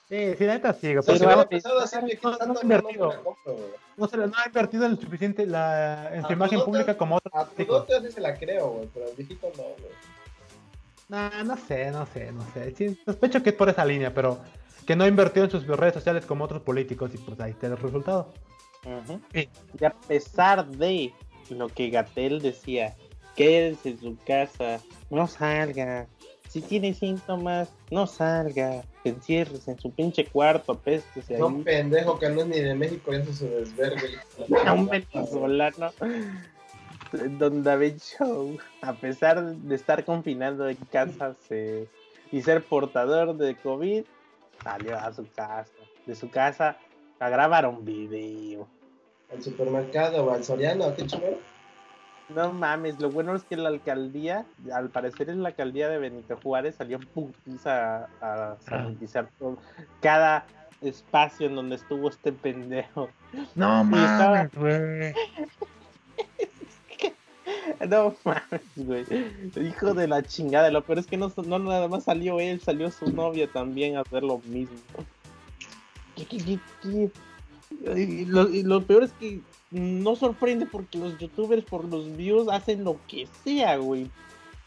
Sí, 0.08 0.34
sí, 0.36 0.44
la 0.44 0.54
neta 0.54 0.72
sí. 0.72 0.88
Pero 0.88 1.02
si 1.02 1.24
hubiera 1.24 1.42
empezado 1.42 1.78
así, 1.78 1.96
no, 2.20 2.36
no, 2.36 2.46
no, 2.54 2.62
invertido. 2.62 3.36
No, 3.96 4.08
se 4.08 4.16
la, 4.16 4.26
no 4.26 4.34
ha 4.36 4.46
invertido 4.48 4.86
en 4.86 5.00
suficiente 5.00 5.46
la, 5.46 6.10
en 6.12 6.26
su 6.26 6.32
imagen 6.32 6.64
pública 6.64 6.96
como 6.96 7.16
otro. 7.16 7.30
A 7.32 7.46
Tudote 7.46 8.00
sí 8.00 8.10
se 8.10 8.20
la 8.20 8.34
creo, 8.34 8.70
güey, 8.70 8.88
pero 8.92 9.08
el 9.08 9.14
viejito 9.14 9.52
no, 9.56 9.62
güey. 9.62 10.11
No, 11.12 11.44
no 11.44 11.58
sé, 11.58 11.90
no 11.90 12.06
sé, 12.06 12.32
no 12.32 12.40
sé. 12.54 12.74
Sí, 12.74 12.98
sospecho 13.04 13.42
que 13.42 13.50
es 13.50 13.54
por 13.54 13.68
esa 13.68 13.84
línea, 13.84 14.14
pero 14.14 14.40
que 14.86 14.96
no 14.96 15.06
invirtió 15.06 15.44
en 15.44 15.50
sus 15.50 15.66
redes 15.66 15.92
sociales 15.92 16.24
como 16.24 16.44
otros 16.44 16.62
políticos 16.62 17.10
y 17.12 17.18
pues 17.18 17.38
ahí 17.38 17.50
está 17.50 17.66
el 17.66 17.76
resultado. 17.76 18.32
Y 19.34 19.84
a 19.84 19.90
pesar 19.90 20.66
de 20.66 21.12
lo 21.50 21.68
que 21.68 21.90
Gatel 21.90 22.40
decía, 22.40 22.96
quédense 23.36 23.90
en 23.90 24.00
su 24.00 24.16
casa, 24.26 24.80
no 25.10 25.26
salga. 25.26 26.06
Si 26.48 26.62
tiene 26.62 26.94
síntomas, 26.94 27.68
no 27.90 28.06
salga. 28.06 28.82
Encierres 29.04 29.68
en 29.68 29.78
su 29.78 29.90
pinche 29.90 30.24
cuarto, 30.24 30.72
apéstese 30.72 31.34
ahí. 31.34 31.42
Un 31.42 31.62
pendejo 31.62 32.18
que 32.18 32.30
no 32.30 32.40
es 32.40 32.46
ni 32.46 32.58
de 32.58 32.74
México 32.74 33.12
y 33.12 33.16
hace 33.16 33.34
su 33.34 33.48
desvergue. 33.48 34.16
un 34.74 34.88
venezolano. 34.88 35.92
Don 37.38 37.62
David 37.62 37.98
Show, 37.98 38.58
a 38.80 38.92
pesar 38.94 39.44
de 39.44 39.74
estar 39.74 40.04
confinado 40.04 40.68
en 40.68 40.76
casa 40.90 41.34
y 42.30 42.42
ser 42.42 42.64
portador 42.64 43.36
de 43.36 43.54
COVID, 43.56 44.04
salió 44.62 44.98
a 44.98 45.12
su 45.12 45.26
casa, 45.30 45.72
de 46.06 46.14
su 46.14 46.30
casa 46.30 46.78
a 47.18 47.28
grabar 47.28 47.66
un 47.66 47.84
video. 47.84 48.66
¿Al 49.30 49.42
supermercado 49.42 50.24
o 50.24 50.30
al 50.32 50.44
Soriano? 50.44 50.94
¿Qué 50.94 51.06
chulo? 51.06 51.38
No 52.28 52.52
mames, 52.52 52.98
lo 52.98 53.10
bueno 53.10 53.34
es 53.34 53.42
que 53.44 53.56
la 53.56 53.68
alcaldía, 53.68 54.46
al 54.72 54.88
parecer 54.88 55.28
en 55.28 55.42
la 55.42 55.50
alcaldía 55.50 55.88
de 55.88 55.98
Benito 55.98 56.38
Juárez, 56.42 56.76
salió 56.76 56.98
putiza 56.98 58.08
a, 58.20 58.52
a 58.52 58.56
sanitizar 58.60 59.28
todo, 59.38 59.58
cada 60.00 60.46
espacio 60.80 61.46
en 61.46 61.56
donde 61.56 61.76
estuvo 61.76 62.08
este 62.08 62.32
pendejo. 62.32 63.10
No 63.54 63.84
mames, 63.84 64.50
güey. 64.54 65.14
No 67.88 68.14
mames, 68.24 68.62
güey. 68.76 69.04
Hijo 69.56 69.94
de 69.94 70.08
la 70.08 70.22
chingada. 70.22 70.70
Lo 70.70 70.82
peor 70.82 70.98
es 70.98 71.06
que 71.06 71.16
no, 71.16 71.32
no 71.44 71.58
nada 71.58 71.88
más 71.88 72.04
salió 72.04 72.40
él, 72.40 72.60
salió 72.60 72.90
su 72.90 73.10
novia 73.10 73.50
también 73.50 73.96
a 73.96 74.00
hacer 74.00 74.22
lo 74.22 74.38
mismo. 74.40 74.76
Y 77.96 78.24
lo, 78.26 78.82
peor 78.82 79.04
es 79.04 79.12
que 79.14 79.40
no 79.70 80.14
sorprende 80.16 80.66
porque 80.66 80.98
los 80.98 81.18
youtubers 81.18 81.64
por 81.64 81.84
los 81.84 82.16
views 82.16 82.48
hacen 82.48 82.84
lo 82.84 82.98
que 83.06 83.26
sea, 83.44 83.76
güey. 83.76 84.10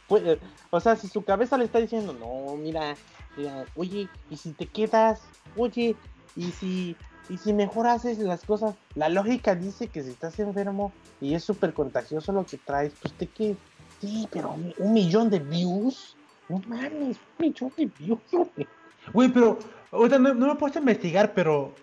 Pues, 0.08 0.40
o 0.70 0.80
sea, 0.80 0.96
si 0.96 1.08
su 1.08 1.24
cabeza 1.24 1.58
le 1.58 1.66
está 1.66 1.80
diciendo, 1.80 2.14
no, 2.14 2.56
mira, 2.58 2.96
mira, 3.38 3.66
oye, 3.76 4.08
y 4.30 4.38
si 4.38 4.52
te 4.52 4.66
quedas, 4.66 5.22
oye, 5.56 5.96
y 6.36 6.52
si 6.52 6.96
y 7.30 7.38
si 7.38 7.54
mejor 7.54 7.88
haces 7.88 8.20
las 8.20 8.44
cosas, 8.44 8.76
la 8.96 9.10
lógica 9.10 9.56
dice 9.56 9.88
que 9.88 10.04
si 10.04 10.12
estás 10.12 10.40
enfermo 10.40 10.92
y 11.22 11.34
es 11.34 11.44
súper 11.44 11.74
contagioso 11.74 12.32
lo 12.32 12.46
que 12.46 12.58
traes, 12.58 12.94
pues 13.02 13.14
te 13.14 13.28
que 13.28 13.56
sí, 14.02 14.28
pero 14.32 14.56
un, 14.78 14.94
millón 14.94 15.30
de 15.30 15.40
views, 15.40 16.16
no 16.50 16.62
mames, 16.68 17.18
un 17.18 17.40
millón 17.40 17.72
de 17.78 17.90
views. 17.98 18.20
Güey, 19.14 19.30
pero 19.30 19.60
ahorita 19.92 20.18
no, 20.18 20.34
me 20.34 20.52
he 20.52 20.56
puesto 20.56 20.80
a 20.80 20.82
investigar, 20.82 21.34
pero 21.36 21.74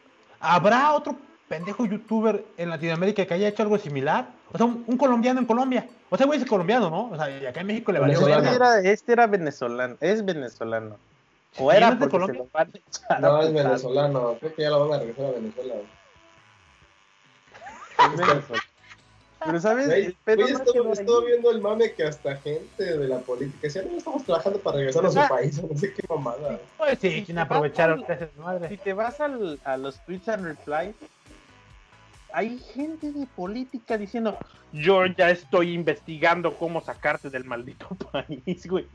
¿habrá 0.40 0.92
otro 0.92 1.16
pendejo 1.46 1.86
youtuber 1.86 2.44
en 2.56 2.68
Latinoamérica 2.68 3.24
que 3.24 3.34
haya 3.34 3.46
hecho 3.46 3.62
algo 3.62 3.78
similar? 3.78 4.28
O 4.52 4.58
sea, 4.58 4.66
un, 4.66 4.96
colombiano 4.96 5.38
en 5.38 5.46
Colombia. 5.46 5.88
O 6.10 6.16
sea, 6.16 6.26
güey 6.26 6.40
es 6.40 6.48
colombiano, 6.48 6.90
¿no? 6.90 7.10
O 7.10 7.16
sea, 7.16 7.30
y 7.30 7.46
acá 7.46 7.60
en 7.60 7.68
México 7.68 7.92
le 7.92 8.00
valió. 8.00 8.26
Este 8.26 8.54
era, 8.54 8.80
este 8.80 9.12
era 9.12 9.28
venezolano, 9.28 9.96
es 10.00 10.24
venezolano. 10.24 10.96
O 11.58 11.70
era 11.70 11.92
de 11.92 12.08
Colombia. 12.08 12.44
No, 13.20 13.42
es 13.42 13.52
venezolano. 13.52 14.36
Creo 14.40 14.54
que 14.54 14.62
ya 14.62 14.70
lo 14.70 14.88
van 14.88 14.98
a 14.98 15.02
regresar 15.02 15.26
a 15.26 15.30
Venezuela. 15.32 15.74
Pero 19.44 19.60
sabes, 19.60 19.88
estuve, 19.88 21.26
viendo 21.26 21.50
el 21.50 21.60
mame 21.60 21.92
que 21.94 22.04
hasta 22.04 22.36
gente 22.36 22.96
de 22.96 23.08
la 23.08 23.18
política 23.18 23.58
decía, 23.62 23.82
no 23.82 23.98
estamos 23.98 24.24
trabajando 24.24 24.60
para 24.60 24.76
regresar 24.76 25.04
a 25.04 25.10
su 25.10 25.28
país, 25.28 25.62
no 25.70 25.76
sé 25.76 25.92
qué 25.92 26.02
mamada. 26.08 26.60
Pues 26.78 26.98
sí, 27.00 27.24
sin 27.26 27.38
aprovecharon 27.38 28.04
Si 28.68 28.76
te 28.76 28.92
vas 28.92 29.20
al, 29.20 29.58
a 29.64 29.76
los 29.76 29.98
tweets 30.04 30.28
and 30.28 30.44
replies, 30.44 30.94
hay 32.32 32.58
gente 32.58 33.12
de 33.12 33.26
política 33.26 33.98
diciendo, 33.98 34.36
yo 34.72 35.06
ya 35.06 35.30
estoy 35.30 35.74
investigando 35.74 36.56
cómo 36.56 36.80
sacarte 36.80 37.30
del 37.30 37.44
maldito 37.44 37.88
país, 38.12 38.66
güey. 38.66 38.86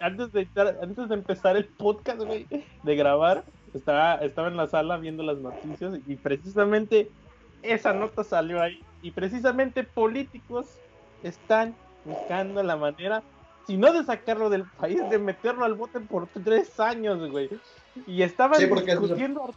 Antes 0.00 0.32
de, 0.32 0.48
antes 0.82 1.08
de 1.08 1.14
empezar 1.14 1.56
el 1.56 1.64
podcast, 1.64 2.20
güey, 2.20 2.46
de 2.82 2.96
grabar, 2.96 3.44
estaba, 3.74 4.16
estaba 4.16 4.48
en 4.48 4.56
la 4.56 4.66
sala 4.66 4.96
viendo 4.98 5.22
las 5.22 5.38
noticias 5.38 5.98
y 6.06 6.16
precisamente 6.16 7.10
esa 7.62 7.92
nota 7.92 8.24
salió 8.24 8.60
ahí. 8.60 8.82
Y 9.02 9.10
precisamente 9.10 9.82
políticos 9.82 10.66
están 11.22 11.74
buscando 12.04 12.62
la 12.62 12.76
manera, 12.76 13.22
si 13.66 13.76
no 13.76 13.92
de 13.92 14.04
sacarlo 14.04 14.50
del 14.50 14.64
país, 14.64 15.00
de 15.08 15.18
meterlo 15.18 15.64
al 15.64 15.74
bote 15.74 16.00
por 16.00 16.26
tres 16.26 16.78
años, 16.78 17.30
güey. 17.30 17.48
Y 18.06 18.22
estaban 18.22 18.58
discutiendo 18.58 19.54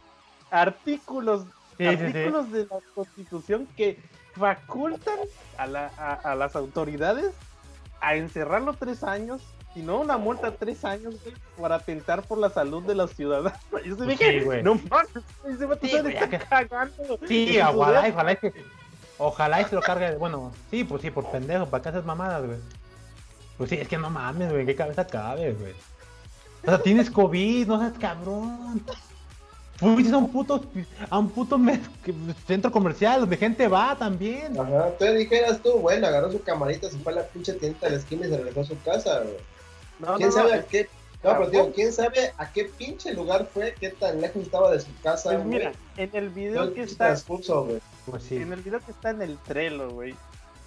artículos 0.50 1.46
artículos 1.78 2.50
de 2.52 2.64
la 2.64 2.78
Constitución 2.94 3.68
que 3.76 3.98
facultan 4.34 5.18
a, 5.56 5.66
la, 5.66 5.86
a, 5.86 6.34
las 6.34 6.56
autoridades 6.56 7.32
a 8.00 8.16
encerrarlo 8.16 8.74
tres 8.74 9.02
años, 9.02 9.42
y 9.74 9.80
no 9.80 10.00
una 10.00 10.16
multa 10.16 10.52
tres 10.52 10.84
años, 10.84 11.22
güey, 11.22 11.34
para 11.60 11.76
atentar 11.76 12.22
por 12.22 12.38
la 12.38 12.48
salud 12.50 12.82
de 12.84 12.94
los 12.94 13.12
ciudadanos. 13.12 13.58
Yo 13.84 13.96
se 13.96 14.04
pues 14.04 14.18
dije, 14.18 14.40
güey. 14.40 14.62
no 14.62 14.74
mames, 14.90 15.24
ese 15.48 15.66
vato 15.66 15.86
sí, 15.86 15.96
está 15.96 16.38
cagando. 16.38 17.18
Sí, 17.26 17.58
ojalá, 17.60 18.08
ojalá 18.08 18.34
que, 18.36 18.52
ojalá 19.18 19.68
se 19.68 19.74
lo 19.74 19.82
cargue, 19.82 20.16
bueno, 20.16 20.52
sí, 20.70 20.84
pues 20.84 21.02
sí, 21.02 21.10
por 21.10 21.30
pendejo, 21.30 21.66
para 21.66 21.82
que 21.82 21.88
haces 21.90 22.04
mamadas, 22.04 22.46
güey. 22.46 22.58
Pues 23.58 23.70
sí, 23.70 23.76
es 23.76 23.88
que 23.88 23.98
no 23.98 24.10
mames, 24.10 24.50
güey, 24.50 24.66
qué 24.66 24.74
cabeza 24.74 25.06
cabe, 25.06 25.52
güey. 25.52 25.74
O 26.62 26.66
sea, 26.68 26.82
tienes 26.82 27.10
COVID, 27.10 27.66
no 27.68 27.78
seas 27.78 27.98
cabrón. 27.98 28.82
Fuiste 29.78 30.14
a 30.14 30.18
un 30.18 30.30
puto, 30.30 30.64
a 31.10 31.18
un 31.18 31.28
puto 31.28 31.60
centro 32.46 32.72
comercial 32.72 33.20
donde 33.20 33.36
gente 33.36 33.68
va 33.68 33.96
también. 33.96 34.58
Ajá, 34.58 34.90
tú 34.98 35.04
dijeras 35.04 35.60
tú, 35.62 35.74
bueno, 35.74 36.06
agarró 36.06 36.32
su 36.32 36.42
camarita, 36.42 36.88
se 36.90 36.96
fue 36.98 37.12
a 37.12 37.16
la 37.16 37.22
pinche 37.24 37.52
tienda 37.54 37.78
de 37.82 37.90
la 37.90 37.96
esquina 37.98 38.26
y 38.26 38.30
se 38.30 38.36
regresó 38.38 38.60
a 38.60 38.64
su 38.64 38.82
casa, 38.82 39.20
güey. 39.20 39.36
No, 39.98 40.16
¿Quién 40.16 40.32
sabe 40.32 40.54
a 40.54 40.62
qué? 40.62 40.88
No, 41.22 41.32
pero 41.38 41.50
tío, 41.50 41.72
¿quién 41.72 41.92
sabe 41.92 42.32
a 42.38 42.52
qué 42.52 42.64
pinche 42.64 43.12
lugar 43.12 43.48
fue? 43.52 43.74
¿Qué 43.78 43.90
tan 43.90 44.20
lejos 44.20 44.42
estaba 44.42 44.70
de 44.70 44.80
su 44.80 44.88
casa? 45.02 45.30
Pues 45.32 45.44
mira, 45.44 45.72
en 45.96 46.10
el 46.12 46.28
video 46.30 46.72
que 46.72 46.82
está. 46.82 47.14
Pues 47.26 48.22
sí. 48.22 48.36
En 48.36 48.52
el 48.52 48.60
video 48.60 48.80
que 48.80 48.92
está 48.92 49.10
en 49.10 49.22
el 49.22 49.36
Trello, 49.38 49.90
güey, 49.90 50.14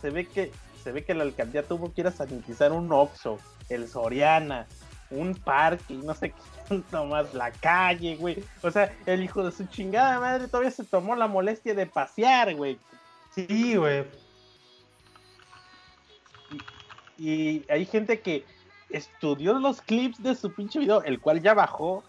se 0.02 0.10
ve 0.10 0.26
que 0.26 0.52
se 0.84 0.92
ve 0.92 1.04
que 1.04 1.14
la 1.14 1.24
alcaldía 1.24 1.64
tuvo 1.64 1.94
que 1.94 2.02
ir 2.02 2.08
a 2.08 2.12
sanitizar 2.12 2.72
un 2.74 2.92
Oxxo, 2.92 3.38
el 3.70 3.88
Soriana, 3.88 4.68
un 5.12 5.36
parque 5.36 5.94
y 5.94 5.98
no 5.98 6.14
sé 6.14 6.30
qué 6.30 6.36
más 7.10 7.34
la 7.34 7.52
calle, 7.52 8.16
güey. 8.16 8.44
O 8.62 8.72
sea, 8.72 8.94
el 9.06 9.24
hijo 9.24 9.44
de 9.44 9.52
su 9.52 9.66
chingada 9.66 10.20
madre 10.20 10.48
todavía 10.48 10.72
se 10.72 10.84
tomó 10.84 11.16
la 11.16 11.28
molestia 11.28 11.74
de 11.74 11.86
pasear, 11.86 12.56
güey. 12.56 12.78
Sí, 13.36 13.76
güey. 13.76 14.06
Y, 17.18 17.66
hay 17.70 17.86
gente 17.86 18.22
que 18.22 18.46
estudió 18.90 19.54
los 19.54 19.82
clips 19.82 20.22
de 20.24 20.36
su 20.36 20.54
pinche 20.54 20.80
video, 20.80 21.04
el 21.04 21.20
cual 21.20 21.42
ya 21.42 21.54
bajó. 21.54 22.04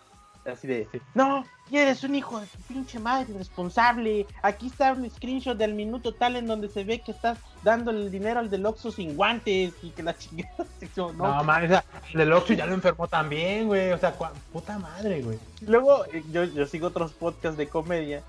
Así 0.47 0.67
de, 0.67 0.89
no, 1.15 1.45
eres 1.79 2.03
un 2.05 2.14
hijo 2.14 2.41
de 2.41 2.47
tu 2.47 2.59
pinche 2.68 2.99
madre 2.99 3.33
responsable. 3.37 4.27
Aquí 4.43 4.68
está 4.68 4.93
un 4.93 5.09
screenshot 5.11 5.57
del 5.57 5.75
minuto 5.75 6.12
tal 6.12 6.37
en 6.37 6.47
donde 6.47 6.68
se 6.68 6.85
ve 6.85 7.01
que 7.01 7.12
estás 7.12 7.39
dando 7.62 7.91
el 7.91 8.11
dinero 8.11 8.41
al 8.41 8.51
del 8.51 8.66
Oxxo 8.66 8.91
sin 8.91 9.16
guantes 9.16 9.73
y 9.83 9.91
que 9.91 10.03
la 10.03 10.16
chingada. 10.16 10.66
No, 10.97 11.12
no 11.12 11.45
man, 11.45 11.64
el 11.64 12.18
del 12.18 12.33
Oxxo 12.33 12.55
ya 12.55 12.66
lo 12.66 12.75
enfermó 12.75 13.09
también, 13.09 13.66
güey. 13.66 13.93
O 13.93 13.99
sea, 13.99 14.14
puta 14.53 14.79
madre, 14.79 15.23
güey. 15.23 15.39
Luego, 15.66 16.05
eh, 16.07 16.23
yo, 16.31 16.45
yo 16.45 16.66
sigo 16.66 16.89
otros 16.89 17.12
podcasts 17.12 17.59
de 17.59 17.68
comedia 17.68 18.23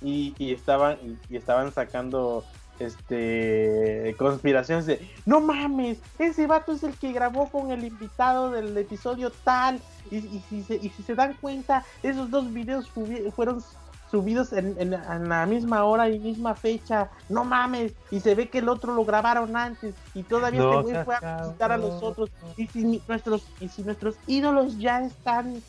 y, 0.00 0.34
y 0.38 0.52
estaban, 0.52 0.98
y 1.28 1.36
estaban 1.36 1.72
sacando 1.72 2.44
este 2.80 4.14
conspiraciones 4.18 4.86
de 4.86 5.10
no 5.26 5.40
mames, 5.40 5.98
ese 6.18 6.46
vato 6.46 6.72
es 6.72 6.82
el 6.82 6.94
que 6.94 7.12
grabó 7.12 7.48
con 7.48 7.70
el 7.70 7.84
invitado 7.84 8.50
del 8.50 8.76
episodio 8.76 9.30
tal. 9.44 9.80
Y, 10.10 10.42
si, 10.48 10.62
se, 10.62 10.76
y 10.76 10.88
si 10.88 11.02
se 11.02 11.14
dan 11.14 11.34
cuenta, 11.34 11.84
esos 12.02 12.30
dos 12.30 12.50
videos 12.50 12.90
fueron 13.36 13.62
subidos 14.10 14.52
en, 14.52 14.90
la 14.90 15.46
misma 15.46 15.84
hora 15.84 16.08
y 16.08 16.18
misma 16.18 16.54
fecha. 16.54 17.10
No 17.28 17.44
mames. 17.44 17.92
Y 18.10 18.20
se 18.20 18.34
ve 18.34 18.48
que 18.48 18.58
el 18.58 18.68
otro 18.68 18.94
lo 18.94 19.04
grabaron 19.04 19.56
antes. 19.56 19.94
Y 20.14 20.22
todavía 20.22 20.62
este 20.62 20.82
güey 20.82 21.04
fue 21.04 21.14
a 21.16 21.42
visitar 21.42 21.72
a 21.72 21.76
los 21.76 22.02
otros. 22.02 22.30
Y 22.56 22.66
si 22.68 23.02
nuestros, 23.06 23.46
y 23.60 23.68
si 23.68 23.82
nuestros 23.82 24.16
ídolos 24.26 24.78
ya 24.78 25.00
están 25.00 25.62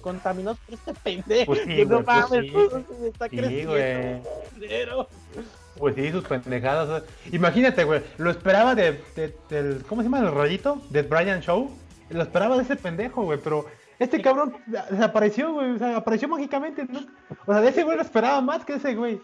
contaminados 0.00 0.58
por 0.60 0.74
este 0.74 0.94
pendejo. 0.94 1.46
Pues 1.46 1.66
no 1.66 2.02
pues 2.02 2.06
mames, 2.06 2.52
se 3.00 3.08
está 3.08 3.28
creciendo. 3.28 3.74
Pues 5.78 5.94
sí, 5.94 6.10
sus 6.10 6.24
pendejadas. 6.24 7.02
Imagínate, 7.32 7.84
güey. 7.84 8.02
Lo 8.18 8.30
esperaba 8.30 8.74
de, 8.74 9.02
del. 9.48 9.84
¿Cómo 9.88 10.02
se 10.02 10.08
llama 10.08 10.20
el 10.20 10.32
rollito? 10.32 10.80
De 10.90 11.02
Brian 11.02 11.40
Show. 11.40 11.70
Lo 12.10 12.22
esperaba 12.22 12.56
de 12.56 12.62
ese 12.62 12.76
pendejo, 12.76 13.24
güey. 13.24 13.38
Pero 13.42 13.66
este 13.98 14.20
cabrón 14.20 14.56
desapareció, 14.90 15.52
güey. 15.52 15.72
O 15.72 15.78
sea, 15.78 15.96
apareció 15.96 16.28
mágicamente, 16.28 16.84
¿no? 16.84 17.00
O 17.46 17.52
sea, 17.52 17.60
de 17.60 17.68
ese 17.68 17.84
güey 17.84 17.96
lo 17.96 18.02
esperaba 18.02 18.40
más 18.40 18.64
que 18.64 18.74
ese 18.74 18.94
güey. 18.94 19.20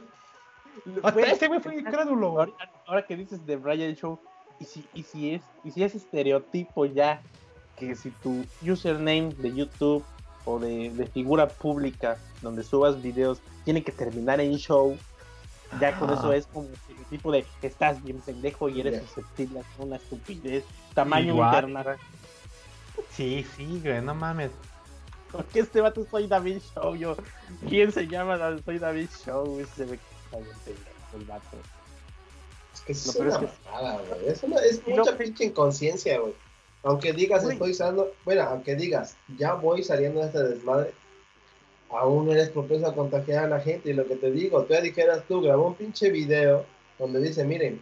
Hasta 1.02 1.20
ese 1.20 1.48
güey 1.48 1.60
fue 1.60 1.76
incrédulo, 1.76 2.46
Ahora, 2.86 3.06
que 3.06 3.16
dices 3.16 3.44
de 3.46 3.56
Brian 3.56 3.94
Show, 3.94 4.18
y 4.58 4.64
si, 4.64 4.84
y 4.94 5.02
si 5.02 5.34
es, 5.34 5.42
y 5.64 5.70
si 5.70 5.84
es 5.84 5.94
estereotipo 5.94 6.86
ya, 6.86 7.20
que 7.76 7.94
si 7.94 8.10
tu 8.10 8.44
username 8.62 9.34
de 9.34 9.54
YouTube 9.54 10.04
o 10.44 10.58
de, 10.58 10.90
de 10.90 11.06
figura 11.06 11.48
pública 11.48 12.16
donde 12.40 12.62
subas 12.62 13.00
videos 13.00 13.40
tiene 13.64 13.82
que 13.82 13.92
terminar 13.92 14.40
en 14.40 14.56
show, 14.56 14.96
ya 15.80 15.98
con 15.98 16.10
eso 16.10 16.32
es 16.32 16.46
como 16.46 16.68
el 16.68 17.04
tipo 17.06 17.32
de 17.32 17.44
estás 17.62 18.02
bien 18.02 18.20
pendejo 18.20 18.68
y 18.68 18.80
eres 18.80 19.02
susceptible 19.06 19.60
a 19.60 19.82
una 19.82 19.96
estupidez. 19.96 20.64
Tamaño 20.94 21.34
interna. 21.34 21.96
Sí, 23.10 23.46
sí, 23.56 23.80
güey, 23.82 24.00
no 24.02 24.14
mames. 24.14 24.50
Porque 25.30 25.60
este 25.60 25.80
vato 25.80 26.06
soy 26.10 26.26
David 26.26 26.60
Show, 26.74 26.94
yo. 26.94 27.16
¿Quién 27.68 27.90
se 27.90 28.06
llama 28.06 28.38
Soy 28.64 28.78
David 28.78 29.08
Show? 29.24 29.64
Se 29.74 29.84
ve 29.86 29.98
que 29.98 30.14
está 30.24 30.36
bien 30.38 30.56
pendejo 30.64 31.16
el 31.16 31.24
vato. 31.24 31.56
Es 32.74 32.80
que 32.82 32.92
es 32.92 33.16
una 33.16 33.38
güey. 33.38 33.50
Es, 34.26 34.42
una, 34.42 34.56
es 34.60 34.86
mucha 34.86 35.16
pinche 35.16 35.44
inconsciencia, 35.44 36.18
güey. 36.18 36.34
Aunque 36.84 37.12
digas, 37.12 37.44
estoy 37.44 37.70
usando, 37.70 38.12
bueno, 38.24 38.42
aunque 38.42 38.74
digas, 38.74 39.16
ya 39.38 39.54
voy 39.54 39.84
saliendo 39.84 40.20
de 40.20 40.26
este 40.26 40.42
desmadre, 40.42 40.92
aún 41.92 42.30
eres 42.30 42.50
propenso 42.50 42.86
a 42.86 42.94
contagiar 42.94 43.44
a 43.44 43.48
la 43.48 43.60
gente. 43.60 43.90
Y 43.90 43.94
lo 43.94 44.06
que 44.06 44.16
te 44.16 44.30
digo, 44.30 44.62
tú 44.64 44.74
ya 44.74 44.80
dijeras 44.80 45.24
tú, 45.28 45.40
grabó 45.40 45.68
un 45.68 45.74
pinche 45.74 46.10
video 46.10 46.64
donde 46.98 47.20
dice, 47.20 47.44
miren, 47.44 47.80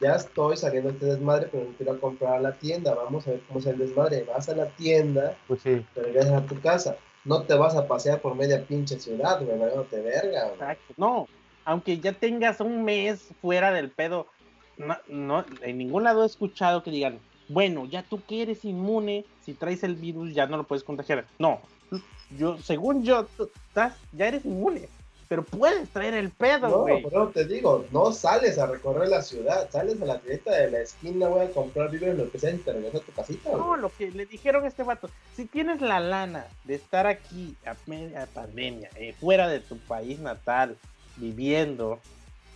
ya 0.00 0.14
estoy 0.14 0.56
saliendo 0.56 0.90
de 0.90 0.94
este 0.94 1.06
desmadre, 1.06 1.48
pero 1.50 1.64
no 1.64 1.76
quiero 1.76 2.00
comprar 2.00 2.34
a 2.34 2.40
la 2.40 2.52
tienda, 2.52 2.94
vamos 2.94 3.26
a 3.26 3.30
ver 3.30 3.40
cómo 3.48 3.60
es 3.60 3.66
el 3.66 3.78
desmadre. 3.78 4.24
Vas 4.24 4.48
a 4.48 4.56
la 4.56 4.66
tienda, 4.70 5.36
pues 5.48 5.62
sí. 5.62 5.84
te 5.94 6.02
regresas 6.02 6.32
a 6.32 6.46
tu 6.46 6.60
casa. 6.60 6.96
No 7.24 7.42
te 7.42 7.54
vas 7.54 7.74
a 7.74 7.88
pasear 7.88 8.20
por 8.20 8.34
media 8.34 8.64
pinche 8.64 8.98
ciudad, 9.00 9.42
güey, 9.42 9.58
no 9.58 9.82
te 9.82 10.00
verga. 10.00 10.48
Exacto. 10.48 10.94
No, 10.96 11.26
aunque 11.64 11.98
ya 11.98 12.12
tengas 12.12 12.60
un 12.60 12.84
mes 12.84 13.28
fuera 13.40 13.72
del 13.72 13.90
pedo, 13.90 14.28
no, 14.76 14.96
no, 15.08 15.44
en 15.62 15.78
ningún 15.78 16.04
lado 16.04 16.22
he 16.22 16.26
escuchado 16.26 16.82
que 16.82 16.90
digan, 16.90 17.18
bueno, 17.48 17.86
ya 17.86 18.02
tú 18.02 18.20
que 18.26 18.42
eres 18.42 18.64
inmune, 18.64 19.24
si 19.40 19.54
traes 19.54 19.82
el 19.82 19.96
virus 19.96 20.34
ya 20.34 20.46
no 20.46 20.56
lo 20.56 20.64
puedes 20.64 20.84
contagiar. 20.84 21.26
No, 21.38 21.60
yo, 22.38 22.58
según 22.58 23.04
yo, 23.04 23.24
tú 23.36 23.50
estás, 23.68 23.94
ya 24.12 24.28
eres 24.28 24.44
inmune, 24.44 24.88
pero 25.28 25.42
puedes 25.42 25.88
traer 25.90 26.14
el 26.14 26.30
pedo, 26.30 26.82
güey. 26.82 27.02
No, 27.02 27.08
pero 27.08 27.28
te 27.28 27.44
digo, 27.44 27.84
no 27.90 28.12
sales 28.12 28.58
a 28.58 28.66
recorrer 28.66 29.08
la 29.08 29.22
ciudad, 29.22 29.68
sales 29.70 30.00
a 30.00 30.04
la 30.04 30.18
tienda 30.18 30.52
de 30.52 30.70
la 30.70 30.80
esquina, 30.80 31.28
güey, 31.28 31.48
a 31.48 31.50
comprar 31.50 31.90
víveres, 31.90 32.16
lo 32.16 32.30
que 32.30 32.38
sea, 32.38 32.50
y 32.50 32.58
te 32.58 32.72
regresas 32.72 33.02
a 33.02 33.04
tu 33.04 33.12
casita, 33.12 33.50
No, 33.52 33.76
lo 33.76 33.90
que 33.90 34.10
le 34.10 34.26
dijeron 34.26 34.64
a 34.64 34.68
este 34.68 34.82
vato, 34.82 35.10
si 35.34 35.46
tienes 35.46 35.80
la 35.80 36.00
lana 36.00 36.46
de 36.64 36.74
estar 36.74 37.06
aquí 37.06 37.56
a 37.66 37.74
media 37.86 38.28
pandemia, 38.32 38.90
eh, 38.96 39.14
fuera 39.18 39.48
de 39.48 39.60
tu 39.60 39.78
país 39.78 40.20
natal, 40.20 40.76
viviendo, 41.16 41.98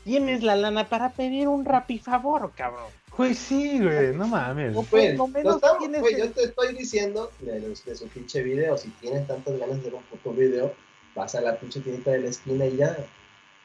tienes 0.04 0.42
la 0.42 0.56
lana 0.56 0.88
para 0.88 1.10
pedir 1.10 1.48
un 1.48 1.64
rapifavor, 1.64 2.52
cabrón. 2.52 2.90
Pues 3.16 3.38
sí, 3.38 3.80
güey, 3.80 4.14
no 4.14 4.26
mames. 4.28 4.76
Pues, 4.88 5.16
no 5.16 5.28
yo 5.28 6.30
te 6.30 6.44
estoy 6.44 6.74
diciendo 6.74 7.30
de, 7.40 7.74
su 7.76 8.08
pinche 8.08 8.42
video, 8.42 8.76
si 8.76 8.88
tienes 8.92 9.26
tantas 9.26 9.58
ganas 9.58 9.76
de 9.76 9.80
hacer 9.80 9.94
un 9.94 10.02
puto 10.04 10.32
video, 10.32 10.72
vas 11.14 11.34
a 11.34 11.40
la 11.40 11.56
pinche 11.56 11.80
tienda 11.80 12.12
de 12.12 12.20
la 12.20 12.28
esquina 12.28 12.66
y 12.66 12.76
ya. 12.76 12.96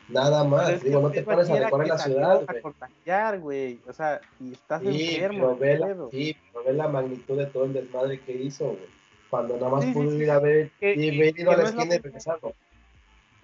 Nada 0.08 0.44
más, 0.44 0.84
digo, 0.84 1.02
no 1.02 1.10
te 1.10 1.24
pones 1.24 1.50
a 1.50 1.56
recorrer 1.56 1.88
la 1.88 1.98
ciudad, 1.98 2.42
güey. 2.46 3.10
A 3.10 3.36
güey, 3.38 3.80
o 3.88 3.94
sea, 3.94 4.22
y 4.40 4.54
estás 4.54 4.82
sí, 4.82 5.16
enfermo. 5.16 5.58
Pero 5.60 5.88
la, 5.88 6.10
sí, 6.12 6.38
pero 6.52 6.66
ve 6.66 6.74
la 6.74 6.88
magnitud 6.88 7.38
de 7.38 7.46
todo 7.48 7.66
el 7.66 7.74
desmadre 7.74 8.20
que 8.20 8.34
hizo, 8.34 8.66
güey. 8.66 8.96
Cuando 9.30 9.56
nada 9.56 9.70
más 9.70 9.86
pudo 9.86 10.14
ir 10.14 10.30
a 10.30 10.40
ver, 10.40 10.72
y 10.80 11.40
ido 11.40 11.52
a 11.52 11.58
la 11.58 11.64
esquina 11.64 11.96
y 11.96 11.98
regresarlo. 11.98 12.54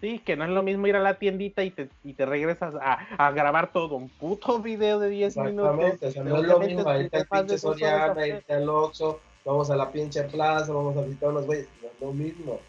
Sí, 0.02 0.18
que 0.18 0.36
no 0.36 0.44
es 0.46 0.50
lo 0.50 0.64
mismo 0.64 0.88
ir 0.88 0.96
a 0.96 1.00
la 1.00 1.20
tiendita 1.20 1.64
y 1.64 1.70
te, 1.70 1.88
y 2.04 2.14
te 2.14 2.26
regresas 2.26 2.74
a, 2.74 2.94
a 3.24 3.32
grabar 3.32 3.72
todo 3.72 3.96
un 3.96 4.10
puto 4.10 4.60
video 4.60 5.00
de 5.00 5.10
10 5.10 5.38
minutos. 5.38 5.66
Exactamente, 5.66 6.08
o 6.08 6.12
sea, 6.12 6.24
no 6.24 6.38
es 6.38 6.48
lo 6.48 6.60
mismo 6.60 6.98
irte 6.98 7.18
al 7.18 7.28
pinche 7.28 7.58
Soriana, 7.60 8.28
irte 8.28 8.52
al 8.52 8.68
Oxxo, 8.68 9.20
vamos 9.46 9.70
a 9.70 9.76
la 9.76 9.92
pinche 9.92 10.24
plaza, 10.24 10.74
vamos 10.74 10.98
a 10.98 11.02
visitar 11.02 11.30
unos 11.30 11.46
güeyes, 11.46 11.68
no 11.82 11.88
es 11.88 12.02
lo 12.02 12.14
mismo. 12.14 12.60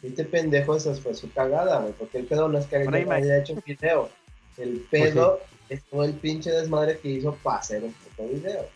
Este 0.00 0.24
pendejo, 0.24 0.76
esa 0.76 0.94
fue 0.94 1.14
su 1.14 1.32
cagada, 1.32 1.80
güey, 1.80 1.92
porque 1.94 2.18
el 2.18 2.26
pedo 2.26 2.48
no 2.48 2.58
es 2.58 2.66
que 2.66 2.76
haya 2.76 3.38
hecho 3.38 3.54
un 3.54 3.62
video, 3.66 4.08
el 4.56 4.86
pues 4.90 5.10
pedo 5.10 5.40
es 5.68 5.82
todo 5.84 6.04
el 6.04 6.12
pinche 6.12 6.52
desmadre 6.52 6.98
que 6.98 7.08
hizo 7.08 7.34
para 7.42 7.58
hacer 7.58 7.82
un 7.82 7.92
puto 7.92 8.28
video. 8.28 8.66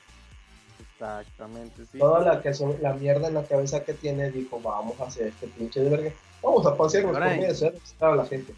Exactamente, 0.80 1.84
sí. 1.92 1.98
Toda 1.98 2.24
la, 2.24 2.42
que 2.42 2.52
son, 2.52 2.76
la 2.80 2.92
mierda 2.94 3.28
en 3.28 3.34
la 3.34 3.44
cabeza 3.44 3.84
que 3.84 3.94
tiene 3.94 4.32
dijo, 4.32 4.58
vamos 4.60 5.00
a 5.00 5.04
hacer 5.04 5.28
este 5.28 5.46
pinche 5.46 5.80
de 5.80 5.90
verga 5.90 6.12
Vamos 6.43 6.66
a 6.66 6.76
pasearnos 6.76 7.12
por 7.12 7.24
medio 7.24 7.72
a 8.01 8.16
la 8.16 8.26
gente. 8.26 8.55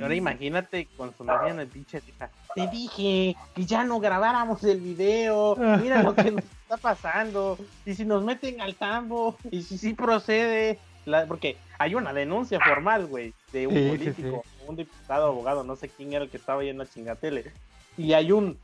Ahora 0.00 0.14
imagínate 0.14 0.88
con 0.96 1.14
su 1.16 1.24
novia 1.24 1.52
en 1.52 1.60
el 1.60 1.68
pinche 1.68 2.02
Te 2.54 2.66
dije 2.68 3.36
que 3.54 3.64
ya 3.64 3.84
no 3.84 4.00
grabáramos 4.00 4.64
el 4.64 4.80
video. 4.80 5.56
Mira 5.56 6.02
lo 6.02 6.14
que 6.14 6.30
nos 6.32 6.44
está 6.44 6.76
pasando. 6.76 7.58
Y 7.86 7.94
si 7.94 8.04
nos 8.04 8.24
meten 8.24 8.60
al 8.60 8.74
tambo. 8.74 9.36
Y 9.50 9.62
si 9.62 9.78
sí 9.78 9.94
procede. 9.94 10.78
porque 11.28 11.56
hay 11.78 11.94
una 11.94 12.12
denuncia 12.12 12.58
formal, 12.60 13.06
güey, 13.06 13.34
de 13.52 13.66
un 13.66 13.74
político, 13.74 14.44
un 14.66 14.76
diputado, 14.76 15.26
abogado, 15.26 15.64
no 15.64 15.76
sé 15.76 15.88
quién 15.88 16.12
era 16.12 16.24
el 16.24 16.30
que 16.30 16.38
estaba 16.38 16.62
ahí 16.62 16.70
en 16.70 16.78
la 16.78 16.86
chingatele. 16.86 17.52
Y 17.96 18.12
hay 18.14 18.32
un, 18.32 18.58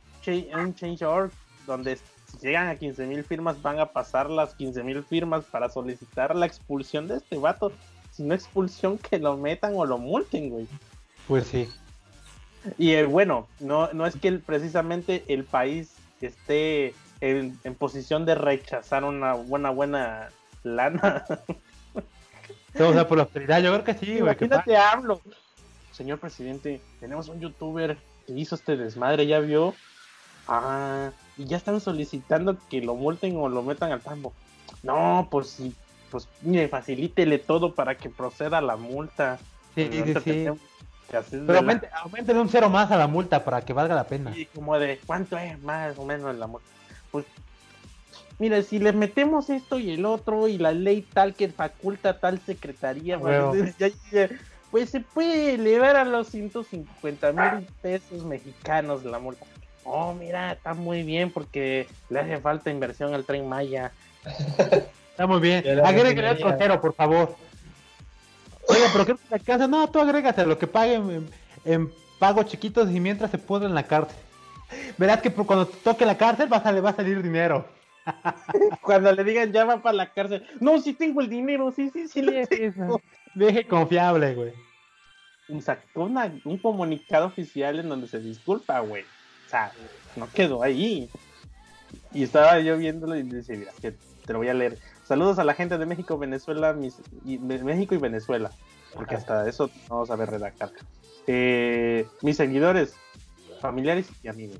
un 0.53 0.75
change.org 0.75 1.31
donde 1.65 1.97
si 1.97 2.37
llegan 2.41 2.67
a 2.67 2.75
15 2.75 3.05
mil 3.05 3.23
firmas 3.23 3.61
van 3.61 3.79
a 3.79 3.87
pasar 3.87 4.29
las 4.29 4.55
15 4.55 4.83
mil 4.83 5.03
firmas 5.03 5.45
para 5.45 5.69
solicitar 5.69 6.35
la 6.35 6.45
expulsión 6.45 7.07
de 7.07 7.17
este 7.17 7.37
vato 7.37 7.71
si 8.11 8.23
no 8.23 8.33
expulsión, 8.33 8.97
que 8.97 9.19
lo 9.19 9.37
metan 9.37 9.73
o 9.75 9.85
lo 9.85 9.97
multen, 9.97 10.49
güey. 10.49 10.67
Pues 11.27 11.47
sí. 11.47 11.69
Y 12.77 12.91
eh, 12.91 13.05
bueno, 13.05 13.47
no, 13.59 13.91
no 13.93 14.05
es 14.05 14.15
que 14.15 14.31
precisamente 14.33 15.23
el 15.27 15.45
país 15.45 15.95
esté 16.21 16.93
en, 17.21 17.57
posición 17.77 18.25
de 18.25 18.35
rechazar 18.35 19.03
una 19.03 19.33
buena, 19.33 19.69
buena 19.69 20.29
lana. 20.63 21.25
O 22.79 22.93
sea, 22.93 23.05
por 23.05 23.17
la 23.17 23.25
autoridad, 23.25 23.61
yo 23.61 23.69
creo 23.73 23.83
que 23.83 23.93
sí, 23.93 24.05
güey. 24.05 24.21
Imagínate, 24.21 24.77
hablo. 24.77 25.19
Señor 25.91 26.19
presidente, 26.19 26.79
tenemos 27.01 27.27
un 27.27 27.41
youtuber 27.41 27.97
que 28.25 28.31
hizo 28.31 28.55
este 28.55 28.77
desmadre, 28.77 29.27
¿ya 29.27 29.39
vio? 29.39 29.75
Ah, 30.47 31.11
y 31.37 31.45
ya 31.45 31.57
están 31.57 31.81
solicitando 31.81 32.55
que 32.69 32.81
lo 32.81 32.95
multen 32.95 33.35
o 33.35 33.49
lo 33.49 33.61
metan 33.61 33.91
al 33.91 33.99
tambo. 33.99 34.31
No, 34.83 35.27
pues 35.29 35.49
si 35.49 35.75
pues 36.11 36.27
mire, 36.41 36.67
facilítele 36.67 37.39
todo 37.39 37.73
para 37.73 37.95
que 37.95 38.09
proceda 38.09 38.61
la 38.61 38.75
multa. 38.75 39.39
Sí, 39.73 39.89
sí, 39.91 40.13
sí. 40.23 40.47
Pero 41.09 41.59
aumente, 41.59 42.33
un 42.33 42.49
cero 42.49 42.69
más 42.69 42.91
a 42.91 42.97
la 42.97 43.07
multa 43.07 43.43
para 43.43 43.61
que 43.61 43.73
valga 43.73 43.95
la 43.95 44.05
pena. 44.05 44.35
Y 44.35 44.45
como 44.45 44.77
de, 44.77 44.99
¿cuánto 45.05 45.37
es 45.37 45.61
más 45.63 45.97
o 45.97 46.05
menos 46.05 46.35
la 46.37 46.47
multa? 46.47 46.67
Pues, 47.11 47.25
mira, 48.39 48.61
si 48.61 48.79
le 48.79 48.93
metemos 48.93 49.49
esto 49.49 49.77
y 49.79 49.91
el 49.91 50.05
otro 50.05 50.47
y 50.47 50.57
la 50.57 50.71
ley 50.71 51.01
tal 51.01 51.35
que 51.35 51.49
faculta 51.49 52.19
tal 52.19 52.39
secretaría, 52.39 53.19
pues 54.71 54.89
se 54.89 55.01
puede 55.01 55.55
elevar 55.55 55.97
a 55.97 56.05
los 56.05 56.27
150 56.29 57.33
mil 57.33 57.67
pesos 57.81 58.23
mexicanos 58.23 59.03
la 59.03 59.19
multa. 59.19 59.45
Oh, 59.83 60.13
mira, 60.13 60.53
está 60.53 60.73
muy 60.73 61.03
bien 61.03 61.31
porque 61.31 61.87
le 62.09 62.19
hace 62.19 62.37
falta 62.39 62.69
inversión 62.69 63.13
al 63.13 63.25
tren 63.25 63.49
Maya. 63.49 63.91
Está 65.21 65.31
muy 65.31 65.39
bien. 65.39 65.85
Agregue 65.85 66.27
el 66.27 66.37
trocero, 66.39 66.81
por 66.81 66.95
favor. 66.95 67.35
Oiga, 68.67 68.87
pero 68.91 69.05
¿qué 69.05 69.15
la 69.29 69.37
casa? 69.37 69.67
No, 69.67 69.87
tú 69.87 69.99
agrégate 69.99 70.47
lo 70.47 70.57
que 70.57 70.65
paguen 70.65 71.29
en, 71.63 71.91
pagos 72.17 72.47
chiquitos 72.47 72.89
y 72.89 72.99
mientras 72.99 73.29
se 73.29 73.37
pudre 73.37 73.67
en 73.67 73.75
la 73.75 73.83
cárcel. 73.83 74.17
Verás 74.97 75.21
que 75.21 75.31
cuando 75.31 75.67
toque 75.67 76.07
la 76.07 76.17
cárcel 76.17 76.51
va 76.51 76.57
a, 76.57 76.63
salir, 76.63 76.83
va 76.83 76.89
a 76.89 76.95
salir 76.95 77.21
dinero. 77.21 77.67
Cuando 78.81 79.11
le 79.11 79.23
digan 79.23 79.51
ya 79.51 79.63
va 79.63 79.79
para 79.79 79.95
la 79.95 80.11
cárcel. 80.11 80.43
No, 80.59 80.81
sí 80.81 80.93
tengo 80.93 81.21
el 81.21 81.29
dinero, 81.29 81.71
sí, 81.71 81.91
sí, 81.93 82.07
sí 82.07 82.23
le 82.23 82.47
Deje 83.35 83.67
confiable, 83.67 84.33
güey. 84.33 84.53
Sacó 85.61 86.05
un 86.45 86.57
comunicado 86.57 87.27
oficial 87.27 87.79
en 87.79 87.89
donde 87.89 88.07
se 88.07 88.19
disculpa, 88.19 88.79
güey. 88.79 89.03
O 89.03 89.49
sea, 89.49 89.71
no 90.15 90.27
quedó 90.31 90.63
ahí. 90.63 91.11
Y 92.11 92.23
estaba 92.23 92.59
yo 92.59 92.75
viéndolo 92.77 93.15
y 93.15 93.23
decía, 93.23 93.55
mira, 93.55 93.71
que 93.79 93.91
te 94.25 94.33
lo 94.33 94.39
voy 94.39 94.49
a 94.49 94.55
leer. 94.55 94.79
Saludos 95.11 95.39
a 95.39 95.43
la 95.43 95.53
gente 95.53 95.77
de 95.77 95.85
México, 95.85 96.17
Venezuela, 96.17 96.73
y, 97.25 97.37
México 97.37 97.93
y 97.93 97.97
Venezuela. 97.97 98.49
Porque 98.93 99.15
hasta 99.15 99.45
eso 99.45 99.69
no 99.89 99.95
vamos 99.95 100.09
a 100.09 100.15
ver 100.15 100.29
redactar. 100.29 100.71
Eh, 101.27 102.07
mis 102.21 102.37
seguidores, 102.37 102.95
familiares 103.59 104.07
y 104.23 104.29
amigos. 104.29 104.59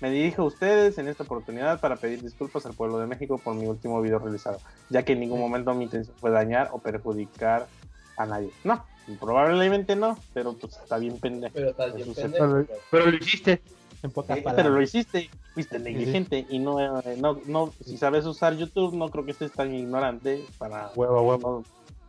Me 0.00 0.10
dirijo 0.10 0.42
a 0.42 0.46
ustedes 0.46 0.98
en 0.98 1.06
esta 1.06 1.22
oportunidad 1.22 1.78
para 1.78 1.94
pedir 1.94 2.20
disculpas 2.22 2.66
al 2.66 2.72
pueblo 2.74 2.98
de 2.98 3.06
México 3.06 3.38
por 3.38 3.54
mi 3.54 3.66
último 3.66 4.02
video 4.02 4.18
realizado, 4.18 4.58
ya 4.90 5.04
que 5.04 5.12
en 5.12 5.20
ningún 5.20 5.38
momento 5.38 5.72
mi 5.74 5.84
intención 5.84 6.16
fue 6.16 6.32
dañar 6.32 6.70
o 6.72 6.80
perjudicar 6.80 7.68
a 8.16 8.26
nadie. 8.26 8.50
No, 8.64 8.84
probablemente 9.20 9.94
no, 9.94 10.18
pero 10.32 10.54
pues 10.54 10.76
está 10.76 10.98
bien 10.98 11.20
pendejo. 11.20 11.54
Pero, 11.54 12.66
pero, 12.90 13.10
lo 13.12 13.16
hiciste. 13.16 13.62
En 14.04 14.10
pocas 14.10 14.38
palabras. 14.38 14.54
Pero 14.54 14.74
lo 14.74 14.82
hiciste, 14.82 15.30
fuiste 15.54 15.78
negligente 15.78 16.46
y 16.50 16.58
no, 16.58 16.78
eh, 16.78 17.16
no, 17.18 17.40
no, 17.46 17.72
si 17.84 17.96
sabes 17.96 18.26
usar 18.26 18.54
YouTube, 18.54 18.94
no 18.94 19.08
creo 19.08 19.24
que 19.24 19.30
estés 19.30 19.50
tan 19.50 19.74
ignorante 19.74 20.44
para 20.58 20.90
huevo, 20.94 21.22
huevo. 21.22 21.64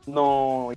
no 0.06 0.72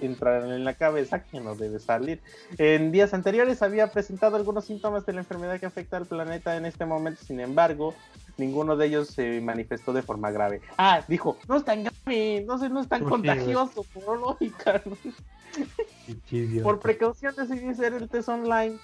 entrar 0.00 0.44
en 0.44 0.64
la 0.64 0.74
cabeza 0.74 1.24
que 1.24 1.40
no 1.40 1.56
debe 1.56 1.78
salir. 1.78 2.20
En 2.58 2.92
días 2.92 3.14
anteriores 3.14 3.60
había 3.62 3.90
presentado 3.90 4.36
algunos 4.36 4.66
síntomas 4.66 5.04
de 5.04 5.14
la 5.14 5.20
enfermedad 5.20 5.58
que 5.58 5.66
afecta 5.66 5.96
al 5.96 6.06
planeta 6.06 6.56
en 6.56 6.66
este 6.66 6.86
momento, 6.86 7.24
sin 7.24 7.40
embargo, 7.40 7.94
ninguno 8.36 8.76
de 8.76 8.86
ellos 8.86 9.08
se 9.08 9.40
manifestó 9.40 9.92
de 9.92 10.02
forma 10.02 10.30
grave. 10.30 10.60
Ah, 10.78 11.02
dijo, 11.08 11.38
no 11.48 11.56
es 11.56 11.64
tan 11.64 11.82
grave, 11.84 12.44
no, 12.46 12.58
sé, 12.58 12.68
no 12.68 12.80
es 12.80 12.88
tan 12.88 13.04
contagioso, 13.04 13.84
por 13.92 14.18
lógica. 14.18 14.82
por 16.62 16.78
precaución 16.78 17.34
decidí 17.36 17.66
hacer 17.68 17.94
el 17.94 18.08
test 18.08 18.28
online. 18.28 18.78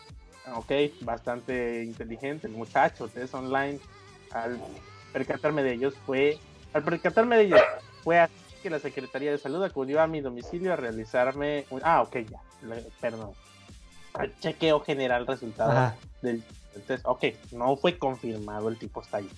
Ok, 0.55 0.72
bastante 1.03 1.84
inteligente 1.84 2.47
el 2.47 2.55
muchacho, 2.55 3.09
test 3.09 3.34
online. 3.34 3.78
Al 4.32 4.61
percatarme 5.12 5.62
de 5.62 5.74
ellos 5.74 5.95
fue, 6.05 6.38
al 6.72 6.82
percatarme 6.82 7.36
de 7.36 7.43
ellos 7.45 7.61
fue 8.03 8.18
así 8.18 8.34
que 8.62 8.70
la 8.70 8.78
Secretaría 8.78 9.30
de 9.30 9.38
Salud 9.38 9.62
acudió 9.62 10.01
a 10.01 10.07
mi 10.07 10.20
domicilio 10.20 10.72
a 10.72 10.76
realizarme. 10.76 11.66
Ah, 11.82 12.03
ok, 12.03 12.16
ya, 12.28 12.40
perdón. 13.01 13.32
chequeo 14.40 14.80
general 14.80 15.26
resultado 15.26 15.95
del, 16.22 16.43
test. 16.86 17.05
Ok, 17.07 17.24
no 17.53 17.76
fue 17.76 17.99
confirmado, 17.99 18.68
el 18.68 18.78
tipo 18.78 19.01
está 19.03 19.18
ahí. 19.18 19.30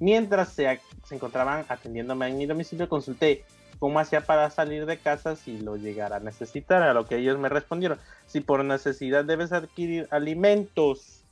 Mientras 0.00 0.52
se, 0.52 0.80
se 1.04 1.14
encontraban 1.14 1.64
atendiéndome 1.68 2.28
en 2.28 2.38
mi 2.38 2.46
domicilio, 2.46 2.88
consulté 2.88 3.44
cómo 3.78 3.98
hacía 3.98 4.22
para 4.22 4.50
salir 4.50 4.86
de 4.86 4.98
casa 4.98 5.36
si 5.36 5.58
lo 5.58 5.76
llegara 5.76 6.16
a 6.16 6.20
necesitar, 6.20 6.82
a 6.82 6.94
lo 6.94 7.06
que 7.06 7.16
ellos 7.16 7.38
me 7.38 7.48
respondieron. 7.48 7.98
Si 8.26 8.40
por 8.40 8.64
necesidad 8.64 9.24
debes 9.24 9.52
adquirir 9.52 10.08
alimentos 10.10 11.24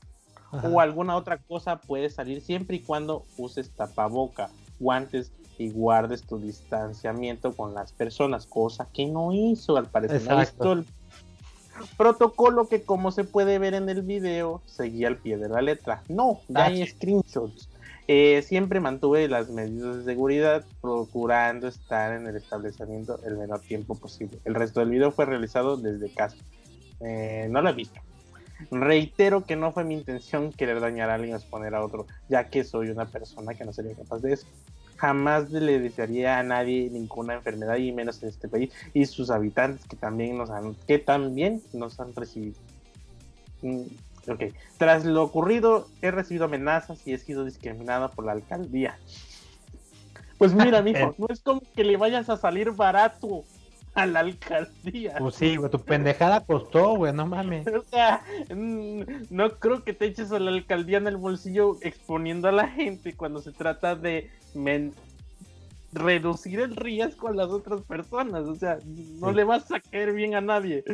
o 0.51 0.81
alguna 0.81 1.17
otra 1.17 1.39
cosa, 1.39 1.77
puedes 1.77 2.15
salir 2.15 2.41
siempre 2.41 2.77
y 2.77 2.81
cuando 2.81 3.25
uses 3.37 3.71
tapaboca, 3.71 4.51
guantes 4.79 5.33
y 5.59 5.71
guardes 5.71 6.23
tu 6.23 6.39
distanciamiento 6.39 7.53
con 7.53 7.75
las 7.75 7.93
personas, 7.93 8.47
cosa 8.47 8.89
que 8.93 9.07
no 9.07 9.33
hizo 9.33 9.77
al 9.77 9.87
parecer. 9.87 10.23
No 10.29 10.73
el 10.73 10.87
protocolo 11.97 12.69
que 12.69 12.83
como 12.83 13.11
se 13.13 13.25
puede 13.25 13.59
ver 13.59 13.75
en 13.75 13.89
el 13.89 14.03
video 14.03 14.63
seguía 14.67 15.09
al 15.09 15.17
pie 15.17 15.37
de 15.37 15.49
la 15.49 15.63
letra. 15.63 16.03
No, 16.09 16.41
ya 16.49 16.67
hay 16.67 16.87
screenshots. 16.87 17.69
Eh, 18.13 18.43
siempre 18.43 18.81
mantuve 18.81 19.29
las 19.29 19.51
medidas 19.51 19.99
de 19.99 20.03
seguridad 20.03 20.65
procurando 20.81 21.69
estar 21.69 22.13
en 22.13 22.27
el 22.27 22.35
establecimiento 22.35 23.21
el 23.25 23.37
menor 23.37 23.61
tiempo 23.61 23.95
posible. 23.95 24.41
El 24.45 24.57
resto 24.57 24.81
del 24.81 24.91
video 24.91 25.13
fue 25.13 25.27
realizado 25.27 25.77
desde 25.77 26.13
casa. 26.13 26.37
Eh, 27.07 27.47
no 27.49 27.63
lo 27.63 27.71
he 27.71 27.73
visto. 27.73 28.01
Reitero 28.73 29.45
que 29.45 29.55
no 29.55 29.71
fue 29.71 29.85
mi 29.85 29.95
intención 29.95 30.51
querer 30.51 30.81
dañar 30.81 31.09
a 31.09 31.15
alguien 31.15 31.35
o 31.35 31.37
exponer 31.37 31.73
a 31.77 31.85
otro, 31.85 32.09
ya 32.29 32.49
que 32.49 32.65
soy 32.65 32.89
una 32.89 33.07
persona 33.07 33.55
que 33.55 33.65
no 33.65 33.73
sería 33.73 33.95
capaz 33.95 34.19
de 34.19 34.33
eso 34.33 34.47
jamás 34.97 35.51
le 35.51 35.79
desearía 35.79 36.41
a 36.41 36.43
nadie 36.43 36.91
ninguna 36.91 37.35
enfermedad 37.35 37.77
y 37.77 37.91
menos 37.91 38.23
en 38.23 38.29
este 38.29 38.49
país 38.49 38.71
y 38.93 39.07
sus 39.07 39.31
habitantes 39.31 39.87
que 39.87 39.97
también 39.97 40.37
nos 40.37 40.51
han 40.51 40.75
que 40.87 40.99
también 40.99 41.63
nos 41.73 41.99
han 42.01 42.15
recibido 42.15 42.59
mm, 43.63 43.85
ok 44.31 44.45
tras 44.79 45.05
lo 45.05 45.23
ocurrido 45.23 45.89
he 46.03 46.11
recibido 46.11 46.47
amenazas 46.47 47.07
y 47.07 47.13
he 47.13 47.19
sido 47.19 47.45
discriminado 47.45 48.11
por 48.11 48.25
la 48.25 48.33
alcaldía 48.33 48.99
pues 50.39 50.55
mira 50.55 50.83
mijo 50.83 51.15
no 51.19 51.27
es 51.29 51.41
como 51.41 51.63
que 51.75 51.85
le 51.85 51.97
vayas 51.97 52.29
a 52.31 52.37
salir 52.37 52.73
barato 52.73 53.45
a 53.95 54.07
la 54.07 54.21
alcaldía. 54.21 55.17
Pues 55.19 55.35
sí, 55.35 55.57
güey, 55.57 55.71
tu 55.71 55.81
pendejada 55.81 56.45
costó, 56.45 56.95
güey, 56.97 57.13
no 57.13 57.27
mames. 57.27 57.67
O 57.77 57.83
sea, 57.83 58.23
mm, 58.55 59.03
no 59.31 59.51
creo 59.59 59.85
que 59.85 59.93
te 59.93 60.07
eches 60.07 60.33
a 60.33 60.39
la 60.39 60.51
alcaldía 60.51 60.99
en 60.99 61.07
el 61.07 61.17
bolsillo 61.17 61.77
exponiendo 61.83 62.49
a 62.49 62.53
la 62.53 62.69
gente 62.69 63.15
cuando 63.15 63.41
se 63.41 63.53
trata 63.53 63.97
de 63.97 64.31
reducir 65.93 66.61
el 66.61 66.77
riesgo 66.77 67.29
a 67.29 67.35
las 67.35 67.49
otras 67.49 67.83
personas. 67.83 68.47
O 68.47 68.55
sea, 68.55 68.79
no 68.85 69.33
le 69.33 69.45
vas 69.45 69.71
a 69.73 69.81
caer 69.81 70.13
bien 70.13 70.35
a 70.35 70.41
nadie. 70.41 70.85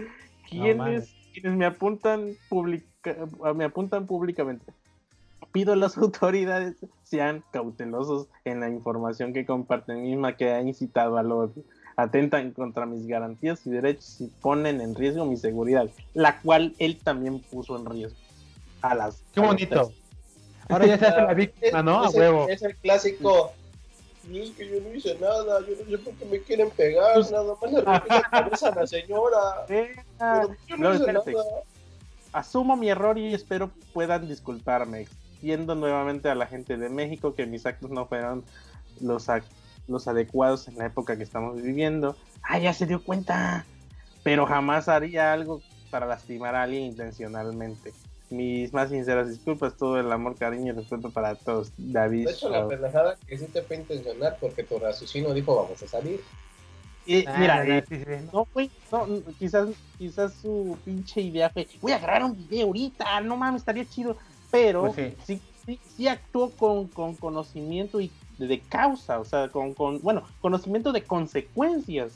¿Quiénes, 0.49 1.14
quienes 1.32 1.57
me 1.57 1.66
apuntan 1.66 2.34
me 3.55 3.65
apuntan 3.65 4.07
públicamente? 4.07 4.65
Pido 5.53 5.73
a 5.73 5.77
las 5.77 5.97
autoridades 5.99 6.77
sean 7.03 7.45
cautelosos 7.53 8.29
en 8.45 8.61
la 8.61 8.69
información 8.69 9.33
que 9.33 9.47
comparten 9.47 10.03
misma 10.03 10.37
que 10.37 10.51
ha 10.51 10.61
incitado 10.61 11.19
al 11.19 11.31
odio 11.31 11.65
atentan 11.97 12.53
contra 12.53 12.87
mis 12.87 13.07
garantías 13.07 13.67
y 13.67 13.71
derechos 13.71 14.21
y 14.21 14.27
ponen 14.27 14.81
en 14.81 14.95
riesgo 14.95 15.25
mi 15.25 15.37
seguridad, 15.37 15.89
la 16.15 16.41
cual 16.41 16.75
él 16.79 16.99
también 17.03 17.41
puso 17.41 17.77
en 17.77 17.87
riesgo. 17.87 18.19
A 18.83 18.95
las. 18.95 19.23
Qué 19.33 19.41
bonito. 19.41 19.93
Ahora 20.69 20.87
ya 20.87 20.99
se 20.99 21.07
hace 21.07 21.23
la 21.23 21.35
víctima, 21.35 21.83
¿no? 21.83 22.05
a 22.05 22.11
huevo. 22.11 22.49
Es 22.49 22.63
el 22.63 22.77
clásico. 22.77 23.53
Y 24.31 24.41
es 24.41 24.51
que 24.51 24.69
yo 24.69 24.81
no 24.81 24.95
hice 24.95 25.17
nada, 25.21 25.61
yo 25.61 25.75
no 25.85 25.91
sé 25.91 25.99
por 25.99 26.15
qué 26.15 26.25
me 26.25 26.41
quieren 26.41 26.69
pegar, 26.71 27.15
pues, 27.15 27.31
nada 27.31 27.55
más 27.63 27.73
le 27.73 27.81
rompí 27.81 28.09
la 28.09 28.23
cabeza 28.23 28.69
a 28.69 28.75
la 28.75 28.87
señora. 28.87 29.67
yo 30.67 30.77
no, 30.77 30.95
hice 30.95 31.13
nada. 31.13 31.25
Asumo 32.37 32.76
mi 32.76 32.89
error 32.89 33.18
y 33.18 33.32
espero 33.32 33.70
puedan 33.93 34.28
disculparme. 34.28 35.03
Extiendo 35.03 35.74
nuevamente 35.74 36.28
a 36.28 36.34
la 36.34 36.47
gente 36.47 36.76
de 36.76 36.89
México 36.89 37.34
que 37.34 37.47
mis 37.47 37.64
actos 37.66 37.91
no 37.91 38.07
fueron 38.07 38.45
los, 39.01 39.26
los 39.89 40.09
adecuados 40.09 40.68
en 40.68 40.76
la 40.76 40.87
época 40.87 41.16
que 41.16 41.22
estamos 41.22 41.61
viviendo. 41.62 42.16
Ah, 42.43 42.59
ya 42.59 42.72
se 42.72 42.87
dio 42.87 43.03
cuenta. 43.03 43.64
Pero 44.22 44.47
jamás 44.47 44.89
haría 44.89 45.32
algo 45.32 45.62
para 45.91 46.07
lastimar 46.07 46.55
a 46.55 46.64
alguien 46.64 46.84
intencionalmente 46.84 47.93
mis 48.30 48.72
más 48.72 48.91
sinceras 48.91 49.28
disculpas, 49.28 49.76
todo 49.76 50.01
el 50.01 50.11
amor, 50.11 50.37
cariño 50.37 50.72
y 50.72 50.76
respeto 50.76 51.11
para 51.11 51.34
todos. 51.34 51.72
David. 51.76 52.26
De 52.26 52.32
hecho, 52.32 52.49
la 52.49 52.66
pendejada 52.66 53.16
que 53.26 53.39
sí 53.39 53.47
te 53.47 53.62
fue 53.62 53.76
intencional 53.76 54.37
porque 54.41 54.64
tu 54.64 54.78
raciocinio 54.78 55.32
dijo 55.32 55.55
vamos 55.55 55.82
a 55.82 55.87
salir. 55.87 56.20
Y, 57.07 57.25
ah, 57.27 57.37
mira, 57.39 57.65
eh, 57.67 58.29
no, 58.33 58.45
fue, 58.45 58.69
no, 58.91 59.07
quizás, 59.39 59.69
quizás 59.97 60.35
su 60.35 60.77
pinche 60.85 61.21
idea 61.21 61.49
fue, 61.51 61.69
voy 61.81 61.93
a 61.93 61.99
grabar 61.99 62.25
un 62.25 62.49
video 62.49 62.67
ahorita, 62.67 63.21
no 63.21 63.37
mames, 63.37 63.63
estaría 63.63 63.85
chido, 63.85 64.17
pero 64.51 64.93
pues 64.93 65.15
sí. 65.25 65.41
sí. 65.65 65.81
sí, 65.97 66.09
actuó 66.09 66.51
con, 66.51 66.89
con 66.89 67.15
conocimiento 67.15 68.01
y 68.01 68.11
de, 68.39 68.61
causa, 68.61 69.21
o 69.21 69.25
sea, 69.25 69.49
con, 69.49 69.73
con, 69.75 70.01
bueno, 70.03 70.25
conocimiento 70.41 70.91
de 70.93 71.05
consecuencias. 71.05 72.13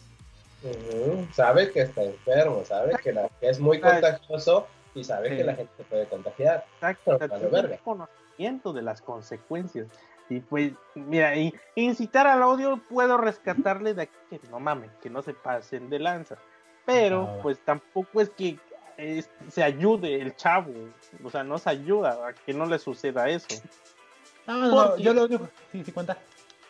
Sabe 1.32 1.70
que 1.70 1.82
está 1.82 2.03
enfermo, 2.03 2.64
sabe 2.64 2.95
que, 3.03 3.12
la, 3.12 3.30
que 3.41 3.49
es 3.49 3.61
muy 3.61 3.80
contagioso 3.80 4.66
y 4.95 5.05
sabes 5.05 5.36
que 5.36 5.45
la 5.45 5.55
gente 5.55 5.72
se 5.76 5.84
puede 5.84 6.07
contagiar. 6.07 6.66
Exacto, 6.74 7.18
tiene 7.18 7.78
conocimiento 7.78 8.72
de 8.72 8.82
las 8.82 9.01
consecuencias. 9.01 9.86
Y 10.31 10.41
pues, 10.41 10.72
mira, 10.95 11.35
incitar 11.74 12.26
al 12.26 12.43
odio 12.43 12.81
puedo 12.89 13.18
rescatarle 13.18 13.95
de 13.95 14.03
aquí 14.03 14.16
que 14.31 14.41
no 14.49 14.61
mames, 14.61 14.91
que 15.03 15.11
no 15.11 15.22
se 15.22 15.35
pasen 15.35 15.91
de 15.91 15.99
lanza. 15.99 16.37
Pero, 16.87 17.39
pues 17.43 17.59
tampoco 17.59 18.20
es 18.20 18.31
que 18.31 18.59
se 19.49 19.62
ayude 19.62 20.20
el 20.20 20.37
chavo, 20.37 20.72
o 21.22 21.31
sea, 21.31 21.43
no 21.43 21.59
se 21.59 21.70
ayuda 21.70 22.28
a 22.28 22.33
que 22.33 22.55
no 22.55 22.66
le 22.66 22.78
suceda 22.78 23.28
eso. 23.28 23.49
No, 24.47 24.57
no, 24.57 24.97
yo 24.97 25.12
lo 25.12 25.26
digo, 25.26 25.49
sí, 25.72 25.85
sí 25.85 25.93
cuenta. 25.93 26.16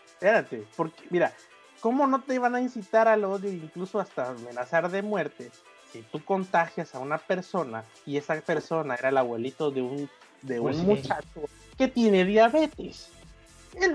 Espérate, 0.06 0.66
porque, 0.76 1.04
mira, 1.10 1.32
¿cómo 1.80 2.06
no 2.06 2.22
te 2.22 2.34
iban 2.34 2.54
a 2.54 2.60
incitar 2.60 3.08
al 3.08 3.24
odio, 3.24 3.50
incluso 3.50 4.00
hasta 4.00 4.30
amenazar 4.30 4.90
de 4.90 5.02
muerte? 5.02 5.50
si 5.92 6.02
tú 6.02 6.24
contagias 6.24 6.94
a 6.94 7.00
una 7.00 7.18
persona 7.18 7.84
y 8.06 8.16
esa 8.16 8.40
persona 8.40 8.94
era 8.94 9.08
el 9.08 9.16
abuelito 9.16 9.70
de 9.70 9.82
un, 9.82 10.08
de 10.42 10.60
un 10.60 10.72
pues 10.72 10.76
muchacho 10.78 11.48
que 11.76 11.88
tiene 11.88 12.24
diabetes, 12.24 13.10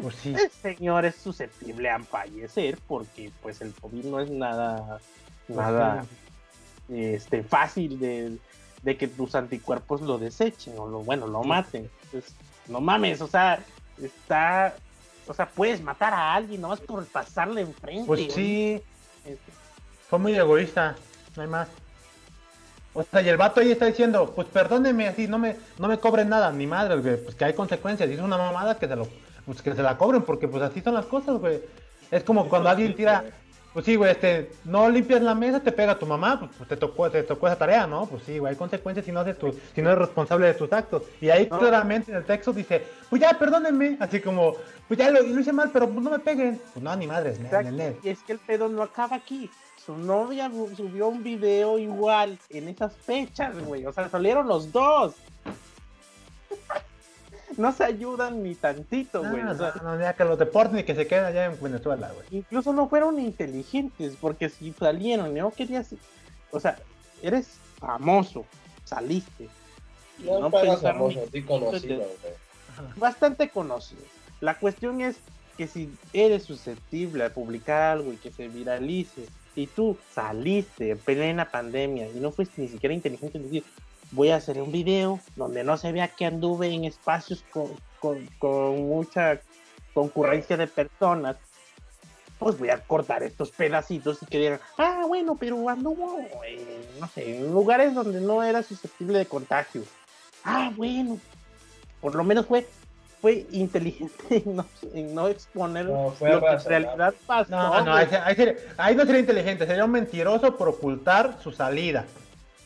pues 0.01 0.25
el, 0.25 0.49
señor 0.61 1.05
es 1.05 1.15
susceptible 1.15 1.89
a 1.89 1.99
fallecer 1.99 2.77
porque 2.87 3.31
pues 3.41 3.61
el 3.61 3.73
COVID 3.73 4.05
no 4.05 4.19
es 4.19 4.29
nada 4.29 4.99
nada 5.47 6.05
este, 6.89 7.43
fácil 7.43 7.99
de, 7.99 8.97
que 8.97 9.07
tus 9.07 9.35
anticuerpos 9.35 10.01
lo 10.01 10.17
desechen 10.17 10.77
o 10.77 10.87
lo, 10.87 10.99
bueno, 10.99 11.27
lo 11.27 11.43
maten. 11.43 11.89
Entonces, 12.05 12.33
no 12.67 12.81
mames, 12.81 13.21
o 13.21 13.27
sea, 13.27 13.59
está, 14.01 14.75
o 15.27 15.33
sea, 15.33 15.47
puedes 15.47 15.81
matar 15.81 16.13
a 16.13 16.33
alguien 16.35 16.61
nomás 16.61 16.79
por 16.79 17.05
pasarle 17.05 17.61
enfrente. 17.61 18.05
Pues 18.05 18.31
sí, 18.31 18.81
este. 19.25 19.51
fue 20.09 20.19
muy 20.19 20.35
egoísta, 20.35 20.95
no 21.35 21.41
hay 21.41 21.47
más. 21.47 21.67
O 22.93 23.03
sea, 23.03 23.21
y 23.21 23.27
el 23.27 23.37
vato 23.37 23.59
ahí 23.59 23.71
está 23.71 23.85
diciendo, 23.85 24.31
pues 24.33 24.47
perdóneme 24.47 25.07
así, 25.07 25.27
no 25.27 25.37
me, 25.37 25.57
no 25.77 25.87
me 25.87 25.99
cobren 25.99 26.29
nada, 26.29 26.51
ni 26.51 26.65
madre, 26.65 27.17
pues 27.17 27.35
que 27.35 27.43
hay 27.43 27.53
consecuencias, 27.53 28.09
y 28.09 28.13
es 28.13 28.19
una 28.19 28.37
mamada 28.37 28.79
que 28.79 28.87
se 28.87 28.95
lo, 28.95 29.05
pues 29.45 29.61
que 29.61 29.73
se 29.73 29.83
la 29.83 29.97
cobren, 29.97 30.23
porque 30.23 30.47
pues 30.47 30.63
así 30.63 30.81
son 30.81 30.93
las 30.93 31.05
cosas, 31.05 31.37
güey. 31.37 31.61
Es 32.11 32.23
como 32.23 32.47
cuando 32.49 32.69
alguien 32.69 32.95
tira, 32.95 33.23
pues 33.75 33.85
sí, 33.85 33.95
güey, 33.95 34.11
este, 34.11 34.51
no 34.63 34.89
limpias 34.89 35.21
la 35.21 35.35
mesa, 35.35 35.59
te 35.59 35.71
pega 35.71 35.99
tu 35.99 36.05
mamá, 36.05 36.39
pues, 36.39 36.51
pues, 36.57 36.69
te 36.69 36.77
tocó, 36.77 37.09
te 37.11 37.23
tocó 37.23 37.47
esa 37.47 37.57
tarea, 37.57 37.85
¿no? 37.85 38.05
Pues 38.05 38.23
sí, 38.23 38.39
güey, 38.39 38.51
hay 38.51 38.57
consecuencias 38.57 39.05
si 39.05 39.11
no 39.11 39.19
haces 39.19 39.37
tu, 39.37 39.53
si 39.73 39.81
no 39.81 39.89
eres 39.89 39.99
responsable 39.99 40.47
de 40.47 40.53
tus 40.53 40.71
actos. 40.71 41.03
Y 41.19 41.29
ahí 41.29 41.49
claramente 41.49 42.11
en 42.11 42.17
el 42.17 42.25
texto 42.25 42.53
dice, 42.53 42.83
pues 43.09 43.21
ya, 43.21 43.37
perdónenme, 43.37 43.97
así 43.99 44.21
como, 44.21 44.55
pues 44.87 44.97
ya 44.97 45.11
lo, 45.11 45.21
hice 45.23 45.51
mal, 45.51 45.71
pero 45.73 45.89
pues 45.89 46.03
no 46.03 46.09
me 46.09 46.19
peguen. 46.19 46.57
Pues 46.73 46.81
no, 46.81 46.95
ni 46.95 47.05
madres, 47.05 47.37
me, 47.39 47.97
Y 48.01 48.09
es 48.09 48.23
que 48.23 48.31
el 48.31 48.39
pedo 48.39 48.69
no 48.69 48.81
acaba 48.81 49.17
aquí. 49.17 49.49
Su 49.85 49.97
novia 49.97 50.49
subió 50.75 51.09
un 51.09 51.21
video 51.21 51.77
igual 51.77 52.39
en 52.49 52.69
esas 52.69 52.95
fechas, 52.95 53.61
güey. 53.65 53.85
O 53.85 53.91
sea, 53.91 54.07
salieron 54.09 54.47
los 54.47 54.71
dos 54.71 55.15
no 57.57 57.71
se 57.71 57.83
ayudan 57.83 58.43
ni 58.43 58.55
tantito, 58.55 59.21
güey. 59.21 59.43
No, 59.43 59.53
no, 59.53 59.97
no, 59.97 60.15
que 60.15 60.25
los 60.25 60.37
deporten 60.37 60.79
y 60.79 60.83
que 60.83 60.95
se 60.95 61.07
queden 61.07 61.25
allá 61.25 61.45
en 61.45 61.61
Venezuela, 61.61 62.11
güey. 62.11 62.25
Incluso 62.31 62.73
no 62.73 62.89
fueron 62.89 63.19
inteligentes, 63.19 64.15
porque 64.19 64.49
si 64.49 64.73
salieron, 64.73 65.33
no 65.33 65.51
querías. 65.51 65.93
O 66.51 66.59
sea, 66.59 66.77
eres 67.21 67.57
famoso, 67.79 68.45
saliste. 68.83 69.49
No, 70.19 70.39
no 70.39 70.51
famoso, 70.51 71.25
sí 71.31 71.43
conocido, 71.43 71.97
güey. 71.97 72.33
Bastante 72.97 73.49
conocido. 73.49 74.01
La 74.41 74.57
cuestión 74.59 75.01
es 75.01 75.17
que 75.57 75.67
si 75.67 75.89
eres 76.13 76.43
susceptible 76.43 77.23
a 77.23 77.33
publicar 77.33 77.97
algo 77.97 78.11
y 78.11 78.17
que 78.17 78.31
se 78.31 78.47
viralice, 78.47 79.25
y 79.55 79.67
tú 79.67 79.97
saliste 80.13 80.91
en 80.91 80.97
plena 80.97 81.49
pandemia 81.49 82.09
y 82.09 82.19
no 82.19 82.31
fuiste 82.31 82.61
ni 82.61 82.67
siquiera 82.67 82.93
inteligente 82.93 83.37
en 83.37 83.45
decir, 83.45 83.63
voy 84.15 84.29
a 84.29 84.37
hacer 84.37 84.61
un 84.61 84.71
video 84.71 85.19
donde 85.35 85.63
no 85.63 85.77
se 85.77 85.91
vea 85.91 86.07
que 86.07 86.25
anduve 86.25 86.69
en 86.69 86.85
espacios 86.85 87.43
con, 87.51 87.69
mucha 88.87 89.39
concurrencia 89.93 90.57
de 90.57 90.67
personas, 90.67 91.37
pues 92.39 92.57
voy 92.57 92.69
a 92.69 92.79
cortar 92.79 93.23
estos 93.23 93.51
pedacitos 93.51 94.21
y 94.21 94.25
que 94.27 94.39
digan, 94.39 94.59
ah, 94.77 95.03
bueno, 95.07 95.35
pero 95.35 95.69
anduvo, 95.69 96.19
no 96.99 97.07
sé, 97.09 97.37
en 97.37 97.51
lugares 97.51 97.93
donde 97.93 98.21
no 98.21 98.43
era 98.43 98.63
susceptible 98.63 99.17
de 99.17 99.25
contagio. 99.25 99.83
Ah, 100.43 100.71
bueno, 100.75 101.19
por 102.01 102.15
lo 102.15 102.23
menos 102.23 102.45
fue 102.45 102.67
fue 103.21 103.47
inteligente 103.53 104.43
en 104.93 105.15
no, 105.15 105.27
exponer 105.27 105.85
lo 105.85 106.13
que 106.19 106.25
en 106.25 106.63
realidad 106.63 107.13
pasó. 107.25 107.49
No, 107.49 107.83
no, 107.83 107.95
ahí, 107.95 108.07
ahí, 108.77 108.95
no 108.95 109.03
sería 109.03 109.21
inteligente, 109.21 109.65
sería 109.65 109.83
un 109.83 109.89
mentiroso 109.89 110.55
por 110.55 110.67
ocultar 110.67 111.39
su 111.41 111.51
salida. 111.51 112.05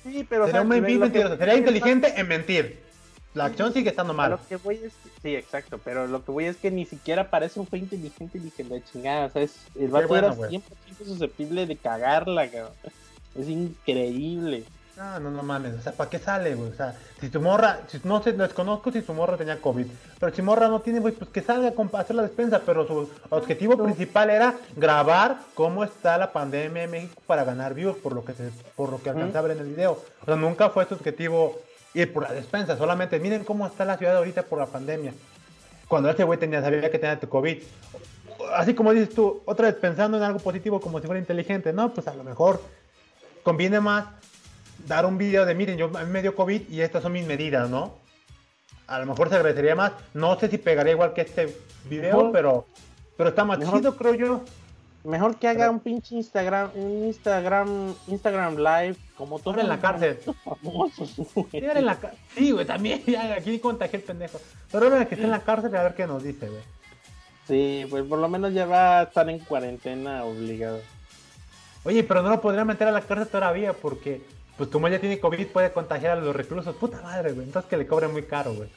Sí, 0.04 0.26
pero. 0.28 0.46
Sería, 0.46 0.62
un 0.62 0.72
Sería 0.72 1.56
inteligente 1.56 2.14
en 2.16 2.28
mentir. 2.28 2.90
La 3.34 3.46
acción 3.46 3.74
sigue 3.74 3.90
estando 3.90 4.14
mal. 4.14 4.32
Lo 4.32 4.48
que 4.48 4.56
voy 4.58 4.76
es 4.84 4.94
sí, 5.22 5.36
exacto, 5.36 5.80
pero 5.84 6.08
lo 6.08 6.26
que 6.26 6.32
voy 6.32 6.46
es 6.46 6.58
que 6.58 6.72
ni 6.72 6.86
siquiera 6.86 7.30
parece 7.30 7.60
un 7.60 7.68
fue 7.68 7.80
inteligente 7.80 8.40
y 8.40 8.42
dije 8.42 8.64
la 8.64 8.84
chingada, 8.84 9.28
o 9.28 9.30
sea, 9.30 9.44
es, 9.44 9.68
el 9.76 9.90
vato 9.90 10.16
era 10.16 10.34
100% 10.34 10.62
susceptible 11.06 11.68
de 11.68 11.76
cagarla, 11.78 12.50
cabrón. 12.50 12.74
Es 13.36 13.48
increíble. 13.48 14.64
No, 15.00 15.18
no, 15.18 15.32
no 15.32 15.44
mames, 15.44 15.76
o 15.76 15.82
sea, 15.82 15.94
¿para 15.94 16.10
qué 16.10 16.20
sale, 16.20 16.56
güey? 16.56 16.72
O 16.72 16.76
sea, 16.76 16.94
si 17.22 17.30
tu 17.30 17.40
morra, 17.40 17.80
si, 17.88 18.02
no 18.04 18.22
sé, 18.22 18.34
desconozco 18.34 18.92
si 18.92 19.02
tu 19.02 19.14
morra 19.14 19.38
tenía 19.38 19.62
COVID, 19.62 19.86
pero 20.20 20.36
si 20.36 20.42
morra 20.42 20.68
no 20.68 20.82
tiene, 20.82 21.00
güey, 21.00 21.14
pues 21.14 21.30
que 21.30 21.42
salga 21.42 21.70
a 21.70 22.00
hacer 22.02 22.18
la 22.18 22.24
despensa, 22.24 22.60
pero 22.66 22.86
su 22.86 23.10
objetivo 23.30 23.82
principal 23.82 24.30
era 24.30 24.56
grabar 24.76 25.38
cómo 25.56 25.86
está 25.86 26.18
la 26.18 26.34
pandemia 26.34 26.84
en 26.84 26.92
México 26.92 27.22
para 27.26 27.46
ganar 27.46 27.74
views, 27.76 27.96
por 27.96 28.12
lo 28.12 28.26
que 28.26 28.34
se, 28.34 28.52
por 28.76 28.90
lo 28.90 29.02
que 29.02 29.10
alcanzaba 29.10 29.50
en 29.54 29.60
el 29.60 29.68
video. 29.68 30.04
O 30.22 30.26
sea, 30.26 30.36
nunca 30.36 30.70
fue 30.70 30.86
su 30.86 30.96
objetivo 30.96 31.58
ir 31.94 32.12
por 32.12 32.24
la 32.24 32.34
despensa, 32.34 32.76
solamente 32.76 33.22
miren 33.22 33.46
cómo 33.46 33.66
está 33.66 33.86
la 33.86 33.98
ciudad 33.98 34.18
ahorita 34.18 34.44
por 34.44 34.60
la 34.60 34.66
pandemia. 34.66 35.14
Cuando 35.88 36.10
ese 36.10 36.26
güey 36.26 36.38
tenía, 36.38 36.62
sabía 36.62 36.92
que 36.92 37.00
tenía 37.00 37.18
tu 37.18 37.30
COVID. 37.30 37.58
Así 38.54 38.74
como 38.74 38.92
dices 38.92 39.16
tú, 39.16 39.44
otra 39.46 39.68
vez 39.68 39.76
pensando 39.76 40.18
en 40.18 40.24
algo 40.24 40.40
positivo 40.40 40.82
como 40.82 41.00
si 41.00 41.06
fuera 41.06 41.22
inteligente, 41.22 41.72
no, 41.72 41.94
pues 41.94 42.06
a 42.10 42.14
lo 42.14 42.26
mejor 42.26 42.62
conviene 43.44 43.80
más 43.80 44.20
dar 44.88 45.06
un 45.06 45.18
video 45.18 45.46
de, 45.46 45.56
miren, 45.56 45.78
yo 45.78 45.92
a 45.98 46.04
mí 46.04 46.12
me 46.12 46.22
dio 46.22 46.36
COVID 46.36 46.70
y 46.70 46.82
estas 46.82 47.04
son 47.04 47.12
mis 47.12 47.26
medidas, 47.26 47.70
¿no? 47.70 47.96
A 48.88 49.00
lo 49.00 49.06
mejor 49.06 49.30
se 49.30 49.36
agradecería 49.36 49.76
más. 49.76 49.92
No 50.14 50.40
sé 50.40 50.50
si 50.50 50.58
pegaría 50.58 50.94
igual 50.94 51.14
que 51.14 51.22
este 51.22 51.56
video, 51.86 52.32
pero, 52.32 52.66
pero 53.18 53.30
está 53.30 53.46
más 53.46 53.60
chido, 53.60 53.96
creo 53.96 54.16
yo. 54.16 54.44
Mejor 55.04 55.38
que 55.38 55.48
haga 55.48 55.70
un 55.70 55.80
pinche 55.80 56.16
Instagram, 56.16 56.72
un 56.76 57.06
Instagram, 57.06 57.94
Instagram 58.08 58.58
Live, 58.58 58.98
como 59.16 59.40
todo. 59.40 59.58
en 59.60 59.70
la 59.70 59.80
cárcel. 59.80 60.20
en 61.52 61.86
la 61.86 61.98
Sí, 62.36 62.52
güey, 62.52 62.66
también. 62.66 63.02
aquí 63.38 63.60
contagié 63.60 64.00
el 64.00 64.06
pendejo. 64.06 64.40
Pero 64.72 64.86
ahora 64.86 65.08
que 65.08 65.16
esté 65.16 65.26
en 65.26 65.32
la 65.32 65.42
cárcel 65.42 65.76
a 65.76 65.84
ver 65.84 65.96
qué 65.96 66.06
nos 66.06 66.24
dice, 66.24 66.50
güey. 66.50 66.64
Sí, 67.48 67.86
pues 67.90 68.04
por 68.04 68.20
lo 68.20 68.28
menos 68.28 68.54
ya 68.54 68.66
va 68.66 69.00
a 69.00 69.04
estar 69.04 69.30
en 69.30 69.40
cuarentena 69.40 70.24
obligado. 70.26 70.82
Oye, 71.84 72.04
pero 72.04 72.22
no 72.22 72.30
lo 72.30 72.42
podría 72.42 72.66
meter 72.66 72.88
a 72.88 72.92
la 72.92 73.02
cárcel 73.02 73.28
todavía 73.28 73.74
porque 73.74 74.22
pues 74.60 74.70
como 74.70 74.88
ella 74.90 75.00
tiene 75.00 75.22
COVID 75.22 75.48
puede 75.48 75.72
contagiar 75.72 76.18
a 76.18 76.22
los 76.22 76.36
reclusos. 76.36 76.76
Puta 76.76 77.02
madre, 77.02 77.32
güey. 77.32 77.48
Entonces 77.48 77.70
que 77.70 77.78
le 77.78 77.88
cobren 77.88 78.12
muy 78.12 78.24
caro, 78.24 78.54
güey. 78.54 78.68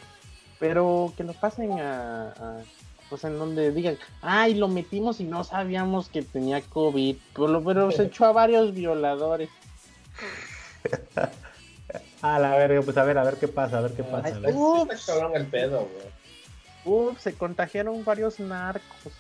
Pero 0.61 1.13
que 1.17 1.25
lo 1.25 1.33
pasen 1.33 1.73
a, 1.81 2.63
pues 3.11 3.25
en 3.25 3.37
donde 3.37 3.73
digan, 3.73 3.99
ay, 4.21 4.55
lo 4.55 4.69
metimos 4.69 5.19
y 5.19 5.25
no 5.25 5.43
sabíamos 5.43 6.09
que 6.09 6.23
tenía 6.23 6.61
COVID. 6.61 7.17
Pero, 7.35 7.65
pero 7.65 7.91
se 7.91 8.05
echó 8.05 8.27
a 8.27 8.33
varios 8.33 8.73
violadores. 8.73 9.51
a 12.23 12.39
la 12.39 12.55
verga, 12.55 12.81
pues 12.83 12.97
a 12.97 13.03
ver, 13.03 13.19
a 13.19 13.25
ver 13.25 13.39
qué 13.39 13.49
pasa, 13.49 13.79
a 13.79 13.81
ver 13.81 13.95
qué 13.95 14.05
pasa. 14.05 14.39
Ups, 14.55 15.11
el 15.35 15.47
pedo, 15.49 15.89
güey. 16.85 17.09
Ups, 17.09 17.23
se 17.23 17.35
contagiaron 17.35 18.05
varios 18.05 18.39
narcos. 18.39 19.13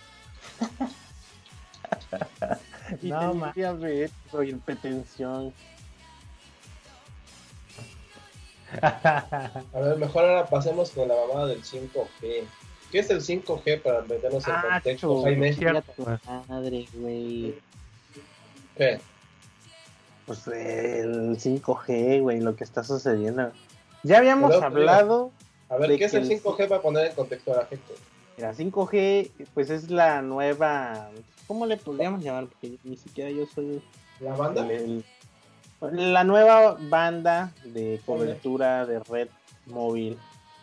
y 3.02 3.08
no, 3.08 3.32
tenía 3.32 3.52
diabetes 3.52 4.32
o 4.32 4.44
hipertensión. 4.44 5.52
A 8.80 9.80
ver, 9.80 9.98
mejor 9.98 10.24
ahora 10.24 10.46
pasemos 10.46 10.90
con 10.90 11.08
la 11.08 11.14
mamada 11.14 11.48
del 11.48 11.62
5G. 11.62 12.44
¿Qué 12.90 12.98
es 12.98 13.10
el 13.10 13.20
5G 13.20 13.82
para 13.82 14.02
meternos 14.02 14.46
en 14.46 14.54
ah, 14.54 14.62
contexto, 14.72 15.22
Jaime? 15.22 15.56
Madre, 16.48 16.86
güey. 16.94 17.54
¿Qué? 18.76 19.00
Pues 20.26 20.46
el 20.46 21.36
5G, 21.36 22.20
güey, 22.20 22.40
lo 22.40 22.54
que 22.54 22.64
está 22.64 22.84
sucediendo. 22.84 23.52
Ya 24.02 24.18
habíamos 24.18 24.54
hablado. 24.62 25.30
A 25.68 25.76
ver, 25.76 25.96
¿qué 25.96 26.04
es 26.04 26.14
el 26.14 26.28
5G 26.28 26.68
para 26.68 26.82
poner 26.82 27.06
en 27.06 27.14
contexto 27.14 27.52
a 27.54 27.58
la 27.58 27.66
gente? 27.66 27.94
Mira, 28.36 28.54
5G, 28.54 29.30
pues 29.54 29.70
es 29.70 29.90
la 29.90 30.22
nueva. 30.22 31.10
¿Cómo 31.46 31.66
le 31.66 31.76
podríamos 31.76 32.22
llamar? 32.22 32.46
Porque 32.46 32.76
ni 32.84 32.96
siquiera 32.96 33.30
yo 33.30 33.46
soy. 33.46 33.82
¿La 34.20 34.34
banda? 34.34 34.66
La 35.90 36.22
nueva 36.22 36.76
banda 36.78 37.52
de 37.64 38.00
cobertura 38.06 38.86
de 38.86 39.00
red 39.00 39.28
móvil 39.66 40.16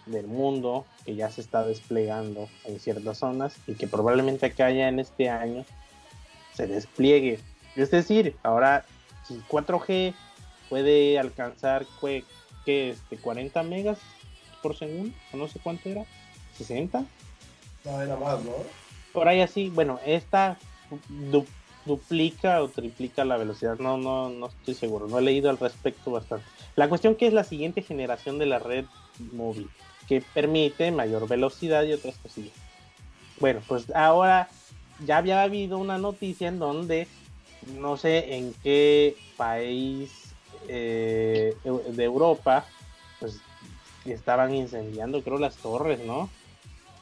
del 0.05 0.28
mundo 0.28 0.86
que 1.05 1.15
ya 1.15 1.30
se 1.30 1.41
está 1.41 1.63
desplegando 1.63 2.47
en 2.63 2.80
ciertas 2.80 3.17
zonas 3.17 3.55
y 3.67 3.74
que 3.74 3.86
probablemente 3.86 4.45
acá 4.45 4.72
ya 4.72 4.88
en 4.88 4.99
este 4.99 5.30
año 5.30 5.65
se 6.53 6.67
despliegue. 6.67 7.39
Es 7.76 7.91
decir, 7.91 8.38
ahora 8.43 8.86
si 9.28 9.41
4G 9.49 10.13
puede 10.70 11.20
alcanzar 11.20 11.86
que 12.65 12.91
este 12.91 13.17
40 13.17 13.61
megas 13.63 13.99
por 14.61 14.78
segundo, 14.78 15.13
no 15.34 15.47
sé 15.47 15.59
cuánto 15.59 15.89
era, 15.89 16.05
60. 16.57 17.03
No, 17.86 18.01
era 18.01 18.15
más, 18.15 18.43
¿no? 18.43 18.51
Por 19.13 19.28
ahí 19.28 19.41
así, 19.41 19.70
bueno, 19.70 19.99
esta 20.05 20.57
duplica 21.90 22.64
o 22.64 22.70
triplica 22.70 23.26
la 23.26 23.36
velocidad. 23.36 23.78
No, 23.80 23.98
no, 23.98 24.30
no 24.30 24.48
estoy 24.48 24.76
seguro. 24.76 25.08
No 25.08 25.20
he 25.20 25.22
leído 25.22 25.50
al 25.50 25.58
respecto 25.58 26.12
bastante. 26.12 26.46
La 26.76 26.88
cuestión 26.88 27.16
que 27.16 27.28
es 27.28 27.34
la 27.34 27.44
siguiente 27.44 27.82
generación 27.82 28.38
de 28.38 28.46
la 28.46 28.60
red 28.60 28.86
móvil, 29.34 29.70
que 30.08 30.24
permite 30.34 30.92
mayor 30.92 31.28
velocidad 31.28 31.84
y 31.84 31.94
otras 31.94 32.16
cosillas. 32.18 32.54
Bueno, 33.40 33.62
pues 33.68 33.94
ahora 33.94 34.50
ya 35.06 35.18
había 35.18 35.44
habido 35.44 35.78
una 35.78 35.98
noticia 35.98 36.48
en 36.48 36.60
donde 36.60 37.08
no 37.78 37.98
sé 37.98 38.36
en 38.36 38.54
qué 38.64 39.18
país 39.36 40.34
eh, 40.68 41.56
de 41.64 42.04
Europa, 42.04 42.66
pues 43.20 43.40
estaban 44.06 44.54
incendiando, 44.54 45.22
creo, 45.22 45.38
las 45.38 45.56
torres, 45.58 46.00
¿no? 46.06 46.30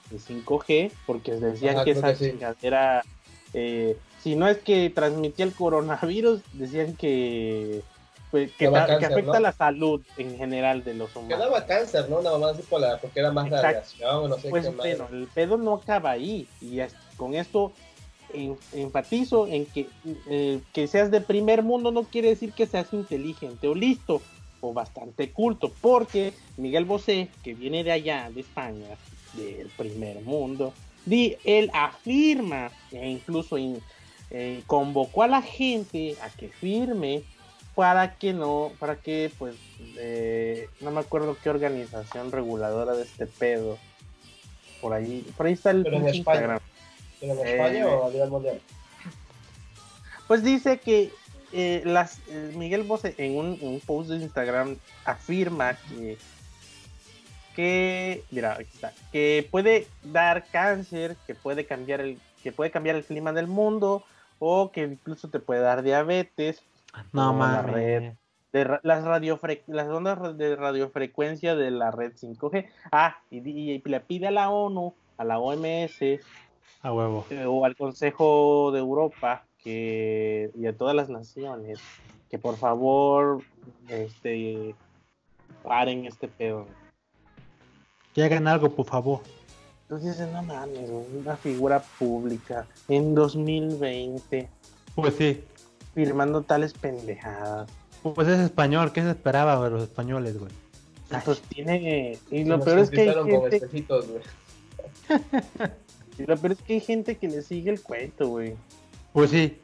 De 0.10 0.18
5G, 0.18 0.92
porque 1.06 1.34
decían 1.34 1.84
que 1.84 1.92
esa 1.92 2.18
chingadera 2.18 3.04
eh, 3.54 3.98
si 4.28 4.36
no 4.36 4.50
es 4.50 4.58
que 4.58 4.90
transmitía 4.90 5.46
el 5.46 5.54
coronavirus, 5.54 6.42
decían 6.52 6.98
que 6.98 7.82
pues, 8.30 8.52
que, 8.58 8.68
afecta 8.68 9.40
la 9.40 9.54
salud 9.54 10.02
en 10.18 10.38
general 10.38 10.84
de 10.84 10.96
los 10.96 11.16
humanos. 11.16 11.38
Que 11.38 11.46
daba 11.46 11.66
cáncer, 11.66 12.10
¿no? 12.10 12.22
Nada 12.22 12.38
más 12.38 12.58
porque 13.00 13.22
era 13.22 13.32
más 13.32 13.50
radiación, 13.50 14.30
no 14.30 14.38
sé 14.38 14.50
pues, 14.50 14.68
qué 14.84 14.98
el 15.14 15.28
pedo 15.34 15.56
no 15.56 15.76
acaba 15.76 16.12
ahí. 16.12 16.46
Y 16.60 16.80
con 17.16 17.36
esto 17.36 17.72
enfatizo 18.74 19.48
en 19.48 19.66
que 19.66 19.88
eh, 20.30 20.60
que 20.74 20.88
seas 20.90 21.10
de 21.10 21.22
primer 21.22 21.64
mundo 21.64 21.94
no 21.94 22.04
quiere 22.04 22.28
decir 22.28 22.52
que 22.52 22.68
seas 22.68 22.92
inteligente 22.92 23.70
o 23.70 23.76
listo 23.76 24.22
o 24.60 24.74
bastante 24.74 25.32
culto, 25.32 25.72
porque 25.80 26.34
Miguel 26.58 26.84
Bosé, 26.84 27.30
que 27.46 27.54
viene 27.54 27.86
de 27.86 27.94
allá, 27.94 28.30
de 28.30 28.42
España, 28.42 28.98
del 29.36 29.70
primer 29.78 30.20
mundo, 30.24 30.74
di, 31.06 31.38
él 31.46 31.72
afirma 31.74 32.70
e 32.92 33.08
incluso 33.08 33.58
eh, 34.30 34.64
convocó 34.68 35.24
a 35.24 35.28
la 35.28 35.42
gente 35.42 36.16
a 36.22 36.30
que 36.30 36.50
firme 36.50 37.24
para 37.78 38.16
que 38.16 38.34
no, 38.34 38.72
para 38.80 38.96
que 38.96 39.32
pues, 39.38 39.56
eh, 39.98 40.68
no 40.82 40.90
me 40.90 41.00
acuerdo 41.00 41.38
qué 41.44 41.52
organización 41.52 42.32
reguladora 42.32 42.96
de 42.96 43.04
este 43.04 43.28
pedo, 43.28 43.78
por 44.82 44.94
ahí, 44.94 45.26
por 45.38 45.46
ahí 45.46 45.54
está 45.54 45.70
el 45.70 45.86
en 45.86 46.08
Instagram. 46.08 46.60
en 47.22 47.38
España 47.38 47.88
o 47.88 48.08
a 48.08 48.12
nivel 48.12 48.30
mundial? 48.32 48.62
Pues 50.28 50.44
dice 50.44 50.80
que 50.80 51.12
eh, 51.54 51.84
las, 51.86 52.20
eh, 52.30 52.52
Miguel 52.56 52.82
Bosé 52.82 53.14
en 53.20 53.38
un, 53.38 53.82
post 53.86 54.10
de 54.10 54.18
Instagram 54.18 54.78
afirma 55.06 55.76
que, 55.76 56.18
que, 57.56 58.24
mira, 58.32 58.54
aquí 58.54 58.70
está, 58.74 58.92
que 59.12 59.48
puede 59.52 59.88
dar 60.04 60.46
cáncer, 60.52 61.16
que 61.28 61.36
puede 61.36 61.68
cambiar 61.68 62.02
el, 62.02 62.20
que 62.42 62.52
puede 62.52 62.72
cambiar 62.72 62.96
el 62.96 63.06
clima 63.06 63.32
del 63.34 63.48
mundo 63.48 64.04
o 64.40 64.72
que 64.72 64.84
incluso 64.84 65.30
te 65.30 65.40
puede 65.40 65.62
dar 65.62 65.84
diabetes 65.84 66.64
no 67.14 67.34
mames. 67.34 67.74
Red, 67.74 68.14
de 68.54 68.66
las, 68.84 69.04
las 69.68 69.88
ondas 69.88 70.38
de 70.38 70.56
radiofrecuencia 70.56 71.56
de 71.56 71.72
la 71.72 71.92
red 71.92 72.14
5G. 72.14 72.68
Ah, 72.92 73.18
y, 73.30 73.82
le 73.84 74.00
pide 74.00 74.28
a 74.28 74.32
la 74.32 74.50
ONU, 74.50 74.94
a 75.18 75.24
la 75.24 75.40
OMS, 75.40 76.00
a 76.82 76.94
huevo. 76.94 77.26
Eh, 77.30 77.46
o 77.46 77.66
al 77.66 77.76
Consejo 77.76 78.72
de 78.72 78.80
Europa 78.80 79.44
que, 79.64 80.52
y 80.56 80.66
a 80.66 80.76
todas 80.76 80.96
las 80.96 81.10
naciones 81.10 81.80
que 82.30 82.40
por 82.40 82.58
favor 82.58 83.42
este, 83.90 84.76
paren 85.64 86.06
este 86.06 86.28
pedo. 86.28 86.68
Que 88.14 88.24
hagan 88.24 88.48
algo, 88.48 88.70
por 88.70 88.86
favor. 88.86 89.22
Entonces, 89.90 90.20
no 90.32 90.44
mames, 90.44 90.90
una 90.90 91.38
figura 91.38 91.82
pública 91.98 92.68
en 92.90 93.16
2020. 93.16 94.50
Pues 94.96 95.16
sí 95.16 95.44
firmando 95.98 96.44
tales 96.44 96.74
pendejadas. 96.74 97.68
Pues 98.04 98.28
es 98.28 98.38
español, 98.40 98.92
¿qué 98.94 99.02
se 99.02 99.10
esperaba 99.10 99.64
de 99.64 99.72
los 99.72 99.82
españoles, 99.82 100.38
güey? 100.38 100.52
Pues 101.26 101.42
tiene. 101.42 102.20
Y 102.30 102.44
lo 102.44 102.60
peor 102.60 102.78
es 102.78 102.92
que. 102.92 103.10
Hay 103.10 103.16
gente... 103.26 103.62
y 106.20 106.24
lo 106.24 106.38
peor 106.38 106.52
es 106.52 106.62
que 106.62 106.74
hay 106.74 106.82
gente 106.82 107.18
que 107.18 107.28
le 107.28 107.42
sigue 107.42 107.72
el 107.72 107.82
cuento, 107.82 108.28
güey. 108.28 108.54
Pues 109.12 109.32
sí. 109.32 109.58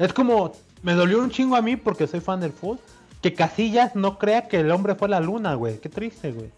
Es 0.00 0.12
como. 0.12 0.50
Me 0.82 0.94
dolió 0.94 1.20
un 1.20 1.30
chingo 1.30 1.54
a 1.54 1.62
mí 1.62 1.76
porque 1.76 2.08
soy 2.08 2.18
fan 2.18 2.40
del 2.40 2.52
fútbol. 2.52 2.80
Que 3.22 3.32
Casillas 3.32 3.94
no 3.94 4.18
crea 4.18 4.48
que 4.48 4.58
el 4.58 4.72
hombre 4.72 4.96
fue 4.96 5.06
a 5.06 5.12
la 5.12 5.20
luna, 5.20 5.54
güey. 5.54 5.78
Qué 5.78 5.88
triste, 5.88 6.32
güey. 6.32 6.50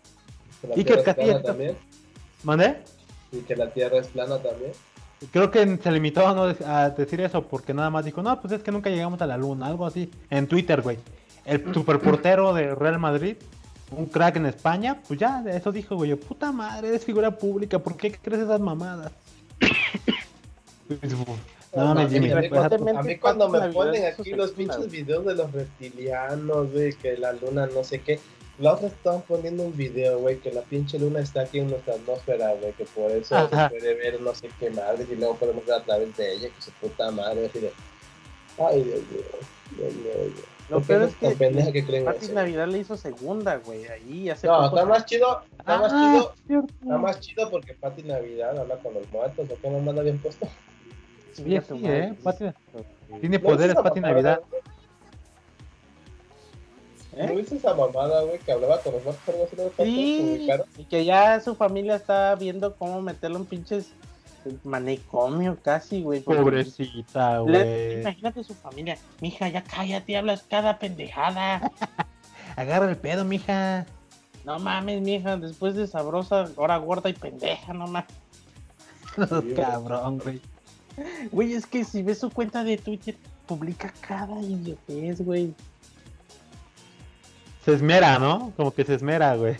Y 0.76 0.84
que 0.84 1.02
Casillas. 1.02 1.42
también. 1.42 1.76
¿Mandé? 2.42 2.78
Y 3.32 3.38
que 3.38 3.56
la 3.56 3.70
tierra 3.70 3.98
es 3.98 4.08
plana 4.08 4.38
también. 4.38 4.72
Creo 5.32 5.50
que 5.50 5.78
se 5.78 5.90
limitó 5.90 6.26
a, 6.26 6.34
no 6.34 6.54
a 6.66 6.90
decir 6.90 7.20
eso 7.20 7.42
porque 7.42 7.74
nada 7.74 7.90
más 7.90 8.04
dijo, 8.04 8.22
no, 8.22 8.40
pues 8.40 8.52
es 8.52 8.62
que 8.62 8.70
nunca 8.70 8.88
llegamos 8.88 9.20
a 9.20 9.26
la 9.26 9.36
luna, 9.36 9.66
algo 9.66 9.84
así. 9.84 10.10
En 10.30 10.46
Twitter, 10.46 10.80
güey. 10.80 10.98
El 11.44 11.74
superportero 11.74 12.54
de 12.54 12.74
Real 12.74 12.98
Madrid, 12.98 13.36
un 13.90 14.06
crack 14.06 14.36
en 14.36 14.46
España, 14.46 15.00
pues 15.06 15.18
ya, 15.18 15.42
eso 15.48 15.72
dijo, 15.72 15.96
güey. 15.96 16.14
Puta 16.14 16.52
madre, 16.52 16.88
eres 16.88 17.04
figura 17.04 17.36
pública, 17.36 17.78
¿por 17.78 17.96
qué 17.96 18.12
crees 18.12 18.42
esas 18.42 18.60
mamadas? 18.60 19.10
no, 21.74 21.94
no, 21.94 22.08
Jimmy, 22.08 22.30
a 22.30 23.02
mí 23.02 23.18
cuando 23.18 23.48
me 23.48 23.68
ponen 23.70 24.06
aquí 24.06 24.32
los 24.34 24.52
pinches 24.52 24.90
videos 24.90 25.24
de 25.24 25.34
los 25.34 25.50
reptilianos, 25.50 26.72
güey, 26.72 26.92
que 26.92 27.16
la 27.16 27.32
luna 27.32 27.66
no 27.66 27.82
sé 27.82 28.00
qué 28.00 28.20
la 28.58 28.74
otra 28.74 28.88
estaban 28.88 29.22
poniendo 29.22 29.62
un 29.62 29.76
video, 29.76 30.18
güey, 30.18 30.38
que 30.38 30.52
la 30.52 30.62
pinche 30.62 30.98
luna 30.98 31.20
está 31.20 31.42
aquí 31.42 31.60
en 31.60 31.70
nuestra 31.70 31.94
atmósfera, 31.94 32.54
güey, 32.54 32.72
que 32.72 32.84
por 32.86 33.10
eso 33.10 33.48
se 33.48 33.68
puede 33.68 33.94
ver 33.94 34.20
no 34.20 34.34
sé 34.34 34.50
qué 34.58 34.70
madre 34.70 35.06
y 35.08 35.14
luego 35.14 35.36
podemos 35.36 35.64
ver 35.64 35.76
a 35.76 35.84
través 35.84 36.16
de 36.16 36.34
ella, 36.34 36.48
que 36.48 36.62
su 36.62 36.72
puta 36.72 37.10
madre, 37.10 37.46
así 37.46 37.60
de... 37.60 37.72
Ay, 38.58 38.82
Dios 38.82 39.00
mío, 39.12 39.20
Dios 39.76 39.94
mío, 39.94 40.44
Lo 40.70 40.80
peor 40.80 41.02
es 41.02 41.14
que, 41.14 41.30
pendeja 41.30 41.70
que 41.70 41.86
creen 41.86 42.04
Pati 42.04 42.28
Navidad 42.32 42.66
le 42.66 42.78
hizo 42.78 42.96
segunda, 42.96 43.56
güey, 43.58 43.86
ahí 43.86 44.28
hace 44.28 44.48
No, 44.48 44.66
está 44.66 44.84
más 44.84 45.06
chido, 45.06 45.42
está 45.56 45.78
más 45.78 45.92
ah, 45.94 46.32
chido, 46.46 46.66
está 46.82 46.98
más 46.98 47.20
chido 47.20 47.50
porque 47.50 47.74
Pati 47.74 48.02
Navidad 48.02 48.58
habla 48.58 48.76
con 48.78 48.94
los 48.94 49.08
muertos, 49.12 49.48
¿o 49.48 49.54
qué 49.60 49.70
nomás 49.70 49.94
la 49.94 50.00
habían 50.00 50.18
puesto? 50.18 50.48
Sí, 51.32 51.44
sí, 51.44 51.82
eh, 51.84 52.12
Pati... 52.24 52.46
Tiene 53.20 53.38
poderes 53.38 53.76
Pati 53.76 54.00
Navidad. 54.00 54.40
¿Eh? 57.18 57.26
¿No 57.26 57.34
viste 57.34 57.56
esa 57.56 57.74
mamada, 57.74 58.22
güey, 58.22 58.38
que 58.38 58.52
hablaba 58.52 58.80
con 58.80 58.92
los 58.92 59.04
más 59.04 59.16
Sí, 59.76 60.48
y 60.76 60.84
que 60.84 61.04
ya 61.04 61.40
su 61.40 61.56
familia 61.56 61.96
está 61.96 62.36
viendo 62.36 62.76
cómo 62.76 63.02
meterlo 63.02 63.38
en 63.38 63.44
pinches 63.44 63.90
manicomio 64.62 65.58
casi, 65.60 66.02
güey. 66.02 66.20
Pobrecita, 66.20 67.40
güey. 67.40 68.02
Imagínate 68.02 68.44
su 68.44 68.54
familia. 68.54 68.96
Mija, 69.20 69.48
ya 69.48 69.64
cállate, 69.64 70.16
hablas 70.16 70.44
cada 70.48 70.78
pendejada. 70.78 71.72
Agarra 72.56 72.88
el 72.88 72.96
pedo, 72.96 73.24
mija. 73.24 73.84
No 74.44 74.60
mames, 74.60 75.02
mija, 75.02 75.36
después 75.38 75.74
de 75.74 75.88
sabrosa, 75.88 76.48
ahora 76.56 76.76
gorda 76.76 77.10
y 77.10 77.14
pendeja, 77.14 77.72
no 77.72 77.88
mames. 77.88 78.14
Cabrón, 79.56 80.20
güey. 80.20 80.40
Güey, 81.32 81.54
es 81.54 81.66
que 81.66 81.82
si 81.84 82.04
ves 82.04 82.18
su 82.18 82.30
cuenta 82.30 82.62
de 82.62 82.78
Twitter, 82.78 83.16
publica 83.48 83.92
cada 84.02 84.40
idiotez, 84.40 85.20
güey 85.20 85.52
se 87.64 87.74
esmera, 87.74 88.18
¿no? 88.18 88.52
Como 88.56 88.72
que 88.72 88.84
se 88.84 88.94
esmera, 88.94 89.34
güey. 89.36 89.56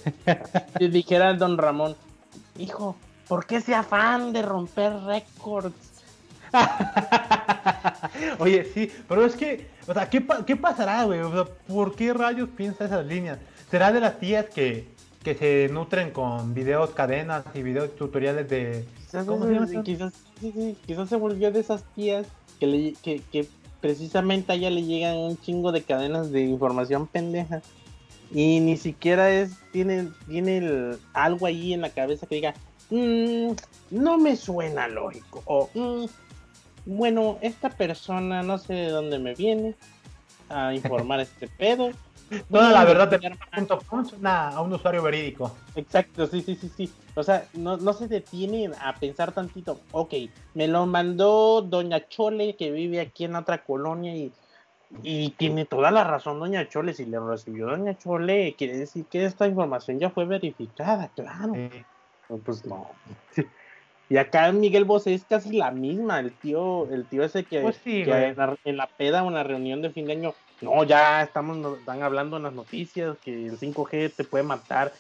Si 0.79 0.89
dijera 0.89 1.31
el 1.31 1.39
don 1.39 1.59
Ramón, 1.59 1.97
hijo, 2.59 2.97
¿por 3.29 3.47
qué 3.47 3.57
ese 3.57 3.75
afán 3.75 4.33
de 4.33 4.43
romper 4.43 4.93
récords? 5.05 5.75
Oye, 8.39 8.65
sí, 8.73 8.91
pero 9.07 9.27
es 9.27 9.37
que, 9.37 9.67
o 9.87 9.93
sea, 9.93 10.09
¿qué, 10.09 10.25
qué 10.47 10.57
pasará, 10.57 11.05
güey? 11.05 11.21
O 11.21 11.31
sea, 11.33 11.45
¿por 11.67 11.95
qué 11.95 12.13
rayos 12.15 12.49
piensa 12.49 12.87
esas 12.87 13.05
líneas? 13.05 13.39
¿Será 13.71 13.93
de 13.93 14.01
las 14.01 14.19
tías 14.19 14.47
que, 14.47 14.89
que 15.23 15.35
se 15.35 15.69
nutren 15.73 16.11
con 16.11 16.55
videos 16.55 16.91
cadenas 16.91 17.45
y 17.55 17.63
videos 17.63 17.95
tutoriales 17.97 18.49
de... 18.49 18.87
Quizás, 18.99 19.27
¿Cómo 19.27 19.47
se, 19.67 19.83
quizás, 19.83 20.13
quizás 20.87 21.09
se 21.09 21.17
volvió 21.17 21.53
de 21.53 21.61
esas 21.61 21.85
tías 21.95 22.27
que, 22.59 22.67
le, 22.67 22.93
que, 23.03 23.21
que 23.31 23.47
precisamente 23.81 24.53
a 24.53 24.55
ella 24.55 24.71
le 24.71 24.85
llegan 24.85 25.17
un 25.17 25.39
chingo 25.39 25.73
de 25.73 25.83
cadenas 25.83 26.31
de 26.31 26.43
información 26.43 27.07
pendeja 27.07 27.61
y 28.31 28.61
ni 28.61 28.77
siquiera 28.77 29.31
es 29.31 29.53
tiene 29.73 30.09
tiene 30.27 30.97
algo 31.13 31.47
ahí 31.47 31.73
en 31.73 31.81
la 31.81 31.91
cabeza 31.91 32.27
que 32.27 32.37
diga 32.37 32.55
mm, 32.91 33.53
no 33.91 34.19
me 34.19 34.37
suena 34.37 34.89
lógico 34.89 35.43
o 35.47 35.71
mm, 35.75 36.07
bueno 36.87 37.39
esta 37.41 37.71
persona 37.71 38.43
no 38.43 38.59
sé 38.59 38.75
de 38.75 38.89
dónde 38.91 39.19
me 39.19 39.35
viene 39.35 39.75
a 40.49 40.75
informar 40.75 41.21
este 41.21 41.49
pedo 41.59 41.91
Toda 42.51 42.71
la 42.71 42.85
verdad 42.85 43.09
de 43.09 43.19
a 44.27 44.61
un 44.61 44.73
usuario 44.73 45.03
verídico. 45.03 45.51
Exacto, 45.75 46.27
sí, 46.27 46.43
sí, 46.43 46.57
sí, 46.57 46.71
sí. 46.77 46.93
O 47.15 47.23
sea, 47.23 47.47
no, 47.55 47.79
no 47.79 47.93
se 47.95 48.07
detiene 48.07 48.71
a 48.81 48.95
pensar 48.95 49.33
tantito. 49.33 49.81
Ok, 49.93 50.15
me 50.55 50.69
lo 50.69 50.85
mandó 50.87 51.63
Doña 51.63 52.07
Chole 52.09 52.55
que 52.57 52.71
vive 52.71 53.01
aquí 53.01 53.25
en 53.25 53.37
otra 53.37 53.65
colonia 53.65 54.15
y 54.15 54.31
y 55.03 55.31
tiene 55.31 55.65
toda 55.65 55.91
la 55.91 56.05
razón 56.05 56.41
Doña 56.41 56.69
Chole, 56.69 56.95
si 56.95 57.05
le 57.05 57.21
recibió 57.21 57.67
Doña 57.67 57.97
Chole, 57.99 58.55
quiere 58.57 58.77
decir 58.77 59.05
que 59.07 59.25
esta 59.25 59.47
información 59.47 59.99
ya 59.99 60.11
fue 60.11 60.25
verificada, 60.25 61.11
claro. 61.15 61.55
pues 62.45 62.65
no. 62.65 62.91
Y 64.11 64.17
acá 64.17 64.51
Miguel 64.53 64.87
Bosé 64.87 65.13
es 65.13 65.25
casi 65.25 65.55
la 65.55 65.71
misma, 65.71 66.19
el 66.21 66.33
tío, 66.33 66.91
el 66.91 67.05
tío 67.05 67.25
ese 67.25 67.45
que, 67.45 67.61
pues 67.61 67.79
en, 67.85 68.77
la, 68.79 68.87
peda, 68.87 69.23
una 69.23 69.43
reunión 69.43 69.83
de 69.83 69.91
fin 69.91 70.07
de 70.07 70.13
año, 70.13 70.35
no, 70.63 70.83
ya 70.85 71.23
estamos, 71.23 71.79
están 71.79 72.03
hablando 72.03 72.39
en 72.39 72.45
las 72.45 72.55
noticias 72.55 73.19
que 73.19 73.47
el 73.49 73.59
5G 73.59 74.15
te 74.15 74.25
puede 74.25 74.45
matar. 74.45 74.93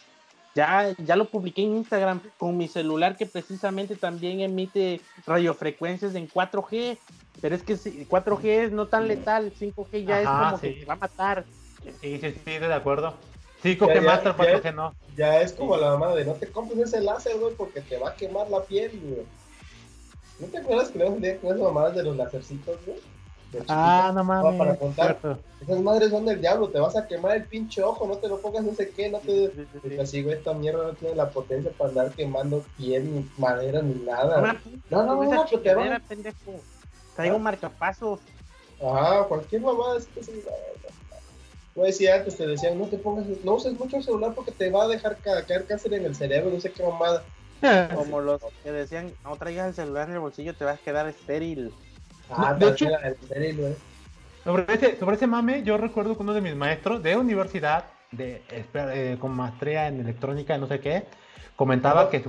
Ya, 0.58 0.92
ya 0.98 1.14
lo 1.14 1.26
publiqué 1.26 1.62
en 1.62 1.76
Instagram 1.76 2.20
con 2.36 2.56
mi 2.56 2.66
celular 2.66 3.16
que 3.16 3.26
precisamente 3.26 3.94
también 3.94 4.40
emite 4.40 5.00
radiofrecuencias 5.24 6.16
en 6.16 6.28
4G. 6.28 6.98
Pero 7.40 7.54
es 7.54 7.62
que 7.62 7.76
4G 7.76 8.44
es 8.44 8.72
no 8.72 8.86
tan 8.88 9.06
letal, 9.06 9.52
5G 9.54 10.04
ya 10.04 10.20
es 10.20 10.26
como 10.26 10.60
que 10.60 10.70
te 10.70 10.84
va 10.84 10.94
a 10.94 10.96
matar. 10.96 11.44
Sí, 12.00 12.18
sí, 12.18 12.34
sí, 12.44 12.58
de 12.58 12.74
acuerdo. 12.74 13.14
5G 13.62 14.02
mata, 14.02 14.36
4G 14.36 14.74
no. 14.74 14.96
Ya 15.16 15.40
es 15.40 15.52
como 15.52 15.76
la 15.76 15.90
mamá 15.90 16.12
de 16.16 16.24
no 16.24 16.32
te 16.32 16.48
compres 16.48 16.88
ese 16.88 17.02
láser, 17.02 17.38
güey, 17.38 17.54
porque 17.54 17.80
te 17.80 17.96
va 17.96 18.08
a 18.08 18.14
quemar 18.16 18.50
la 18.50 18.60
piel, 18.62 18.98
güey. 19.00 19.22
¿No 20.40 20.48
te 20.48 20.58
acuerdas 20.58 20.88
que 20.88 20.98
luego 20.98 21.14
con 21.14 21.24
esas 21.24 21.60
mamadas 21.60 21.94
de 21.94 22.02
los 22.02 22.16
lacercitos, 22.16 22.84
güey? 22.84 22.98
Ah, 23.68 24.12
no 24.14 24.24
mames. 24.24 24.58
para 24.58 24.76
contar. 24.76 25.18
Esas 25.60 25.80
madres 25.80 26.10
son 26.10 26.26
del 26.26 26.40
diablo, 26.40 26.68
te 26.68 26.78
vas 26.78 26.96
a 26.96 27.06
quemar 27.06 27.36
el 27.36 27.44
pinche 27.44 27.82
ojo, 27.82 28.06
no 28.06 28.16
te 28.16 28.28
lo 28.28 28.40
pongas 28.40 28.64
no 28.64 28.74
sé 28.74 28.90
qué, 28.90 29.08
no 29.08 29.18
te... 29.18 29.50
Así, 30.00 30.22
güey, 30.22 30.36
esta 30.36 30.52
mierda 30.54 30.84
no 30.84 30.92
tiene 30.92 31.14
la 31.14 31.30
potencia 31.30 31.70
para 31.76 31.90
andar 31.90 32.12
quemando 32.12 32.64
piel, 32.76 33.14
ni 33.14 33.30
madera, 33.38 33.82
ni 33.82 33.94
nada. 33.94 34.56
No, 34.90 35.02
no, 35.02 35.24
no, 35.24 35.34
no, 35.34 35.46
que 35.46 35.58
te 35.58 35.74
va... 35.74 35.98
pendejo. 36.00 36.60
Traigo 37.16 37.36
un 37.36 37.42
marcapasos. 37.42 38.20
Ajá, 38.82 39.24
cualquier 39.24 39.62
mamada 39.62 39.98
es 39.98 40.06
que 40.06 40.22
se... 40.22 40.44
Güey, 41.74 41.92
si 41.92 42.08
antes 42.08 42.36
te 42.36 42.46
decían, 42.46 42.78
no 42.78 42.86
te 42.86 42.98
pongas, 42.98 43.26
no 43.44 43.54
uses 43.54 43.78
mucho 43.78 43.96
el 43.96 44.02
celular 44.02 44.34
porque 44.34 44.52
te 44.52 44.70
va 44.70 44.84
a 44.84 44.88
dejar 44.88 45.16
caer 45.16 45.64
cáncer 45.64 45.94
en 45.94 46.04
el 46.04 46.14
cerebro, 46.14 46.50
no 46.50 46.60
sé 46.60 46.72
qué 46.72 46.82
mamada. 46.82 47.22
Como 47.94 48.20
los 48.20 48.40
que 48.62 48.72
decían, 48.72 49.12
no 49.24 49.36
traigas 49.36 49.68
el 49.68 49.74
celular 49.74 50.08
en 50.08 50.14
el 50.14 50.20
bolsillo, 50.20 50.54
te 50.54 50.64
vas 50.64 50.78
a 50.78 50.82
quedar 50.82 51.08
estéril. 51.08 51.72
Ah, 52.30 52.54
de 52.54 52.68
hecho, 52.68 52.86
estéril, 52.98 53.56
güey. 53.56 53.74
Sobre 54.44 54.74
ese, 54.74 54.96
sobre 54.98 55.16
ese 55.16 55.26
mame, 55.26 55.62
yo 55.62 55.76
recuerdo 55.76 56.16
que 56.16 56.22
uno 56.22 56.32
de 56.32 56.40
mis 56.40 56.54
maestros 56.54 57.02
de 57.02 57.16
universidad, 57.16 57.84
de, 58.12 58.42
eh, 58.50 59.16
con 59.20 59.32
maestría 59.32 59.88
en 59.88 60.00
electrónica, 60.00 60.56
no 60.56 60.66
sé 60.66 60.80
qué, 60.80 61.04
comentaba 61.56 62.08
que, 62.08 62.24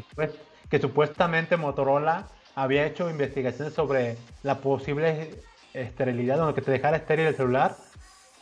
que 0.70 0.80
supuestamente 0.80 1.56
Motorola 1.56 2.28
había 2.56 2.86
hecho 2.86 3.10
investigaciones 3.10 3.74
sobre 3.74 4.18
la 4.44 4.60
posible 4.60 5.32
esterilidad, 5.74 6.46
o 6.48 6.54
que 6.54 6.62
te 6.62 6.72
dejara 6.72 6.98
estéril 6.98 7.28
el 7.28 7.36
celular 7.36 7.78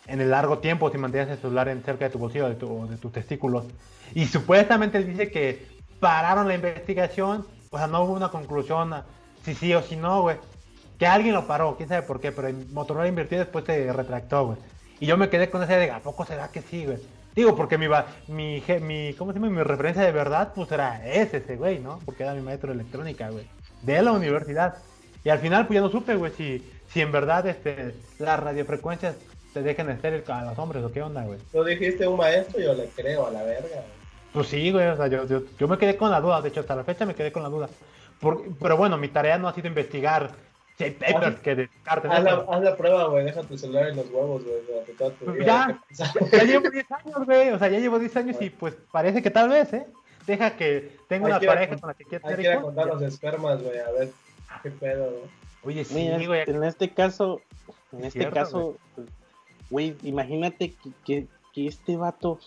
en 0.08 0.22
el 0.22 0.32
largo 0.32 0.60
tiempo 0.60 0.90
si 0.90 0.98
mantienes 0.98 1.30
el 1.30 1.38
celular 1.38 1.68
en 1.68 1.84
cerca 1.84 2.06
de 2.06 2.12
tu 2.12 2.18
bolsillo 2.18 2.46
o 2.46 2.50
de, 2.50 2.56
de 2.56 2.98
tus 2.98 3.12
testículos. 3.12 3.66
Y 4.16 4.26
supuestamente 4.26 5.04
dice 5.04 5.30
que 5.30 5.68
pararon 6.00 6.48
la 6.48 6.56
investigación, 6.56 7.46
o 7.70 7.78
sea, 7.78 7.88
no 7.88 8.04
hubo 8.04 8.14
una 8.14 8.30
conclusión 8.30 8.96
si 9.44 9.54
sí 9.54 9.74
o 9.74 9.82
si 9.82 9.98
no, 9.98 10.22
güey. 10.22 10.38
Que 10.98 11.08
alguien 11.08 11.34
lo 11.34 11.48
paró, 11.48 11.76
quién 11.78 11.90
sabe 11.90 12.02
por 12.02 12.20
qué, 12.20 12.32
pero 12.32 12.50
Motorola 12.72 13.08
invirtió 13.08 13.38
y 13.38 13.40
después 13.40 13.66
se 13.66 13.92
retractó, 13.94 14.48
güey. 14.48 14.58
Y 15.00 15.06
yo 15.06 15.18
me 15.18 15.30
quedé 15.30 15.50
con 15.50 15.62
esa 15.62 15.78
idea, 15.78 15.98
¿a 15.98 16.00
poco 16.02 16.26
será 16.26 16.50
que 16.50 16.62
sí, 16.62 16.86
güey? 16.86 16.98
Digo, 17.36 17.56
porque 17.56 17.78
mi, 17.78 17.88
mi, 18.28 18.64
mi, 18.82 19.14
¿cómo 19.14 19.32
se 19.32 19.40
llama? 19.40 19.52
Mi 19.52 19.62
referencia 19.62 20.02
de 20.02 20.12
verdad, 20.12 20.54
pues 20.56 20.72
era 20.72 21.08
ese, 21.08 21.38
ese 21.38 21.56
güey, 21.56 21.78
¿no? 21.78 22.00
Porque 22.04 22.24
era 22.24 22.34
mi 22.34 22.42
maestro 22.42 22.70
de 22.70 22.76
electrónica, 22.80 23.30
güey. 23.30 23.48
De 23.84 24.02
la 24.02 24.12
universidad. 24.12 24.78
Y 25.24 25.30
al 25.30 25.38
final, 25.38 25.68
pues 25.68 25.76
ya 25.76 25.82
no 25.82 25.90
supe, 25.90 26.16
güey, 26.16 26.32
si, 26.32 26.68
si 26.88 27.02
en 27.02 27.12
verdad 27.12 27.46
este, 27.46 27.94
las 28.18 28.40
radiofrecuencias 28.40 29.16
te 29.54 29.62
dejan 29.62 29.92
estéril 29.92 30.24
a 30.28 30.46
los 30.46 30.58
hombres 30.58 30.84
o 30.84 30.92
qué 30.92 31.04
onda, 31.04 31.26
güey. 31.26 31.38
Tú 31.52 31.64
dijiste 31.64 32.08
un 32.08 32.18
maestro, 32.18 32.60
yo 32.60 32.74
le 32.74 32.88
creo 32.88 33.28
a 33.28 33.32
la 33.32 33.44
verga, 33.44 33.84
pues 34.38 34.50
sí, 34.50 34.72
güey, 34.72 34.88
o 34.88 34.96
sea, 34.96 35.08
yo, 35.08 35.26
yo, 35.26 35.68
me 35.68 35.78
quedé 35.78 35.98
con 35.98 36.12
la 36.12 36.22
duda, 36.22 36.42
de 36.42 36.50
hecho, 36.50 36.60
hasta 36.60 36.76
la 36.76 36.84
fecha 36.84 37.06
me 37.06 37.16
quedé 37.16 37.32
con 37.32 37.44
la 37.44 37.50
duda. 37.50 37.70
pero 38.62 38.78
bueno, 38.78 38.98
mi 38.98 39.08
tarea 39.08 39.38
no 39.38 39.48
ha 39.48 39.54
sido 39.54 39.68
investigar 39.68 40.32
hay 40.84 40.92
papers 40.92 41.40
que 41.40 41.56
descarten. 41.56 42.12
Haz 42.12 42.24
la, 42.24 42.46
haz 42.50 42.62
la 42.62 42.78
prueba, 42.78 43.06
güey, 43.06 43.26
deja 43.26 43.42
tu 43.44 43.58
celular 43.58 43.90
en 43.90 43.96
los 43.96 44.10
huevos, 44.10 44.44
güey. 44.44 45.46
Ya, 45.46 45.82
ya, 46.32 46.44
llevo 46.44 46.70
10 46.70 46.92
años, 46.92 47.26
güey, 47.26 47.50
o 47.50 47.60
sea, 47.60 47.70
ya 47.70 47.80
llevo 47.80 48.00
10 48.00 48.16
años 48.18 48.38
y 48.40 48.50
pues 48.50 48.76
parece 48.92 49.22
que 49.24 49.32
tal 49.32 49.50
vez, 49.50 49.74
¿eh? 49.74 49.88
Deja 50.28 50.56
que 50.56 50.98
tenga 51.08 51.28
una 51.28 51.40
pareja 51.40 51.78
con 51.78 51.88
la 51.88 51.94
que 51.94 52.04
quiera 52.04 52.28
tener 52.28 52.56
que 52.56 52.62
contar 52.62 52.88
los 52.88 53.02
espermas, 53.02 53.64
güey, 53.64 53.80
a 53.80 53.92
ver 53.92 54.10
qué 54.62 54.72
pedo, 54.72 55.10
güey. 55.10 55.24
Oye, 55.64 55.84
sí, 55.84 56.26
güey. 56.26 56.44
En 56.48 56.64
este 56.64 56.94
caso, 56.94 57.42
en 57.92 58.06
este 58.06 58.30
caso, 58.30 58.78
güey, 59.70 59.96
imagínate 60.04 60.74
que, 60.74 60.90
que, 61.04 61.28
que 61.54 61.68
este 61.68 61.98
vato, 61.98 62.40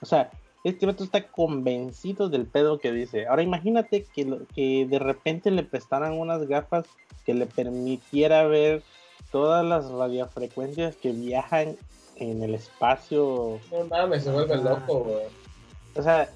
o 0.00 0.06
sea, 0.06 0.30
este 0.64 0.86
vato 0.86 1.04
está 1.04 1.28
convencido 1.28 2.30
del 2.30 2.46
pedo 2.46 2.80
que 2.80 2.90
dice. 2.90 3.26
Ahora 3.26 3.42
imagínate 3.42 4.04
que, 4.04 4.38
que 4.54 4.86
de 4.86 4.98
repente 4.98 5.50
le 5.50 5.62
prestaran 5.62 6.14
unas 6.14 6.48
gafas 6.48 6.86
que 7.26 7.34
le 7.34 7.44
permitiera 7.46 8.44
ver 8.44 8.82
todas 9.30 9.64
las 9.64 9.90
radiofrecuencias 9.90 10.96
que 10.96 11.12
viajan 11.12 11.76
en 12.16 12.42
el 12.42 12.54
espacio. 12.54 13.60
No 13.70 13.84
mames, 13.84 14.24
se 14.24 14.30
vuelve 14.30 14.56
loco, 14.56 15.04
güey. 15.04 15.26
O 15.96 16.02
sea, 16.02 16.30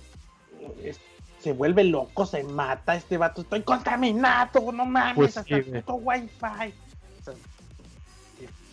se 1.39 1.53
vuelve 1.55 1.85
loco, 1.85 2.27
se 2.27 2.45
mata 2.45 2.97
este 2.97 3.17
vato. 3.17 3.41
Estoy 3.41 3.63
contaminado, 3.63 4.73
no 4.73 4.85
mames, 4.85 5.15
pues 5.15 5.37
hasta 5.39 5.57
el 5.57 5.65
puto 5.65 5.95
wifi. 5.95 6.75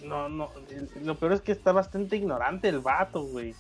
no, 0.04 0.28
no, 0.28 0.50
lo 1.02 1.16
peor 1.16 1.32
es 1.32 1.42
que 1.42 1.54
está 1.54 1.72
bastante 1.72 2.18
ignorante 2.18 2.68
el 2.68 2.80
vato, 2.80 3.24
güey. 3.24 3.56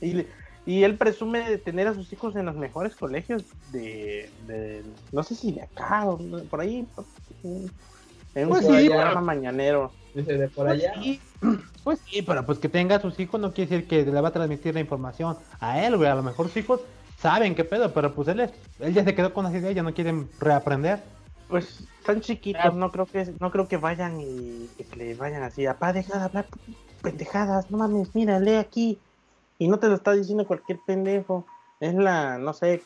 Y 0.00 0.26
y 0.68 0.84
él 0.84 0.98
presume 0.98 1.48
de 1.48 1.56
tener 1.56 1.86
a 1.86 1.94
sus 1.94 2.12
hijos 2.12 2.36
en 2.36 2.44
los 2.44 2.54
mejores 2.54 2.94
colegios 2.94 3.42
de, 3.72 4.28
de 4.46 4.82
no 5.12 5.22
sé 5.22 5.34
si 5.34 5.52
de 5.52 5.62
acá 5.62 6.04
o 6.04 6.18
por 6.50 6.60
ahí, 6.60 6.86
en 8.34 8.44
un 8.44 8.50
pues 8.50 8.66
programa 8.66 9.22
mañanero. 9.22 9.90
Dice 10.14 10.36
de 10.36 10.48
por 10.48 10.66
pues. 10.66 10.82
Pues 11.84 12.00
sí, 12.04 12.20
pero 12.20 12.44
pues 12.44 12.58
que 12.58 12.68
tenga 12.68 12.96
a 12.96 13.00
sus 13.00 13.18
hijos 13.18 13.40
no 13.40 13.54
quiere 13.54 13.70
decir 13.70 13.88
que 13.88 14.04
le 14.04 14.20
va 14.20 14.28
a 14.28 14.32
transmitir 14.32 14.74
la 14.74 14.80
información 14.80 15.38
a 15.58 15.82
él, 15.86 15.96
güey. 15.96 16.10
A 16.10 16.14
lo 16.16 16.22
mejor 16.22 16.48
sus 16.48 16.58
hijos 16.58 16.82
saben 17.18 17.54
qué 17.54 17.64
pedo, 17.64 17.94
pero 17.94 18.14
pues 18.14 18.28
él, 18.28 18.40
es, 18.40 18.50
él 18.80 18.92
ya 18.92 19.04
se 19.04 19.14
quedó 19.14 19.32
con 19.32 19.44
las 19.44 19.54
ideas, 19.54 19.74
ya 19.74 19.82
no 19.82 19.94
quieren 19.94 20.28
reaprender. 20.38 21.02
Pues 21.48 21.84
están 21.98 22.20
chiquitos, 22.20 22.74
no 22.74 22.92
creo 22.92 23.06
que 23.06 23.32
no 23.40 23.50
creo 23.50 23.68
que 23.68 23.78
vayan 23.78 24.20
y, 24.20 24.68
que 24.76 24.96
le 24.96 25.14
vayan 25.14 25.42
así, 25.44 25.64
apá, 25.64 25.94
deja 25.94 26.18
de 26.18 26.24
hablar 26.24 26.46
pendejadas, 27.00 27.70
no 27.70 27.78
mames, 27.78 28.14
mira, 28.14 28.38
lee 28.38 28.56
aquí. 28.56 28.98
Y 29.58 29.68
no 29.68 29.78
te 29.78 29.88
lo 29.88 29.94
está 29.94 30.12
diciendo 30.12 30.46
cualquier 30.46 30.78
pendejo. 30.86 31.46
Es 31.80 31.94
la, 31.94 32.38
no 32.38 32.52
sé, 32.52 32.82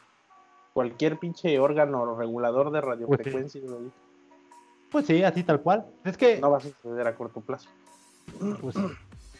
cualquier 0.73 1.19
pinche 1.19 1.59
órgano 1.59 2.17
regulador 2.17 2.71
de 2.71 2.81
radiofrecuencias. 2.81 3.65
Pues, 3.65 3.93
pues 4.91 5.07
sí, 5.07 5.23
así 5.23 5.43
tal 5.43 5.61
cual. 5.61 5.87
Es 6.05 6.17
que. 6.17 6.41
No 6.41 6.51
va 6.51 6.59
a 6.59 6.61
suceder 6.61 7.07
a 7.07 7.15
corto 7.15 7.41
plazo. 7.41 7.69
Pues, 8.61 8.77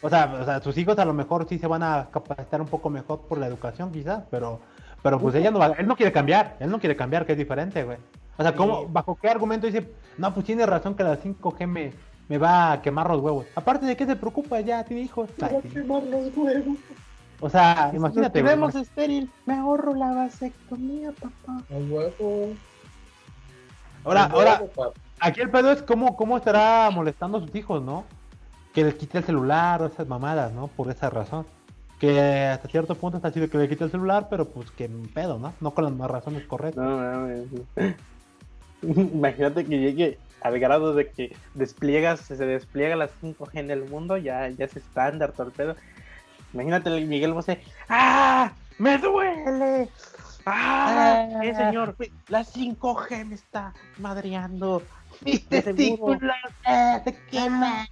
o, 0.01 0.09
sea, 0.09 0.37
o 0.41 0.45
sea, 0.45 0.61
sus 0.61 0.77
hijos 0.77 0.97
a 0.99 1.05
lo 1.05 1.13
mejor 1.13 1.47
sí 1.47 1.57
se 1.57 1.67
van 1.67 1.83
a 1.83 2.09
capacitar 2.11 2.61
un 2.61 2.67
poco 2.67 2.89
mejor 2.89 3.21
por 3.21 3.37
la 3.37 3.47
educación, 3.47 3.91
quizás, 3.91 4.23
pero. 4.29 4.59
Pero 5.01 5.19
pues 5.19 5.35
ella 5.35 5.51
no 5.51 5.59
va, 5.59 5.67
él 5.67 5.85
no 5.85 5.97
quiere 5.97 6.13
cambiar, 6.13 6.55
él 6.61 6.69
no 6.69 6.79
quiere 6.79 6.95
cambiar, 6.95 7.25
que 7.25 7.33
es 7.33 7.37
diferente, 7.37 7.83
güey. 7.83 7.97
O 8.37 8.41
sea, 8.41 8.55
¿cómo, 8.55 8.87
¿bajo 8.87 9.15
qué 9.21 9.27
argumento 9.27 9.67
dice, 9.67 9.91
no, 10.17 10.33
pues 10.33 10.45
tiene 10.45 10.65
razón 10.65 10.95
que 10.95 11.03
la 11.03 11.19
5G 11.19 11.67
me, 11.67 11.91
me 12.29 12.37
va 12.37 12.71
a 12.71 12.81
quemar 12.81 13.09
los 13.09 13.19
huevos? 13.19 13.45
Aparte 13.53 13.85
de 13.85 13.97
que 13.97 14.05
se 14.05 14.15
preocupa, 14.15 14.61
ya 14.61 14.83
tiene 14.85 15.03
hijos. 15.03 15.29
Me 15.37 15.49
va 15.49 15.59
a 15.59 15.61
quemar 15.61 16.03
los 16.03 16.37
huevos. 16.37 16.77
O 17.43 17.49
sea, 17.49 17.91
imagínate. 17.93 18.39
Si 18.39 18.43
vemos 18.43 18.73
estéril, 18.73 19.29
me 19.45 19.55
ahorro 19.55 19.93
la 19.93 20.13
vasectomía, 20.13 21.11
papá. 21.11 21.61
El 21.69 21.91
huevo. 21.91 22.53
Ahora, 24.05 24.23
ahora, 24.31 24.63
aquí 25.19 25.41
el 25.41 25.49
pedo 25.49 25.73
es 25.73 25.81
cómo, 25.83 26.15
cómo 26.15 26.37
estará 26.37 26.89
molestando 26.89 27.39
a 27.39 27.41
sus 27.41 27.53
hijos, 27.53 27.83
¿no? 27.83 28.05
Que 28.73 28.85
les 28.85 28.93
quite 28.93 29.17
el 29.17 29.25
celular 29.25 29.81
o 29.81 29.87
esas 29.87 30.07
mamadas, 30.07 30.53
¿no? 30.53 30.67
Por 30.69 30.89
esa 30.89 31.09
razón. 31.09 31.45
Que 31.99 32.45
hasta 32.45 32.69
cierto 32.69 32.95
punto 32.95 33.17
está 33.17 33.33
chido 33.33 33.49
que 33.49 33.57
le 33.57 33.67
quite 33.67 33.83
el 33.83 33.91
celular, 33.91 34.27
pero 34.29 34.47
pues 34.47 34.71
que 34.71 34.89
pedo, 35.13 35.37
¿no? 35.37 35.53
No 35.59 35.71
con 35.71 35.83
las 35.83 35.93
más 35.93 36.09
razones 36.09 36.45
correctas. 36.47 36.81
No, 36.81 36.97
no, 36.97 37.27
no. 37.27 37.93
Imagínate 39.13 39.65
que 39.65 39.79
llegue 39.79 40.17
al 40.39 40.59
grado 40.59 40.93
de 40.93 41.09
que 41.09 41.35
despliegas, 41.55 42.21
se 42.21 42.37
despliega 42.37 42.95
la 42.95 43.09
5G 43.09 43.59
en 43.59 43.71
el 43.71 43.83
mundo, 43.89 44.15
ya, 44.15 44.47
ya 44.47 44.63
es 44.63 44.77
estándar 44.77 45.33
todo 45.33 45.47
el 45.47 45.53
pedo 45.53 45.75
Imagínate 46.53 46.89
Miguel 47.01 47.33
Bosé. 47.33 47.61
¡Ah! 47.89 48.51
¡Me 48.77 48.97
duele! 48.97 49.89
¡Ah! 50.45 51.27
¡Ah! 51.35 51.39
¿Qué 51.41 51.55
señor? 51.55 51.95
La 52.27 52.43
5G 52.43 53.25
me 53.25 53.35
está 53.35 53.73
madreando. 53.97 54.83
Mis 55.21 55.47
testículos 55.47 56.21
se 57.03 57.17
queman. 57.31 57.87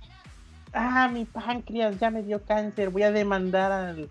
Ah, 0.73 1.09
mi 1.11 1.25
páncreas 1.25 1.99
ya 1.99 2.09
me 2.09 2.23
dio 2.23 2.43
cáncer. 2.43 2.89
Voy 2.89 3.03
a 3.03 3.11
demandar 3.11 3.71
al. 3.71 4.09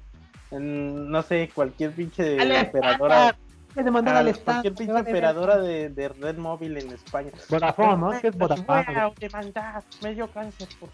no 0.50 1.22
sé, 1.22 1.50
cualquier 1.54 1.92
pinche 1.92 2.34
operadora. 2.36 3.36
Voy 3.74 3.82
a 3.82 3.84
demandar 3.84 4.16
al 4.16 4.28
Estado. 4.28 4.62
Cualquier 4.62 4.74
pinche 4.74 5.10
operadora 5.10 5.58
de, 5.58 5.90
de, 5.90 6.08
red 6.08 6.36
móvil 6.36 6.76
en 6.76 6.90
España. 6.92 7.30
Vodafone, 7.48 7.96
¿no? 7.96 8.20
¿Qué 8.20 8.28
es 8.28 8.36
Vodafone? 8.36 8.84
Voy 8.84 8.96
a 8.96 9.12
demandar. 9.18 9.84
Me 10.02 10.14
dio 10.14 10.28
cáncer 10.28 10.68
por 10.78 10.90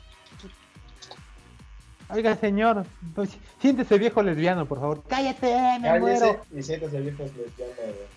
Oiga, 2.08 2.36
señor, 2.36 2.84
pues, 3.14 3.36
siéntese 3.58 3.98
viejo 3.98 4.22
lesbiano, 4.22 4.64
por 4.66 4.78
favor. 4.78 5.02
Cállate, 5.08 5.46
me 5.80 5.88
Cállese 5.88 6.00
muero. 6.00 6.40
Y 6.54 6.62
siéntese 6.62 7.00
viejo 7.00 7.24
lesbiano, 7.24 7.72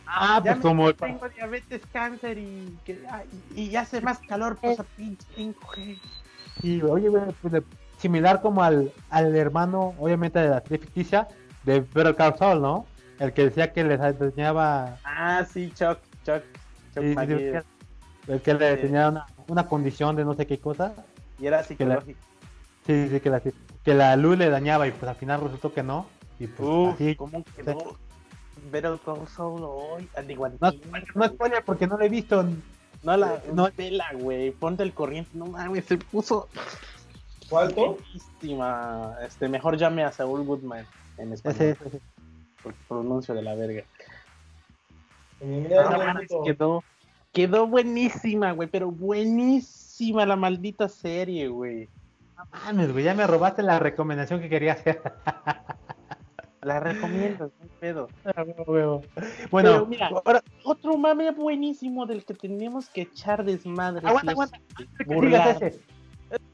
Ah, 0.05 0.39
pues 0.43 0.57
como... 0.57 0.93
Tengo 0.93 1.27
diabetes, 1.29 1.81
cáncer 1.91 2.37
y, 2.37 2.77
que, 2.85 3.01
y, 3.55 3.75
hace 3.75 4.01
más 4.01 4.19
calor, 4.19 4.57
pues 4.61 4.79
a 4.79 4.83
pinche 4.83 5.25
5G. 5.35 5.99
Y, 6.61 6.81
oye, 6.83 7.09
pues, 7.41 7.63
similar 7.97 8.41
como 8.41 8.61
al, 8.61 8.91
al 9.09 9.35
hermano, 9.35 9.95
obviamente, 9.97 10.39
de 10.39 10.49
la 10.49 10.61
serie 10.61 10.77
ficticia, 10.77 11.27
de 11.63 11.83
Call 12.15 12.37
Saul, 12.37 12.61
¿no? 12.61 12.85
El 13.19 13.33
que 13.33 13.45
decía 13.45 13.73
que 13.73 13.83
les 13.83 13.99
enseñaba... 13.99 14.97
Ah, 15.03 15.45
sí, 15.51 15.71
Chuck, 15.71 15.99
Chuck, 16.23 16.43
Chuck 16.93 17.03
sí, 17.03 17.15
el 18.27 18.41
que 18.41 18.53
le 18.53 18.69
enseñaba 18.69 19.09
una, 19.09 19.25
una, 19.47 19.67
condición 19.67 20.15
de 20.15 20.23
no 20.23 20.35
sé 20.35 20.45
qué 20.45 20.59
cosa. 20.59 20.93
Y 21.39 21.47
era 21.47 21.63
psicológico. 21.63 22.19
Sí, 22.85 23.09
sí, 23.09 23.19
que 23.19 23.29
la, 23.29 23.41
que 23.89 23.95
la 23.95 24.15
luz 24.15 24.37
le 24.37 24.51
dañaba 24.51 24.87
y 24.87 24.91
pues 24.91 25.09
al 25.09 25.15
final 25.15 25.41
resultó 25.41 25.73
que 25.73 25.81
no. 25.81 26.05
Y 26.39 26.45
pues 26.45 26.93
así. 26.93 27.15
¿Cómo 27.15 27.43
que 27.43 27.63
no? 27.63 27.97
Pero 28.71 28.99
con 28.99 29.27
solo 29.27 29.71
hoy, 29.71 30.07
no, 30.61 30.71
no 31.15 31.27
spoiler 31.27 31.63
porque 31.65 31.87
no 31.87 31.97
lo 31.97 32.05
he 32.05 32.09
visto. 32.09 32.45
No 33.01 33.17
la, 33.17 33.41
no 33.51 33.67
vela, 33.75 34.05
güey. 34.13 34.51
Ponte 34.51 34.83
el 34.83 34.93
corriente. 34.93 35.31
No 35.33 35.47
mames, 35.47 35.85
se 35.85 35.97
puso. 35.97 36.49
¿Cuánto? 37.49 37.97
Este, 39.23 39.47
mejor 39.47 39.75
llame 39.75 40.03
a 40.03 40.11
Saúl 40.11 40.43
Goodman 40.43 40.85
en 41.17 41.33
español. 41.33 41.75
Porque 42.61 42.77
pronuncio 42.87 43.33
de 43.33 43.41
la 43.41 43.55
verga. 43.55 43.85
quedó, 46.45 46.83
quedó 47.33 47.65
buenísima, 47.65 48.51
güey, 48.51 48.69
pero 48.69 48.91
buenísima 48.91 50.27
la 50.27 50.35
maldita 50.35 50.87
serie, 50.87 51.47
güey. 51.47 51.89
No 52.39 52.45
mames, 52.51 52.93
güey, 52.93 53.03
ya 53.03 53.13
me 53.13 53.27
robaste 53.27 53.61
la 53.63 53.79
recomendación 53.79 54.39
que 54.39 54.47
quería 54.47 54.73
hacer. 54.73 55.01
La 56.61 56.79
recomiendo, 56.79 57.51
no 57.61 57.67
pedo. 57.79 58.09
Ah, 58.25 58.43
bueno, 59.49 59.85
mira, 59.85 60.09
ahora, 60.25 60.43
otro 60.65 60.97
mame 60.97 61.31
buenísimo 61.31 62.05
del 62.05 62.25
que 62.25 62.33
tenemos 62.33 62.89
que 62.89 63.03
echar 63.03 63.45
desmadre. 63.45 64.05
Aguanta, 64.05 64.31
aguanta. 64.31 64.59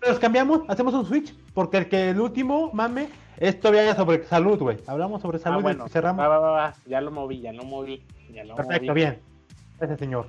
Los 0.07 0.19
cambiamos, 0.19 0.61
hacemos 0.67 0.93
un 0.93 1.07
switch, 1.07 1.35
porque 1.55 1.77
el 1.77 1.89
que 1.89 2.11
el 2.11 2.21
último 2.21 2.69
mame 2.71 3.09
es 3.37 3.59
todavía 3.59 3.95
sobre 3.95 4.23
salud, 4.25 4.59
güey. 4.59 4.77
Hablamos 4.85 5.23
sobre 5.23 5.39
salud 5.39 5.57
ah, 5.57 5.63
bueno, 5.63 5.85
y 5.87 5.89
cerramos. 5.89 6.23
Va, 6.23 6.27
va, 6.27 6.51
va, 6.51 6.73
ya 6.85 7.01
lo 7.01 7.09
moví, 7.09 7.41
ya 7.41 7.51
lo 7.51 7.63
moví. 7.63 8.03
Ya 8.31 8.43
lo 8.43 8.55
Perfecto, 8.55 8.93
bien. 8.93 9.19
Ese 9.79 9.97
señor. 9.97 10.27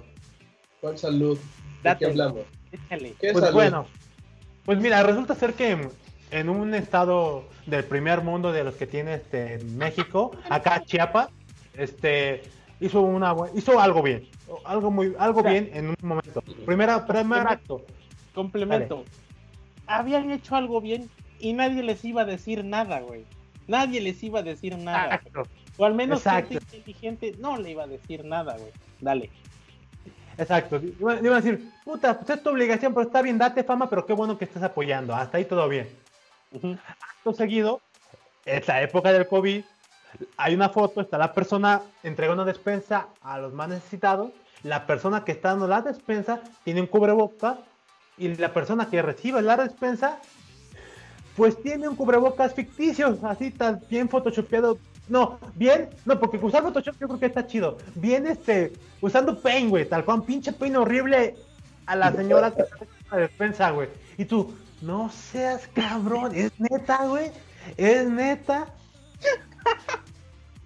¿Cuál 0.80 0.96
salud? 0.96 1.38
¿De 1.82 1.96
qué 1.98 2.06
hablamos? 2.06 2.44
Échale. 2.72 3.14
¿Qué 3.20 3.32
pues 3.32 3.52
bueno, 3.52 3.86
pues 4.66 4.78
mira, 4.78 5.02
resulta 5.02 5.34
ser 5.34 5.55
que 5.55 5.88
en 6.30 6.48
un 6.48 6.74
estado 6.74 7.44
del 7.66 7.84
primer 7.84 8.22
mundo 8.22 8.52
de 8.52 8.64
los 8.64 8.74
que 8.74 8.86
tiene 8.86 9.14
este 9.14 9.59
México, 9.64 10.32
acá 10.51 10.82
Chiapas, 10.84 11.28
este 11.74 12.43
hizo 12.80 13.01
una 13.01 13.34
hizo 13.55 13.80
algo 13.80 14.02
bien, 14.02 14.28
algo 14.64 14.90
muy 14.90 15.14
algo 15.18 15.43
bien 15.43 15.70
en 15.72 15.88
un 15.88 15.97
momento. 16.02 16.43
Primera 16.66 17.06
primer 17.06 17.47
acto. 17.47 17.82
Complemento. 18.34 19.05
Habían 19.86 20.30
hecho 20.30 20.56
algo 20.56 20.80
bien 20.80 21.09
y 21.38 21.52
nadie 21.52 21.82
les 21.82 22.05
iba 22.05 22.22
a 22.22 22.24
decir 22.24 22.64
nada, 22.64 23.01
güey. 23.01 23.24
Nadie 23.68 24.01
les 24.01 24.22
iba 24.22 24.40
a 24.40 24.43
decir 24.43 24.76
nada. 24.76 25.22
O 25.78 25.84
al 25.84 25.94
menos 25.94 26.22
gente 26.22 26.55
inteligente 26.55 27.34
no 27.38 27.56
le 27.56 27.70
iba 27.70 27.84
a 27.84 27.86
decir 27.86 28.24
nada, 28.24 28.56
güey. 28.56 28.72
Dale. 29.01 29.30
Exacto. 30.38 30.80
Iban 31.00 31.26
a 31.26 31.40
decir, 31.40 31.70
puta, 31.84 32.18
pues 32.18 32.30
es 32.30 32.42
tu 32.42 32.50
obligación, 32.50 32.92
pero 32.92 33.06
está 33.06 33.22
bien, 33.22 33.38
date 33.38 33.64
fama, 33.64 33.88
pero 33.88 34.04
qué 34.04 34.12
bueno 34.12 34.36
que 34.36 34.44
estés 34.44 34.62
apoyando. 34.62 35.14
Hasta 35.14 35.38
ahí 35.38 35.44
todo 35.44 35.68
bien. 35.68 35.88
Acto 36.52 37.32
seguido, 37.32 37.80
es 38.44 38.66
la 38.68 38.82
época 38.82 39.12
del 39.12 39.26
COVID, 39.26 39.64
hay 40.36 40.54
una 40.54 40.68
foto, 40.68 41.00
está 41.00 41.18
la 41.18 41.32
persona 41.32 41.82
entrega 42.02 42.32
una 42.32 42.44
despensa 42.44 43.08
a 43.22 43.38
los 43.38 43.52
más 43.52 43.68
necesitados, 43.68 44.30
la 44.62 44.86
persona 44.86 45.24
que 45.24 45.32
está 45.32 45.50
dando 45.50 45.68
la 45.68 45.82
despensa 45.82 46.40
tiene 46.64 46.80
un 46.80 46.86
cubreboca 46.86 47.58
y 48.16 48.34
la 48.36 48.54
persona 48.54 48.88
que 48.88 49.02
recibe 49.02 49.42
la 49.42 49.56
despensa 49.56 50.20
pues 51.36 51.60
tiene 51.62 51.86
un 51.86 51.96
cubrebocas 51.96 52.54
ficticio, 52.54 53.18
así 53.24 53.50
tan 53.50 53.82
bien 53.90 54.08
photoshopeado. 54.08 54.78
No, 55.08 55.38
bien, 55.54 55.90
no, 56.04 56.18
porque 56.18 56.36
usar 56.36 56.62
Photoshop 56.62 56.96
yo 56.98 57.06
creo 57.06 57.20
que 57.20 57.26
está 57.26 57.46
chido. 57.46 57.78
Bien, 57.94 58.26
este, 58.26 58.72
usando 59.00 59.40
Paint, 59.40 59.70
güey, 59.70 59.88
tal 59.88 60.04
cual, 60.04 60.24
pinche 60.24 60.52
Paint 60.52 60.76
horrible 60.76 61.36
a 61.86 61.96
la 61.96 62.12
señora 62.12 62.50
que 62.50 62.62
está 62.62 62.76
la 63.12 63.16
despensa, 63.18 63.70
güey. 63.70 63.88
Y 64.18 64.24
tú, 64.24 64.54
no 64.82 65.10
seas 65.10 65.68
cabrón, 65.68 66.34
es 66.34 66.52
neta, 66.58 67.06
güey. 67.06 67.30
Es 67.76 68.08
neta. 68.08 68.66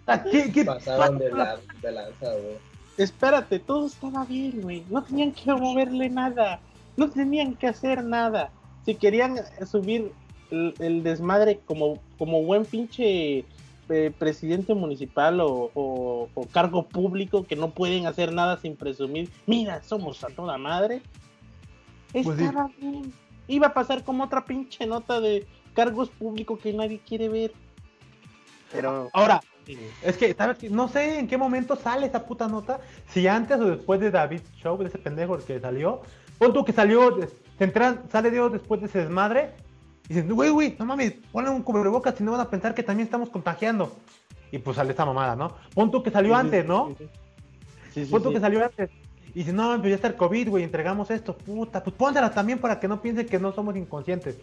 ¿Qué, 0.30 0.50
qué 0.50 0.64
Pasaron 0.64 1.18
de, 1.18 1.30
la, 1.30 1.58
de 1.82 1.92
lanza, 1.92 2.32
güey. 2.32 2.58
Espérate, 2.96 3.58
todo 3.58 3.86
estaba 3.86 4.24
bien, 4.24 4.60
güey. 4.62 4.84
No 4.90 5.02
tenían 5.02 5.32
que 5.32 5.52
moverle 5.52 6.10
nada. 6.10 6.60
No 6.96 7.08
tenían 7.10 7.54
que 7.54 7.68
hacer 7.68 8.04
nada. 8.04 8.50
Si 8.84 8.94
querían 8.94 9.36
subir 9.66 10.12
el, 10.50 11.02
desmadre 11.02 11.60
como, 11.64 11.98
como 12.18 12.42
buen 12.42 12.64
pinche 12.64 13.44
eh, 13.90 14.12
presidente 14.16 14.74
municipal 14.74 15.40
o, 15.40 15.70
o, 15.74 16.28
cargo 16.52 16.88
público 16.88 17.44
que 17.44 17.56
no 17.56 17.70
pueden 17.70 18.06
hacer 18.06 18.32
nada 18.32 18.56
sin 18.58 18.76
presumir, 18.76 19.28
mira, 19.46 19.82
somos 19.82 20.22
a 20.24 20.28
toda 20.28 20.56
madre. 20.58 21.02
Pues 22.12 22.26
estaba 22.38 22.70
bien 22.78 23.12
iba 23.50 23.68
a 23.68 23.74
pasar 23.74 24.04
como 24.04 24.24
otra 24.24 24.44
pinche 24.44 24.86
nota 24.86 25.20
de 25.20 25.46
cargos 25.74 26.08
públicos 26.08 26.58
que 26.60 26.72
nadie 26.72 27.00
quiere 27.06 27.28
ver. 27.28 27.52
Pero 28.72 29.10
ahora, 29.12 29.40
es 30.02 30.16
que, 30.16 30.32
¿sabes? 30.34 30.70
No 30.70 30.88
sé 30.88 31.18
en 31.18 31.26
qué 31.26 31.36
momento 31.36 31.76
sale 31.76 32.06
esa 32.06 32.24
puta 32.24 32.48
nota. 32.48 32.80
Si 33.08 33.26
antes 33.26 33.58
o 33.58 33.64
después 33.64 34.00
de 34.00 34.10
David 34.10 34.40
Show, 34.56 34.78
de 34.78 34.86
ese 34.86 34.98
pendejo 34.98 35.36
que 35.38 35.60
salió. 35.60 36.02
Pon 36.38 36.64
que 36.64 36.72
salió, 36.72 37.18
se 37.58 37.64
entran, 37.64 38.04
sale 38.10 38.30
Dios 38.30 38.52
después 38.52 38.80
de 38.80 38.86
ese 38.86 39.00
desmadre. 39.00 39.52
Y 40.10 40.14
dicen, 40.14 40.34
güey, 40.34 40.50
güey, 40.50 40.76
no 40.76 40.86
mames, 40.86 41.14
ponle 41.30 41.50
un 41.50 41.62
cubrebocas 41.62 42.16
si 42.16 42.24
no 42.24 42.32
van 42.32 42.40
a 42.40 42.50
pensar 42.50 42.74
que 42.74 42.82
también 42.82 43.06
estamos 43.06 43.28
contagiando. 43.30 43.96
Y 44.50 44.58
pues 44.58 44.76
sale 44.76 44.90
esta 44.90 45.04
mamada, 45.04 45.36
¿no? 45.36 45.54
Pon 45.72 46.02
que 46.02 46.10
salió 46.10 46.34
antes, 46.34 46.66
¿no? 46.66 46.96
Sí, 47.94 48.06
Pon 48.06 48.32
que 48.32 48.40
salió 48.40 48.64
antes. 48.64 48.90
Y 49.36 49.44
si 49.44 49.52
no, 49.52 49.70
pero 49.76 49.88
ya 49.88 49.94
está 49.94 50.08
el 50.08 50.16
COVID, 50.16 50.48
güey, 50.48 50.64
entregamos 50.64 51.12
esto, 51.12 51.36
puta, 51.36 51.84
pues 51.84 51.94
póntela 51.94 52.28
también 52.32 52.58
para 52.58 52.80
que 52.80 52.88
no 52.88 53.00
piensen 53.00 53.26
que 53.26 53.38
no 53.38 53.52
somos 53.52 53.76
inconscientes. 53.76 54.36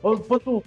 O, 0.00 0.16
pues 0.16 0.44
tú, 0.44 0.62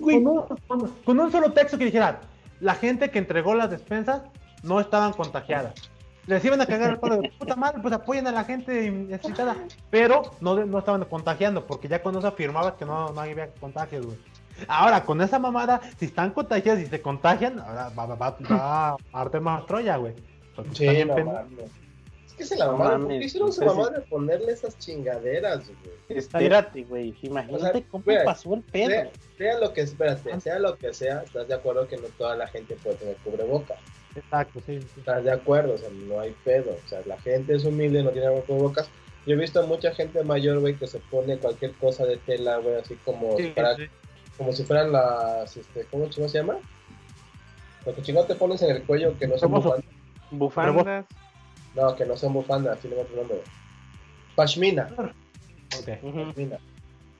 con, 1.04 1.20
un, 1.20 1.30
solo 1.30 1.52
texto 1.52 1.76
que 1.76 1.84
dijera, 1.84 2.22
la 2.60 2.76
gente 2.76 3.10
que 3.10 3.18
entregó 3.18 3.54
las 3.54 3.70
despensas 3.70 4.22
no 4.62 4.80
estaban 4.80 5.12
contagiadas. 5.12 5.74
Les 6.26 6.44
iban 6.44 6.60
a 6.60 6.66
cagar 6.66 6.92
el 6.92 6.98
palo 6.98 7.18
de 7.18 7.30
puta 7.38 7.54
madre, 7.54 7.80
pues 7.82 7.92
apoyen 7.92 8.26
a 8.26 8.32
la 8.32 8.44
gente 8.44 8.90
necesitada. 8.90 9.56
Pero 9.90 10.22
no, 10.40 10.64
no 10.64 10.78
estaban 10.78 11.04
contagiando, 11.04 11.66
porque 11.66 11.88
ya 11.88 12.02
cuando 12.02 12.20
se 12.20 12.26
afirmaba 12.26 12.76
que 12.76 12.84
no, 12.84 13.10
no 13.10 13.20
había 13.20 13.48
contagios, 13.54 14.06
güey. 14.06 14.18
Ahora, 14.68 15.04
con 15.04 15.20
esa 15.20 15.38
mamada, 15.38 15.80
si 15.98 16.06
están 16.06 16.30
contagiados 16.30 16.80
y 16.80 16.86
se 16.86 17.02
contagian, 17.02 17.58
ahora 17.58 17.90
va, 17.90 18.06
va, 18.06 18.14
va, 18.14 18.36
va 18.50 18.88
a 18.90 18.96
arte 19.12 19.40
más 19.40 19.66
Troya, 19.66 19.96
güey. 19.96 20.14
Sí, 20.72 20.86
¿Qué 22.36 22.44
se 22.44 22.56
la 22.56 22.66
mamá? 22.72 22.98
¿Por 22.98 23.08
qué 23.08 23.24
hicieron 23.24 23.52
su 23.52 23.64
mamá 23.64 23.90
de 23.90 24.00
ponerle 24.00 24.52
esas 24.52 24.76
chingaderas, 24.78 25.68
güey? 25.68 26.18
Espérate, 26.18 26.82
güey. 26.84 27.14
Imagínate 27.22 27.84
cómo 27.84 28.04
pasó 28.24 28.54
el 28.54 28.62
pedo. 28.62 29.10
Sea, 29.38 29.58
lo 29.60 29.72
que, 29.72 29.82
espérate, 29.82 30.40
sea 30.40 30.58
lo 30.58 30.76
que 30.76 30.92
sea, 30.92 31.22
estás 31.22 31.46
de 31.46 31.54
acuerdo 31.54 31.86
que 31.86 31.96
no 31.96 32.08
toda 32.18 32.36
la 32.36 32.48
gente 32.48 32.76
puede 32.76 32.96
tener 32.96 33.16
cubrebocas. 33.18 33.78
Exacto, 34.16 34.60
sí, 34.64 34.78
Estás 34.96 35.24
de 35.24 35.32
acuerdo, 35.32 35.74
o 35.74 35.78
sea, 35.78 35.88
no 35.90 36.20
hay 36.20 36.34
pedo. 36.44 36.76
O 36.84 36.88
sea, 36.88 37.00
la 37.06 37.18
gente 37.20 37.54
es 37.54 37.64
humilde, 37.64 38.02
no 38.02 38.10
tiene 38.10 38.28
cubrebocas. 38.42 38.88
Yo 39.26 39.34
he 39.34 39.38
visto 39.38 39.60
a 39.60 39.66
mucha 39.66 39.92
gente 39.94 40.22
mayor, 40.22 40.60
güey, 40.60 40.76
que 40.76 40.86
se 40.86 40.98
pone 40.98 41.38
cualquier 41.38 41.72
cosa 41.72 42.04
de 42.04 42.18
tela, 42.18 42.58
güey, 42.58 42.76
así 42.76 42.94
como, 43.04 43.36
para, 43.54 43.76
como 44.36 44.52
si 44.52 44.64
fueran 44.64 44.92
las, 44.92 45.56
este, 45.56 45.86
¿cómo, 45.90 46.10
se 46.12 46.28
llama? 46.28 46.58
Lo 47.86 47.94
que 47.94 48.02
chingón 48.02 48.26
te 48.26 48.34
pones 48.34 48.60
en 48.62 48.70
el 48.76 48.82
cuello 48.82 49.18
que 49.18 49.26
no 49.26 49.38
son 49.38 49.52
bufandas. 49.52 49.84
Bufandas. 50.30 51.06
No, 51.74 51.96
que 51.96 52.04
no 52.04 52.16
son 52.16 52.34
bufandas, 52.34 52.78
tienen 52.80 53.00
otro 53.00 53.16
nombre. 53.16 53.42
Pashmina. 54.36 54.88
Okay. 55.80 55.96
Pashmina. 55.96 56.58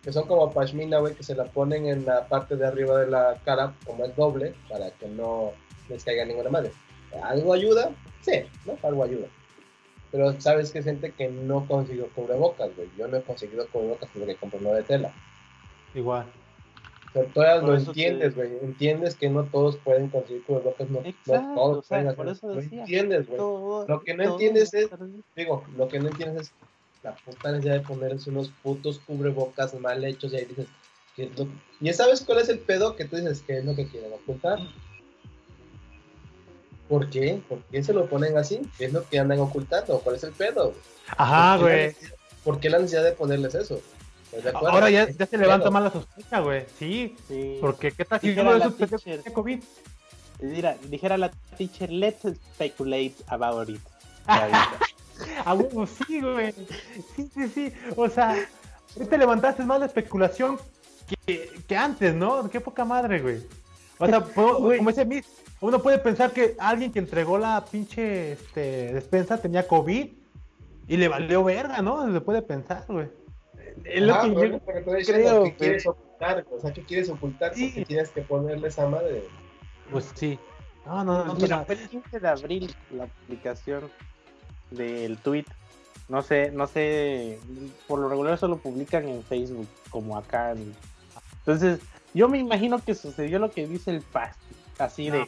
Que 0.05 0.12
son 0.12 0.28
como 0.28 0.52
pashmina, 0.52 0.98
güey, 0.98 1.14
que 1.14 1.22
se 1.22 1.35
la 1.35 1.44
ponen 1.44 1.86
en 1.86 2.05
la 2.05 2.28
parte 2.28 2.56
de 2.56 2.66
arriba 2.66 3.01
de 3.01 3.10
la 3.10 3.40
cara, 3.44 3.74
como 3.86 4.05
el 4.05 4.14
doble, 4.14 4.55
para 4.68 4.90
que 4.90 5.09
no 5.09 5.52
les 5.89 6.05
caiga 6.05 6.24
ninguna 6.24 6.51
madre. 6.51 6.72
¿Algo 7.22 7.55
ayuda? 7.55 7.90
Sí, 8.20 8.43
¿no? 8.66 8.76
Algo 8.82 9.05
ayuda. 9.05 9.26
Pero 10.10 10.39
sabes 10.40 10.70
que 10.70 10.78
hay 10.78 10.85
gente 10.85 11.12
que 11.12 11.28
no 11.28 11.66
consiguió 11.66 12.09
cubrebocas, 12.14 12.74
güey. 12.76 12.89
Yo 12.97 13.09
no 13.09 13.16
he 13.16 13.22
conseguido 13.22 13.66
cubrebocas 13.68 14.09
porque 14.12 14.36
compro 14.36 14.60
uno 14.60 14.74
de 14.74 14.82
tela. 14.82 15.12
Igual 15.94 16.26
todas 17.32 17.62
lo 17.62 17.76
entiendes, 17.76 18.35
güey. 18.35 18.51
Entiendes 18.62 19.14
que 19.14 19.28
no 19.31 19.44
todos 19.44 19.76
pueden 19.78 20.09
conseguir 20.09 20.43
cubrebocas, 20.44 20.90
no, 20.90 21.01
no 21.01 21.55
todos 21.55 21.86
pueden 21.86 22.14
Por 22.14 22.28
eso 22.28 22.48
decía, 22.48 22.81
entiendes, 22.81 23.26
güey. 23.28 23.39
Lo 23.39 24.02
que 24.05 24.14
no 24.14 24.24
entiendes 24.24 24.74
es, 24.74 24.90
digo, 25.36 25.64
lo 25.76 25.89
que 25.89 26.01
no 26.01 26.09
entiendes 26.09 26.48
es 26.48 26.55
la 27.05 27.14
puta 27.14 27.52
necesidad 27.52 27.74
de 27.74 27.81
ponerse 27.81 28.31
unos 28.31 28.51
putos 28.62 28.98
cubrebocas 28.98 29.78
mal 29.78 30.05
hechos 30.05 30.32
y 30.32 30.36
ahí 30.36 30.44
dices, 30.47 30.66
¿qué 31.14 31.24
es 31.24 31.39
lo 31.39 31.47
¿Y 31.81 31.93
sabes 31.93 32.22
cuál 32.22 32.39
es 32.39 32.48
el 32.48 32.59
pedo 32.59 32.97
que 32.97 33.05
tú 33.05 33.16
dices 33.16 33.43
que 33.47 33.59
es 33.59 33.64
lo 33.64 33.76
que 33.76 33.86
quieren 33.86 34.12
ocultar? 34.12 34.59
¿Por 36.89 37.10
qué? 37.10 37.40
¿Por 37.48 37.62
qué 37.64 37.82
se 37.82 37.93
lo 37.93 38.06
ponen 38.06 38.36
así? 38.36 38.60
¿Qué 38.78 38.86
es 38.86 38.93
lo 38.93 39.09
que 39.09 39.18
andan 39.18 39.40
ocultando? 39.40 39.98
¿Cuál 40.01 40.16
es 40.16 40.24
el 40.24 40.32
pedo? 40.32 40.74
Ajá, 41.16 41.59
güey. 41.59 41.94
¿Por 42.43 42.59
qué 42.59 42.70
la 42.70 42.78
necesidad 42.78 43.05
de 43.05 43.12
ponerles 43.12 43.55
eso? 43.55 43.81
Ahora 44.55 44.90
ya, 44.90 45.09
ya 45.09 45.26
se 45.26 45.39
levanta 45.39 45.70
más 45.70 45.85
la 45.85 45.90
sospecha, 45.93 46.40
güey. 46.40 46.64
Sí, 46.78 47.14
porque 47.60 47.93
¿qué 47.93 48.05
tal 48.05 48.20
si 48.20 48.31
uno 48.31 48.59
de 48.59 48.85
esos 48.85 49.02
tiene 49.02 49.22
COVID? 49.22 49.62
Mira, 50.40 50.76
dijera 50.89 51.16
la 51.16 51.31
teacher, 51.56 51.90
let's 51.90 52.22
speculate 52.55 53.14
about 53.28 53.68
it. 53.68 53.81
A 55.44 55.54
huevo, 55.54 55.86
sí, 55.86 56.20
güey. 56.20 56.52
Sí, 57.14 57.30
sí, 57.32 57.48
sí. 57.48 57.72
O 57.96 58.08
sea, 58.08 58.36
te 59.08 59.18
levantaste 59.18 59.64
más 59.64 59.80
la 59.80 59.86
especulación 59.86 60.58
que, 61.26 61.50
que 61.66 61.76
antes, 61.76 62.14
¿no? 62.14 62.48
Qué 62.50 62.60
poca 62.60 62.84
madre, 62.84 63.20
güey. 63.20 63.46
O 63.98 64.06
sea, 64.06 64.20
como 64.34 64.90
ese 64.90 65.24
uno 65.60 65.80
puede 65.80 65.98
pensar 65.98 66.32
que 66.32 66.56
alguien 66.58 66.92
que 66.92 66.98
entregó 66.98 67.38
la 67.38 67.64
pinche 67.64 68.32
este, 68.32 68.92
despensa 68.92 69.38
tenía 69.38 69.66
COVID 69.66 70.08
y 70.86 70.96
le 70.96 71.08
valió 71.08 71.42
verga, 71.42 71.80
¿no? 71.80 72.12
Se 72.12 72.20
puede 72.20 72.42
pensar, 72.42 72.84
güey. 72.88 73.08
Es 73.84 74.02
lo 74.02 74.20
que 74.20 74.50
yo 74.50 74.60
creo. 75.06 75.44
Que 75.44 75.54
quieres 75.54 75.86
ocultar, 75.86 76.44
o 76.50 76.60
sea, 76.60 76.72
que 76.72 76.84
quieres 76.84 77.08
ocultar 77.08 77.54
sí. 77.54 77.68
porque 77.68 77.86
tienes 77.86 78.10
que 78.10 78.22
ponerle 78.22 78.68
esa 78.68 78.86
madre. 78.88 79.24
Pues 79.90 80.12
sí. 80.14 80.38
No, 80.84 81.02
no, 81.02 81.24
no. 81.24 81.34
Mira, 81.34 81.64
fue 81.64 81.76
el 81.76 81.88
15 81.88 82.20
de 82.20 82.28
abril 82.28 82.76
la 82.90 83.06
publicación 83.06 83.90
del 84.70 85.18
tweet. 85.18 85.46
No 86.08 86.22
sé, 86.22 86.50
no 86.50 86.66
sé, 86.66 87.38
por 87.88 87.98
lo 87.98 88.08
regular 88.08 88.36
solo 88.36 88.58
publican 88.58 89.08
en 89.08 89.22
Facebook, 89.22 89.66
como 89.88 90.18
acá. 90.18 90.54
Entonces, 91.38 91.80
yo 92.12 92.28
me 92.28 92.38
imagino 92.38 92.78
que 92.78 92.94
sucedió 92.94 93.38
lo 93.38 93.50
que 93.50 93.66
dice 93.66 93.90
el 93.90 94.02
past, 94.02 94.38
así 94.78 95.08
de, 95.08 95.26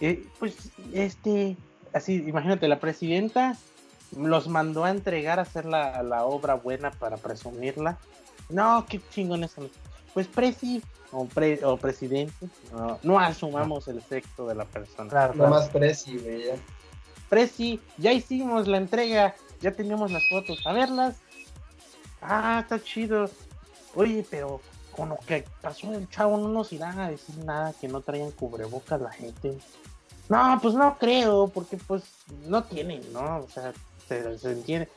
eh, 0.00 0.24
pues, 0.38 0.70
este, 0.92 1.56
así, 1.92 2.16
imagínate, 2.26 2.68
la 2.68 2.80
presidenta 2.80 3.56
los 4.16 4.48
mandó 4.48 4.84
a 4.84 4.90
entregar 4.90 5.38
a 5.38 5.42
hacer 5.42 5.64
la, 5.64 6.02
la 6.02 6.24
obra 6.24 6.54
buena 6.54 6.90
para 6.90 7.16
presumirla. 7.16 7.98
No, 8.48 8.86
qué 8.88 9.00
chingón 9.10 9.44
eso. 9.44 9.68
Pues 10.14 10.26
presi 10.26 10.82
o, 11.12 11.26
pre, 11.26 11.64
o 11.64 11.76
presidente, 11.76 12.48
no, 12.72 12.98
no 13.02 13.18
asumamos 13.18 13.88
el 13.88 14.02
sexo 14.02 14.46
de 14.46 14.54
la 14.54 14.64
persona. 14.64 15.10
Claro, 15.10 15.34
Nada 15.34 15.50
más 15.50 15.68
presi, 15.68 16.16
güey. 16.16 16.44
Presi, 17.28 17.80
ya 17.98 18.12
hicimos 18.12 18.66
la 18.66 18.78
entrega, 18.78 19.34
ya 19.60 19.72
teníamos 19.72 20.10
las 20.10 20.28
fotos. 20.28 20.66
A 20.66 20.72
verlas. 20.72 21.16
Ah, 22.20 22.60
está 22.62 22.82
chido. 22.82 23.30
Oye, 23.94 24.26
pero 24.30 24.60
con 24.92 25.10
lo 25.10 25.16
que 25.18 25.44
pasó 25.60 25.92
el 25.92 26.08
chavo 26.08 26.36
no 26.38 26.48
nos 26.48 26.72
irán 26.72 26.98
a 26.98 27.10
decir 27.10 27.38
nada 27.38 27.72
que 27.80 27.88
no 27.88 28.00
traigan 28.00 28.32
cubrebocas 28.32 29.00
la 29.00 29.12
gente. 29.12 29.56
No, 30.28 30.58
pues 30.60 30.74
no 30.74 30.98
creo, 30.98 31.48
porque 31.48 31.76
pues 31.76 32.02
no 32.46 32.64
tienen, 32.64 33.00
¿no? 33.12 33.38
O 33.38 33.48
sea, 33.48 33.72
se, 34.08 34.18
entiende. 34.50 34.88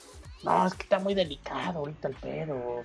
No, 0.43 0.65
es 0.65 0.73
que 0.73 0.83
está 0.83 0.99
muy 0.99 1.13
delicado 1.13 1.79
ahorita 1.79 2.07
el 2.07 2.15
pedo. 2.15 2.81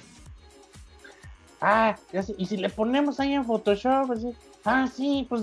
Ah, 1.60 1.96
y 2.36 2.46
si 2.46 2.56
le 2.58 2.68
ponemos 2.68 3.18
ahí 3.18 3.32
en 3.32 3.44
Photoshop, 3.44 4.10
así, 4.10 4.36
ah, 4.64 4.86
sí, 4.94 5.26
pues 5.28 5.42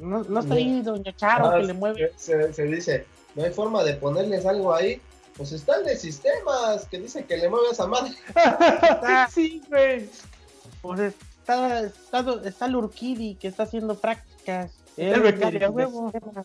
no, 0.00 0.24
no 0.24 0.40
está 0.40 0.54
ahí 0.54 0.80
Doña 0.80 1.14
Charo 1.14 1.58
que 1.58 1.66
le 1.66 1.72
mueve. 1.74 2.12
Se, 2.16 2.52
se, 2.52 2.64
dice, 2.64 3.06
no 3.34 3.44
hay 3.44 3.50
forma 3.50 3.82
de 3.84 3.94
ponerles 3.94 4.46
algo 4.46 4.74
ahí. 4.74 5.00
Pues 5.36 5.50
está 5.50 5.76
el 5.76 5.84
de 5.84 5.96
sistemas 5.96 6.86
que 6.88 7.00
dice 7.00 7.24
que 7.24 7.36
le 7.36 7.48
mueve 7.48 7.68
esa 7.72 7.86
madre. 7.86 8.12
sí, 9.30 9.60
güey. 9.68 10.08
Pues 10.80 11.00
está, 11.00 11.80
está, 11.80 12.24
está 12.44 12.66
el 12.66 12.76
Urquidi 12.76 13.34
que 13.34 13.48
está 13.48 13.64
haciendo 13.64 13.96
prácticas. 13.96 14.72
El, 14.96 15.24
el 15.26 16.44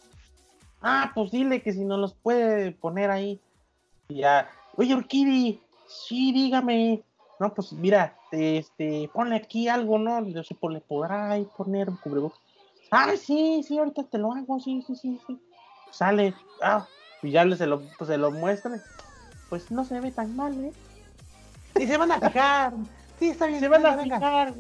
Ah, 0.82 1.12
pues 1.14 1.32
dile 1.32 1.62
que 1.62 1.74
si 1.74 1.84
no 1.84 1.98
los 1.98 2.14
puede 2.14 2.72
poner 2.72 3.12
ahí. 3.12 3.40
Y 4.08 4.22
ya, 4.22 4.50
oye, 4.76 4.96
Urquidi, 4.96 5.62
sí, 5.88 6.32
dígame. 6.32 7.04
No, 7.40 7.54
pues 7.54 7.74
mira, 7.74 8.18
este, 8.32 9.10
ponle 9.14 9.36
aquí 9.36 9.68
algo, 9.68 10.00
¿no? 10.00 10.26
Yo 10.26 10.44
sé, 10.44 10.58
le 10.70 10.82
podrá 10.82 11.32
ahí 11.32 11.48
poner 11.58 11.90
un 11.90 11.98
cubrebocas. 11.98 12.40
Ah, 12.92 13.16
sí, 13.18 13.62
sí, 13.64 13.78
ahorita 13.78 14.04
te 14.04 14.18
lo 14.18 14.34
hago, 14.34 14.60
sí, 14.60 14.84
sí, 14.88 14.96
sí, 14.96 15.20
sí. 15.28 15.40
Sale, 15.92 16.34
ah, 16.62 16.86
y 17.22 17.32
ya 17.32 17.44
se 17.56 17.66
lo, 17.66 17.82
pues, 17.98 18.10
se 18.10 18.18
lo 18.18 18.32
muestra. 18.32 18.82
Pues 19.50 19.72
no 19.72 19.84
se 19.84 20.00
ve 20.00 20.12
tan 20.12 20.36
mal, 20.36 20.54
¿eh? 20.64 20.74
Y 21.80 21.88
se 21.88 21.98
van 21.98 22.12
a 22.12 22.20
fijar. 22.20 22.74
sí, 23.20 23.30
está 23.30 23.48
bien. 23.48 23.60
Se 23.60 23.68
van 23.68 23.86
a 23.86 23.98
fijar. 23.98 24.54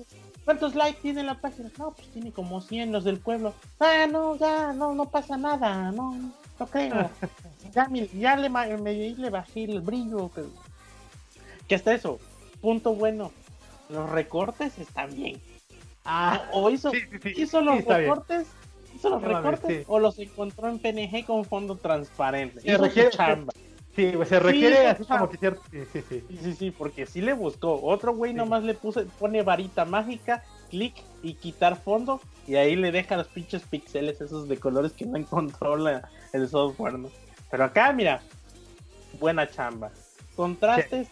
¿Cuántos 0.46 0.74
likes 0.74 1.02
tiene 1.02 1.22
la 1.24 1.36
página? 1.36 1.70
No, 1.78 1.92
pues 1.92 2.08
tiene 2.08 2.32
como 2.32 2.60
100 2.60 2.92
los 2.92 3.04
del 3.04 3.20
pueblo. 3.20 3.54
Ah, 3.80 4.08
no, 4.10 4.36
ya, 4.36 4.74
no, 4.74 4.96
no 4.96 5.06
pasa 5.06 5.38
nada, 5.38 5.92
no, 5.92 6.16
no 6.60 6.68
creo. 6.68 7.10
ya, 7.74 7.88
ya 8.14 8.36
le, 8.36 8.50
me, 8.50 9.12
le 9.12 9.30
bajé 9.30 9.66
el 9.66 9.82
brillo. 9.82 10.32
Que, 10.32 10.46
que 11.68 11.76
hasta 11.76 11.94
eso, 11.94 12.20
punto 12.62 12.96
bueno, 12.96 13.32
los 13.90 14.10
recortes 14.10 14.80
están 14.80 15.16
bien. 15.16 15.40
Ah, 16.04 16.50
o 16.52 16.72
hizo, 16.72 16.92
hizo 17.36 17.62
los 17.62 17.86
recortes, 17.86 18.48
hizo 19.00 19.10
los 19.10 19.22
recortes 19.22 19.86
o 19.88 20.00
los 20.00 20.20
encontró 20.20 20.68
en 20.68 20.80
PNG 20.80 21.26
con 21.26 21.46
fondo 21.46 21.76
transparente. 21.76 22.62
Hizo 22.64 22.84
requiere, 22.84 23.10
chamba. 23.10 23.54
Sí, 23.96 24.14
se 24.26 24.40
requiere 24.40 24.88
así 24.88 25.04
como 25.04 25.30
que 25.30 25.38
cierto. 25.38 25.62
Sí, 25.72 25.80
sí, 25.92 26.04
sí. 26.08 26.24
Sí, 26.42 26.54
sí, 26.54 26.72
porque 26.72 27.06
sí 27.06 27.22
le 27.22 27.34
buscó. 27.34 27.82
Otro 27.82 28.14
güey 28.16 28.34
nomás 28.34 28.64
le 28.64 28.74
puse, 28.74 29.06
pone 29.18 29.42
varita 29.42 29.86
mágica, 29.86 30.44
clic 30.70 30.94
y 31.24 31.34
quitar 31.34 31.82
fondo. 31.82 32.22
Y 32.48 32.56
ahí 32.56 32.76
le 32.76 32.92
deja 32.92 33.18
los 33.18 33.28
pinches 33.28 33.64
pixeles 33.64 34.22
esos 34.22 34.48
de 34.48 34.58
colores 34.58 34.94
que 34.94 35.06
no 35.06 35.18
encontró 35.18 35.76
el 36.34 36.50
software, 36.50 37.00
¿no? 37.00 37.10
Pero 37.50 37.64
acá, 37.64 37.92
mira, 37.94 38.22
buena 39.20 39.50
chamba. 39.50 39.92
Contrastes 40.36 41.10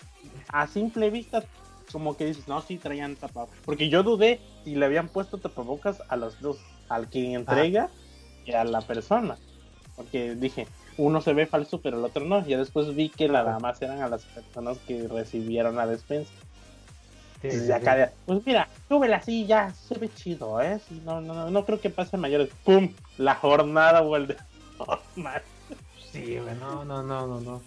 a 0.49 0.67
simple 0.67 1.09
vista, 1.09 1.43
como 1.91 2.17
que 2.17 2.25
dices, 2.25 2.47
no, 2.47 2.61
sí 2.61 2.77
traían 2.77 3.15
tapabocas. 3.15 3.57
Porque 3.65 3.89
yo 3.89 4.03
dudé 4.03 4.39
si 4.63 4.75
le 4.75 4.85
habían 4.85 5.07
puesto 5.07 5.37
tapabocas 5.37 6.01
a 6.09 6.15
los 6.15 6.39
dos, 6.41 6.57
al 6.89 7.09
que 7.09 7.33
entrega 7.33 7.89
y 8.45 8.53
a 8.53 8.63
la 8.63 8.81
persona. 8.81 9.37
Porque 9.95 10.35
dije, 10.35 10.67
uno 10.97 11.21
se 11.21 11.33
ve 11.33 11.45
falso, 11.45 11.81
pero 11.81 11.97
el 11.97 12.05
otro 12.05 12.25
no. 12.25 12.45
Ya 12.45 12.57
después 12.57 12.93
vi 12.95 13.09
que 13.09 13.27
nada 13.27 13.59
más 13.59 13.81
eran 13.81 14.01
a 14.01 14.09
las 14.09 14.23
personas 14.25 14.77
que 14.79 15.07
recibieron 15.07 15.75
la 15.75 15.87
despensa. 15.87 16.31
pues 18.25 18.45
mira, 18.45 18.67
súbela 18.87 19.17
así, 19.17 19.45
ya 19.45 19.71
se 19.71 19.95
ve 19.95 20.09
chido, 20.13 20.59
¿eh? 20.59 20.79
no, 21.05 21.21
no, 21.21 21.51
no, 21.51 21.65
creo 21.65 21.79
que 21.79 21.89
pase 21.89 22.17
mayores. 22.17 22.49
¡Pum! 22.63 22.93
La 23.17 23.35
jornada 23.35 24.01
vuelve. 24.01 24.37
Sí, 26.11 26.37
güey, 26.39 26.55
no, 26.55 26.85
no, 26.85 27.03
no, 27.03 27.27
no, 27.27 27.41
no. 27.41 27.61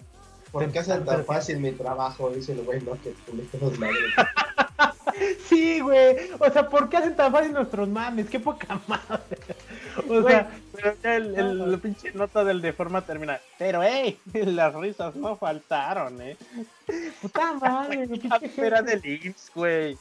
¿Por 0.52 0.70
qué 0.70 0.78
hacen 0.80 1.04
tan 1.04 1.24
fácil 1.24 1.60
mi 1.60 1.72
trabajo? 1.72 2.30
Dice 2.30 2.52
el 2.52 2.62
güey, 2.62 2.80
no, 2.82 2.92
que 3.00 3.14
los 3.60 3.78
madres. 3.78 3.98
sí, 5.48 5.80
güey. 5.80 6.16
O 6.38 6.50
sea, 6.50 6.68
¿por 6.68 6.88
qué 6.88 6.96
hacen 6.96 7.16
tan 7.16 7.32
fácil 7.32 7.52
nuestros 7.52 7.88
mames? 7.88 8.28
Qué 8.28 8.40
poca 8.40 8.80
madre. 8.86 9.38
O 10.08 10.22
sea, 10.26 10.50
pero 10.74 10.94
ya 11.02 11.16
el, 11.16 11.34
el, 11.36 11.78
pinche 11.78 12.12
nota 12.12 12.44
del 12.44 12.60
de 12.60 12.72
forma 12.72 13.02
termina. 13.02 13.38
Pero, 13.58 13.82
hey, 13.82 14.18
las 14.32 14.74
risas 14.74 15.14
no 15.16 15.36
faltaron, 15.36 16.20
eh. 16.20 16.36
Puta 17.20 17.52
madre, 17.60 18.08
Era 18.56 18.82
del 18.82 19.04
IMSS, 19.04 19.52
güey. 19.54 19.98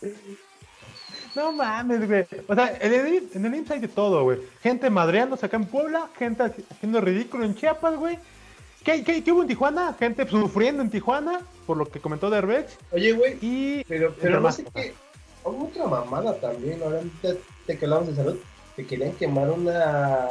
No 1.35 1.51
mames, 1.51 2.07
güey. 2.07 2.25
O 2.47 2.55
sea, 2.55 2.75
en 2.79 2.93
el, 2.93 3.29
en 3.33 3.45
el 3.45 3.55
IMSS 3.55 3.71
hay 3.71 3.79
de 3.79 3.87
todo, 3.87 4.23
güey. 4.23 4.39
Gente 4.61 4.89
madreándose 4.89 5.45
acá 5.45 5.57
en 5.57 5.65
Puebla, 5.65 6.09
gente 6.17 6.43
haciendo 6.43 7.01
ridículo 7.01 7.45
en 7.45 7.55
Chiapas, 7.55 7.95
güey. 7.95 8.17
¿Qué, 8.89 9.03
qué, 9.03 9.23
qué 9.23 9.31
hubo 9.31 9.43
en 9.43 9.47
Tijuana? 9.47 9.93
Gente 9.99 10.27
sufriendo 10.27 10.81
en 10.81 10.89
Tijuana, 10.89 11.41
por 11.67 11.77
lo 11.77 11.85
que 11.85 11.99
comentó 11.99 12.31
Derbex. 12.31 12.75
Oye, 12.91 13.11
güey. 13.11 13.37
Y... 13.39 13.83
Pero, 13.83 14.15
pero 14.19 14.39
no 14.39 14.51
sé 14.51 14.65
qué. 14.73 14.95
Hubo 15.43 15.65
otra 15.65 15.85
mamada 15.85 16.33
también, 16.39 16.81
ahora 16.81 17.01
te, 17.21 17.77
que 17.77 17.85
hablamos 17.85 18.07
de 18.07 18.15
salud. 18.15 18.39
Te 18.75 18.87
querían 18.87 19.11
quemar 19.11 19.51
una. 19.51 20.27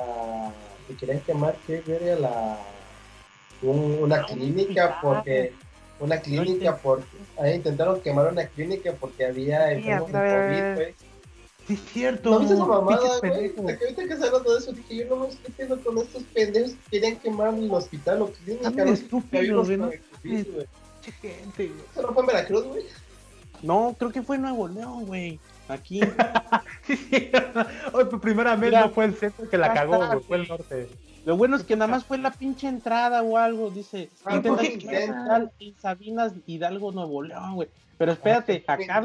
Te 0.89 0.95
querían 0.97 1.21
quemar, 1.21 1.55
¿qué? 1.69 1.83
Ver 1.87 2.19
la. 2.19 2.59
una 3.63 4.25
clínica 4.25 4.99
porque 5.01 5.53
una 6.01 6.19
clínica 6.19 6.77
porque 6.79 7.07
ahí 7.41 7.55
intentaron 7.55 8.01
quemar 8.01 8.33
una 8.33 8.47
clínica 8.47 8.93
porque 8.99 9.27
había 9.27 9.71
enfermos 9.71 10.11
de 10.11 10.19
COVID, 10.19 10.75
güey. 10.75 10.95
Sí, 11.69 11.75
es 11.75 11.81
cierto. 11.93 12.31
¿No 12.31 12.39
viste 12.39 12.55
esa 12.55 12.65
mamada, 12.65 13.19
güey? 13.21 13.53
Ahorita 13.57 14.09
que 14.09 14.17
se 14.17 14.31
de 14.31 14.59
eso, 14.59 14.73
dije, 14.73 14.97
yo 14.97 15.07
no 15.11 15.17
me 15.17 15.29
estoy 15.29 15.53
pidiendo 15.53 15.85
con 15.85 15.99
estos 15.99 16.23
pendejos 16.23 16.71
que 16.71 16.91
querían 16.91 17.17
quemar 17.17 17.53
el 17.53 17.71
hospital 17.71 18.23
o 18.23 18.33
clínica. 18.33 18.71
No, 18.71 18.85
estúpido, 18.91 19.65
güey. 19.65 19.77
¿no? 19.77 19.85
Mucha 19.87 21.13
gente, 21.21 21.67
güey. 21.69 21.85
¿Se 21.95 22.01
no 22.03 22.15
fue 22.15 22.23
en 22.23 22.27
Veracruz, 22.27 22.65
güey? 22.65 22.85
No, 23.63 23.95
creo 23.99 24.11
que 24.11 24.23
fue 24.23 24.37
en 24.37 24.43
Nuevo 24.43 24.67
León, 24.67 25.05
güey. 25.05 25.39
Aquí. 25.69 26.01
sí, 26.87 27.31
Hoy, 27.93 28.05
primeramente 28.19 28.81
no 28.81 28.91
fue 28.91 29.05
el 29.05 29.15
centro 29.15 29.47
que 29.51 29.59
la 29.59 29.75
cagó, 29.75 29.99
güey. 30.07 30.21
Fue 30.21 30.37
el 30.39 30.49
norte. 30.49 30.89
Lo 31.27 31.37
bueno 31.37 31.57
es 31.57 31.65
que 31.65 31.77
nada 31.77 31.91
más 31.91 32.05
fue 32.05 32.17
la 32.17 32.31
pinche 32.31 32.67
entrada 32.67 33.23
o 33.23 33.37
algo, 33.37 33.69
dice. 33.69 34.09
Ah, 34.25 34.41
en 35.59 35.79
Sabinas 35.79 36.33
Hidalgo, 36.47 36.93
Nuevo 36.93 37.23
León, 37.23 37.57
güey. 37.57 37.69
Pero 37.99 38.13
espérate, 38.13 38.65
acá, 38.67 39.03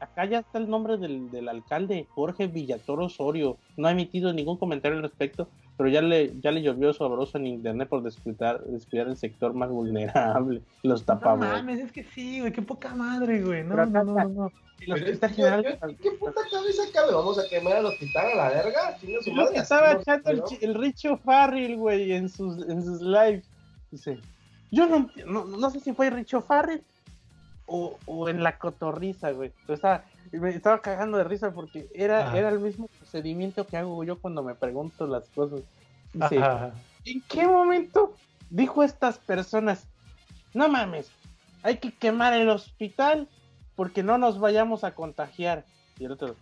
acá 0.00 0.24
ya 0.24 0.40
está 0.40 0.58
el 0.58 0.68
nombre 0.68 0.96
del, 0.96 1.30
del, 1.30 1.48
alcalde, 1.48 2.06
Jorge 2.10 2.48
Villatoro 2.48 3.04
Osorio. 3.04 3.56
No 3.76 3.86
ha 3.86 3.92
emitido 3.92 4.32
ningún 4.32 4.58
comentario 4.58 4.96
al 4.96 5.04
respecto, 5.04 5.48
pero 5.76 5.88
ya 5.88 6.02
le, 6.02 6.38
ya 6.40 6.50
le 6.50 6.60
llovió 6.60 6.92
sabroso 6.92 7.38
en 7.38 7.46
internet 7.46 7.88
por 7.88 8.02
descuidar, 8.02 8.60
descuidar 8.64 9.06
el 9.06 9.16
sector 9.16 9.54
más 9.54 9.70
vulnerable, 9.70 10.60
los 10.82 11.04
tapabocas. 11.04 11.50
No 11.50 11.56
mames, 11.56 11.84
es 11.84 11.92
que 11.92 12.02
sí, 12.02 12.40
güey, 12.40 12.52
qué 12.52 12.62
poca 12.62 12.96
madre, 12.96 13.42
güey. 13.42 13.62
No, 13.62 13.76
no, 13.76 13.86
no, 13.86 14.04
no, 14.04 14.28
no. 14.28 14.52
¿Qué 14.84 16.10
puta 16.18 16.40
cabeza 16.50 16.82
cabe? 16.92 17.12
¿Vamos 17.14 17.38
a 17.38 17.48
quemar 17.48 17.76
el 17.76 17.86
hospital 17.86 18.32
a 18.32 18.34
la 18.34 18.48
verga? 18.48 18.98
Su 19.22 19.32
madre, 19.32 19.58
estaba 19.58 19.92
echando 19.92 20.30
el, 20.30 20.42
el 20.60 20.74
Richo 20.74 21.16
Farrell, 21.16 21.76
güey, 21.76 22.12
en 22.12 22.28
sus, 22.28 22.68
en 22.68 22.82
sus 22.82 23.00
lives. 23.00 23.48
Dice, 23.92 24.18
yo 24.72 24.88
no, 24.88 25.08
no, 25.26 25.44
no 25.44 25.70
sé 25.70 25.78
si 25.78 25.92
fue 25.92 26.10
Richo 26.10 26.40
Farrell 26.40 26.82
o, 27.66 27.98
o 28.06 28.28
en 28.28 28.42
la 28.42 28.58
cotorriza, 28.58 29.30
güey. 29.32 29.52
estaba, 29.68 30.04
me 30.32 30.50
estaba 30.50 30.80
cagando 30.80 31.18
de 31.18 31.24
risa 31.24 31.52
porque 31.52 31.88
era, 31.94 32.36
era 32.36 32.48
el 32.48 32.60
mismo 32.60 32.88
procedimiento 32.98 33.66
que 33.66 33.76
hago 33.76 34.02
yo 34.04 34.18
cuando 34.18 34.42
me 34.42 34.54
pregunto 34.54 35.06
las 35.06 35.28
cosas. 35.30 35.60
Dice, 36.12 36.40
¿en 37.04 37.22
qué 37.28 37.46
momento 37.46 38.14
dijo 38.50 38.82
estas 38.82 39.18
personas? 39.18 39.86
no 40.54 40.68
mames, 40.68 41.10
hay 41.62 41.78
que 41.78 41.92
quemar 41.92 42.34
el 42.34 42.48
hospital 42.48 43.28
porque 43.74 44.02
no 44.02 44.18
nos 44.18 44.38
vayamos 44.38 44.84
a 44.84 44.94
contagiar. 44.94 45.64
Y 45.98 46.04
el 46.04 46.12
otro, 46.12 46.36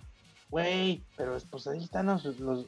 güey, 0.50 1.02
pero 1.16 1.36
pues 1.50 1.66
ahí 1.66 1.82
están 1.82 2.06
los, 2.06 2.24
los, 2.40 2.66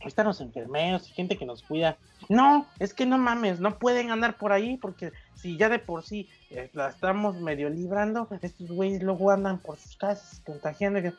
ahí 0.00 0.06
están 0.06 0.26
los 0.26 0.40
enfermeros 0.40 1.08
y 1.08 1.12
gente 1.12 1.36
que 1.36 1.46
nos 1.46 1.62
cuida. 1.62 1.96
No, 2.30 2.64
es 2.78 2.94
que 2.94 3.06
no 3.06 3.18
mames, 3.18 3.58
no 3.58 3.76
pueden 3.80 4.12
andar 4.12 4.38
por 4.38 4.52
ahí 4.52 4.76
porque 4.76 5.10
si 5.34 5.56
ya 5.56 5.68
de 5.68 5.80
por 5.80 6.04
sí 6.04 6.28
eh, 6.50 6.70
la 6.74 6.88
estamos 6.88 7.34
medio 7.40 7.68
librando, 7.68 8.28
estos 8.40 8.68
güeyes 8.68 9.02
luego 9.02 9.32
andan 9.32 9.58
por 9.58 9.76
sus 9.78 9.96
casas 9.96 10.40
contagiando. 10.46 11.12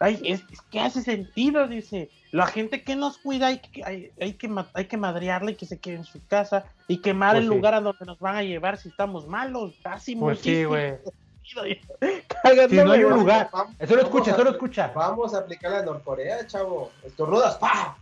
Ay, 0.00 0.20
es, 0.24 0.42
que 0.72 0.80
hace 0.80 1.02
sentido, 1.02 1.68
dice. 1.68 2.10
La 2.32 2.48
gente 2.48 2.82
que 2.82 2.96
nos 2.96 3.18
cuida 3.18 3.46
hay 3.46 3.60
que, 3.60 3.84
hay, 3.84 4.10
hay 4.20 4.32
que, 4.32 4.50
hay 4.74 4.86
que 4.86 4.96
madrearle 4.96 5.52
y 5.52 5.54
que 5.54 5.64
se 5.64 5.78
quede 5.78 5.94
en 5.94 6.04
su 6.04 6.26
casa 6.26 6.64
y 6.88 6.98
quemar 6.98 7.34
pues 7.36 7.44
el 7.44 7.48
lugar 7.48 7.74
a 7.74 7.80
donde 7.80 8.04
nos 8.04 8.18
van 8.18 8.34
a 8.34 8.42
llevar 8.42 8.78
si 8.78 8.88
estamos 8.88 9.28
malos. 9.28 9.74
Casi 9.84 10.16
pues 10.16 10.40
sí, 10.40 10.64
güey. 10.64 10.96
si 11.44 11.54
no 12.84 12.92
hay 12.92 13.04
un 13.04 13.14
lugar. 13.20 13.48
Eso 13.78 13.94
lo 13.94 14.02
escucha, 14.02 14.32
eso 14.32 14.42
lo 14.42 14.50
escucha. 14.50 14.90
Vamos 14.92 15.34
a 15.34 15.38
aplicar 15.38 15.70
la 15.70 15.84
Norcorea, 15.84 16.44
chavo. 16.48 16.90
Estornudas, 17.04 17.56
¡pa! 17.58 17.96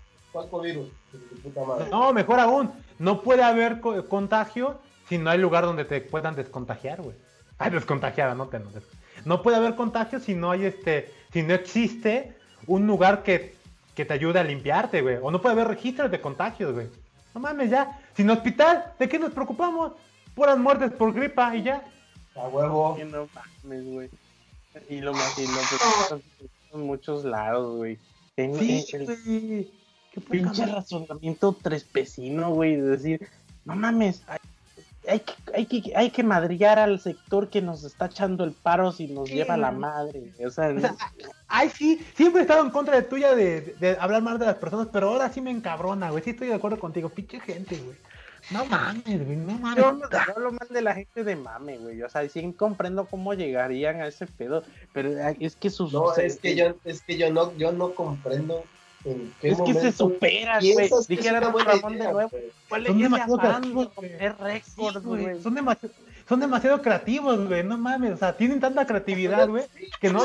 Virus? 0.62 0.88
No, 1.90 2.12
mejor 2.12 2.40
aún. 2.40 2.70
No 2.98 3.22
puede 3.22 3.42
haber 3.42 3.80
contagio 3.80 4.78
si 5.08 5.18
no 5.18 5.30
hay 5.30 5.38
lugar 5.38 5.64
donde 5.64 5.84
te 5.84 6.00
puedan 6.00 6.34
descontagiar, 6.34 7.02
güey. 7.02 7.16
Ay, 7.58 7.70
descontagiada, 7.70 8.34
no 8.34 8.48
te 8.48 8.58
no 9.24 9.42
puede 9.42 9.56
haber 9.56 9.74
contagio 9.74 10.20
si 10.20 10.34
no 10.34 10.50
hay 10.50 10.66
este, 10.66 11.12
si 11.32 11.42
no 11.42 11.54
existe 11.54 12.36
un 12.66 12.86
lugar 12.86 13.22
que, 13.22 13.56
te 13.94 14.12
ayude 14.12 14.38
a 14.38 14.44
limpiarte, 14.44 15.00
güey. 15.00 15.18
O 15.22 15.30
no 15.30 15.40
puede 15.40 15.54
haber 15.54 15.68
registros 15.68 16.10
de 16.10 16.20
contagios, 16.20 16.74
güey. 16.74 16.88
No 17.34 17.40
mames, 17.40 17.70
ya. 17.70 17.98
Sin 18.14 18.28
hospital, 18.28 18.92
¿de 18.98 19.08
qué 19.08 19.18
nos 19.18 19.32
preocupamos? 19.32 19.92
Puras 20.34 20.58
muertes 20.58 20.92
por 20.92 21.14
gripa 21.14 21.56
y 21.56 21.62
ya. 21.62 21.82
A 22.34 22.48
huevo. 22.48 22.98
Y 23.00 23.04
no 23.04 23.26
mames, 23.34 23.84
güey. 23.84 24.10
Y 24.90 25.00
lo 25.00 25.14
más, 25.14 25.38
y 25.38 25.46
en 26.74 26.80
muchos 26.86 27.24
lados, 27.24 27.76
güey. 27.76 27.98
sí, 28.36 28.84
güey. 28.92 29.70
Qué 30.16 30.22
pinche 30.22 30.64
razonamiento 30.64 31.52
trespecino, 31.52 32.54
güey. 32.54 32.76
De 32.76 32.82
decir, 32.82 33.28
no 33.66 33.76
mames, 33.76 34.22
hay 35.06 35.20
que, 35.20 35.34
hay 35.52 35.66
que, 35.66 35.92
hay 35.94 36.10
que 36.10 36.22
madrillar 36.22 36.78
al 36.78 36.98
sector 37.00 37.50
que 37.50 37.60
nos 37.60 37.84
está 37.84 38.06
echando 38.06 38.44
el 38.44 38.52
paro 38.52 38.92
si 38.92 39.08
nos 39.08 39.28
lleva 39.28 39.58
la 39.58 39.72
madre. 39.72 40.32
O 40.42 40.48
sea, 40.48 40.74
ay, 41.48 41.68
sí, 41.68 42.00
siempre 42.14 42.40
he 42.40 42.42
estado 42.42 42.64
en 42.64 42.70
contra 42.70 42.96
de 42.96 43.02
tuya 43.02 43.34
de, 43.34 43.96
hablar 44.00 44.22
mal 44.22 44.38
de 44.38 44.46
las 44.46 44.56
personas, 44.56 44.88
pero 44.90 45.10
ahora 45.10 45.30
sí 45.30 45.42
me 45.42 45.50
encabrona, 45.50 46.10
güey. 46.10 46.24
Sí 46.24 46.30
estoy 46.30 46.48
de 46.48 46.54
acuerdo 46.54 46.80
contigo, 46.80 47.10
pinche 47.10 47.38
gente, 47.38 47.76
güey. 47.76 47.96
No 48.52 48.64
mames, 48.64 49.22
güey, 49.22 49.36
no 49.36 49.58
mames. 49.58 49.84
Yo, 49.84 49.98
hablo 50.34 50.52
mal 50.52 50.68
de 50.70 50.80
la 50.80 50.94
gente 50.94 51.24
de 51.24 51.36
mame, 51.36 51.76
güey. 51.76 52.02
O 52.02 52.08
sea, 52.08 52.26
sí 52.26 52.54
comprendo 52.56 53.04
cómo 53.04 53.34
llegarían 53.34 54.00
a 54.00 54.06
ese 54.06 54.26
pedo, 54.26 54.62
pero 54.94 55.10
es 55.38 55.56
que 55.56 55.68
sus. 55.68 55.92
No, 55.92 56.14
es 56.16 56.38
que 56.38 56.56
yo, 56.56 56.74
es 56.86 57.02
que 57.02 57.18
yo 57.18 57.30
no, 57.30 57.54
yo 57.58 57.70
no 57.72 57.94
comprendo 57.94 58.64
es 59.42 59.60
que 59.60 59.74
se 59.74 59.92
supera, 59.92 60.58
güey. 60.60 60.90
Dijera 61.08 61.40
Ramón 61.40 61.64
de 61.64 62.12
nuevo. 62.12 62.30
Son 62.86 62.98
demasiado 62.98 63.38
creativos, 63.38 65.02
güey. 65.04 65.42
Son 65.42 65.54
demasiado, 65.54 65.94
son 66.28 66.40
demasiado 66.40 66.82
creativos, 66.82 67.48
güey. 67.48 67.62
No 67.62 67.78
mames, 67.78 68.14
o 68.14 68.16
sea, 68.16 68.36
tienen 68.36 68.60
tanta 68.60 68.86
creatividad, 68.86 69.48
güey, 69.48 69.64
que 70.00 70.10
no, 70.10 70.24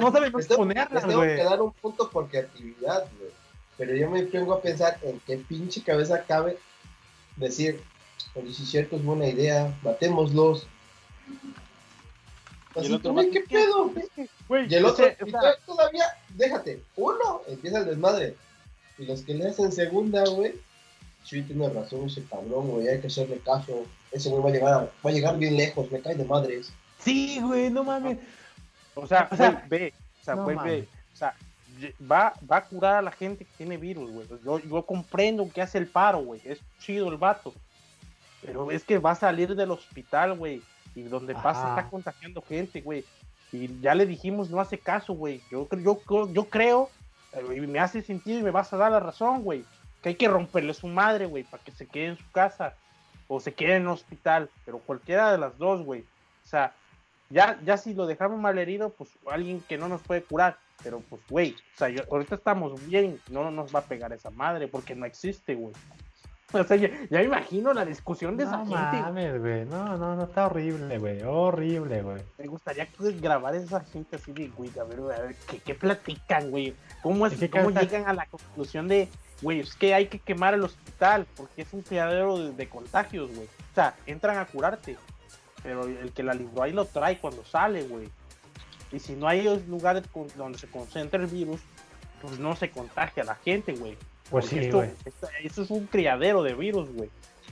no 0.00 0.12
saben 0.12 0.32
exponerla, 0.34 1.00
güey. 1.00 1.10
Tengo 1.10 1.22
que 1.22 1.44
dar 1.44 1.62
un 1.62 1.72
punto 1.72 2.10
por 2.10 2.28
creatividad, 2.28 3.04
güey. 3.18 3.30
Pero 3.76 3.94
yo 3.96 4.10
me 4.10 4.22
pongo 4.24 4.54
a 4.54 4.62
pensar 4.62 4.98
en 5.02 5.20
qué 5.26 5.36
pinche 5.38 5.82
cabeza 5.82 6.22
cabe 6.24 6.58
decir, 7.36 7.80
oye, 8.34 8.52
si 8.52 8.62
es 8.62 8.70
cierto, 8.70 8.96
es 8.96 9.04
buena 9.04 9.26
idea, 9.26 9.74
matémoslos. 9.82 10.66
Así, 12.74 12.84
y 12.84 12.86
el 12.86 12.94
otro, 12.94 13.14
¿qué 13.16 13.40
pedo? 13.48 13.92
y 14.68 14.74
el 14.74 14.84
otro, 14.84 15.04
todavía, 15.66 16.04
déjate, 16.36 16.82
uno 16.96 17.42
empieza 17.48 17.78
el 17.78 17.86
desmadre. 17.86 18.36
Y 18.98 19.06
los 19.06 19.22
que 19.22 19.34
le 19.34 19.48
hacen 19.48 19.72
segunda, 19.72 20.24
güey, 20.28 20.54
sí 21.24 21.42
tiene 21.42 21.68
razón 21.68 22.06
ese 22.06 22.22
cabrón, 22.24 22.68
güey, 22.68 22.88
hay 22.88 23.00
que 23.00 23.08
hacerle 23.08 23.38
caso. 23.38 23.84
Ese 24.12 24.28
güey 24.28 24.42
va 24.42 24.48
a 24.50 24.52
llegar, 24.52 24.92
va 25.04 25.10
a 25.10 25.12
llegar 25.12 25.38
bien 25.38 25.56
lejos, 25.56 25.90
me 25.90 26.00
cae 26.00 26.14
de 26.14 26.24
madres. 26.24 26.72
Sí, 26.98 27.40
güey, 27.40 27.70
no 27.70 27.82
mames. 27.82 28.18
O 28.94 29.06
sea, 29.06 29.28
o 29.30 29.36
sea 29.36 29.64
ve, 29.68 29.92
o 30.20 30.24
sea, 30.24 30.34
güey, 30.34 30.56
ve, 30.62 30.88
o 31.14 31.16
sea, 31.16 31.34
va, 32.10 32.34
va 32.50 32.58
a 32.58 32.64
curar 32.64 32.96
a 32.96 33.02
la 33.02 33.12
gente 33.12 33.44
que 33.44 33.50
tiene 33.56 33.76
virus, 33.76 34.10
güey. 34.10 34.26
Yo, 34.44 34.58
yo 34.58 34.84
comprendo 34.84 35.48
que 35.48 35.62
hace 35.62 35.78
el 35.78 35.86
paro, 35.86 36.18
güey, 36.20 36.40
es 36.44 36.60
chido 36.78 37.08
el 37.08 37.16
vato. 37.16 37.54
Pero 38.42 38.70
es 38.70 38.84
que 38.84 38.98
va 38.98 39.12
a 39.12 39.16
salir 39.16 39.54
del 39.54 39.70
hospital, 39.70 40.36
güey, 40.36 40.62
y 40.94 41.02
donde 41.02 41.34
pasa 41.34 41.70
está 41.70 41.88
contagiando 41.88 42.42
gente, 42.42 42.80
güey. 42.80 43.04
Y 43.52 43.80
ya 43.80 43.94
le 43.94 44.06
dijimos, 44.06 44.50
no 44.50 44.60
hace 44.60 44.78
caso, 44.78 45.14
güey. 45.14 45.40
Yo, 45.50 45.68
yo, 45.82 46.32
yo 46.32 46.44
creo, 46.44 46.88
eh, 47.32 47.56
y 47.56 47.60
me 47.60 47.80
hace 47.80 48.02
sentido 48.02 48.38
y 48.38 48.42
me 48.42 48.50
vas 48.50 48.72
a 48.72 48.76
dar 48.76 48.92
la 48.92 49.00
razón, 49.00 49.42
güey. 49.42 49.64
Que 50.02 50.10
hay 50.10 50.14
que 50.14 50.28
romperle 50.28 50.72
su 50.74 50.86
madre, 50.86 51.26
güey, 51.26 51.44
para 51.44 51.62
que 51.62 51.72
se 51.72 51.86
quede 51.86 52.06
en 52.06 52.16
su 52.18 52.30
casa. 52.30 52.74
O 53.28 53.40
se 53.40 53.52
quede 53.52 53.76
en 53.76 53.82
el 53.82 53.88
hospital. 53.88 54.50
Pero 54.64 54.78
cualquiera 54.78 55.32
de 55.32 55.38
las 55.38 55.58
dos, 55.58 55.82
güey. 55.84 56.02
O 56.44 56.48
sea, 56.48 56.72
ya, 57.28 57.60
ya 57.64 57.76
si 57.76 57.94
lo 57.94 58.06
dejamos 58.06 58.40
mal 58.40 58.58
herido, 58.58 58.90
pues 58.90 59.10
alguien 59.30 59.60
que 59.60 59.78
no 59.78 59.88
nos 59.88 60.02
puede 60.02 60.22
curar. 60.22 60.58
Pero 60.82 61.00
pues, 61.00 61.20
güey, 61.28 61.52
o 61.74 61.78
sea, 61.78 61.88
ahorita 62.10 62.36
estamos 62.36 62.86
bien, 62.86 63.20
no 63.28 63.50
nos 63.50 63.74
va 63.74 63.80
a 63.80 63.84
pegar 63.84 64.12
esa 64.12 64.30
madre 64.30 64.66
porque 64.66 64.94
no 64.94 65.06
existe, 65.06 65.54
güey. 65.54 65.74
O 66.60 66.64
sea, 66.64 66.76
ya, 66.76 66.90
me 67.10 67.24
imagino 67.24 67.72
la 67.72 67.84
discusión 67.84 68.36
de 68.36 68.44
esa 68.44 68.58
gente. 68.58 68.74
Mames, 68.74 69.40
güey. 69.40 69.64
No, 69.66 69.96
no, 69.96 70.16
no, 70.16 70.24
está 70.24 70.46
horrible, 70.46 70.98
güey. 70.98 71.22
Horrible, 71.22 72.02
güey. 72.02 72.22
Me 72.38 72.46
gustaría 72.46 72.88
grabar 73.20 73.54
a 73.54 73.58
esa 73.58 73.80
gente 73.80 74.16
así 74.16 74.32
de, 74.32 74.48
güey, 74.48 74.70
a 74.78 74.84
ver, 74.84 74.98
a 75.00 75.22
ver, 75.22 75.36
¿qué, 75.48 75.58
qué 75.58 75.74
platican, 75.74 76.50
güey? 76.50 76.74
¿Cómo, 77.02 77.26
es, 77.26 77.50
¿cómo 77.50 77.70
llegan 77.70 78.08
a 78.08 78.12
la 78.12 78.26
conclusión 78.26 78.88
de, 78.88 79.08
güey, 79.42 79.60
es 79.60 79.74
que 79.74 79.94
hay 79.94 80.06
que 80.06 80.18
quemar 80.18 80.54
el 80.54 80.64
hospital 80.64 81.26
porque 81.36 81.62
es 81.62 81.72
un 81.72 81.82
criadero 81.82 82.52
de, 82.52 82.68
contagios, 82.68 83.30
güey? 83.34 83.46
O 83.46 83.74
sea, 83.74 83.94
entran 84.06 84.38
a 84.38 84.46
curarte, 84.46 84.96
pero 85.62 85.84
el 85.84 86.12
que 86.12 86.22
la 86.22 86.34
libró 86.34 86.62
ahí 86.62 86.72
lo 86.72 86.84
trae 86.84 87.18
cuando 87.18 87.44
sale, 87.44 87.84
güey. 87.84 88.08
Y 88.92 88.98
si 88.98 89.14
no 89.14 89.28
hay 89.28 89.42
lugares 89.68 90.02
donde 90.36 90.58
se 90.58 90.66
concentra 90.66 91.20
el 91.20 91.28
virus, 91.28 91.60
pues 92.20 92.38
no 92.38 92.56
se 92.56 92.70
contagia 92.70 93.22
a 93.22 93.26
la 93.26 93.34
gente, 93.36 93.72
güey. 93.72 93.96
Pues 94.30 94.46
sí, 94.46 94.58
esto, 94.58 94.82
esto, 95.42 95.62
es 95.62 95.70
un 95.70 95.86
criadero 95.86 96.42
de 96.42 96.54
virus, 96.54 96.88
güey. 96.92 97.10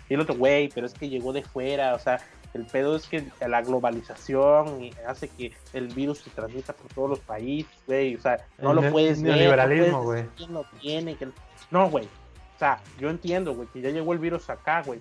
Y 0.09 0.15
el 0.15 0.21
otro, 0.21 0.37
güey, 0.37 0.69
pero 0.69 0.87
es 0.87 0.95
que 0.95 1.09
llegó 1.09 1.33
de 1.33 1.43
fuera, 1.43 1.95
o 1.95 1.99
sea, 1.99 2.21
el 2.55 2.65
pedo 2.65 2.97
es 2.97 3.07
que 3.07 3.27
la 3.47 3.63
globalización 3.63 4.91
hace 5.07 5.29
que 5.29 5.53
el 5.73 5.89
virus 5.89 6.21
se 6.21 6.31
transmita 6.31 6.73
por 6.73 6.93
todos 6.93 7.11
los 7.11 7.19
países, 7.21 7.71
güey, 7.87 8.15
o 8.15 8.21
sea, 8.21 8.39
no 8.59 8.73
lo 8.73 8.91
puedes 8.91 9.23
ver. 9.23 9.37
Neoliberalismo, 9.37 10.03
güey. 10.03 10.25
No 10.49 10.65
tiene, 10.81 11.17
que... 11.17 11.29
No, 11.71 11.91
güey. 11.91 12.07
O 12.07 12.59
sea, 12.59 12.81
yo 12.99 13.11
entiendo, 13.11 13.55
güey, 13.55 13.69
que 13.69 13.81
ya 13.81 13.91
llegó 13.91 14.13
el 14.13 14.19
virus 14.19 14.49
acá, 14.51 14.83
güey. 14.83 15.01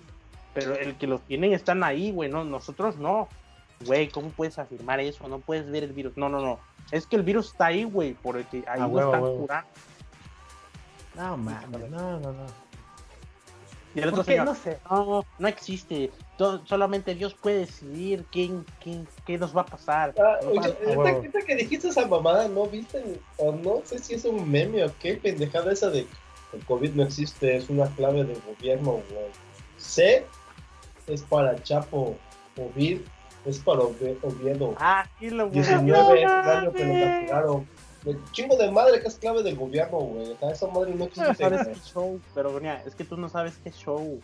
Pero 0.54 0.76
el 0.76 0.96
que 0.96 1.06
los 1.06 1.20
tienen 1.22 1.52
están 1.52 1.82
ahí, 1.84 2.10
güey, 2.12 2.30
no, 2.30 2.44
nosotros 2.44 2.96
no. 2.98 3.28
Güey, 3.86 4.08
¿cómo 4.08 4.30
puedes 4.30 4.58
afirmar 4.58 5.00
eso? 5.00 5.28
No 5.28 5.38
puedes 5.38 5.70
ver 5.70 5.84
el 5.84 5.92
virus. 5.92 6.16
No, 6.16 6.28
no, 6.28 6.40
no. 6.40 6.58
Es 6.90 7.06
que 7.06 7.16
el 7.16 7.22
virus 7.22 7.52
está 7.52 7.66
ahí, 7.66 7.84
güey, 7.84 8.14
por 8.14 8.36
el 8.36 8.44
que 8.46 8.64
ahí 8.66 8.80
lo 8.80 9.00
están 9.00 9.20
curando. 9.20 9.68
No, 11.18 11.36
mames, 11.36 11.90
no, 11.90 12.20
no, 12.20 12.32
no. 12.32 12.46
Y 13.94 14.00
el 14.00 14.08
otro 14.10 14.22
señor, 14.22 14.44
no 14.44 14.54
sé. 14.54 14.78
No, 14.88 15.24
no 15.38 15.48
existe. 15.48 16.12
solamente 16.64 17.14
Dios 17.16 17.34
puede 17.34 17.60
decidir 17.60 18.24
quién, 18.30 18.64
quién, 18.80 19.08
qué 19.26 19.36
nos 19.36 19.56
va 19.56 19.62
a 19.62 19.66
pasar. 19.66 20.14
Ah, 20.16 20.38
oye, 20.46 20.72
esta, 21.24 21.40
que 21.40 21.56
dijiste 21.56 21.88
esa 21.88 22.06
mamada, 22.06 22.46
¿no 22.46 22.66
viste? 22.66 23.20
O 23.38 23.50
no 23.50 23.82
sé 23.84 23.98
si 23.98 24.14
es 24.14 24.24
un 24.24 24.48
meme 24.48 24.84
o 24.84 24.92
qué 25.00 25.14
pendejada 25.14 25.72
esa 25.72 25.90
de 25.90 26.06
el 26.52 26.64
COVID 26.64 26.92
no 26.92 27.02
existe, 27.02 27.56
es 27.56 27.68
una 27.68 27.86
clave 27.88 28.24
del 28.24 28.40
gobierno, 28.42 28.92
güey. 28.92 29.30
C 29.76 30.24
es 31.08 31.22
para 31.22 31.60
Chapo, 31.62 32.16
COVID 32.54 33.00
es 33.44 33.58
para 33.58 33.80
Oviedo. 33.80 34.74
Ah, 34.78 35.04
sí 35.18 35.30
lo 35.30 35.48
19 35.48 36.22
es 36.22 36.30
el 36.30 36.30
año 36.30 36.72
que 36.72 36.84
lo 36.84 37.64
capturaron 38.04 38.32
chingo 38.32 38.56
de 38.56 38.70
madre 38.70 39.00
que 39.00 39.08
es 39.08 39.16
clave 39.16 39.42
del 39.42 39.56
gobierno, 39.56 39.98
güey. 39.98 40.36
esa 40.50 40.66
madre 40.68 40.94
no 40.94 41.04
existe. 41.04 41.34
sabes 41.34 41.66
qué 41.66 41.74
show, 41.74 42.20
pero 42.34 42.58
es 42.86 42.94
que 42.94 43.04
tú 43.04 43.16
no 43.16 43.28
sabes 43.28 43.58
qué 43.62 43.70
show. 43.70 44.20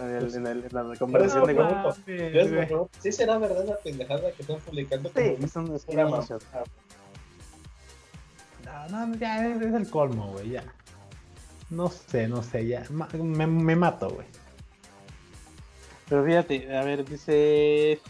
En, 0.00 0.10
el, 0.10 0.34
en, 0.34 0.46
el, 0.46 0.64
en 0.64 0.88
la 0.90 0.96
conversación 0.96 1.46
de 1.46 1.54
grupo. 1.54 2.90
Sí 2.98 3.12
será 3.12 3.38
verdad 3.38 3.64
la 3.64 3.76
pendejada 3.76 4.32
que 4.32 4.42
están 4.42 4.58
publicando. 4.60 5.10
Sí, 5.14 5.36
eso 5.40 5.62
no 5.62 5.76
es 5.76 5.86
No, 8.64 9.06
no, 9.06 9.16
ya 9.16 9.46
es, 9.46 9.62
el 9.62 9.88
colmo, 9.88 10.32
güey, 10.32 10.50
ya. 10.50 10.64
No 11.70 11.88
sé, 11.88 12.26
no 12.26 12.42
sé, 12.42 12.66
ya. 12.66 12.84
Me, 12.90 13.46
me 13.46 13.76
mato, 13.76 14.10
güey. 14.10 14.26
Pero 16.08 16.24
fíjate, 16.24 16.76
a 16.76 16.84
ver, 16.84 17.04
dice 17.04 18.00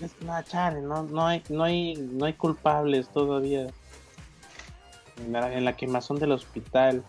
es 0.00 0.20
no, 0.20 0.42
chale, 0.42 0.80
no, 0.82 1.02
no, 1.04 1.26
hay, 1.26 1.42
no, 1.48 1.64
hay, 1.64 1.94
no 1.94 2.26
hay 2.26 2.34
culpables 2.34 3.08
todavía 3.08 3.68
en 5.18 5.32
la, 5.32 5.52
en 5.52 5.64
la 5.64 5.76
quemazón 5.76 6.18
del 6.18 6.32
hospital. 6.32 7.02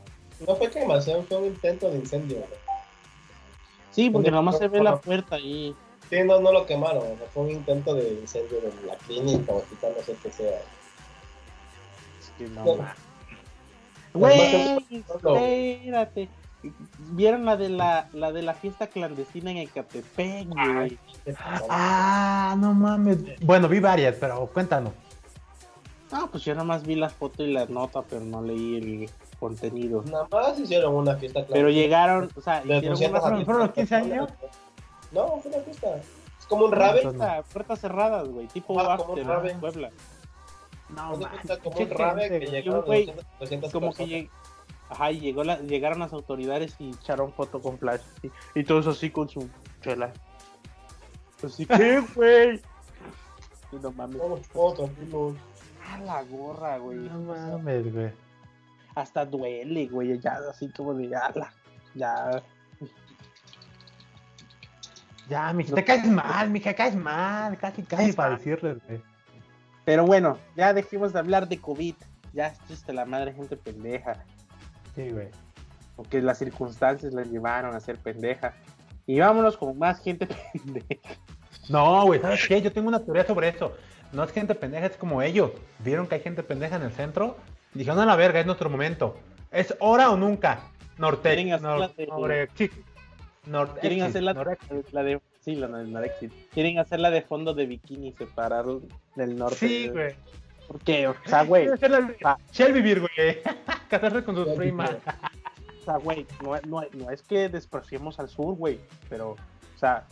No 0.45 0.55
fue 0.55 0.69
quemazón, 0.69 1.25
fue 1.25 1.37
un 1.37 1.45
intento 1.45 1.89
de 1.89 1.97
incendio. 1.97 2.43
Sí, 3.91 4.09
porque 4.09 4.31
nomás 4.31 4.57
se 4.57 4.67
ve 4.67 4.81
la 4.81 4.99
puerta 4.99 5.35
ahí. 5.35 5.75
Sí, 6.09 6.17
no, 6.23 6.39
no 6.39 6.51
lo 6.51 6.65
quemaron, 6.65 7.03
fue 7.33 7.43
un 7.43 7.51
intento 7.51 7.93
de 7.93 8.13
incendio 8.13 8.61
de 8.61 8.71
la 8.85 8.95
clínica, 8.95 9.51
hospital, 9.51 9.93
no 9.97 10.03
sé 10.03 10.15
qué 10.23 10.31
sea. 10.31 10.61
Es 12.19 12.31
que 12.37 12.47
no, 12.47 12.77
Güey, 14.13 14.81
espérate. 14.89 16.29
¿Vieron 17.11 17.45
la 17.45 17.57
de 17.57 17.69
la, 17.69 18.09
la 18.13 18.31
de 18.31 18.41
la 18.41 18.53
fiesta 18.53 18.87
clandestina 18.87 19.51
en 19.51 19.57
Ecatepec, 19.57 20.47
güey? 20.47 20.97
Ah, 21.69 22.55
no 22.57 22.73
mames. 22.73 23.17
Bueno, 23.41 23.67
vi 23.67 23.79
varias, 23.79 24.15
pero 24.19 24.47
cuéntanos. 24.47 24.93
No, 26.11 26.31
pues 26.31 26.43
yo 26.43 26.53
nada 26.53 26.63
más 26.63 26.85
vi 26.85 26.95
la 26.95 27.09
foto 27.09 27.43
y 27.43 27.51
la 27.51 27.65
nota, 27.65 28.01
pero 28.01 28.21
no 28.21 28.41
leí 28.41 28.77
el 28.77 29.09
contenido. 29.39 30.03
Nada 30.03 30.27
más 30.31 30.57
hicieron 30.59 30.95
una 30.95 31.15
fiesta 31.15 31.45
clandestina. 31.45 31.53
Pero 31.53 31.69
llegaron, 31.69 32.29
o 32.35 32.41
sea, 32.41 32.63
hicieron 32.63 33.15
una 33.15 33.45
¿Fueron 33.45 33.63
los 33.63 33.71
15 33.71 33.95
años? 33.95 34.29
No, 35.11 35.39
fue 35.41 35.51
una 35.51 35.61
fiesta. 35.61 35.97
Es 35.97 36.45
como 36.47 36.65
un 36.65 36.71
rave. 36.71 37.01
Puertas 37.51 37.79
cerradas, 37.79 38.27
güey, 38.29 38.47
tipo 38.47 38.79
ah, 38.79 38.93
after, 38.93 39.25
como 39.25 39.41
un 39.41 39.59
Puebla. 39.59 39.91
No, 40.89 41.17
man, 41.17 41.29
como 41.61 41.77
un 41.77 41.89
rave 41.89 42.39
que 42.39 42.45
llegaron 42.47 42.85
güey, 42.85 43.13
como 43.71 43.93
que. 43.93 44.29
Ajá, 44.89 45.11
y 45.11 45.19
llegó 45.19 45.43
la, 45.43 45.59
llegaron 45.59 45.99
las 45.99 46.13
autoridades 46.13 46.75
y 46.79 46.91
echaron 46.91 47.33
foto 47.33 47.61
con 47.61 47.77
flash. 47.77 48.01
Y, 48.23 48.59
y 48.59 48.63
todos 48.63 48.87
así 48.87 49.09
con 49.09 49.27
su 49.27 49.49
chela. 49.81 50.13
Así 51.43 51.65
que, 51.65 52.03
güey. 52.15 52.61
no 53.71 53.91
mames. 53.91 54.21
tranquilo. 54.75 55.35
A 55.89 55.99
la 55.99 56.23
gorra, 56.23 56.77
güey. 56.77 56.97
No 56.97 57.19
mames, 57.19 57.93
güey. 57.93 58.11
Hasta 58.95 59.25
duele, 59.25 59.87
güey. 59.87 60.19
Ya, 60.19 60.39
así 60.49 60.69
como 60.71 60.93
de 60.93 61.15
ala. 61.15 61.53
Ya. 61.93 62.43
Ya, 65.29 65.51
mija, 65.51 65.75
te 65.75 65.83
caes 65.83 66.05
mal, 66.05 66.49
mija, 66.49 66.73
caes 66.73 66.95
mal. 66.95 67.57
Casi, 67.57 67.83
casi 67.83 68.13
para 68.13 68.37
decirles, 68.37 68.77
güey. 68.87 69.01
Pero 69.83 70.05
bueno, 70.05 70.37
ya 70.55 70.73
dejemos 70.73 71.13
de 71.13 71.19
hablar 71.19 71.47
de 71.47 71.59
COVID. 71.59 71.95
Ya 72.33 72.53
es 72.69 72.87
la 72.87 73.05
madre, 73.05 73.33
gente 73.33 73.57
pendeja. 73.57 74.23
Sí, 74.97 75.11
güey. 75.11 75.27
Porque 75.95 76.21
las 76.21 76.39
circunstancias 76.39 77.13
la 77.13 77.23
llevaron 77.23 77.75
a 77.75 77.79
ser 77.79 77.97
pendeja. 77.97 78.53
Y 79.05 79.19
vámonos 79.19 79.55
con 79.55 79.77
más 79.77 80.01
gente 80.01 80.27
pendeja. 80.53 81.15
No, 81.69 82.05
güey, 82.05 82.19
¿sabes 82.19 82.45
qué? 82.47 82.61
Yo 82.61 82.73
tengo 82.73 82.87
una 82.87 83.03
teoría 83.03 83.25
sobre 83.25 83.49
eso. 83.49 83.73
No 84.11 84.23
es 84.23 84.31
gente 84.31 84.55
pendeja, 84.55 84.87
es 84.87 84.97
como 84.97 85.21
ellos. 85.21 85.51
Vieron 85.79 86.07
que 86.07 86.15
hay 86.15 86.21
gente 86.21 86.41
pendeja 86.41 86.77
en 86.77 86.81
el 86.81 86.91
centro. 86.91 87.37
Y 87.75 87.79
dijeron 87.79 87.99
a 87.99 88.05
la 88.05 88.15
verga, 88.15 88.39
es 88.39 88.45
nuestro 88.45 88.69
momento. 88.69 89.15
¿Es 89.51 89.75
hora 89.79 90.09
o 90.09 90.17
nunca? 90.17 90.61
Norte. 90.97 91.29
Quieren 91.29 91.53
hacer 91.53 91.71
la 94.23 94.33
de 95.03 95.21
Sí, 95.47 95.55
la 95.55 95.67
del 95.69 95.93
Norexit. 95.93 96.33
Quieren 96.51 96.79
hacerla 96.79 97.09
de 97.09 97.21
fondo 97.21 97.53
de 97.53 97.65
bikini 97.67 98.11
separado 98.11 98.81
del 99.15 99.37
norte. 99.37 99.55
Sí, 99.55 99.87
güey. 99.87 100.13
¿Por 100.67 100.79
qué? 100.79 101.07
O 101.07 101.15
sea, 101.25 101.43
güey. 101.43 101.67
Shelby 102.51 102.81
vivir, 102.81 102.99
güey. 102.99 103.37
Casarse 103.89 104.23
con 104.23 104.35
sus 104.35 104.49
primas. 104.49 104.91
O 105.81 105.85
sea, 105.85 105.97
güey, 105.97 106.25
no, 106.43 106.55
no, 106.67 106.83
no, 106.93 107.11
es 107.11 107.21
que 107.21 107.49
despreciemos 107.49 108.19
al 108.19 108.27
sur, 108.27 108.55
güey. 108.55 108.79
Pero, 109.09 109.31
o 109.31 109.79
sea, 109.79 110.05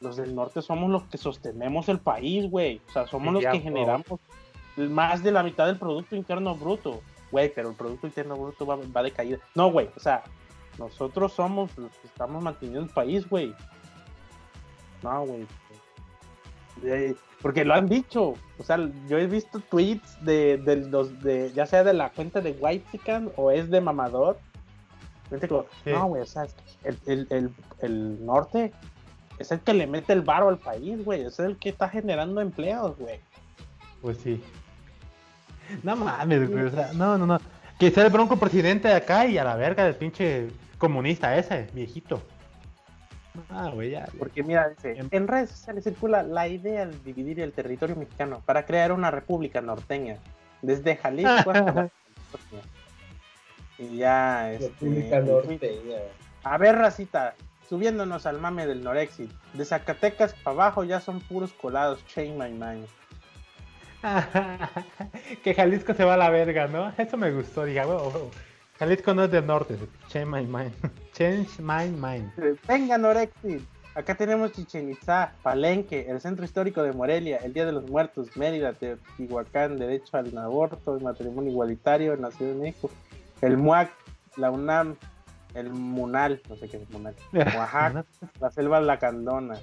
los 0.00 0.16
del 0.16 0.34
norte 0.34 0.60
somos 0.60 0.90
los 0.90 1.04
que 1.04 1.16
sostenemos 1.16 1.88
el 1.88 2.00
país, 2.00 2.50
güey. 2.50 2.80
O 2.88 2.92
sea, 2.92 3.06
somos 3.06 3.32
los 3.32 3.44
que 3.44 3.60
generamos 3.60 4.20
más 4.76 5.22
de 5.22 5.32
la 5.32 5.42
mitad 5.42 5.66
del 5.66 5.78
Producto 5.78 6.16
Interno 6.16 6.54
Bruto. 6.54 7.00
Güey, 7.30 7.52
pero 7.54 7.70
el 7.70 7.74
Producto 7.74 8.06
Interno 8.06 8.36
Bruto 8.36 8.66
va, 8.66 8.76
va 8.94 9.02
de 9.02 9.10
caída. 9.10 9.38
No, 9.54 9.70
güey, 9.70 9.88
o 9.96 10.00
sea, 10.00 10.22
nosotros 10.78 11.32
somos 11.32 11.76
los 11.78 11.90
que 11.98 12.06
estamos 12.06 12.42
manteniendo 12.42 12.82
el 12.82 12.90
país, 12.90 13.28
güey. 13.28 13.54
No, 15.02 15.24
güey. 15.24 15.46
Porque 17.40 17.64
lo 17.64 17.74
han 17.74 17.88
dicho. 17.88 18.34
O 18.58 18.62
sea, 18.64 18.78
yo 19.08 19.18
he 19.18 19.26
visto 19.26 19.60
tweets 19.60 20.24
de, 20.24 20.86
los 20.90 21.20
de 21.22 21.52
ya 21.52 21.66
sea 21.66 21.84
de 21.84 21.92
la 21.92 22.10
cuenta 22.10 22.40
de 22.40 22.52
Whitezican 22.52 23.30
o 23.36 23.50
es 23.50 23.70
de 23.70 23.80
mamador. 23.80 24.38
No, 25.86 26.06
güey, 26.06 26.22
o 26.22 26.26
sea, 26.26 26.46
el, 26.84 28.24
norte 28.24 28.70
es 29.38 29.50
el 29.50 29.60
que 29.60 29.72
le 29.72 29.86
mete 29.86 30.12
el 30.12 30.20
varo 30.20 30.48
al 30.48 30.58
país, 30.58 31.02
güey. 31.04 31.22
Es 31.22 31.38
el 31.38 31.56
que 31.56 31.70
está 31.70 31.88
generando 31.88 32.40
empleos, 32.40 32.96
güey. 32.98 33.18
Pues 34.02 34.18
sí. 34.18 34.42
No 35.82 35.96
mames, 35.96 36.50
güey. 36.50 36.64
O 36.64 36.70
sea, 36.70 36.92
no, 36.92 37.16
no, 37.16 37.26
no. 37.26 37.38
Que 37.78 37.90
sea 37.90 38.04
el 38.04 38.12
bronco 38.12 38.36
presidente 38.36 38.88
de 38.88 38.94
acá 38.94 39.26
y 39.26 39.38
a 39.38 39.44
la 39.44 39.56
verga 39.56 39.84
del 39.84 39.96
pinche 39.96 40.48
comunista 40.76 41.36
ese, 41.36 41.68
viejito. 41.72 42.22
Ah, 43.50 43.70
güey, 43.72 43.90
ya. 43.90 44.06
Porque 44.18 44.42
mira, 44.42 44.74
en 44.82 45.28
redes 45.28 45.50
sociales 45.50 45.84
circula 45.84 46.22
la 46.22 46.48
idea 46.48 46.86
de 46.86 46.96
dividir 47.04 47.40
el 47.40 47.52
territorio 47.52 47.96
mexicano 47.96 48.42
para 48.44 48.66
crear 48.66 48.92
una 48.92 49.10
república 49.10 49.60
norteña, 49.60 50.18
desde 50.60 50.96
Jalisco 50.96 51.50
hasta 51.50 51.90
Y 53.78 53.96
ya, 53.96 54.52
este, 54.52 54.68
República 54.68 55.20
norteña. 55.20 55.98
A 56.44 56.58
ver, 56.58 56.76
racita, 56.76 57.34
subiéndonos 57.68 58.26
al 58.26 58.38
mame 58.38 58.66
del 58.66 58.84
Norexit, 58.84 59.30
de 59.54 59.64
Zacatecas 59.64 60.34
para 60.34 60.54
abajo 60.54 60.84
ya 60.84 61.00
son 61.00 61.20
puros 61.20 61.52
colados, 61.52 62.04
chain 62.06 62.36
my 62.36 62.50
mind. 62.50 62.86
que 65.42 65.54
Jalisco 65.54 65.94
se 65.94 66.04
va 66.04 66.14
a 66.14 66.18
la 66.18 66.30
verga, 66.30 66.66
¿no? 66.66 66.92
Eso 66.98 67.16
me 67.16 67.30
gustó, 67.30 67.64
dije, 67.64 67.80
Jalisco 68.78 69.14
no 69.14 69.24
es 69.24 69.30
del 69.30 69.46
norte, 69.46 69.76
change 70.08 70.26
my 70.26 70.46
mind. 70.46 70.72
Change 71.12 71.60
my 71.60 71.88
mind. 71.90 72.32
Venga, 72.66 72.96
Norexi. 72.96 73.64
Acá 73.94 74.14
tenemos 74.14 74.52
Chichen 74.52 74.90
Itza, 74.90 75.34
Palenque, 75.42 76.06
el 76.08 76.18
centro 76.22 76.46
histórico 76.46 76.82
de 76.82 76.92
Morelia, 76.92 77.36
el 77.38 77.52
Día 77.52 77.66
de 77.66 77.72
los 77.72 77.90
Muertos, 77.90 78.34
Mérida, 78.38 78.72
Teotihuacán, 78.72 79.76
derecho 79.76 80.16
al 80.16 80.36
aborto, 80.38 80.96
el 80.96 81.04
matrimonio 81.04 81.50
igualitario, 81.50 82.16
Nación 82.16 82.54
de 82.54 82.62
México, 82.62 82.90
el 83.42 83.58
MUAC, 83.58 83.90
la 84.36 84.50
UNAM, 84.50 84.96
el 85.52 85.68
MUNAL, 85.68 86.40
no 86.48 86.56
sé 86.56 86.70
qué 86.70 86.78
es 86.78 86.90
MUNAL, 86.90 87.14
Oaxaca, 87.34 88.06
la 88.40 88.50
selva 88.50 88.80
Lacandona. 88.80 89.56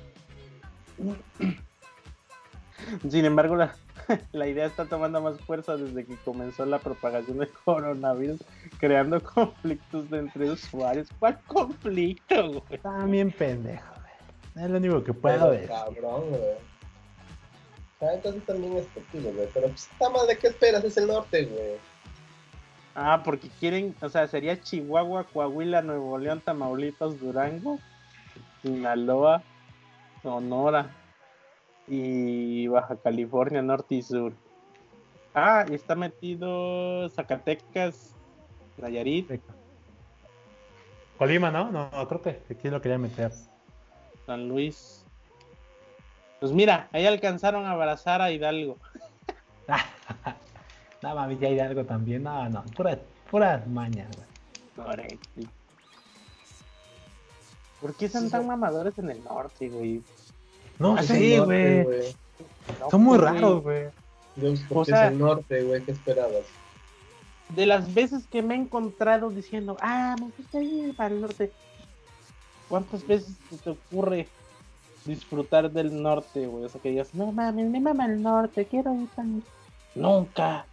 Sin 3.10 3.26
embargo, 3.26 3.56
la, 3.56 3.74
la 4.32 4.48
idea 4.48 4.66
está 4.66 4.86
tomando 4.86 5.22
más 5.22 5.40
fuerza 5.42 5.78
desde 5.78 6.06
que 6.06 6.16
comenzó 6.18 6.66
la 6.66 6.80
propagación 6.80 7.40
del 7.40 7.50
coronavirus, 7.66 8.44
creando 8.80 9.22
conflictos 9.24 10.12
entre 10.12 10.52
usuarios. 10.52 11.10
¿Cuál 11.20 11.40
conflicto, 11.48 12.62
güey? 12.62 12.80
También 12.82 13.32
pendejo, 13.32 13.94
güey. 13.96 14.66
Es 14.66 14.72
lo 14.72 14.78
único 14.78 15.04
que 15.04 15.14
puedo 15.14 15.52
decir. 15.52 15.70
Cabrón, 15.70 16.30
güey. 16.30 16.70
Ah, 18.02 18.14
entonces 18.14 18.46
también 18.46 18.78
es 18.78 18.86
estúpido, 18.86 19.32
güey. 19.34 19.48
Pero 19.54 19.68
pues, 19.68 19.90
está 19.92 20.10
mal, 20.10 20.28
¿de 20.28 20.38
qué 20.38 20.48
esperas? 20.48 20.84
Es 20.84 20.98
el 20.98 21.08
norte, 21.08 21.46
güey. 21.46 21.78
Ah, 22.96 23.22
porque 23.24 23.50
quieren, 23.60 23.96
o 24.02 24.10
sea, 24.10 24.28
sería 24.28 24.60
Chihuahua, 24.60 25.26
Coahuila, 25.26 25.82
Nuevo 25.82 26.18
León, 26.18 26.42
Tamaulipas, 26.44 27.20
Durango, 27.20 27.80
Sinaloa, 28.62 29.42
Sonora 30.22 30.99
y 31.90 32.68
Baja 32.68 32.96
California 32.98 33.62
Norte 33.62 33.96
y 33.96 34.02
Sur. 34.02 34.34
Ah, 35.34 35.66
y 35.70 35.74
está 35.74 35.96
metido 35.96 37.10
Zacatecas, 37.10 38.14
Nayarit. 38.78 39.42
Colima, 41.18 41.52
¿no? 41.52 41.72
No, 41.72 41.90
creo 42.08 42.22
que 42.22 42.42
aquí 42.50 42.70
lo 42.70 42.82
quería 42.82 42.98
meter. 42.98 43.32
San 44.26 44.48
Luis. 44.48 45.04
Pues 46.40 46.54
mira, 46.54 46.88
ahí 46.94 47.06
alcanzaron 47.06 47.66
a 47.66 47.72
abrazar 47.72 48.22
a 48.22 48.32
Hidalgo. 48.32 48.78
no 51.02 51.16
mami, 51.16 51.38
ya 51.38 51.50
Hidalgo 51.50 51.84
también. 51.84 52.24
No, 52.24 52.48
no, 52.50 52.64
pura, 52.76 52.98
pura 53.30 53.64
maña, 53.68 54.08
güey. 54.16 55.50
¿Por 57.82 57.96
qué 57.96 58.10
son 58.10 58.30
tan 58.30 58.48
mamadores 58.48 58.98
en 58.98 59.10
el 59.10 59.24
norte, 59.24 59.70
güey? 59.70 60.02
No 60.80 60.98
sí, 61.04 61.38
güey. 61.38 61.86
Son 62.90 63.04
muy 63.04 63.18
raros, 63.18 63.62
güey. 63.62 63.88
O 64.70 64.86
sea, 64.86 65.08
es 65.08 65.12
el 65.12 65.20
norte, 65.20 65.64
güey, 65.64 65.84
¿qué 65.84 65.92
esperabas? 65.92 66.46
De 67.50 67.66
las 67.66 67.94
veces 67.94 68.26
que 68.28 68.42
me 68.42 68.56
he 68.56 68.58
encontrado 68.58 69.30
diciendo, 69.30 69.76
ah, 69.82 70.16
me 70.20 70.28
gusta 70.38 70.64
ir 70.64 70.96
para 70.96 71.14
el 71.14 71.22
norte. 71.22 71.52
¿Cuántas 72.70 73.06
veces 73.06 73.36
te 73.64 73.72
ocurre 73.72 74.28
disfrutar 75.04 75.70
del 75.70 76.02
norte, 76.02 76.48
güey? 76.48 76.66
O 76.66 76.70
sea, 76.70 76.80
que 76.80 76.90
digas, 76.90 77.14
no 77.14 77.32
mames, 77.32 77.70
me 77.70 77.80
mama 77.80 78.06
el 78.06 78.22
norte, 78.22 78.66
quiero 78.66 78.94
ir 78.96 79.08
para 79.10 79.28
Nunca. 79.96 80.66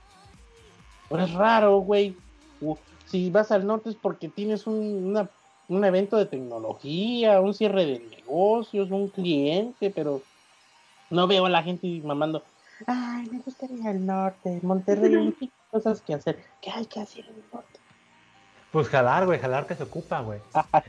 Pero 1.09 1.25
es 1.25 1.33
raro, 1.33 1.79
güey. 1.79 2.17
Si 3.07 3.31
vas 3.31 3.51
al 3.51 3.67
norte 3.67 3.91
es 3.91 3.97
porque 3.97 4.29
tienes 4.29 4.67
un, 4.67 5.07
una 5.07 5.29
un 5.69 5.85
evento 5.85 6.17
de 6.17 6.27
tecnología, 6.27 7.41
un 7.41 7.55
cierre 7.55 7.87
de 7.87 7.99
negocios, 7.99 8.91
un 8.91 9.09
cliente, 9.09 9.91
pero 9.91 10.23
no 11.11 11.27
veo 11.27 11.47
a 11.47 11.51
la 11.51 11.63
gente 11.63 12.01
mamando, 12.05 12.43
ay, 12.87 13.29
me 13.31 13.39
gustaría 13.39 13.91
el 13.91 14.05
norte, 14.05 14.61
Monterrey, 14.63 15.35
cosas 15.71 16.01
que 16.01 16.15
hacer, 16.15 16.39
¿qué 16.61 16.71
hay 16.71 16.87
que 16.87 17.01
hacer 17.01 17.25
en 17.27 17.35
el 17.35 17.45
norte? 17.53 17.81
Pues 18.73 18.89
jalar, 18.89 19.25
güey, 19.25 19.39
jalar 19.39 19.67
que 19.67 19.75
se 19.75 19.85
ocupa, 19.85 20.21
güey. 20.21 20.41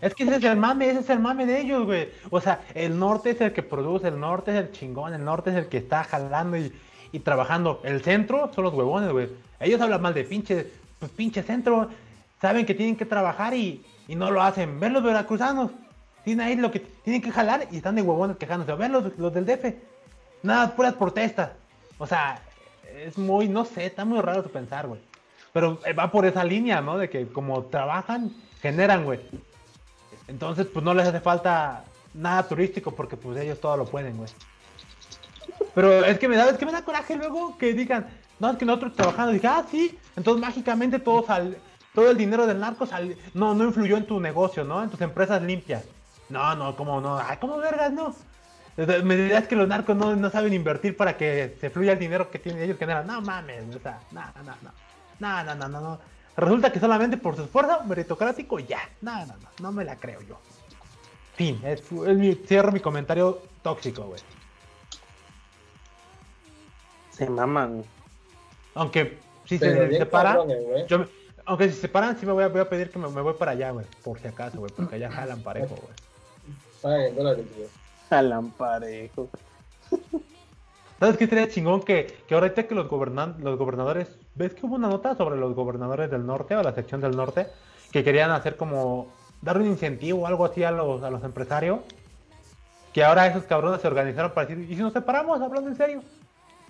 es 0.01 0.13
que 0.13 0.23
ese 0.23 0.35
es 0.35 0.43
el 0.43 0.57
mame, 0.57 0.89
ese 0.89 0.99
es 0.99 1.09
el 1.09 1.19
mame 1.19 1.45
de 1.45 1.61
ellos, 1.61 1.85
güey. 1.85 2.09
O 2.31 2.41
sea, 2.41 2.61
el 2.73 2.99
norte 2.99 3.29
es 3.29 3.39
el 3.39 3.53
que 3.53 3.63
produce, 3.63 4.09
el 4.09 4.19
norte 4.19 4.51
es 4.51 4.57
el 4.57 4.71
chingón, 4.71 5.13
el 5.13 5.23
norte 5.23 5.51
es 5.51 5.55
el 5.55 5.67
que 5.67 5.77
está 5.77 6.03
jalando 6.03 6.57
y, 6.57 6.73
y 7.13 7.19
trabajando. 7.19 7.79
El 7.85 8.01
centro 8.03 8.51
son 8.53 8.65
los 8.65 8.73
huevones, 8.73 9.11
güey. 9.11 9.29
Ellos 9.59 9.79
hablan 9.79 10.01
mal 10.01 10.13
de 10.13 10.25
pinche, 10.25 10.67
pues 10.99 11.11
pinche 11.11 11.43
centro. 11.43 11.89
Saben 12.41 12.65
que 12.65 12.73
tienen 12.73 12.97
que 12.97 13.05
trabajar 13.05 13.53
y, 13.53 13.85
y 14.07 14.15
no 14.15 14.31
lo 14.31 14.41
hacen. 14.41 14.79
Ven 14.79 14.93
los 14.93 15.03
veracruzanos. 15.03 15.71
Tienen 16.23 16.45
ahí 16.45 16.55
lo 16.55 16.71
que 16.71 16.79
tienen 16.79 17.21
que 17.21 17.31
jalar 17.31 17.67
y 17.71 17.77
están 17.77 17.95
de 17.95 18.01
huevones 18.01 18.37
quejándose. 18.37 18.73
Ven 18.73 18.91
los, 18.91 19.17
los 19.17 19.33
del 19.33 19.45
DF. 19.45 19.73
Nada, 20.43 20.75
puras 20.75 20.93
protestas. 20.93 21.51
O 21.97 22.05
sea, 22.05 22.39
es 22.95 23.17
muy, 23.17 23.47
no 23.47 23.65
sé, 23.65 23.85
está 23.85 24.05
muy 24.05 24.19
raro 24.21 24.43
de 24.43 24.49
pensar, 24.49 24.87
güey. 24.87 25.01
Pero 25.53 25.79
eh, 25.85 25.93
va 25.93 26.11
por 26.11 26.25
esa 26.25 26.43
línea, 26.43 26.81
¿no? 26.81 26.97
De 26.97 27.09
que 27.09 27.27
como 27.27 27.63
trabajan, 27.63 28.31
generan, 28.61 29.05
güey. 29.05 29.19
Entonces, 30.27 30.67
pues 30.67 30.83
no 30.83 30.93
les 30.93 31.07
hace 31.07 31.21
falta 31.21 31.85
nada 32.13 32.43
turístico 32.47 32.91
porque 32.91 33.15
pues 33.15 33.39
ellos 33.39 33.59
todo 33.59 33.77
lo 33.77 33.85
pueden, 33.85 34.17
güey. 34.17 34.29
Pero 35.73 36.05
es 36.05 36.19
que 36.19 36.27
me 36.27 36.35
da, 36.35 36.49
es 36.49 36.57
que 36.57 36.65
me 36.65 36.71
da 36.71 36.83
coraje 36.83 37.15
luego 37.15 37.57
que 37.57 37.73
digan, 37.73 38.07
no, 38.39 38.51
es 38.51 38.57
que 38.57 38.65
nosotros 38.65 38.95
trabajando, 38.95 39.31
dije, 39.31 39.47
ah, 39.47 39.63
sí, 39.69 39.97
entonces 40.15 40.41
mágicamente 40.41 40.99
todo 40.99 41.25
sal, 41.25 41.57
todo 41.97 42.11
el 42.11 42.17
dinero 42.17 42.45
del 42.45 42.59
narco 42.59 42.85
sal, 42.85 43.17
no, 43.33 43.55
no 43.55 43.63
influyó 43.63 43.97
en 43.97 44.05
tu 44.05 44.19
negocio, 44.19 44.63
¿no? 44.63 44.83
En 44.83 44.91
tus 44.91 45.01
empresas 45.01 45.41
limpias. 45.41 45.83
No, 46.29 46.55
no, 46.55 46.75
¿cómo 46.75 47.01
no? 47.01 47.17
Ay, 47.17 47.37
¿cómo 47.41 47.57
vergas, 47.57 47.91
no? 47.91 48.13
Me 49.03 49.17
dirás 49.17 49.47
que 49.47 49.55
los 49.55 49.67
narcos 49.67 49.95
no, 49.95 50.15
no, 50.15 50.29
saben 50.29 50.53
invertir 50.53 50.95
para 50.95 51.17
que 51.17 51.57
se 51.59 51.71
fluya 51.71 51.93
el 51.93 51.97
dinero 51.97 52.29
que 52.29 52.37
tienen 52.37 52.61
ellos 52.61 52.77
generan. 52.77 53.07
No 53.07 53.19
mames, 53.21 53.75
o 53.75 53.79
sea, 53.79 53.99
no, 54.11 54.21
no, 54.45 54.53
no. 54.61 54.71
No, 55.17 55.43
no, 55.43 55.55
no, 55.55 55.67
no, 55.67 55.81
no. 55.81 55.99
Resulta 56.35 56.71
que 56.71 56.79
solamente 56.79 57.17
por 57.17 57.35
su 57.35 57.45
esfuerzo 57.45 57.83
meritocrático, 57.85 58.59
ya. 58.59 58.87
No, 59.01 59.25
no, 59.25 59.33
no, 59.33 59.49
no 59.59 59.71
me 59.71 59.83
la 59.83 59.95
creo 59.95 60.21
yo. 60.21 60.39
Fin, 61.33 61.59
es, 61.63 61.91
mi, 61.91 62.35
cierro 62.35 62.71
mi 62.71 62.79
comentario 62.79 63.41
tóxico, 63.63 64.03
güey. 64.03 64.21
Se 67.09 67.27
maman. 67.27 67.83
Aunque 68.75 69.17
si 69.45 69.57
se 69.57 69.97
separan, 69.97 70.47
yo, 70.87 71.07
aunque 71.47 71.69
si 71.69 71.75
se 71.75 71.81
separan, 71.81 72.17
sí 72.19 72.25
me 72.25 72.33
voy 72.33 72.43
a, 72.43 72.49
voy 72.49 72.59
a 72.59 72.69
pedir 72.69 72.91
que 72.91 72.99
me, 72.99 73.07
me 73.07 73.21
voy 73.21 73.33
para 73.33 73.51
allá, 73.51 73.71
güey. 73.71 73.85
Por 74.03 74.19
si 74.19 74.27
acaso, 74.27 74.59
güey, 74.59 74.71
porque 74.75 74.95
allá 74.95 75.09
jalan 75.09 75.41
parejo, 75.41 75.75
güey. 75.75 75.93
Jalan 78.09 78.51
parejo. 78.51 79.29
¿Sabes 80.99 81.17
qué 81.17 81.25
sería 81.25 81.47
chingón? 81.47 81.81
Que, 81.83 82.17
que 82.27 82.35
ahorita 82.35 82.67
que 82.67 82.75
los, 82.75 82.91
los 82.91 83.57
gobernadores, 83.57 84.09
¿ves 84.35 84.53
que 84.53 84.65
hubo 84.65 84.75
una 84.75 84.89
nota 84.89 85.15
sobre 85.15 85.37
los 85.37 85.55
gobernadores 85.55 86.11
del 86.11 86.25
norte 86.25 86.55
o 86.55 86.63
la 86.63 86.73
sección 86.73 86.99
del 86.99 87.15
norte? 87.15 87.47
Que 87.91 88.03
querían 88.03 88.31
hacer 88.31 88.57
como, 88.57 89.07
dar 89.41 89.57
un 89.57 89.67
incentivo 89.67 90.23
o 90.23 90.27
algo 90.27 90.43
así 90.43 90.65
a 90.65 90.71
los, 90.71 91.01
a 91.01 91.09
los 91.09 91.23
empresarios. 91.23 91.79
Que 92.93 93.05
ahora 93.05 93.25
esos 93.27 93.43
cabrones 93.43 93.79
se 93.79 93.87
organizaron 93.87 94.31
para 94.31 94.47
decir, 94.47 94.69
¿y 94.69 94.75
si 94.75 94.81
nos 94.81 94.91
separamos, 94.91 95.39
hablando 95.39 95.69
en 95.69 95.77
serio? 95.77 96.01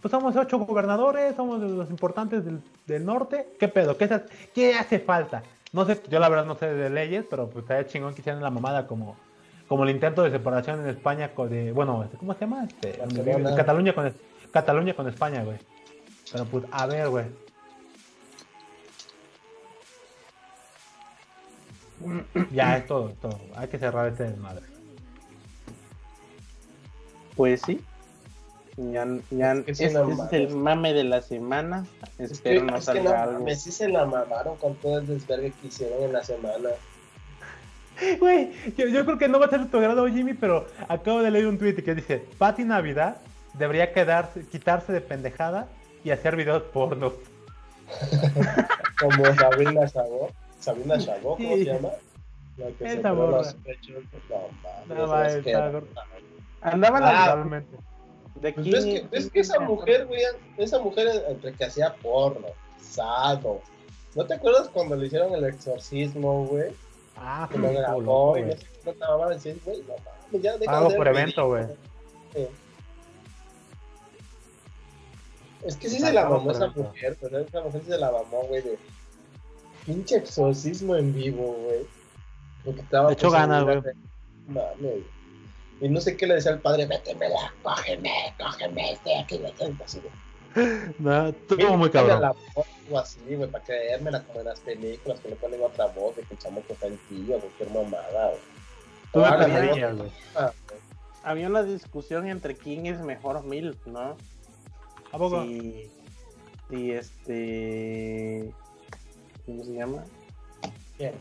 Pues 0.01 0.11
somos 0.11 0.35
ocho 0.35 0.59
gobernadores, 0.59 1.35
somos 1.35 1.59
los 1.59 1.89
importantes 1.89 2.45
del, 2.45 2.61
del 2.85 3.05
norte. 3.05 3.47
¿Qué 3.59 3.67
pedo? 3.67 3.97
¿Qué, 3.97 4.09
¿Qué 4.53 4.75
hace 4.75 4.99
falta? 4.99 5.43
No 5.73 5.85
sé, 5.85 6.01
yo 6.09 6.19
la 6.19 6.29
verdad 6.29 6.45
no 6.45 6.55
sé 6.55 6.67
de 6.67 6.89
leyes, 6.89 7.25
pero 7.29 7.49
pues 7.49 7.63
estaría 7.63 7.87
chingón 7.87 8.13
que 8.13 8.21
hicieran 8.21 8.41
la 8.41 8.51
mamada 8.51 8.87
como 8.87 9.17
como 9.67 9.83
el 9.83 9.89
intento 9.89 10.23
de 10.23 10.31
separación 10.31 10.81
en 10.81 10.87
España 10.87 11.33
con 11.33 11.49
de, 11.49 11.71
bueno, 11.71 12.03
este, 12.03 12.17
¿cómo 12.17 12.33
se 12.33 12.39
llama? 12.41 12.63
Este, 12.63 12.99
Cataluña 13.55 13.93
con 13.93 14.13
Cataluña 14.51 14.93
con 14.93 15.07
España, 15.07 15.43
güey. 15.43 15.57
Pero 16.31 16.45
pues, 16.45 16.63
a 16.71 16.85
ver, 16.85 17.09
güey. 17.09 17.25
Ya, 22.51 22.77
es 22.77 22.87
todo, 22.87 23.09
todo. 23.21 23.39
Hay 23.55 23.67
que 23.67 23.77
cerrar 23.77 24.07
este 24.07 24.23
desmadre. 24.23 24.65
Pues 27.35 27.61
sí. 27.61 27.83
Ya, 28.77 29.07
ya 29.31 29.53
es, 29.53 29.81
este 29.81 29.85
es 29.85 30.33
el 30.33 30.55
mame 30.55 30.93
de 30.93 31.03
la 31.03 31.21
semana. 31.23 31.85
Espero 32.19 32.63
no 32.63 32.79
salga 32.79 33.23
algo. 33.23 33.43
Me 33.43 33.55
sí 33.55 33.71
se 33.71 33.89
la 33.89 34.05
mamaron 34.05 34.55
con 34.57 34.75
todo 34.75 34.99
el 34.99 35.07
desvergue 35.07 35.51
que 35.59 35.67
hicieron 35.67 36.03
en 36.03 36.13
la 36.13 36.23
semana. 36.23 36.69
Güey, 38.19 38.51
yo, 38.77 39.05
creo 39.05 39.17
que 39.17 39.27
no 39.27 39.39
va 39.39 39.47
a 39.47 39.49
ser 39.49 39.71
tu 39.71 39.79
grado, 39.79 40.07
Jimmy, 40.07 40.35
pero 40.35 40.67
acabo 40.87 41.23
de 41.23 41.31
leer 41.31 41.47
un 41.47 41.57
tweet 41.57 41.73
que 41.83 41.95
dice: 41.95 42.23
Pati 42.37 42.63
Navidad 42.63 43.17
debería 43.53 43.91
quedarse, 43.91 44.45
quitarse 44.45 44.93
de 44.93 45.01
pendejada 45.01 45.67
y 46.03 46.11
hacer 46.11 46.35
videos 46.35 46.61
porno. 46.61 47.13
Como 48.99 49.25
Sabrina 49.33 49.87
Chabó. 49.87 50.29
Sabrina 50.59 50.99
Chabó, 50.99 51.37
¿cómo 51.37 51.55
se 51.55 51.65
llama? 51.65 51.89
La 52.57 52.67
que 52.77 52.93
Esa 52.93 53.11
borra. 53.11 53.41
No, 54.87 54.95
no, 54.95 55.07
no, 55.07 55.23
es 55.23 55.43
que... 55.43 55.55
Andaba 56.61 56.99
ah, 57.01 57.45
De 58.41 58.53
pues 58.53 58.69
ves, 58.69 58.85
que, 58.85 59.07
ves 59.11 59.31
que 59.31 59.39
esa 59.39 59.59
mujer, 59.59 60.05
güey, 60.05 60.22
esa 60.57 60.80
mujer 60.80 61.23
entre 61.27 61.53
que 61.53 61.65
hacía 61.65 61.95
porno, 61.95 62.47
sado. 62.81 63.61
¿No 64.15 64.26
te 64.26 64.35
acuerdas 64.35 64.69
cuando 64.69 64.95
le 64.95 65.07
hicieron 65.07 65.34
el 65.34 65.45
exorcismo, 65.45 66.45
güey? 66.45 66.72
Ah, 67.15 67.47
que 67.51 67.57
lo 67.57 67.72
grabó 67.72 68.38
y 68.38 68.43
no 68.43 68.91
estaba 68.91 69.30
decir, 69.30 69.59
güey, 69.65 69.80
no 69.81 69.95
mames, 69.97 70.41
ya 70.41 70.57
Pago 70.65 70.95
por 70.95 71.07
evento, 71.07 71.47
güey. 71.47 71.65
Es 75.64 75.76
que 75.76 75.89
sí 75.89 75.99
se 75.99 76.14
la 76.14 76.30
mamó 76.30 76.51
esa 76.51 76.68
mujer, 76.68 77.18
pero 77.19 77.39
esa 77.39 77.61
mujer 77.61 77.81
sí 77.81 77.91
se 77.91 77.97
la 77.97 78.11
mamó, 78.11 78.43
güey, 78.47 78.61
de 78.61 78.77
pinche 79.85 80.18
exorcismo 80.18 80.95
en 80.95 81.14
vivo, 81.14 81.57
güey. 81.64 81.80
Porque 82.64 82.81
estaba. 82.81 83.07
De 83.07 83.14
hecho, 83.14 83.31
ganas, 83.31 83.64
güey. 83.64 83.81
Mames. 84.47 85.16
Y 85.79 85.89
no 85.89 86.01
sé 86.01 86.17
qué 86.17 86.25
le 86.25 86.35
decía 86.35 86.51
al 86.51 86.59
padre, 86.59 86.87
métemela, 86.87 87.53
cógeme, 87.61 88.33
cógeme, 88.39 88.93
estoy 88.93 89.13
aquí, 89.13 89.37
vete, 89.37 89.75
así, 89.83 89.99
güey. 89.99 90.27
No, 90.97 91.27
estuvo 91.27 91.77
muy 91.77 91.89
cabrón. 91.91 92.21
La 92.21 92.35
voz, 92.55 92.67
así, 93.03 93.35
güey, 93.35 93.49
para 93.49 93.63
creérmela 93.63 94.23
como 94.23 94.39
en 94.39 94.45
las 94.47 94.59
películas 94.61 95.19
que 95.19 95.29
le 95.29 95.35
ponen 95.35 95.61
otra 95.61 95.87
voz 95.87 96.15
de 96.15 96.23
que 96.23 96.33
el 96.33 96.39
chamo 96.39 96.63
que 96.65 96.73
está 96.73 96.87
en 96.87 96.97
tío, 97.09 97.39
cualquier 97.39 97.69
mamada, 97.69 98.31
güey. 99.13 99.25
había, 99.25 99.95
ah, 100.35 100.51
había 101.23 101.47
una 101.47 101.61
discusión 101.61 102.27
entre 102.27 102.55
quién 102.55 102.87
es 102.87 102.99
mejor 103.01 103.43
Milk, 103.43 103.85
¿no? 103.85 104.17
¿A 105.11 105.17
poco? 105.17 105.43
Si, 105.43 105.91
si 106.69 106.91
este. 106.91 108.51
¿Cómo 109.45 109.63
se 109.63 109.73
llama? 109.73 110.03
Bien. 110.97 111.13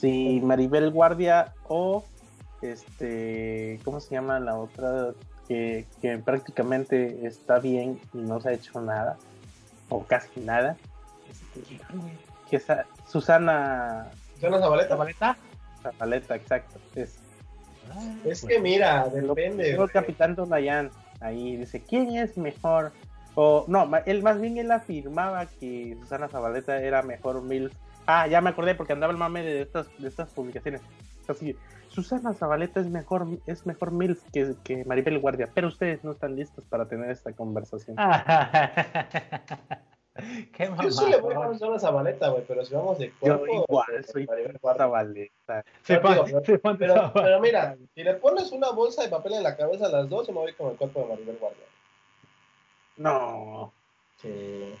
Si 0.00 0.40
Maribel 0.42 0.90
Guardia 0.90 1.54
o 1.68 2.04
este. 2.62 3.80
¿Cómo 3.84 4.00
se 4.00 4.14
llama 4.14 4.40
la 4.40 4.56
otra 4.56 5.12
que, 5.48 5.86
prácticamente 6.24 7.26
está 7.26 7.58
bien 7.58 8.00
y 8.12 8.18
no 8.18 8.40
se 8.40 8.48
ha 8.50 8.52
hecho 8.52 8.80
nada, 8.80 9.16
o 9.88 10.04
casi 10.04 10.40
nada. 10.40 10.76
Este, 11.30 11.80
que 12.50 12.56
esa, 12.56 12.86
Susana. 13.08 14.08
¿Susana 14.34 14.58
Zabaleta? 14.58 14.88
Zabaleta. 14.88 15.36
Zabaleta, 15.82 16.36
exacto. 16.36 16.78
Es, 16.94 17.18
es 18.24 18.44
que 18.44 18.58
mira, 18.58 19.08
depende. 19.08 19.70
El 19.70 19.90
capitán 19.90 20.34
Donayan 20.34 20.90
ahí 21.20 21.56
dice: 21.56 21.82
¿quién 21.82 22.16
es 22.16 22.36
mejor? 22.36 22.92
O 23.34 23.64
no, 23.68 23.88
él 24.06 24.22
más 24.22 24.40
bien 24.40 24.56
él 24.56 24.70
afirmaba 24.70 25.46
que 25.46 25.96
Susana 26.00 26.28
Zabaleta 26.28 26.80
era 26.80 27.02
mejor 27.02 27.42
mil. 27.42 27.70
Ah, 28.06 28.26
ya 28.26 28.40
me 28.40 28.50
acordé 28.50 28.74
porque 28.74 28.92
andaba 28.92 29.12
el 29.12 29.18
mame 29.18 29.42
de 29.42 29.62
estas, 29.62 29.86
de 29.98 30.08
estas 30.08 30.30
publicaciones. 30.30 30.80
Así, 31.28 31.56
Susana 31.96 32.34
Zabaleta 32.34 32.78
es 32.78 32.90
mejor, 32.90 33.26
es 33.46 33.64
mejor 33.64 33.90
MILF 33.90 34.22
que, 34.30 34.54
que 34.62 34.84
Maribel 34.84 35.18
Guardia, 35.18 35.48
pero 35.54 35.68
ustedes 35.68 36.04
no 36.04 36.10
están 36.10 36.36
listos 36.36 36.66
para 36.66 36.86
tener 36.86 37.10
esta 37.10 37.32
conversación. 37.32 37.96
Qué 40.52 40.70
Yo 40.82 40.90
sí 40.90 41.08
le 41.08 41.18
voy 41.18 41.34
a 41.34 41.54
Susana 41.54 41.78
Zabaleta, 41.78 42.28
güey, 42.28 42.44
pero 42.46 42.62
si 42.66 42.74
vamos 42.74 42.98
de 42.98 43.12
cuerpo... 43.12 43.46
Yo 43.46 43.64
igual, 43.66 44.04
soy 44.04 44.26
Maribel 44.26 44.58
Zabaleta. 44.60 45.64
pero, 45.86 46.26
pero, 47.14 47.40
mira, 47.40 47.78
si 47.94 48.04
le 48.04 48.12
pones 48.16 48.52
una 48.52 48.72
bolsa 48.72 49.02
de 49.02 49.08
papel 49.08 49.32
en 49.32 49.42
la 49.42 49.56
cabeza 49.56 49.86
a 49.86 49.90
las 49.90 50.10
dos, 50.10 50.26
se 50.26 50.32
me 50.32 50.40
voy 50.40 50.52
con 50.52 50.72
el 50.72 50.76
cuerpo 50.76 51.00
de 51.00 51.06
Maribel 51.06 51.38
Guardia. 51.38 51.64
No. 52.98 53.72
Sí. 54.20 54.74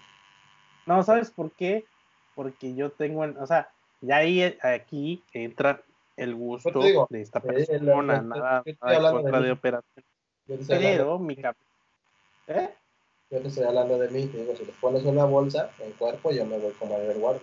No, 0.84 1.02
¿sabes 1.02 1.30
por 1.30 1.50
qué? 1.52 1.86
Porque 2.34 2.74
yo 2.74 2.90
tengo, 2.90 3.22
o 3.22 3.46
sea, 3.46 3.70
ya 4.02 4.18
ahí 4.18 4.58
aquí 4.62 5.22
entra 5.32 5.80
el 6.16 6.34
gusto 6.34 6.80
de 7.10 7.20
esta 7.20 7.40
persona, 7.40 8.22
nada, 8.22 8.62
nada 8.82 9.12
contra 9.12 9.40
de, 9.40 9.52
operación. 9.52 10.04
Pero 10.66 11.18
mi 11.18 11.36
cap 11.36 11.56
¿Eh? 12.46 12.70
Yo 13.30 13.40
te 13.40 13.48
estoy 13.48 13.64
hablando 13.64 13.98
de 13.98 14.08
mí, 14.08 14.26
digo, 14.26 14.54
si 14.54 14.64
le 14.64 14.72
pones 14.80 15.04
una 15.04 15.24
bolsa 15.24 15.70
en 15.80 15.90
cuerpo, 15.92 16.30
yo 16.30 16.46
me 16.46 16.58
voy 16.58 16.72
como 16.74 16.94
a 16.94 16.98
ver 16.98 17.18
guardo. 17.18 17.40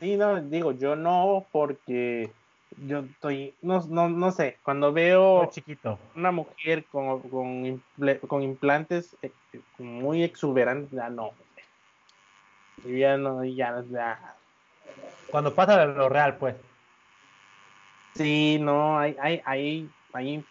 Sí, 0.00 0.16
no, 0.16 0.40
digo, 0.40 0.72
yo 0.72 0.96
no, 0.96 1.46
porque 1.52 2.30
yo 2.78 3.00
estoy, 3.00 3.54
no, 3.60 3.84
no, 3.88 4.08
no 4.08 4.32
sé, 4.32 4.56
cuando 4.62 4.92
veo 4.92 5.46
chiquito. 5.50 5.98
una 6.14 6.32
mujer 6.32 6.84
con, 6.86 7.20
con, 7.28 7.82
con 8.26 8.42
implantes 8.42 9.16
muy 9.78 10.22
exuberantes, 10.22 10.90
ya 10.92 11.10
no. 11.10 11.32
Ya 12.84 13.16
no, 13.16 13.44
ya, 13.44 13.82
ya 13.90 14.36
Cuando 15.30 15.54
pasa 15.54 15.78
de 15.78 15.94
lo 15.94 16.08
real, 16.08 16.36
pues. 16.36 16.54
Sí, 18.16 18.58
no, 18.60 18.98
hay, 18.98 19.16
hay, 19.20 19.42
hay, 19.44 19.90
hay 20.12 20.44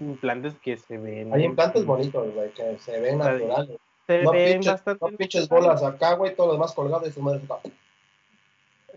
implantes 0.00 0.54
que 0.58 0.76
se 0.76 0.98
ven. 0.98 1.32
Hay 1.32 1.44
implantes 1.44 1.84
bonitos, 1.84 2.32
güey, 2.34 2.50
que 2.52 2.78
se 2.78 3.00
ven 3.00 3.18
naturales. 3.18 3.78
Se 4.06 4.22
no 4.22 4.32
ven 4.32 4.54
pinches, 4.54 4.72
bastante. 4.72 5.10
no 5.10 5.16
pinches 5.16 5.48
bolas 5.48 5.82
acá, 5.82 6.14
güey, 6.14 6.34
todo 6.34 6.48
lo 6.48 6.52
demás 6.54 6.72
colgado 6.72 7.06
y 7.06 7.12
su 7.12 7.22
madre 7.22 7.40
está. 7.40 7.58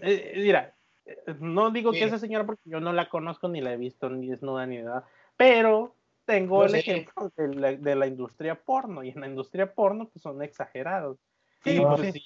Eh, 0.01 0.33
mira, 0.35 0.73
eh, 1.05 1.17
no 1.39 1.71
digo 1.71 1.91
que 1.91 2.03
esa 2.03 2.19
señora 2.19 2.45
porque 2.45 2.69
yo 2.69 2.79
no 2.79 2.91
la 2.93 3.09
conozco 3.09 3.47
ni 3.47 3.61
la 3.61 3.73
he 3.73 3.77
visto 3.77 4.09
ni 4.09 4.27
desnuda 4.27 4.65
ni 4.65 4.77
nada, 4.79 5.05
pero 5.37 5.95
tengo 6.25 6.65
el 6.65 6.75
ejemplo 6.75 7.31
de 7.37 7.55
la, 7.55 7.71
de 7.73 7.95
la 7.95 8.05
industria 8.05 8.55
porno 8.55 9.03
y 9.03 9.09
en 9.09 9.21
la 9.21 9.27
industria 9.27 9.73
porno 9.73 10.09
pues 10.09 10.21
son 10.21 10.43
exagerados. 10.43 11.17
Sí, 11.63 11.79
pues 11.79 11.99
pues, 11.99 12.13
sí. 12.13 12.23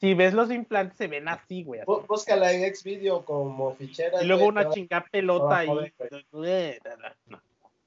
Si, 0.00 0.14
ves 0.14 0.32
los 0.34 0.50
implantes 0.50 0.96
se 0.96 1.06
ven 1.08 1.28
así, 1.28 1.62
güey. 1.62 1.80
así. 1.80 1.86
Bú- 1.90 2.06
Búscala 2.06 2.52
en 2.52 2.74
Xvideo 2.74 3.24
como 3.24 3.74
fichera. 3.76 4.22
Y 4.22 4.26
luego 4.26 4.46
una 4.46 4.62
te 4.62 4.68
va- 4.68 4.74
chinga 4.74 5.06
pelota 5.10 5.58
ahí. 5.58 5.68
No. 5.68 7.40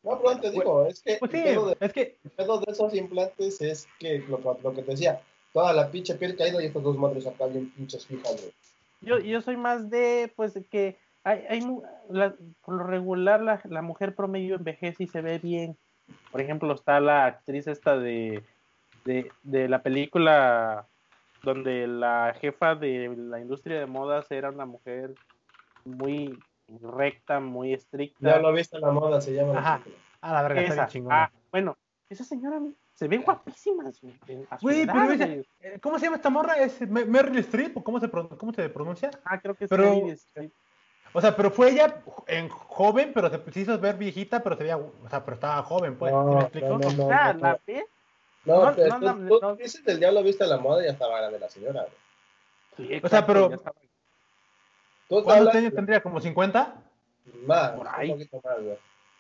No, 0.04 0.20
pero 0.22 0.40
te 0.40 0.52
digo, 0.52 0.86
es 0.86 1.02
que 1.02 1.16
Pues 1.18 1.34
el, 1.34 1.40
sí, 1.40 1.46
pedo 1.46 1.68
de, 1.68 1.78
es 1.80 1.94
que 1.94 2.18
el 2.26 2.32
pedo 2.32 2.60
de 2.60 2.72
esos 2.72 2.94
implantes 2.94 3.62
es 3.62 3.88
que 4.00 4.20
lo, 4.28 4.38
lo 4.62 4.74
que 4.74 4.82
te 4.82 4.92
decía, 4.92 5.22
toda 5.54 5.72
la 5.72 5.90
pinche 5.90 6.16
piel 6.16 6.36
caída 6.36 6.62
y 6.62 6.66
estas 6.66 6.84
dos 6.84 6.98
madres 6.98 7.26
acá 7.26 7.46
bien 7.48 7.72
pinches 7.72 8.06
fijas, 8.06 8.36
güey. 8.42 8.54
Yo, 9.02 9.20
yo 9.20 9.42
soy 9.42 9.56
más 9.58 9.90
de, 9.90 10.32
pues, 10.36 10.54
que 10.70 10.98
hay, 11.24 11.46
hay 11.50 11.62
la- 12.10 12.36
por 12.66 12.76
lo 12.76 12.84
regular 12.84 13.42
la, 13.42 13.62
la 13.64 13.82
mujer 13.82 14.14
promedio 14.14 14.56
envejece 14.56 15.04
y 15.04 15.08
se 15.08 15.22
ve 15.22 15.40
bien. 15.40 15.78
Por 16.34 16.42
ejemplo, 16.42 16.74
está 16.74 17.00
la 17.00 17.26
actriz 17.26 17.66
esta 17.68 17.98
de, 17.98 18.44
de, 19.06 19.32
de 19.44 19.70
la 19.70 19.82
película 19.84 20.86
donde 21.44 21.88
la 21.88 22.34
jefa 22.40 22.74
de 22.76 23.14
la 23.16 23.40
industria 23.40 23.80
de 23.80 23.86
modas 23.86 24.32
era 24.32 24.50
una 24.50 24.66
mujer 24.66 25.14
muy 25.86 26.40
recta, 26.82 27.40
muy 27.40 27.74
estricta. 27.74 28.18
Ya 28.22 28.40
lo 28.40 28.52
viste 28.54 28.78
en 28.78 28.82
la 28.84 28.92
moda, 28.92 29.20
se 29.22 29.34
llama. 29.34 29.54
la 29.54 29.60
Ajá. 29.60 29.82
a 30.22 30.34
la 30.34 30.42
verga 30.44 30.62
está 30.62 30.74
Esa. 30.74 30.82
bien 30.84 30.90
chingona. 30.92 31.24
Ah, 31.26 31.32
bueno, 31.52 31.78
esa 32.10 32.24
señora 32.24 32.60
se 32.94 33.08
ve 33.10 33.18
guapísima. 33.18 33.84
Güey, 34.62 34.86
pero 34.86 35.12
esa- 35.12 35.26
eh, 35.26 35.46
¿cómo 35.82 36.00
se 36.00 36.06
llama 36.06 36.16
esta 36.18 36.30
morra? 36.30 36.54
¿Es 36.56 36.80
Me- 36.90 37.06
Meryl 37.06 37.38
Streep 37.40 37.76
o 37.78 37.84
cómo 37.84 38.00
se, 38.00 38.10
cómo 38.10 38.54
se 38.54 38.70
pronuncia? 38.70 39.12
Ah, 39.26 39.40
creo 39.40 39.54
que 39.56 39.66
es 39.66 39.70
pero- 39.70 39.84
Meryl 39.84 40.12
Streep. 40.14 40.52
O 41.16 41.22
sea, 41.22 41.36
pero 41.36 41.52
fue 41.52 41.70
ella 41.72 42.02
en 42.26 42.50
joven, 42.50 43.12
pero 43.14 43.30
se 43.30 43.52
se 43.52 43.60
hizo 43.60 43.78
ver 43.80 43.98
viejita, 43.98 44.42
pero 44.42 44.56
se 44.56 44.64
veía, 44.64 44.78
o 44.78 44.92
sea, 45.10 45.24
pero 45.24 45.36
estaba 45.36 45.62
joven, 45.62 45.96
pues. 45.96 46.12
¿sí 46.12 46.16
No, 46.18 46.24
me 46.26 46.40
explico? 46.42 46.68
no, 46.70 46.78
no, 46.80 46.90
no, 46.90 47.04
no, 47.04 47.10
la 47.10 47.34
no. 47.34 47.58
ves 47.68 47.86
No, 48.46 48.66
No, 48.66 48.76
pero 48.76 49.00
no, 49.00 49.16
tú, 49.16 49.40
no, 49.42 49.56
tú 49.56 49.56
dices 49.64 49.84
del 49.86 50.00
diablo 50.00 50.22
viste 50.24 50.46
la 50.46 50.58
moda 50.58 50.82
y 50.82 50.86
ya 50.86 50.92
estaba 50.92 51.18
grande 51.20 51.40
la 51.40 51.50
señora. 51.50 51.86
Sí, 52.76 52.84
O 52.84 52.88
sea, 52.88 52.98
exacto, 52.98 53.28
pero- 53.28 55.24
¿Cuántos 55.24 55.56
años 55.56 55.74
tendría? 55.74 56.02
¿Como 56.02 56.20
50? 56.20 56.76
más, 57.46 57.72
Por 57.72 57.88
un 57.88 57.94
ahí. 57.94 58.12
poquito 58.12 58.42
más, 58.44 58.62
güey. 58.62 58.78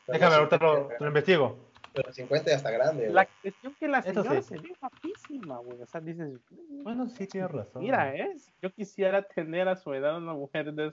Déjame, 0.07 0.35
ahorita 0.35 0.57
lo, 0.57 0.89
lo 0.99 1.07
investigo. 1.07 1.57
Pero 1.93 2.11
50 2.11 2.49
ya 2.49 2.55
está 2.57 2.71
grande, 2.71 3.09
La 3.09 3.23
güey. 3.23 3.27
cuestión 3.43 3.75
que 3.79 3.87
la 3.87 4.01
señora 4.01 4.41
sí. 4.41 4.47
se 4.49 4.57
ve 4.57 4.75
guapísima, 4.81 5.57
güey. 5.59 5.81
O 5.81 5.85
sea, 5.85 6.01
dices, 6.01 6.39
Bueno, 6.83 7.07
sí, 7.09 7.27
tienes 7.27 7.51
razón. 7.51 7.83
mira, 7.83 8.15
¿eh? 8.15 8.35
Yo 8.61 8.71
quisiera 8.73 9.21
tener 9.21 9.67
a 9.69 9.75
su 9.75 9.93
edad 9.93 10.17
una 10.17 10.33
mujer 10.33 10.73
de... 10.73 10.91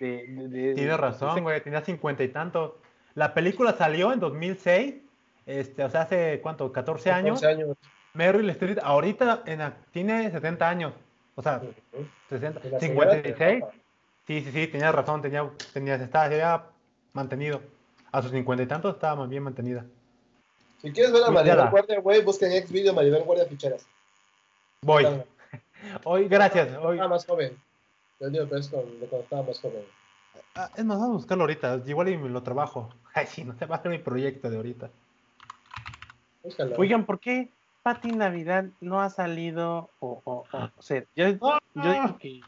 de, 0.00 0.26
de, 0.26 0.48
de- 0.48 0.74
Tienes 0.74 0.76
de- 0.76 0.96
razón, 0.96 1.40
güey, 1.42 1.62
tenía 1.62 1.80
cincuenta 1.82 2.24
y 2.24 2.28
tanto. 2.28 2.80
La 3.14 3.32
película 3.32 3.72
salió 3.74 4.12
en 4.12 4.18
2006, 4.20 4.94
este, 5.46 5.84
o 5.84 5.90
sea, 5.90 6.02
hace, 6.02 6.40
¿cuánto? 6.40 6.72
14 6.72 7.10
años. 7.10 7.40
14 7.40 7.62
años. 7.62 7.76
Meryl 8.14 8.50
Streep 8.50 8.78
ahorita 8.82 9.42
en 9.46 9.72
tiene 9.90 10.30
70 10.30 10.68
años. 10.68 10.92
O 11.34 11.42
sea, 11.42 11.56
Ujú. 11.62 12.06
60, 12.28 12.60
Y 12.64 12.70
la 12.70 12.80
señora 12.80 13.10
56. 13.12 13.64
te- 13.64 13.82
Sí, 14.26 14.40
sí, 14.42 14.52
sí, 14.52 14.68
tenías 14.68 14.94
razón, 14.94 15.20
tenía, 15.20 15.50
tenía, 15.72 15.96
estaba, 15.96 16.26
había 16.26 16.62
mantenido. 17.12 17.60
A 18.12 18.22
sus 18.22 18.30
50 18.30 18.62
y 18.62 18.66
tantos 18.66 18.94
estaba 18.94 19.16
más 19.16 19.28
bien 19.28 19.42
mantenida. 19.42 19.84
Si 20.80 20.92
quieres 20.92 21.12
ver 21.12 21.22
a 21.22 21.26
Pues 21.26 21.34
Maribel 21.36 21.58
ya 21.58 21.70
Guardia, 21.70 22.00
güey, 22.00 22.22
busca 22.22 22.46
en 22.46 22.66
Xvideo 22.66 22.92
Maribel 22.92 23.22
Guardia 23.24 23.46
Ficheras. 23.46 23.86
Voy. 24.82 25.06
Hoy, 26.04 26.28
gracias. 26.28 26.76
Hoy, 26.80 26.96
Estaba 26.96 27.08
más 27.08 27.26
joven. 27.26 27.56
Te 28.18 28.30
digo 28.30 28.48
que 28.48 28.56
es 28.56 28.68
cuando 28.68 28.90
estaba 29.04 29.42
más 29.42 29.58
joven. 29.60 29.82
Ah, 30.54 30.70
es 30.76 30.84
más, 30.84 30.98
vamos 30.98 31.14
a 31.14 31.16
buscarlo 31.16 31.44
ahorita. 31.44 31.80
Igual 31.86 32.08
y 32.10 32.16
lo 32.16 32.42
trabajo. 32.42 32.90
Ay, 33.14 33.26
sí, 33.26 33.44
no 33.44 33.54
se 33.58 33.66
va 33.66 33.76
a 33.76 33.78
hacer 33.78 33.90
mi 33.90 33.98
proyecto 33.98 34.50
de 34.50 34.56
ahorita. 34.56 34.90
Búscalo. 36.42 36.74
Oigan, 36.78 37.04
¿por 37.06 37.18
qué 37.20 37.50
Pati 37.82 38.12
Navidad 38.12 38.66
no 38.80 39.00
ha 39.00 39.10
salido? 39.10 39.90
O, 40.00 40.20
o, 40.24 40.44
o, 40.52 40.70
o 40.76 40.82
sea, 40.82 41.04
yo, 41.16 41.26
yo 41.74 41.92
digo 41.92 42.18
que 42.18 42.40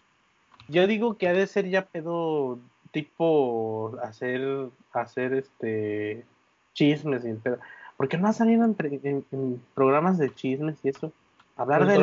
yo 0.68 0.86
digo 0.86 1.16
que 1.18 1.28
ha 1.28 1.32
de 1.32 1.46
ser 1.46 1.68
ya 1.68 1.84
pedo 1.86 2.58
tipo 2.92 3.98
hacer 4.02 4.68
hacer 4.92 5.34
este 5.34 6.24
chismes 6.72 7.24
y 7.24 7.28
el 7.30 7.36
pedo. 7.38 7.58
¿Por 7.96 8.08
qué 8.08 8.16
no 8.18 8.28
ha 8.28 8.32
salido 8.32 8.64
en, 8.64 8.74
pre- 8.74 9.00
en- 9.02 9.24
en 9.30 9.62
programas 9.74 10.18
de 10.18 10.34
chismes 10.34 10.76
y 10.84 10.88
eso? 10.88 11.12
Hablar 11.56 11.82
El 11.82 11.88
de 11.88 11.94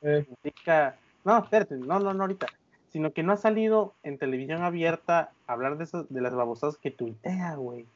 güey. 0.00 0.26
Implica- 0.28 0.96
No, 1.24 1.38
espérate, 1.38 1.76
no, 1.76 1.98
no, 2.00 2.14
no 2.14 2.22
ahorita. 2.22 2.46
Sino 2.88 3.12
que 3.12 3.22
no 3.22 3.32
ha 3.32 3.36
salido 3.36 3.92
en 4.02 4.18
televisión 4.18 4.62
abierta 4.62 5.30
hablar 5.46 5.76
de 5.78 5.84
esas, 5.84 6.08
de 6.12 6.20
las 6.20 6.34
babosadas 6.34 6.76
que 6.78 6.90
tuitea, 6.90 7.54
güey. 7.56 7.86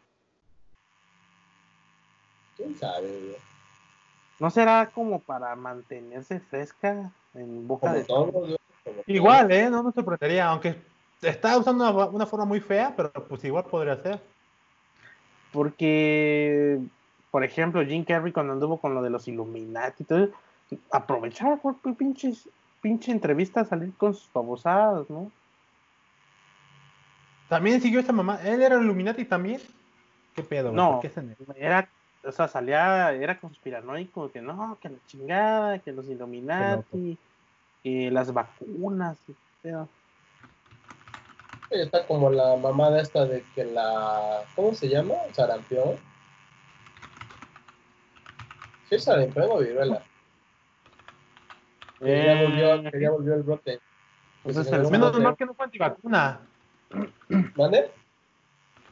¿Quién 2.57 2.77
sabe, 2.77 3.09
güey? 3.09 3.37
¿No 4.41 4.51
será 4.51 4.91
como 4.93 5.21
para 5.21 5.55
mantenerse 5.55 6.41
fresca 6.41 7.11
en 7.35 7.67
boca 7.67 7.89
Como 7.89 7.95
de 7.95 8.05
todos. 8.05 8.33
Como 8.33 8.57
Igual, 9.07 9.51
¿eh? 9.53 9.71
No 9.71 9.83
me 9.83 9.93
sorprendería, 9.93 10.49
aunque 10.49 10.77
está 11.23 11.57
usando 11.57 11.91
una, 11.91 12.07
una 12.07 12.27
forma 12.27 12.45
muy 12.45 12.61
fea, 12.61 12.93
pero 12.97 13.13
pues 13.13 13.45
igual 13.45 13.65
podría 13.65 13.97
ser. 14.03 14.21
Porque, 15.53 16.81
por 17.31 17.45
ejemplo, 17.45 17.85
Jim 17.85 18.05
Carrey 18.05 18.33
cuando 18.33 18.53
anduvo 18.53 18.79
con 18.79 18.95
lo 18.95 19.03
de 19.03 19.11
los 19.11 19.29
Illuminati 19.29 20.03
y 20.03 20.07
todo, 20.07 20.29
aprovechaba 20.91 21.59
cualquier 21.59 21.95
pinche, 21.95 22.33
pinche 22.81 23.13
entrevista 23.13 23.61
a 23.61 23.65
salir 23.65 23.93
con 23.97 24.15
sus 24.15 24.31
babosadas, 24.33 25.09
¿no? 25.09 25.31
También 27.49 27.81
siguió 27.81 28.01
esta 28.01 28.13
mamá. 28.13 28.41
¿Él 28.43 28.63
era 28.63 28.81
Illuminati 28.81 29.25
también? 29.25 29.61
¿Qué 30.35 30.43
pedo? 30.43 30.73
No. 30.73 31.01
¿Por 31.01 31.11
qué 31.11 31.37
Era, 31.57 31.89
o 32.27 32.33
sea, 32.33 32.49
salía, 32.49 33.13
era 33.13 33.39
conspiranoico, 33.39 34.31
que 34.31 34.41
no, 34.41 34.79
que 34.81 34.89
la 34.89 34.99
chingada, 35.07 35.79
que 35.79 35.93
los 35.93 36.07
Illuminati, 36.09 37.19
que 37.83 38.11
las 38.11 38.33
vacunas, 38.33 39.19
y 39.29 39.35
pedo. 39.63 39.89
Está 41.71 42.07
como 42.07 42.31
la 42.31 42.57
mamada 42.57 43.01
esta 43.01 43.25
de 43.25 43.43
que 43.55 43.65
la. 43.65 44.43
¿Cómo 44.55 44.75
se 44.75 44.89
llama? 44.89 45.15
Sarampión. 45.33 45.97
Sí, 48.89 48.99
sarampión 48.99 49.49
o 49.51 49.59
viruela. 49.59 50.03
Que 51.99 52.25
ya 52.25 52.33
Eh, 52.35 52.47
volvió, 52.47 52.91
que 52.91 53.01
ya 53.01 53.11
volvió 53.11 53.35
el 53.35 53.43
brote. 53.43 53.81
Pues 54.43 54.57
Que 54.57 54.61
es 54.63 54.69
se 54.69 54.75
el 54.75 54.83
generó 54.83 54.87
un 54.89 54.93
Menos 54.93 55.11
brote. 55.13 55.25
mal 55.25 55.37
que 55.37 55.47
no 55.47 55.55
fue 55.55 55.65
antivacuna. 55.65 56.41
¿Mande? 57.57 57.91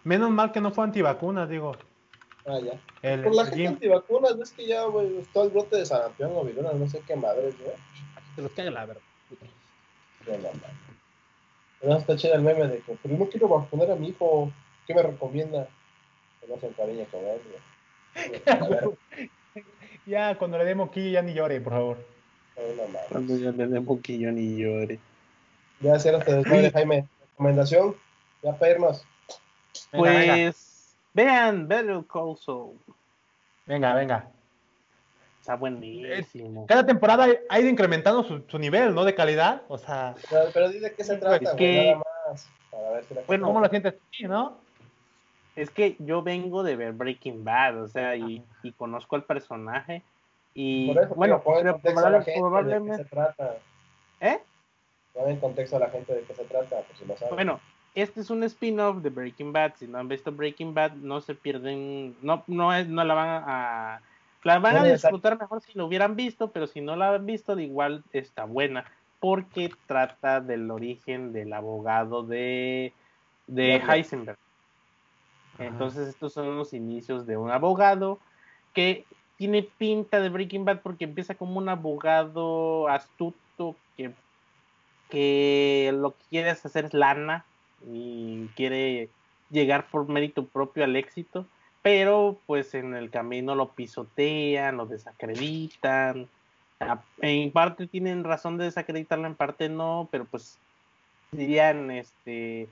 Menos 0.04 0.30
mal 0.30 0.50
que 0.50 0.60
no 0.60 0.70
fue 0.72 0.84
antivacuna, 0.84 1.46
digo. 1.46 1.76
Ah, 2.44 2.58
ya. 2.58 2.80
El, 3.02 3.22
Por 3.22 3.34
la 3.34 3.42
el 3.42 3.48
gente 3.48 3.62
Jim. 3.62 3.68
antivacunas, 3.72 4.38
ves 4.38 4.52
que 4.52 4.66
ya, 4.66 4.84
güey, 4.84 5.22
todo 5.32 5.44
el 5.44 5.50
brote 5.50 5.76
de 5.76 5.86
sarampión 5.86 6.32
o 6.34 6.44
viruela, 6.44 6.72
no 6.72 6.88
sé 6.88 7.00
qué 7.06 7.14
madre, 7.16 7.42
güey. 7.42 7.76
Se 8.34 8.42
los 8.42 8.52
caga 8.52 8.70
la 8.70 8.86
verdad. 8.86 9.02
No, 10.26 10.38
no, 10.38 10.48
no. 11.82 11.98
Está 11.98 12.16
chido 12.16 12.34
el 12.34 12.42
meme 12.42 12.66
de 12.68 12.78
que, 12.80 12.96
pero 13.02 13.16
no 13.16 13.26
quiero 13.26 13.48
vacunar 13.48 13.90
a 13.90 13.96
mi 13.96 14.08
hijo. 14.08 14.52
¿Qué 14.86 14.94
me 14.94 15.02
recomienda? 15.02 15.68
Que 16.40 16.46
no 16.48 16.58
se 16.58 16.68
encariñe 16.68 17.06
con 17.06 17.20
él, 17.24 17.40
güey. 17.48 17.62
Ya, 20.04 20.36
cuando 20.36 20.58
le 20.58 20.64
dé 20.64 20.74
moquillo 20.74 21.10
ya 21.10 21.22
ni 21.22 21.32
llore, 21.32 21.60
por 21.60 21.72
favor. 21.74 21.98
Cuando 23.08 23.36
ya 23.36 23.52
le 23.52 23.68
dé 23.68 23.78
un 23.78 23.86
poquillo 23.86 24.32
ni 24.32 24.56
llore. 24.56 24.98
Ya 25.80 25.98
cierras 26.00 26.22
este 26.22 26.34
desmadre, 26.34 26.70
Jaime. 26.72 27.06
Recomendación. 27.30 27.94
Ya 28.42 28.52
para 28.56 28.72
irnos. 28.72 29.04
Venga, 29.92 30.10
venga. 30.10 30.34
Pues, 30.34 30.71
vean 31.14 31.68
Better 31.68 32.00
Call 32.10 32.36
Saul. 32.36 32.78
Venga, 33.66 33.94
venga. 33.94 34.28
Está 35.40 35.56
buenísimo. 35.56 36.66
Cada 36.66 36.86
temporada 36.86 37.26
ha 37.48 37.58
ido 37.60 37.68
incrementando 37.68 38.22
su, 38.22 38.42
su 38.48 38.58
nivel, 38.58 38.94
¿no? 38.94 39.04
De 39.04 39.14
calidad. 39.14 39.62
O 39.68 39.76
sea, 39.76 40.14
Pero, 40.30 40.44
pero 40.54 40.68
di 40.68 40.78
de 40.78 40.94
qué 40.94 41.02
se 41.04 41.16
trata, 41.16 41.36
Es 41.36 41.50
que- 41.54 41.92
nada 41.94 42.02
más. 42.30 42.48
Para 42.70 42.90
ver 42.92 43.04
si 43.04 43.14
la 43.14 43.22
Bueno, 43.26 43.46
¿cómo 43.46 43.60
lo 43.60 43.68
sientes 43.68 43.94
tú, 43.94 44.28
no? 44.28 44.58
Es 45.56 45.68
que 45.70 45.96
yo 45.98 46.22
vengo 46.22 46.62
de 46.62 46.76
ver 46.76 46.92
Breaking 46.92 47.44
Bad, 47.44 47.82
o 47.82 47.88
sea, 47.88 48.16
y, 48.16 48.42
y 48.62 48.72
conozco 48.72 49.16
al 49.16 49.24
personaje. 49.24 50.02
Y 50.54 50.92
Por 50.94 51.02
eso, 51.04 51.14
bueno, 51.14 51.42
pero 51.44 51.78
probable- 51.78 52.34
probablemente. 52.38 53.02
se 53.04 53.10
trata. 53.10 53.56
¿Eh? 54.20 54.38
Pon 55.12 55.28
en 55.28 55.40
contexto 55.40 55.76
a 55.76 55.80
la 55.80 55.88
gente 55.90 56.14
de 56.14 56.22
qué 56.22 56.34
se 56.34 56.44
trata, 56.44 56.80
por 56.80 56.96
si 56.96 57.04
no 57.04 57.14
saben. 57.16 57.34
Bueno, 57.34 57.60
este 57.94 58.20
es 58.20 58.30
un 58.30 58.42
spin-off 58.44 59.02
de 59.02 59.10
Breaking 59.10 59.52
Bad. 59.52 59.74
Si 59.78 59.86
no 59.86 59.98
han 59.98 60.08
visto 60.08 60.32
Breaking 60.32 60.74
Bad, 60.74 60.92
no 60.92 61.20
se 61.20 61.34
pierden, 61.34 62.16
no, 62.22 62.42
no, 62.46 62.72
es, 62.72 62.88
no 62.88 63.04
la 63.04 63.14
van 63.14 63.28
a, 63.46 64.00
la 64.42 64.58
van 64.58 64.76
a 64.76 64.84
disfrutar 64.84 65.38
mejor 65.38 65.60
si 65.60 65.72
lo 65.74 65.86
hubieran 65.86 66.16
visto, 66.16 66.50
pero 66.50 66.66
si 66.66 66.80
no 66.80 66.96
la 66.96 67.14
han 67.14 67.26
visto, 67.26 67.54
de 67.54 67.64
igual 67.64 68.02
está 68.12 68.44
buena. 68.44 68.84
porque 69.20 69.70
trata 69.86 70.40
del 70.40 70.68
origen 70.70 71.32
del 71.32 71.52
abogado 71.52 72.24
de, 72.24 72.92
de 73.46 73.76
Heisenberg. 73.76 74.36
Entonces 75.58 76.08
estos 76.08 76.32
son 76.32 76.56
los 76.56 76.72
inicios 76.72 77.24
de 77.24 77.36
un 77.36 77.50
abogado 77.52 78.18
que 78.74 79.04
tiene 79.36 79.62
pinta 79.62 80.18
de 80.20 80.28
Breaking 80.28 80.64
Bad 80.64 80.80
porque 80.80 81.04
empieza 81.04 81.36
como 81.36 81.58
un 81.58 81.68
abogado 81.68 82.88
astuto 82.88 83.76
que, 83.96 84.10
que 85.08 85.92
lo 85.94 86.16
que 86.16 86.24
quiere 86.30 86.50
hacer 86.50 86.86
es 86.86 86.94
lana 86.94 87.44
y 87.90 88.48
quiere 88.56 89.08
llegar 89.50 89.86
por 89.90 90.08
mérito 90.08 90.46
propio 90.46 90.84
al 90.84 90.96
éxito, 90.96 91.46
pero 91.82 92.38
pues 92.46 92.74
en 92.74 92.94
el 92.94 93.10
camino 93.10 93.54
lo 93.54 93.68
pisotean, 93.68 94.76
lo 94.76 94.86
desacreditan. 94.86 96.28
En 97.20 97.50
parte 97.52 97.86
tienen 97.86 98.24
razón 98.24 98.58
de 98.58 98.64
desacreditarlo, 98.64 99.26
en 99.26 99.34
parte 99.34 99.68
no, 99.68 100.08
pero 100.10 100.24
pues 100.24 100.58
dirían, 101.30 101.90
este, 101.90 102.68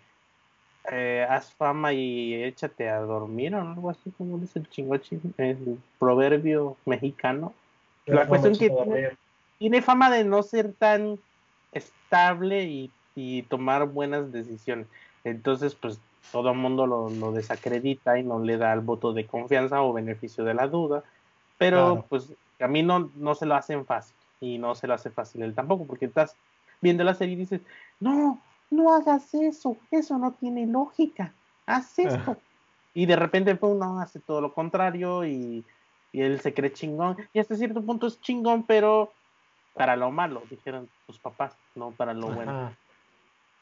eh, 0.90 1.26
haz 1.28 1.52
fama 1.52 1.92
y 1.92 2.34
échate 2.42 2.88
a 2.88 3.00
dormir 3.00 3.54
o 3.54 3.60
algo 3.60 3.90
así 3.90 4.10
como 4.16 4.38
dice 4.38 4.60
el 4.60 4.68
chingochi, 4.70 5.20
el 5.36 5.78
proverbio 5.98 6.76
mexicano. 6.86 7.52
la 8.06 8.26
cuestión 8.26 8.56
que 8.56 8.72
tiene, 9.58 9.82
fama 9.82 10.10
de 10.10 10.24
no 10.24 10.42
ser 10.42 10.72
tan 10.72 11.18
estable 11.72 12.64
y, 12.64 12.90
tomar 13.48 13.86
buenas 13.86 14.32
decisiones. 14.32 14.86
Entonces, 15.24 15.74
pues 15.74 16.00
todo 16.32 16.50
el 16.50 16.58
mundo 16.58 16.86
lo, 16.86 17.32
desacredita 17.32 18.18
y 18.18 18.22
no 18.22 18.38
le 18.38 18.56
da 18.56 18.72
el 18.72 18.80
voto 18.80 19.12
de 19.12 19.26
confianza 19.26 19.82
o 19.82 19.92
beneficio 19.92 20.44
de 20.44 20.54
la 20.54 20.68
duda. 20.68 21.02
Pero 21.58 22.06
pues 22.08 22.32
a 22.58 22.68
mí 22.68 22.82
no, 22.82 23.10
no 23.16 23.34
se 23.34 23.46
lo 23.46 23.54
hacen 23.54 23.84
fácil 23.84 24.14
y 24.40 24.58
no 24.58 24.74
se 24.74 24.86
lo 24.86 24.94
hace 24.94 25.10
fácil 25.10 25.42
él 25.42 25.54
tampoco, 25.54 25.86
porque 25.86 26.06
estás 26.06 26.34
viendo 26.80 27.04
la 27.04 27.14
serie 27.14 27.34
y 27.34 27.38
dices, 27.38 27.60
no, 27.98 28.40
no 28.70 28.94
hagas 28.94 29.34
eso, 29.34 29.76
eso 29.90 30.18
no 30.18 30.32
tiene 30.32 30.66
lógica, 30.66 31.32
haz 31.66 31.98
esto. 31.98 32.36
y 32.94 33.06
de 33.06 33.16
repente 33.16 33.54
pues, 33.54 33.72
uno 33.74 34.00
hace 34.00 34.20
todo 34.20 34.40
lo 34.40 34.52
contrario 34.52 35.24
y, 35.26 35.64
él 36.12 36.40
se 36.40 36.52
cree 36.52 36.72
chingón. 36.72 37.16
Y 37.32 37.38
hasta 37.38 37.54
cierto 37.54 37.80
punto 37.82 38.08
es 38.08 38.20
chingón, 38.20 38.64
pero 38.64 39.12
para 39.74 39.94
lo 39.94 40.10
malo, 40.10 40.42
dijeron 40.50 40.88
tus 41.06 41.20
papás, 41.20 41.56
no 41.76 41.92
para 41.92 42.12
lo 42.14 42.32
bueno. 42.32 42.72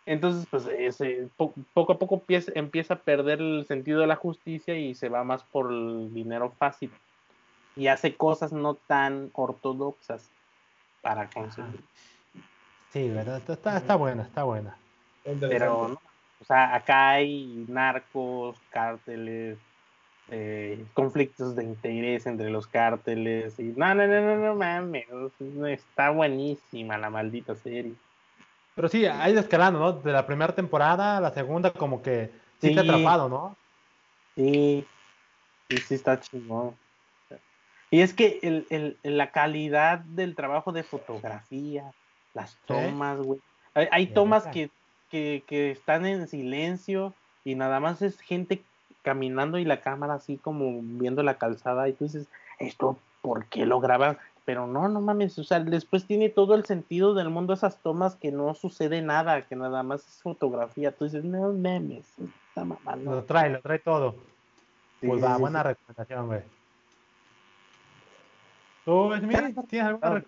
Entonces, 0.08 0.46
pues 0.50 0.66
ese, 0.66 1.28
poco 1.36 1.92
a 1.92 1.98
poco 1.98 2.22
empieza, 2.54 2.94
a 2.94 2.98
perder 2.98 3.42
el 3.42 3.66
sentido 3.66 4.00
de 4.00 4.06
la 4.06 4.16
justicia 4.16 4.74
y 4.74 4.94
se 4.94 5.10
va 5.10 5.22
más 5.22 5.42
por 5.42 5.70
el 5.70 6.14
dinero 6.14 6.50
fácil. 6.58 6.90
Y 7.76 7.88
hace 7.88 8.16
cosas 8.16 8.50
no 8.50 8.72
tan 8.72 9.30
ortodoxas 9.34 10.30
para 11.02 11.28
conseguir. 11.28 11.84
Sí, 12.90 13.10
¿verdad? 13.10 13.42
Está, 13.46 13.76
está 13.76 13.96
buena, 13.96 14.22
está 14.22 14.44
buena. 14.44 14.78
Pero, 15.24 16.00
o 16.40 16.44
sea, 16.46 16.74
acá 16.74 17.10
hay 17.10 17.66
narcos, 17.68 18.56
cárteles, 18.70 19.58
eh, 20.30 20.86
conflictos 20.94 21.54
de 21.54 21.64
interés 21.64 22.24
entre 22.24 22.48
los 22.48 22.66
cárteles. 22.66 23.60
Y 23.60 23.74
no, 23.76 23.94
no, 23.94 24.06
no, 24.06 24.22
no, 24.22 24.36
no 24.36 24.54
mames. 24.54 25.06
Está 25.66 26.08
buenísima 26.08 26.96
la 26.96 27.10
maldita 27.10 27.54
serie. 27.54 27.92
Pero 28.78 28.88
sí, 28.88 29.06
hay 29.06 29.36
escalando, 29.36 29.80
¿no? 29.80 29.92
De 29.92 30.12
la 30.12 30.24
primera 30.24 30.54
temporada 30.54 31.16
a 31.16 31.20
la 31.20 31.32
segunda, 31.32 31.72
como 31.72 32.00
que 32.00 32.30
sí, 32.60 32.72
te 32.72 32.78
ha 32.78 32.82
atrapado, 32.84 33.28
¿no? 33.28 33.56
Sí, 34.36 34.86
sí, 35.68 35.78
sí 35.78 35.94
está 35.96 36.20
chingón. 36.20 36.76
Y 37.90 38.02
es 38.02 38.14
que 38.14 38.38
el, 38.42 38.66
el, 38.70 38.96
la 39.02 39.32
calidad 39.32 39.98
del 39.98 40.36
trabajo 40.36 40.70
de 40.70 40.84
fotografía, 40.84 41.90
las 42.34 42.56
tomas, 42.66 43.18
güey. 43.18 43.40
hay 43.74 44.06
tomas 44.06 44.46
que 44.46 44.70
que, 45.10 45.70
están 45.70 46.06
en 46.06 46.28
silencio 46.28 47.14
y 47.44 47.54
nada 47.54 47.80
más 47.80 48.02
es 48.02 48.20
gente 48.20 48.62
caminando 49.02 49.58
y 49.58 49.64
la 49.64 49.80
cámara 49.80 50.14
así 50.14 50.36
como 50.36 50.80
viendo 50.82 51.22
la 51.22 51.38
calzada 51.38 51.88
y 51.88 51.92
tú 51.94 52.04
dices, 52.04 52.28
esto, 52.58 52.98
¿por 53.22 53.46
qué 53.46 53.66
lo 53.66 53.80
graban? 53.80 54.18
Pero 54.48 54.66
no, 54.66 54.88
no 54.88 55.02
mames, 55.02 55.38
o 55.38 55.44
sea, 55.44 55.60
después 55.60 56.06
tiene 56.06 56.30
todo 56.30 56.54
el 56.54 56.64
sentido 56.64 57.12
del 57.12 57.28
mundo 57.28 57.52
esas 57.52 57.82
tomas 57.82 58.16
que 58.16 58.32
no 58.32 58.54
sucede 58.54 59.02
nada, 59.02 59.46
que 59.46 59.54
nada 59.54 59.82
más 59.82 60.08
es 60.08 60.22
fotografía. 60.22 60.90
Tú 60.90 61.04
dices, 61.04 61.22
no 61.22 61.52
memes, 61.52 62.06
está 62.48 62.64
mamando. 62.64 63.10
Lo 63.10 63.24
trae, 63.24 63.50
lo 63.50 63.60
trae 63.60 63.78
todo. 63.78 64.16
pues 65.02 65.22
va, 65.22 65.36
buena 65.36 65.62
recomendación, 65.62 66.28
güey. 66.28 66.40
¿Tú, 68.86 69.10
tienes 69.68 69.86
alguna, 69.86 70.24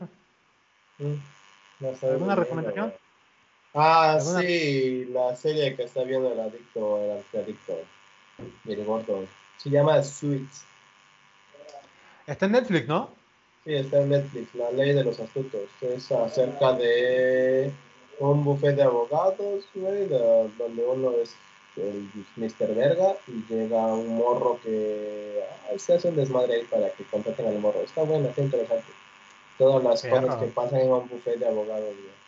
¿Alguna 2.03 2.35
recomendación? 2.35 2.93
Ah, 3.73 4.19
sí, 4.21 5.07
la 5.07 5.35
serie 5.35 5.75
que 5.77 5.85
está 5.85 6.03
viendo 6.03 6.31
el 6.31 6.41
adicto, 6.41 6.99
el 6.99 7.41
adicto, 7.41 7.73
el 8.67 8.85
gordo. 8.85 9.25
Se 9.57 9.71
llama 9.71 10.03
Suits. 10.03 10.67
Está 12.27 12.45
en 12.45 12.53
Netflix, 12.53 12.87
¿no? 12.87 13.19
Sí, 13.65 13.75
está 13.75 14.01
en 14.01 14.09
Netflix, 14.09 14.55
La 14.55 14.71
Ley 14.71 14.95
de 14.95 15.05
los 15.05 15.21
Astutos. 15.21 15.69
Es 15.83 16.11
acerca 16.11 16.73
de 16.73 17.71
un 18.19 18.43
buffet 18.43 18.75
de 18.75 18.83
abogados, 18.83 19.65
güey, 19.75 20.07
donde 20.09 20.85
uno 20.85 21.13
es 21.23 21.35
el 21.77 22.09
Mr. 22.37 22.75
Verga 22.75 23.17
y 23.27 23.53
llega 23.53 23.95
un 23.95 24.17
morro 24.17 24.59
que 24.63 25.45
se 25.77 25.95
hace 25.95 26.09
un 26.09 26.17
desmadre 26.17 26.55
ahí 26.55 26.65
para 26.71 26.91
que 26.91 27.05
contraten 27.05 27.47
al 27.47 27.59
morro. 27.59 27.81
Está 27.83 28.03
bueno, 28.03 28.29
está 28.29 28.41
interesante. 28.41 28.93
Todas 29.59 29.85
las 29.85 30.03
cosas 30.03 30.37
que 30.37 30.47
pasan 30.47 30.81
en 30.81 30.93
un 30.93 31.09
buffet 31.09 31.39
de 31.39 31.47
abogados, 31.47 31.85
güey. 31.85 32.21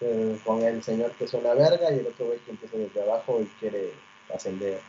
Eh, 0.00 0.38
con 0.44 0.62
el 0.62 0.82
señor 0.82 1.12
que 1.12 1.24
es 1.24 1.32
una 1.32 1.54
verga 1.54 1.90
y 1.90 2.00
el 2.00 2.06
otro 2.08 2.26
güey 2.26 2.38
que 2.40 2.50
empieza 2.50 2.76
desde 2.76 3.02
abajo 3.02 3.40
y 3.40 3.46
quiere 3.60 3.92
ascender. 4.34 4.80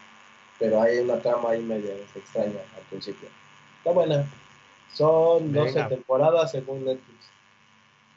Pero 0.59 0.81
hay 0.81 0.97
una 0.97 1.19
trama 1.19 1.51
ahí 1.51 1.61
media 1.61 1.93
extraña 2.15 2.59
al 2.75 2.83
principio. 2.89 3.29
Está 3.77 3.91
buena. 3.91 4.27
Son 4.93 5.51
12 5.53 5.83
temporadas 5.83 6.51
según 6.51 6.85
Netflix. 6.85 7.17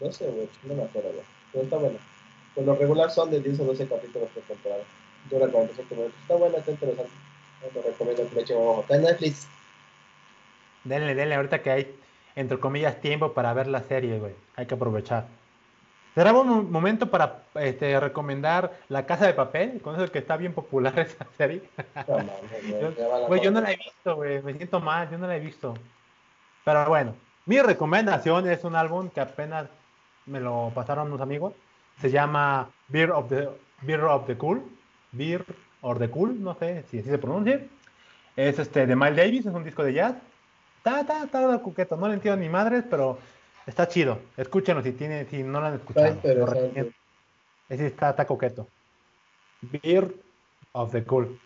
12 0.01 0.29
o 0.29 0.69
no 0.69 0.75
me 0.75 0.83
acuerdo, 0.85 1.11
Pero 1.53 1.65
está 1.65 1.77
buena. 1.77 1.99
Por 2.55 2.65
lo 2.65 2.75
regular 2.75 3.11
son 3.11 3.31
de 3.31 3.41
10 3.41 3.61
o 3.61 3.65
12 3.65 3.87
capítulos 3.87 4.29
por 4.31 4.43
temporada. 4.45 4.83
Dura 5.31 5.49
45 5.49 5.95
minutos. 5.95 6.15
Está 6.23 6.35
buena, 6.37 6.59
está 6.59 6.71
interesante. 6.71 7.13
Te 7.73 7.83
recomiendo 7.83 8.29
que 8.29 8.35
le 8.35 8.41
echen 8.41 8.57
ojo. 8.57 8.81
Está 8.81 8.97
en 8.97 9.03
Netflix. 9.03 9.49
Denle, 10.85 11.15
denle, 11.15 11.35
ahorita 11.35 11.63
que 11.63 11.71
hay, 11.71 11.95
entre 12.37 12.59
comillas, 12.59 13.01
tiempo 13.01 13.35
para 13.35 13.53
ver 13.53 13.67
la 13.67 13.83
serie, 13.83 14.19
güey. 14.19 14.35
Hay 14.57 14.67
que 14.67 14.75
aprovechar. 14.75 15.27
Será 16.15 16.33
un 16.33 16.73
momento 16.73 17.09
para 17.11 17.45
este, 17.55 18.01
recomendar 18.01 18.73
La 18.89 19.07
Casa 19.07 19.27
de 19.27 19.35
Papel, 19.35 19.81
con 19.81 19.95
eso 19.95 20.11
que 20.11 20.19
está 20.19 20.37
bien 20.37 20.53
popular 20.53 20.99
esa 20.99 21.27
serie. 21.37 21.63
Güey, 23.29 23.41
yo 23.41 23.51
no 23.51 23.61
la 23.61 23.73
he 23.73 23.77
visto, 23.77 24.17
güey, 24.17 24.43
me 24.43 24.55
siento 24.55 24.81
mal, 24.81 25.09
yo 25.11 25.19
no 25.19 25.29
la 25.29 25.37
he 25.37 25.41
visto. 25.41 25.75
Pero 26.65 26.87
bueno, 26.89 27.15
mi 27.47 27.61
recomendación 27.61 28.49
es 28.49 28.65
un 28.65 28.77
álbum 28.77 29.11
que 29.11 29.21
apenas 29.21 29.69
me 30.27 30.41
lo 30.41 30.73
pasaron 30.75 31.09
unos 31.09 31.21
amigos. 31.21 31.55
Se 32.01 32.11
llama 32.11 32.71
Beer 32.89 33.11
of 33.11 33.29
the, 33.29 33.49
Beer 33.83 34.05
of 34.05 34.27
the 34.27 34.37
Cool. 34.37 34.63
Beer 35.13 35.45
or 35.81 35.99
the 35.99 36.11
Cool, 36.11 36.43
no 36.43 36.55
sé 36.55 36.85
si 36.91 37.01
así 37.01 37.11
se 37.11 37.19
pronuncia. 37.19 37.61
Es 38.37 38.59
este 38.59 38.87
de 38.87 38.97
Miles 38.97 39.17
Davis, 39.17 39.47
es 39.47 39.55
un 39.55 39.65
disco 39.65 39.83
de 39.83 39.95
jazz. 39.95 40.15
Está, 40.79 41.01
está, 41.01 41.25
está 41.25 41.63
coqueto, 41.63 41.97
no 41.97 42.09
le 42.09 42.15
entiendo 42.15 42.41
ni 42.41 42.49
madres, 42.49 42.85
pero 42.89 43.19
Está 43.71 43.87
chido. 43.87 44.19
Escúchenlo 44.37 44.83
si, 44.83 44.93
tiene, 44.93 45.27
si 45.27 45.45
no 45.45 45.61
lo 45.61 45.67
han 45.67 45.75
escuchado. 45.75 46.07
Está 46.07 46.87
Ese 47.69 47.87
está, 47.87 48.11
está 48.11 48.27
coqueto. 48.27 48.67
Beer 49.61 50.13
of 50.73 50.91
the 50.91 51.05
Cool. 51.05 51.39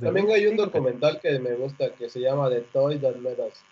También 0.00 0.30
hay 0.30 0.46
un 0.46 0.56
documental 0.56 1.20
que 1.20 1.40
me 1.40 1.54
gusta 1.54 1.92
que 1.94 2.08
se 2.08 2.20
llama 2.20 2.48
The 2.48 2.60
Toy 2.72 2.98
That 2.98 3.16
Made 3.16 3.48
Us. 3.48 3.64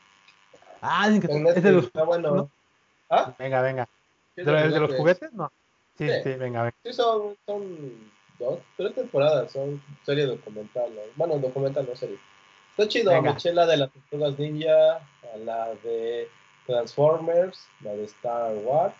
Ah, 0.80 1.08
dicen 1.08 1.20
que 1.20 1.50
es 1.50 1.62
de 1.62 1.72
los 1.72 1.84
está 1.86 2.04
bueno. 2.04 2.50
¿Ah? 3.08 3.34
Venga, 3.38 3.60
venga. 3.62 3.88
¿De, 4.36 4.44
de, 4.44 4.80
los 4.80 4.94
juguetes? 4.94 5.32
No. 5.32 5.50
Sí, 5.98 6.08
sí, 6.22 6.34
venga, 6.34 6.62
venga. 6.62 6.74
Sí, 6.82 6.92
son, 6.92 7.36
son 7.44 8.12
dos, 8.38 8.58
tres 8.76 8.94
temporadas, 8.94 9.52
son 9.52 9.82
serie 10.04 10.26
documental. 10.26 10.90
Bueno, 11.16 11.38
documental, 11.38 11.86
no 11.88 11.96
serie. 11.96 12.18
Está 12.70 12.88
chido, 12.88 13.12
venga. 13.12 13.36
me 13.44 13.52
la 13.52 13.66
de 13.66 13.76
las 13.76 13.90
tortugas 13.90 14.38
ninja, 14.38 14.96
a 14.96 15.36
la 15.44 15.74
de 15.82 16.28
Transformers, 16.66 17.66
la 17.82 17.92
de 17.92 18.04
Star 18.04 18.54
Wars. 18.64 18.94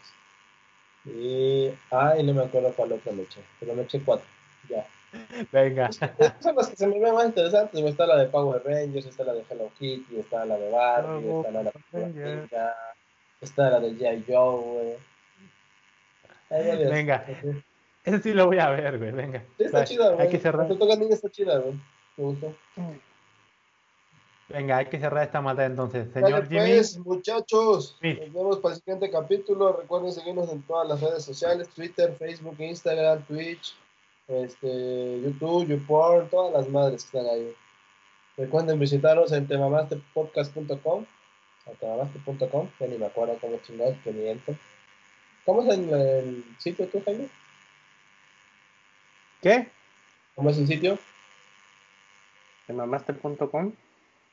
Y. 1.07 1.71
Ay, 1.91 2.23
no 2.23 2.35
me 2.35 2.43
acuerdo 2.43 2.73
cuál 2.75 2.93
otra 2.93 3.13
me 3.13 3.23
eché. 3.23 3.41
Pero 3.59 3.75
me 3.75 3.83
eché 3.83 4.03
cuatro. 4.03 4.27
Ya. 4.69 4.87
Venga. 5.53 5.91
Son 5.93 6.57
las 6.57 6.69
que 6.69 6.77
se 6.77 6.87
me 6.87 6.99
ven 6.99 7.15
más 7.15 7.27
interesantes. 7.27 7.81
Está 7.81 8.07
la 8.07 8.17
de 8.17 8.27
Power 8.27 8.63
Rangers, 8.65 9.07
está 9.07 9.25
la 9.25 9.35
de 9.35 9.45
Hello 9.49 9.71
Kitty, 9.79 10.19
está 10.19 10.45
la 10.45 10.57
de 10.57 10.71
Barbie, 10.71 11.31
está 11.31 11.51
la 11.51 11.59
de 11.59 12.49
la 12.51 12.75
está 13.41 13.71
la 13.71 13.81
de 13.81 13.91
G.I. 13.93 14.25
Joe, 14.29 14.99
Venga. 16.51 17.25
Ese 18.05 18.23
sí 18.23 18.33
lo 18.33 18.47
voy 18.47 18.59
a 18.59 18.71
ver, 18.71 18.99
güey. 18.99 19.13
Venga. 19.13 19.45
está 19.59 19.85
chida, 19.85 20.11
güey. 20.11 20.27
Hay 20.27 20.31
que 20.31 20.39
cerrar. 20.39 20.71
está 20.71 21.31
chida, 21.31 21.59
güey. 21.59 21.75
Me 22.17 22.25
gustó. 22.25 22.55
Venga, 24.49 24.79
hay 24.79 24.87
que 24.87 24.99
cerrar 24.99 25.23
esta 25.23 25.41
maldad 25.41 25.67
entonces. 25.67 26.13
Señor 26.13 26.49
Jimmy. 26.49 26.75
Pues, 26.75 26.99
muchachos, 26.99 27.97
nos 28.03 28.33
vemos 28.33 28.59
para 28.59 28.75
el 28.75 28.81
siguiente 28.81 29.11
capítulo. 29.11 29.77
Recuerden 29.81 30.13
seguirnos 30.13 30.51
en 30.51 30.63
todas 30.63 30.89
las 30.89 31.01
redes 31.01 31.25
sociales, 31.25 31.69
Twitter, 31.69 32.17
Facebook, 32.19 32.57
Instagram, 32.59 33.23
Twitch, 33.27 33.77
este, 34.31 35.21
YouTube, 35.23 35.67
YouPorn, 35.67 36.29
todas 36.29 36.53
las 36.53 36.69
madres 36.69 37.05
que 37.05 37.19
están 37.19 37.33
ahí. 37.35 37.55
Recuerden 38.37 38.79
visitarnos 38.79 39.33
en 39.33 39.47
temamastepodcast.com, 39.47 41.05
a 41.67 41.71
temamaste.com, 41.79 42.69
que 42.79 42.89
ni 42.89 42.97
me 42.97 43.07
acuerdo 43.07 43.37
cómo 43.41 43.59
chingados, 43.59 43.97
que 44.03 44.13
miento. 44.13 44.55
¿Cómo 45.45 45.63
es 45.63 45.79
el, 45.79 45.93
el 45.93 46.45
sitio 46.59 46.87
tú, 46.87 47.03
Jaime? 47.05 47.29
¿Qué? 49.43 49.69
¿Cómo 50.35 50.51
es 50.51 50.59
el 50.59 50.67
sitio? 50.67 50.99
Temamaster.com. 52.67 53.73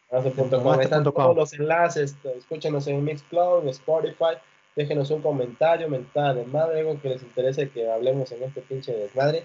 Temamaster.com. 0.10 0.82
Están 0.82 1.04
todos 1.04 1.36
los 1.36 1.54
enlaces. 1.54 2.16
Escúchenos 2.38 2.88
en 2.88 3.04
Mixcloud, 3.04 3.64
en 3.64 3.70
Spotify. 3.70 4.38
Déjenos 4.76 5.10
un 5.10 5.22
comentario, 5.22 5.90
mentada 5.90 6.36
de 6.36 6.46
madre, 6.46 6.82
algo 6.82 7.02
que 7.02 7.10
les 7.10 7.24
interese 7.24 7.70
que 7.70 7.90
hablemos 7.90 8.32
en 8.32 8.44
este 8.44 8.62
pinche 8.62 8.94
desmadre. 8.94 9.44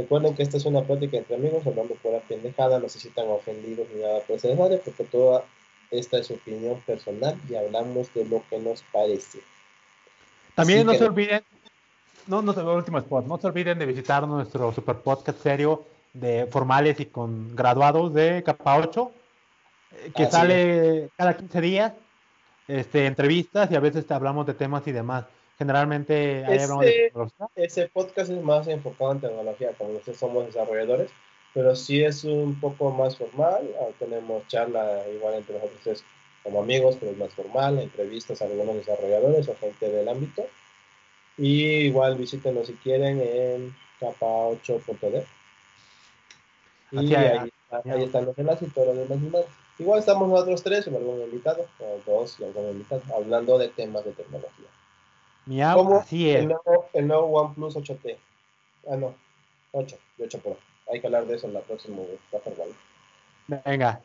Recuerden 0.00 0.34
que 0.34 0.42
esta 0.42 0.56
es 0.56 0.64
una 0.64 0.82
plática 0.82 1.18
entre 1.18 1.36
amigos, 1.36 1.66
hablando 1.66 1.94
por 1.96 2.12
la 2.12 2.20
pendejada, 2.20 2.78
no 2.78 2.88
se 2.88 2.98
sientan 2.98 3.28
ofendidos 3.28 3.86
ni 3.94 4.00
nada 4.00 4.20
por 4.20 4.36
ese 4.36 4.48
desmadre, 4.48 4.80
porque 4.82 5.04
toda 5.04 5.44
esta 5.90 6.16
es 6.16 6.30
opinión 6.30 6.80
personal 6.86 7.36
y 7.50 7.54
hablamos 7.54 8.12
de 8.14 8.24
lo 8.24 8.42
que 8.48 8.58
nos 8.58 8.82
parece. 8.92 9.40
También 10.54 10.86
no 10.86 10.94
se 10.94 11.04
olviden, 11.04 11.42
no, 12.26 12.40
no, 12.40 12.52
último 12.74 12.96
spot, 12.96 13.26
no 13.26 13.38
se 13.38 13.46
olviden 13.48 13.78
de 13.78 13.84
visitar 13.84 14.26
nuestro 14.26 14.72
super 14.72 14.96
podcast 14.96 15.42
serio 15.42 15.84
de 16.14 16.46
formales 16.46 16.98
y 16.98 17.06
con 17.06 17.54
graduados 17.54 18.14
de 18.14 18.42
capa 18.42 18.78
8, 18.78 19.12
eh, 19.92 20.12
que 20.16 20.30
sale 20.30 21.10
cada 21.14 21.36
15 21.36 21.60
días, 21.60 21.92
este, 22.68 23.04
entrevistas 23.04 23.70
y 23.70 23.76
a 23.76 23.80
veces 23.80 24.06
te 24.06 24.14
hablamos 24.14 24.46
de 24.46 24.54
temas 24.54 24.86
y 24.86 24.92
demás. 24.92 25.26
Generalmente 25.60 26.42
ahí 26.46 26.58
hablamos 26.58 26.86
de 26.86 26.92
tecnología. 26.92 27.48
Ese 27.54 27.86
podcast 27.88 28.30
es 28.30 28.42
más 28.42 28.66
enfocado 28.66 29.12
en 29.12 29.20
tecnología, 29.20 29.72
como 29.76 29.92
nosotros 29.92 30.16
somos 30.16 30.46
desarrolladores, 30.46 31.10
pero 31.52 31.76
sí 31.76 32.02
es 32.02 32.24
un 32.24 32.58
poco 32.58 32.90
más 32.90 33.18
formal. 33.18 33.68
Ah, 33.78 33.88
tenemos 33.98 34.48
charla 34.48 35.02
igual 35.14 35.34
entre 35.34 35.56
nosotros 35.56 36.02
como 36.42 36.62
amigos, 36.62 36.96
pero 36.98 37.12
es 37.12 37.18
más 37.18 37.34
formal, 37.34 37.78
entrevistas 37.78 38.40
a 38.40 38.46
algunos 38.46 38.74
desarrolladores 38.76 39.48
o 39.48 39.56
gente 39.56 39.90
del 39.90 40.08
ámbito. 40.08 40.46
Y 41.36 41.64
igual 41.64 42.16
visítenos 42.16 42.68
si 42.68 42.72
quieren 42.76 43.20
en 43.20 43.76
capa8.d. 44.00 45.26
Y 46.92 47.14
ahí, 47.14 47.50
ahí, 47.84 48.02
están 48.02 48.24
los 48.24 48.38
enlaces 48.38 48.66
y 48.66 48.70
todos 48.70 48.96
los 48.96 49.06
demás 49.06 49.44
Igual 49.78 49.98
estamos 49.98 50.26
nosotros 50.26 50.62
tres 50.62 50.86
y 50.86 50.96
algún 50.96 51.20
invitado, 51.20 51.66
o 51.80 52.00
dos 52.10 52.40
y 52.40 52.44
algún 52.44 52.70
invitado, 52.70 53.02
hablando 53.14 53.58
de 53.58 53.68
temas 53.68 54.06
de 54.06 54.12
tecnología. 54.12 54.68
Miau, 55.46 55.96
así 55.96 56.30
es. 56.30 56.40
El 56.40 56.48
nuevo, 56.48 56.88
el 56.92 57.06
nuevo 57.08 57.26
OnePlus 57.26 57.76
8T. 57.76 58.16
Ah, 58.88 58.96
no, 58.96 59.14
8, 59.72 59.98
de 60.18 60.24
8 60.24 60.38
Pro. 60.40 60.56
Hay 60.92 61.00
que 61.00 61.06
hablar 61.06 61.26
de 61.26 61.36
eso 61.36 61.46
en 61.46 61.54
la 61.54 61.60
próxima. 61.60 61.98
Venga. 63.64 64.00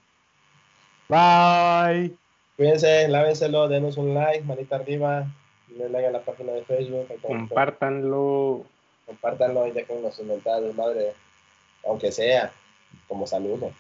Bye. 1.08 2.16
Cuídense, 2.58 3.08
lávenselo, 3.08 3.68
denos 3.68 3.98
un 3.98 4.14
like, 4.14 4.44
manita 4.44 4.78
arriba, 4.78 5.28
denle 5.68 5.90
like 5.90 6.08
a 6.08 6.12
la 6.12 6.22
página 6.22 6.54
de 6.54 6.64
Facebook. 6.64 7.08
Compártanlo. 7.22 8.64
Compártanlo 9.06 9.68
y 9.68 9.72
déjenos 9.72 10.18
de 10.18 10.74
madre, 10.76 11.14
aunque 11.86 12.12
sea 12.12 12.52
como 13.08 13.28
saludo. 13.28 13.72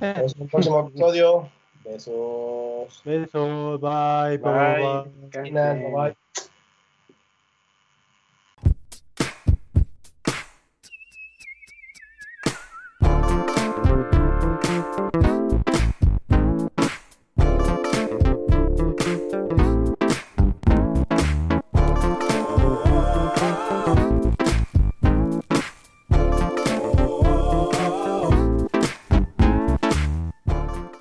Nos 0.00 0.14
vemos 0.14 0.34
en 0.36 0.42
el 0.42 0.48
próximo 0.48 0.80
episodio. 0.88 1.48
Besos. 1.84 3.02
Besos, 3.04 3.80
bye, 3.80 4.36
bye. 4.38 5.06
bye. 5.32 5.50
bye. 5.50 5.92
bye. 5.92 6.16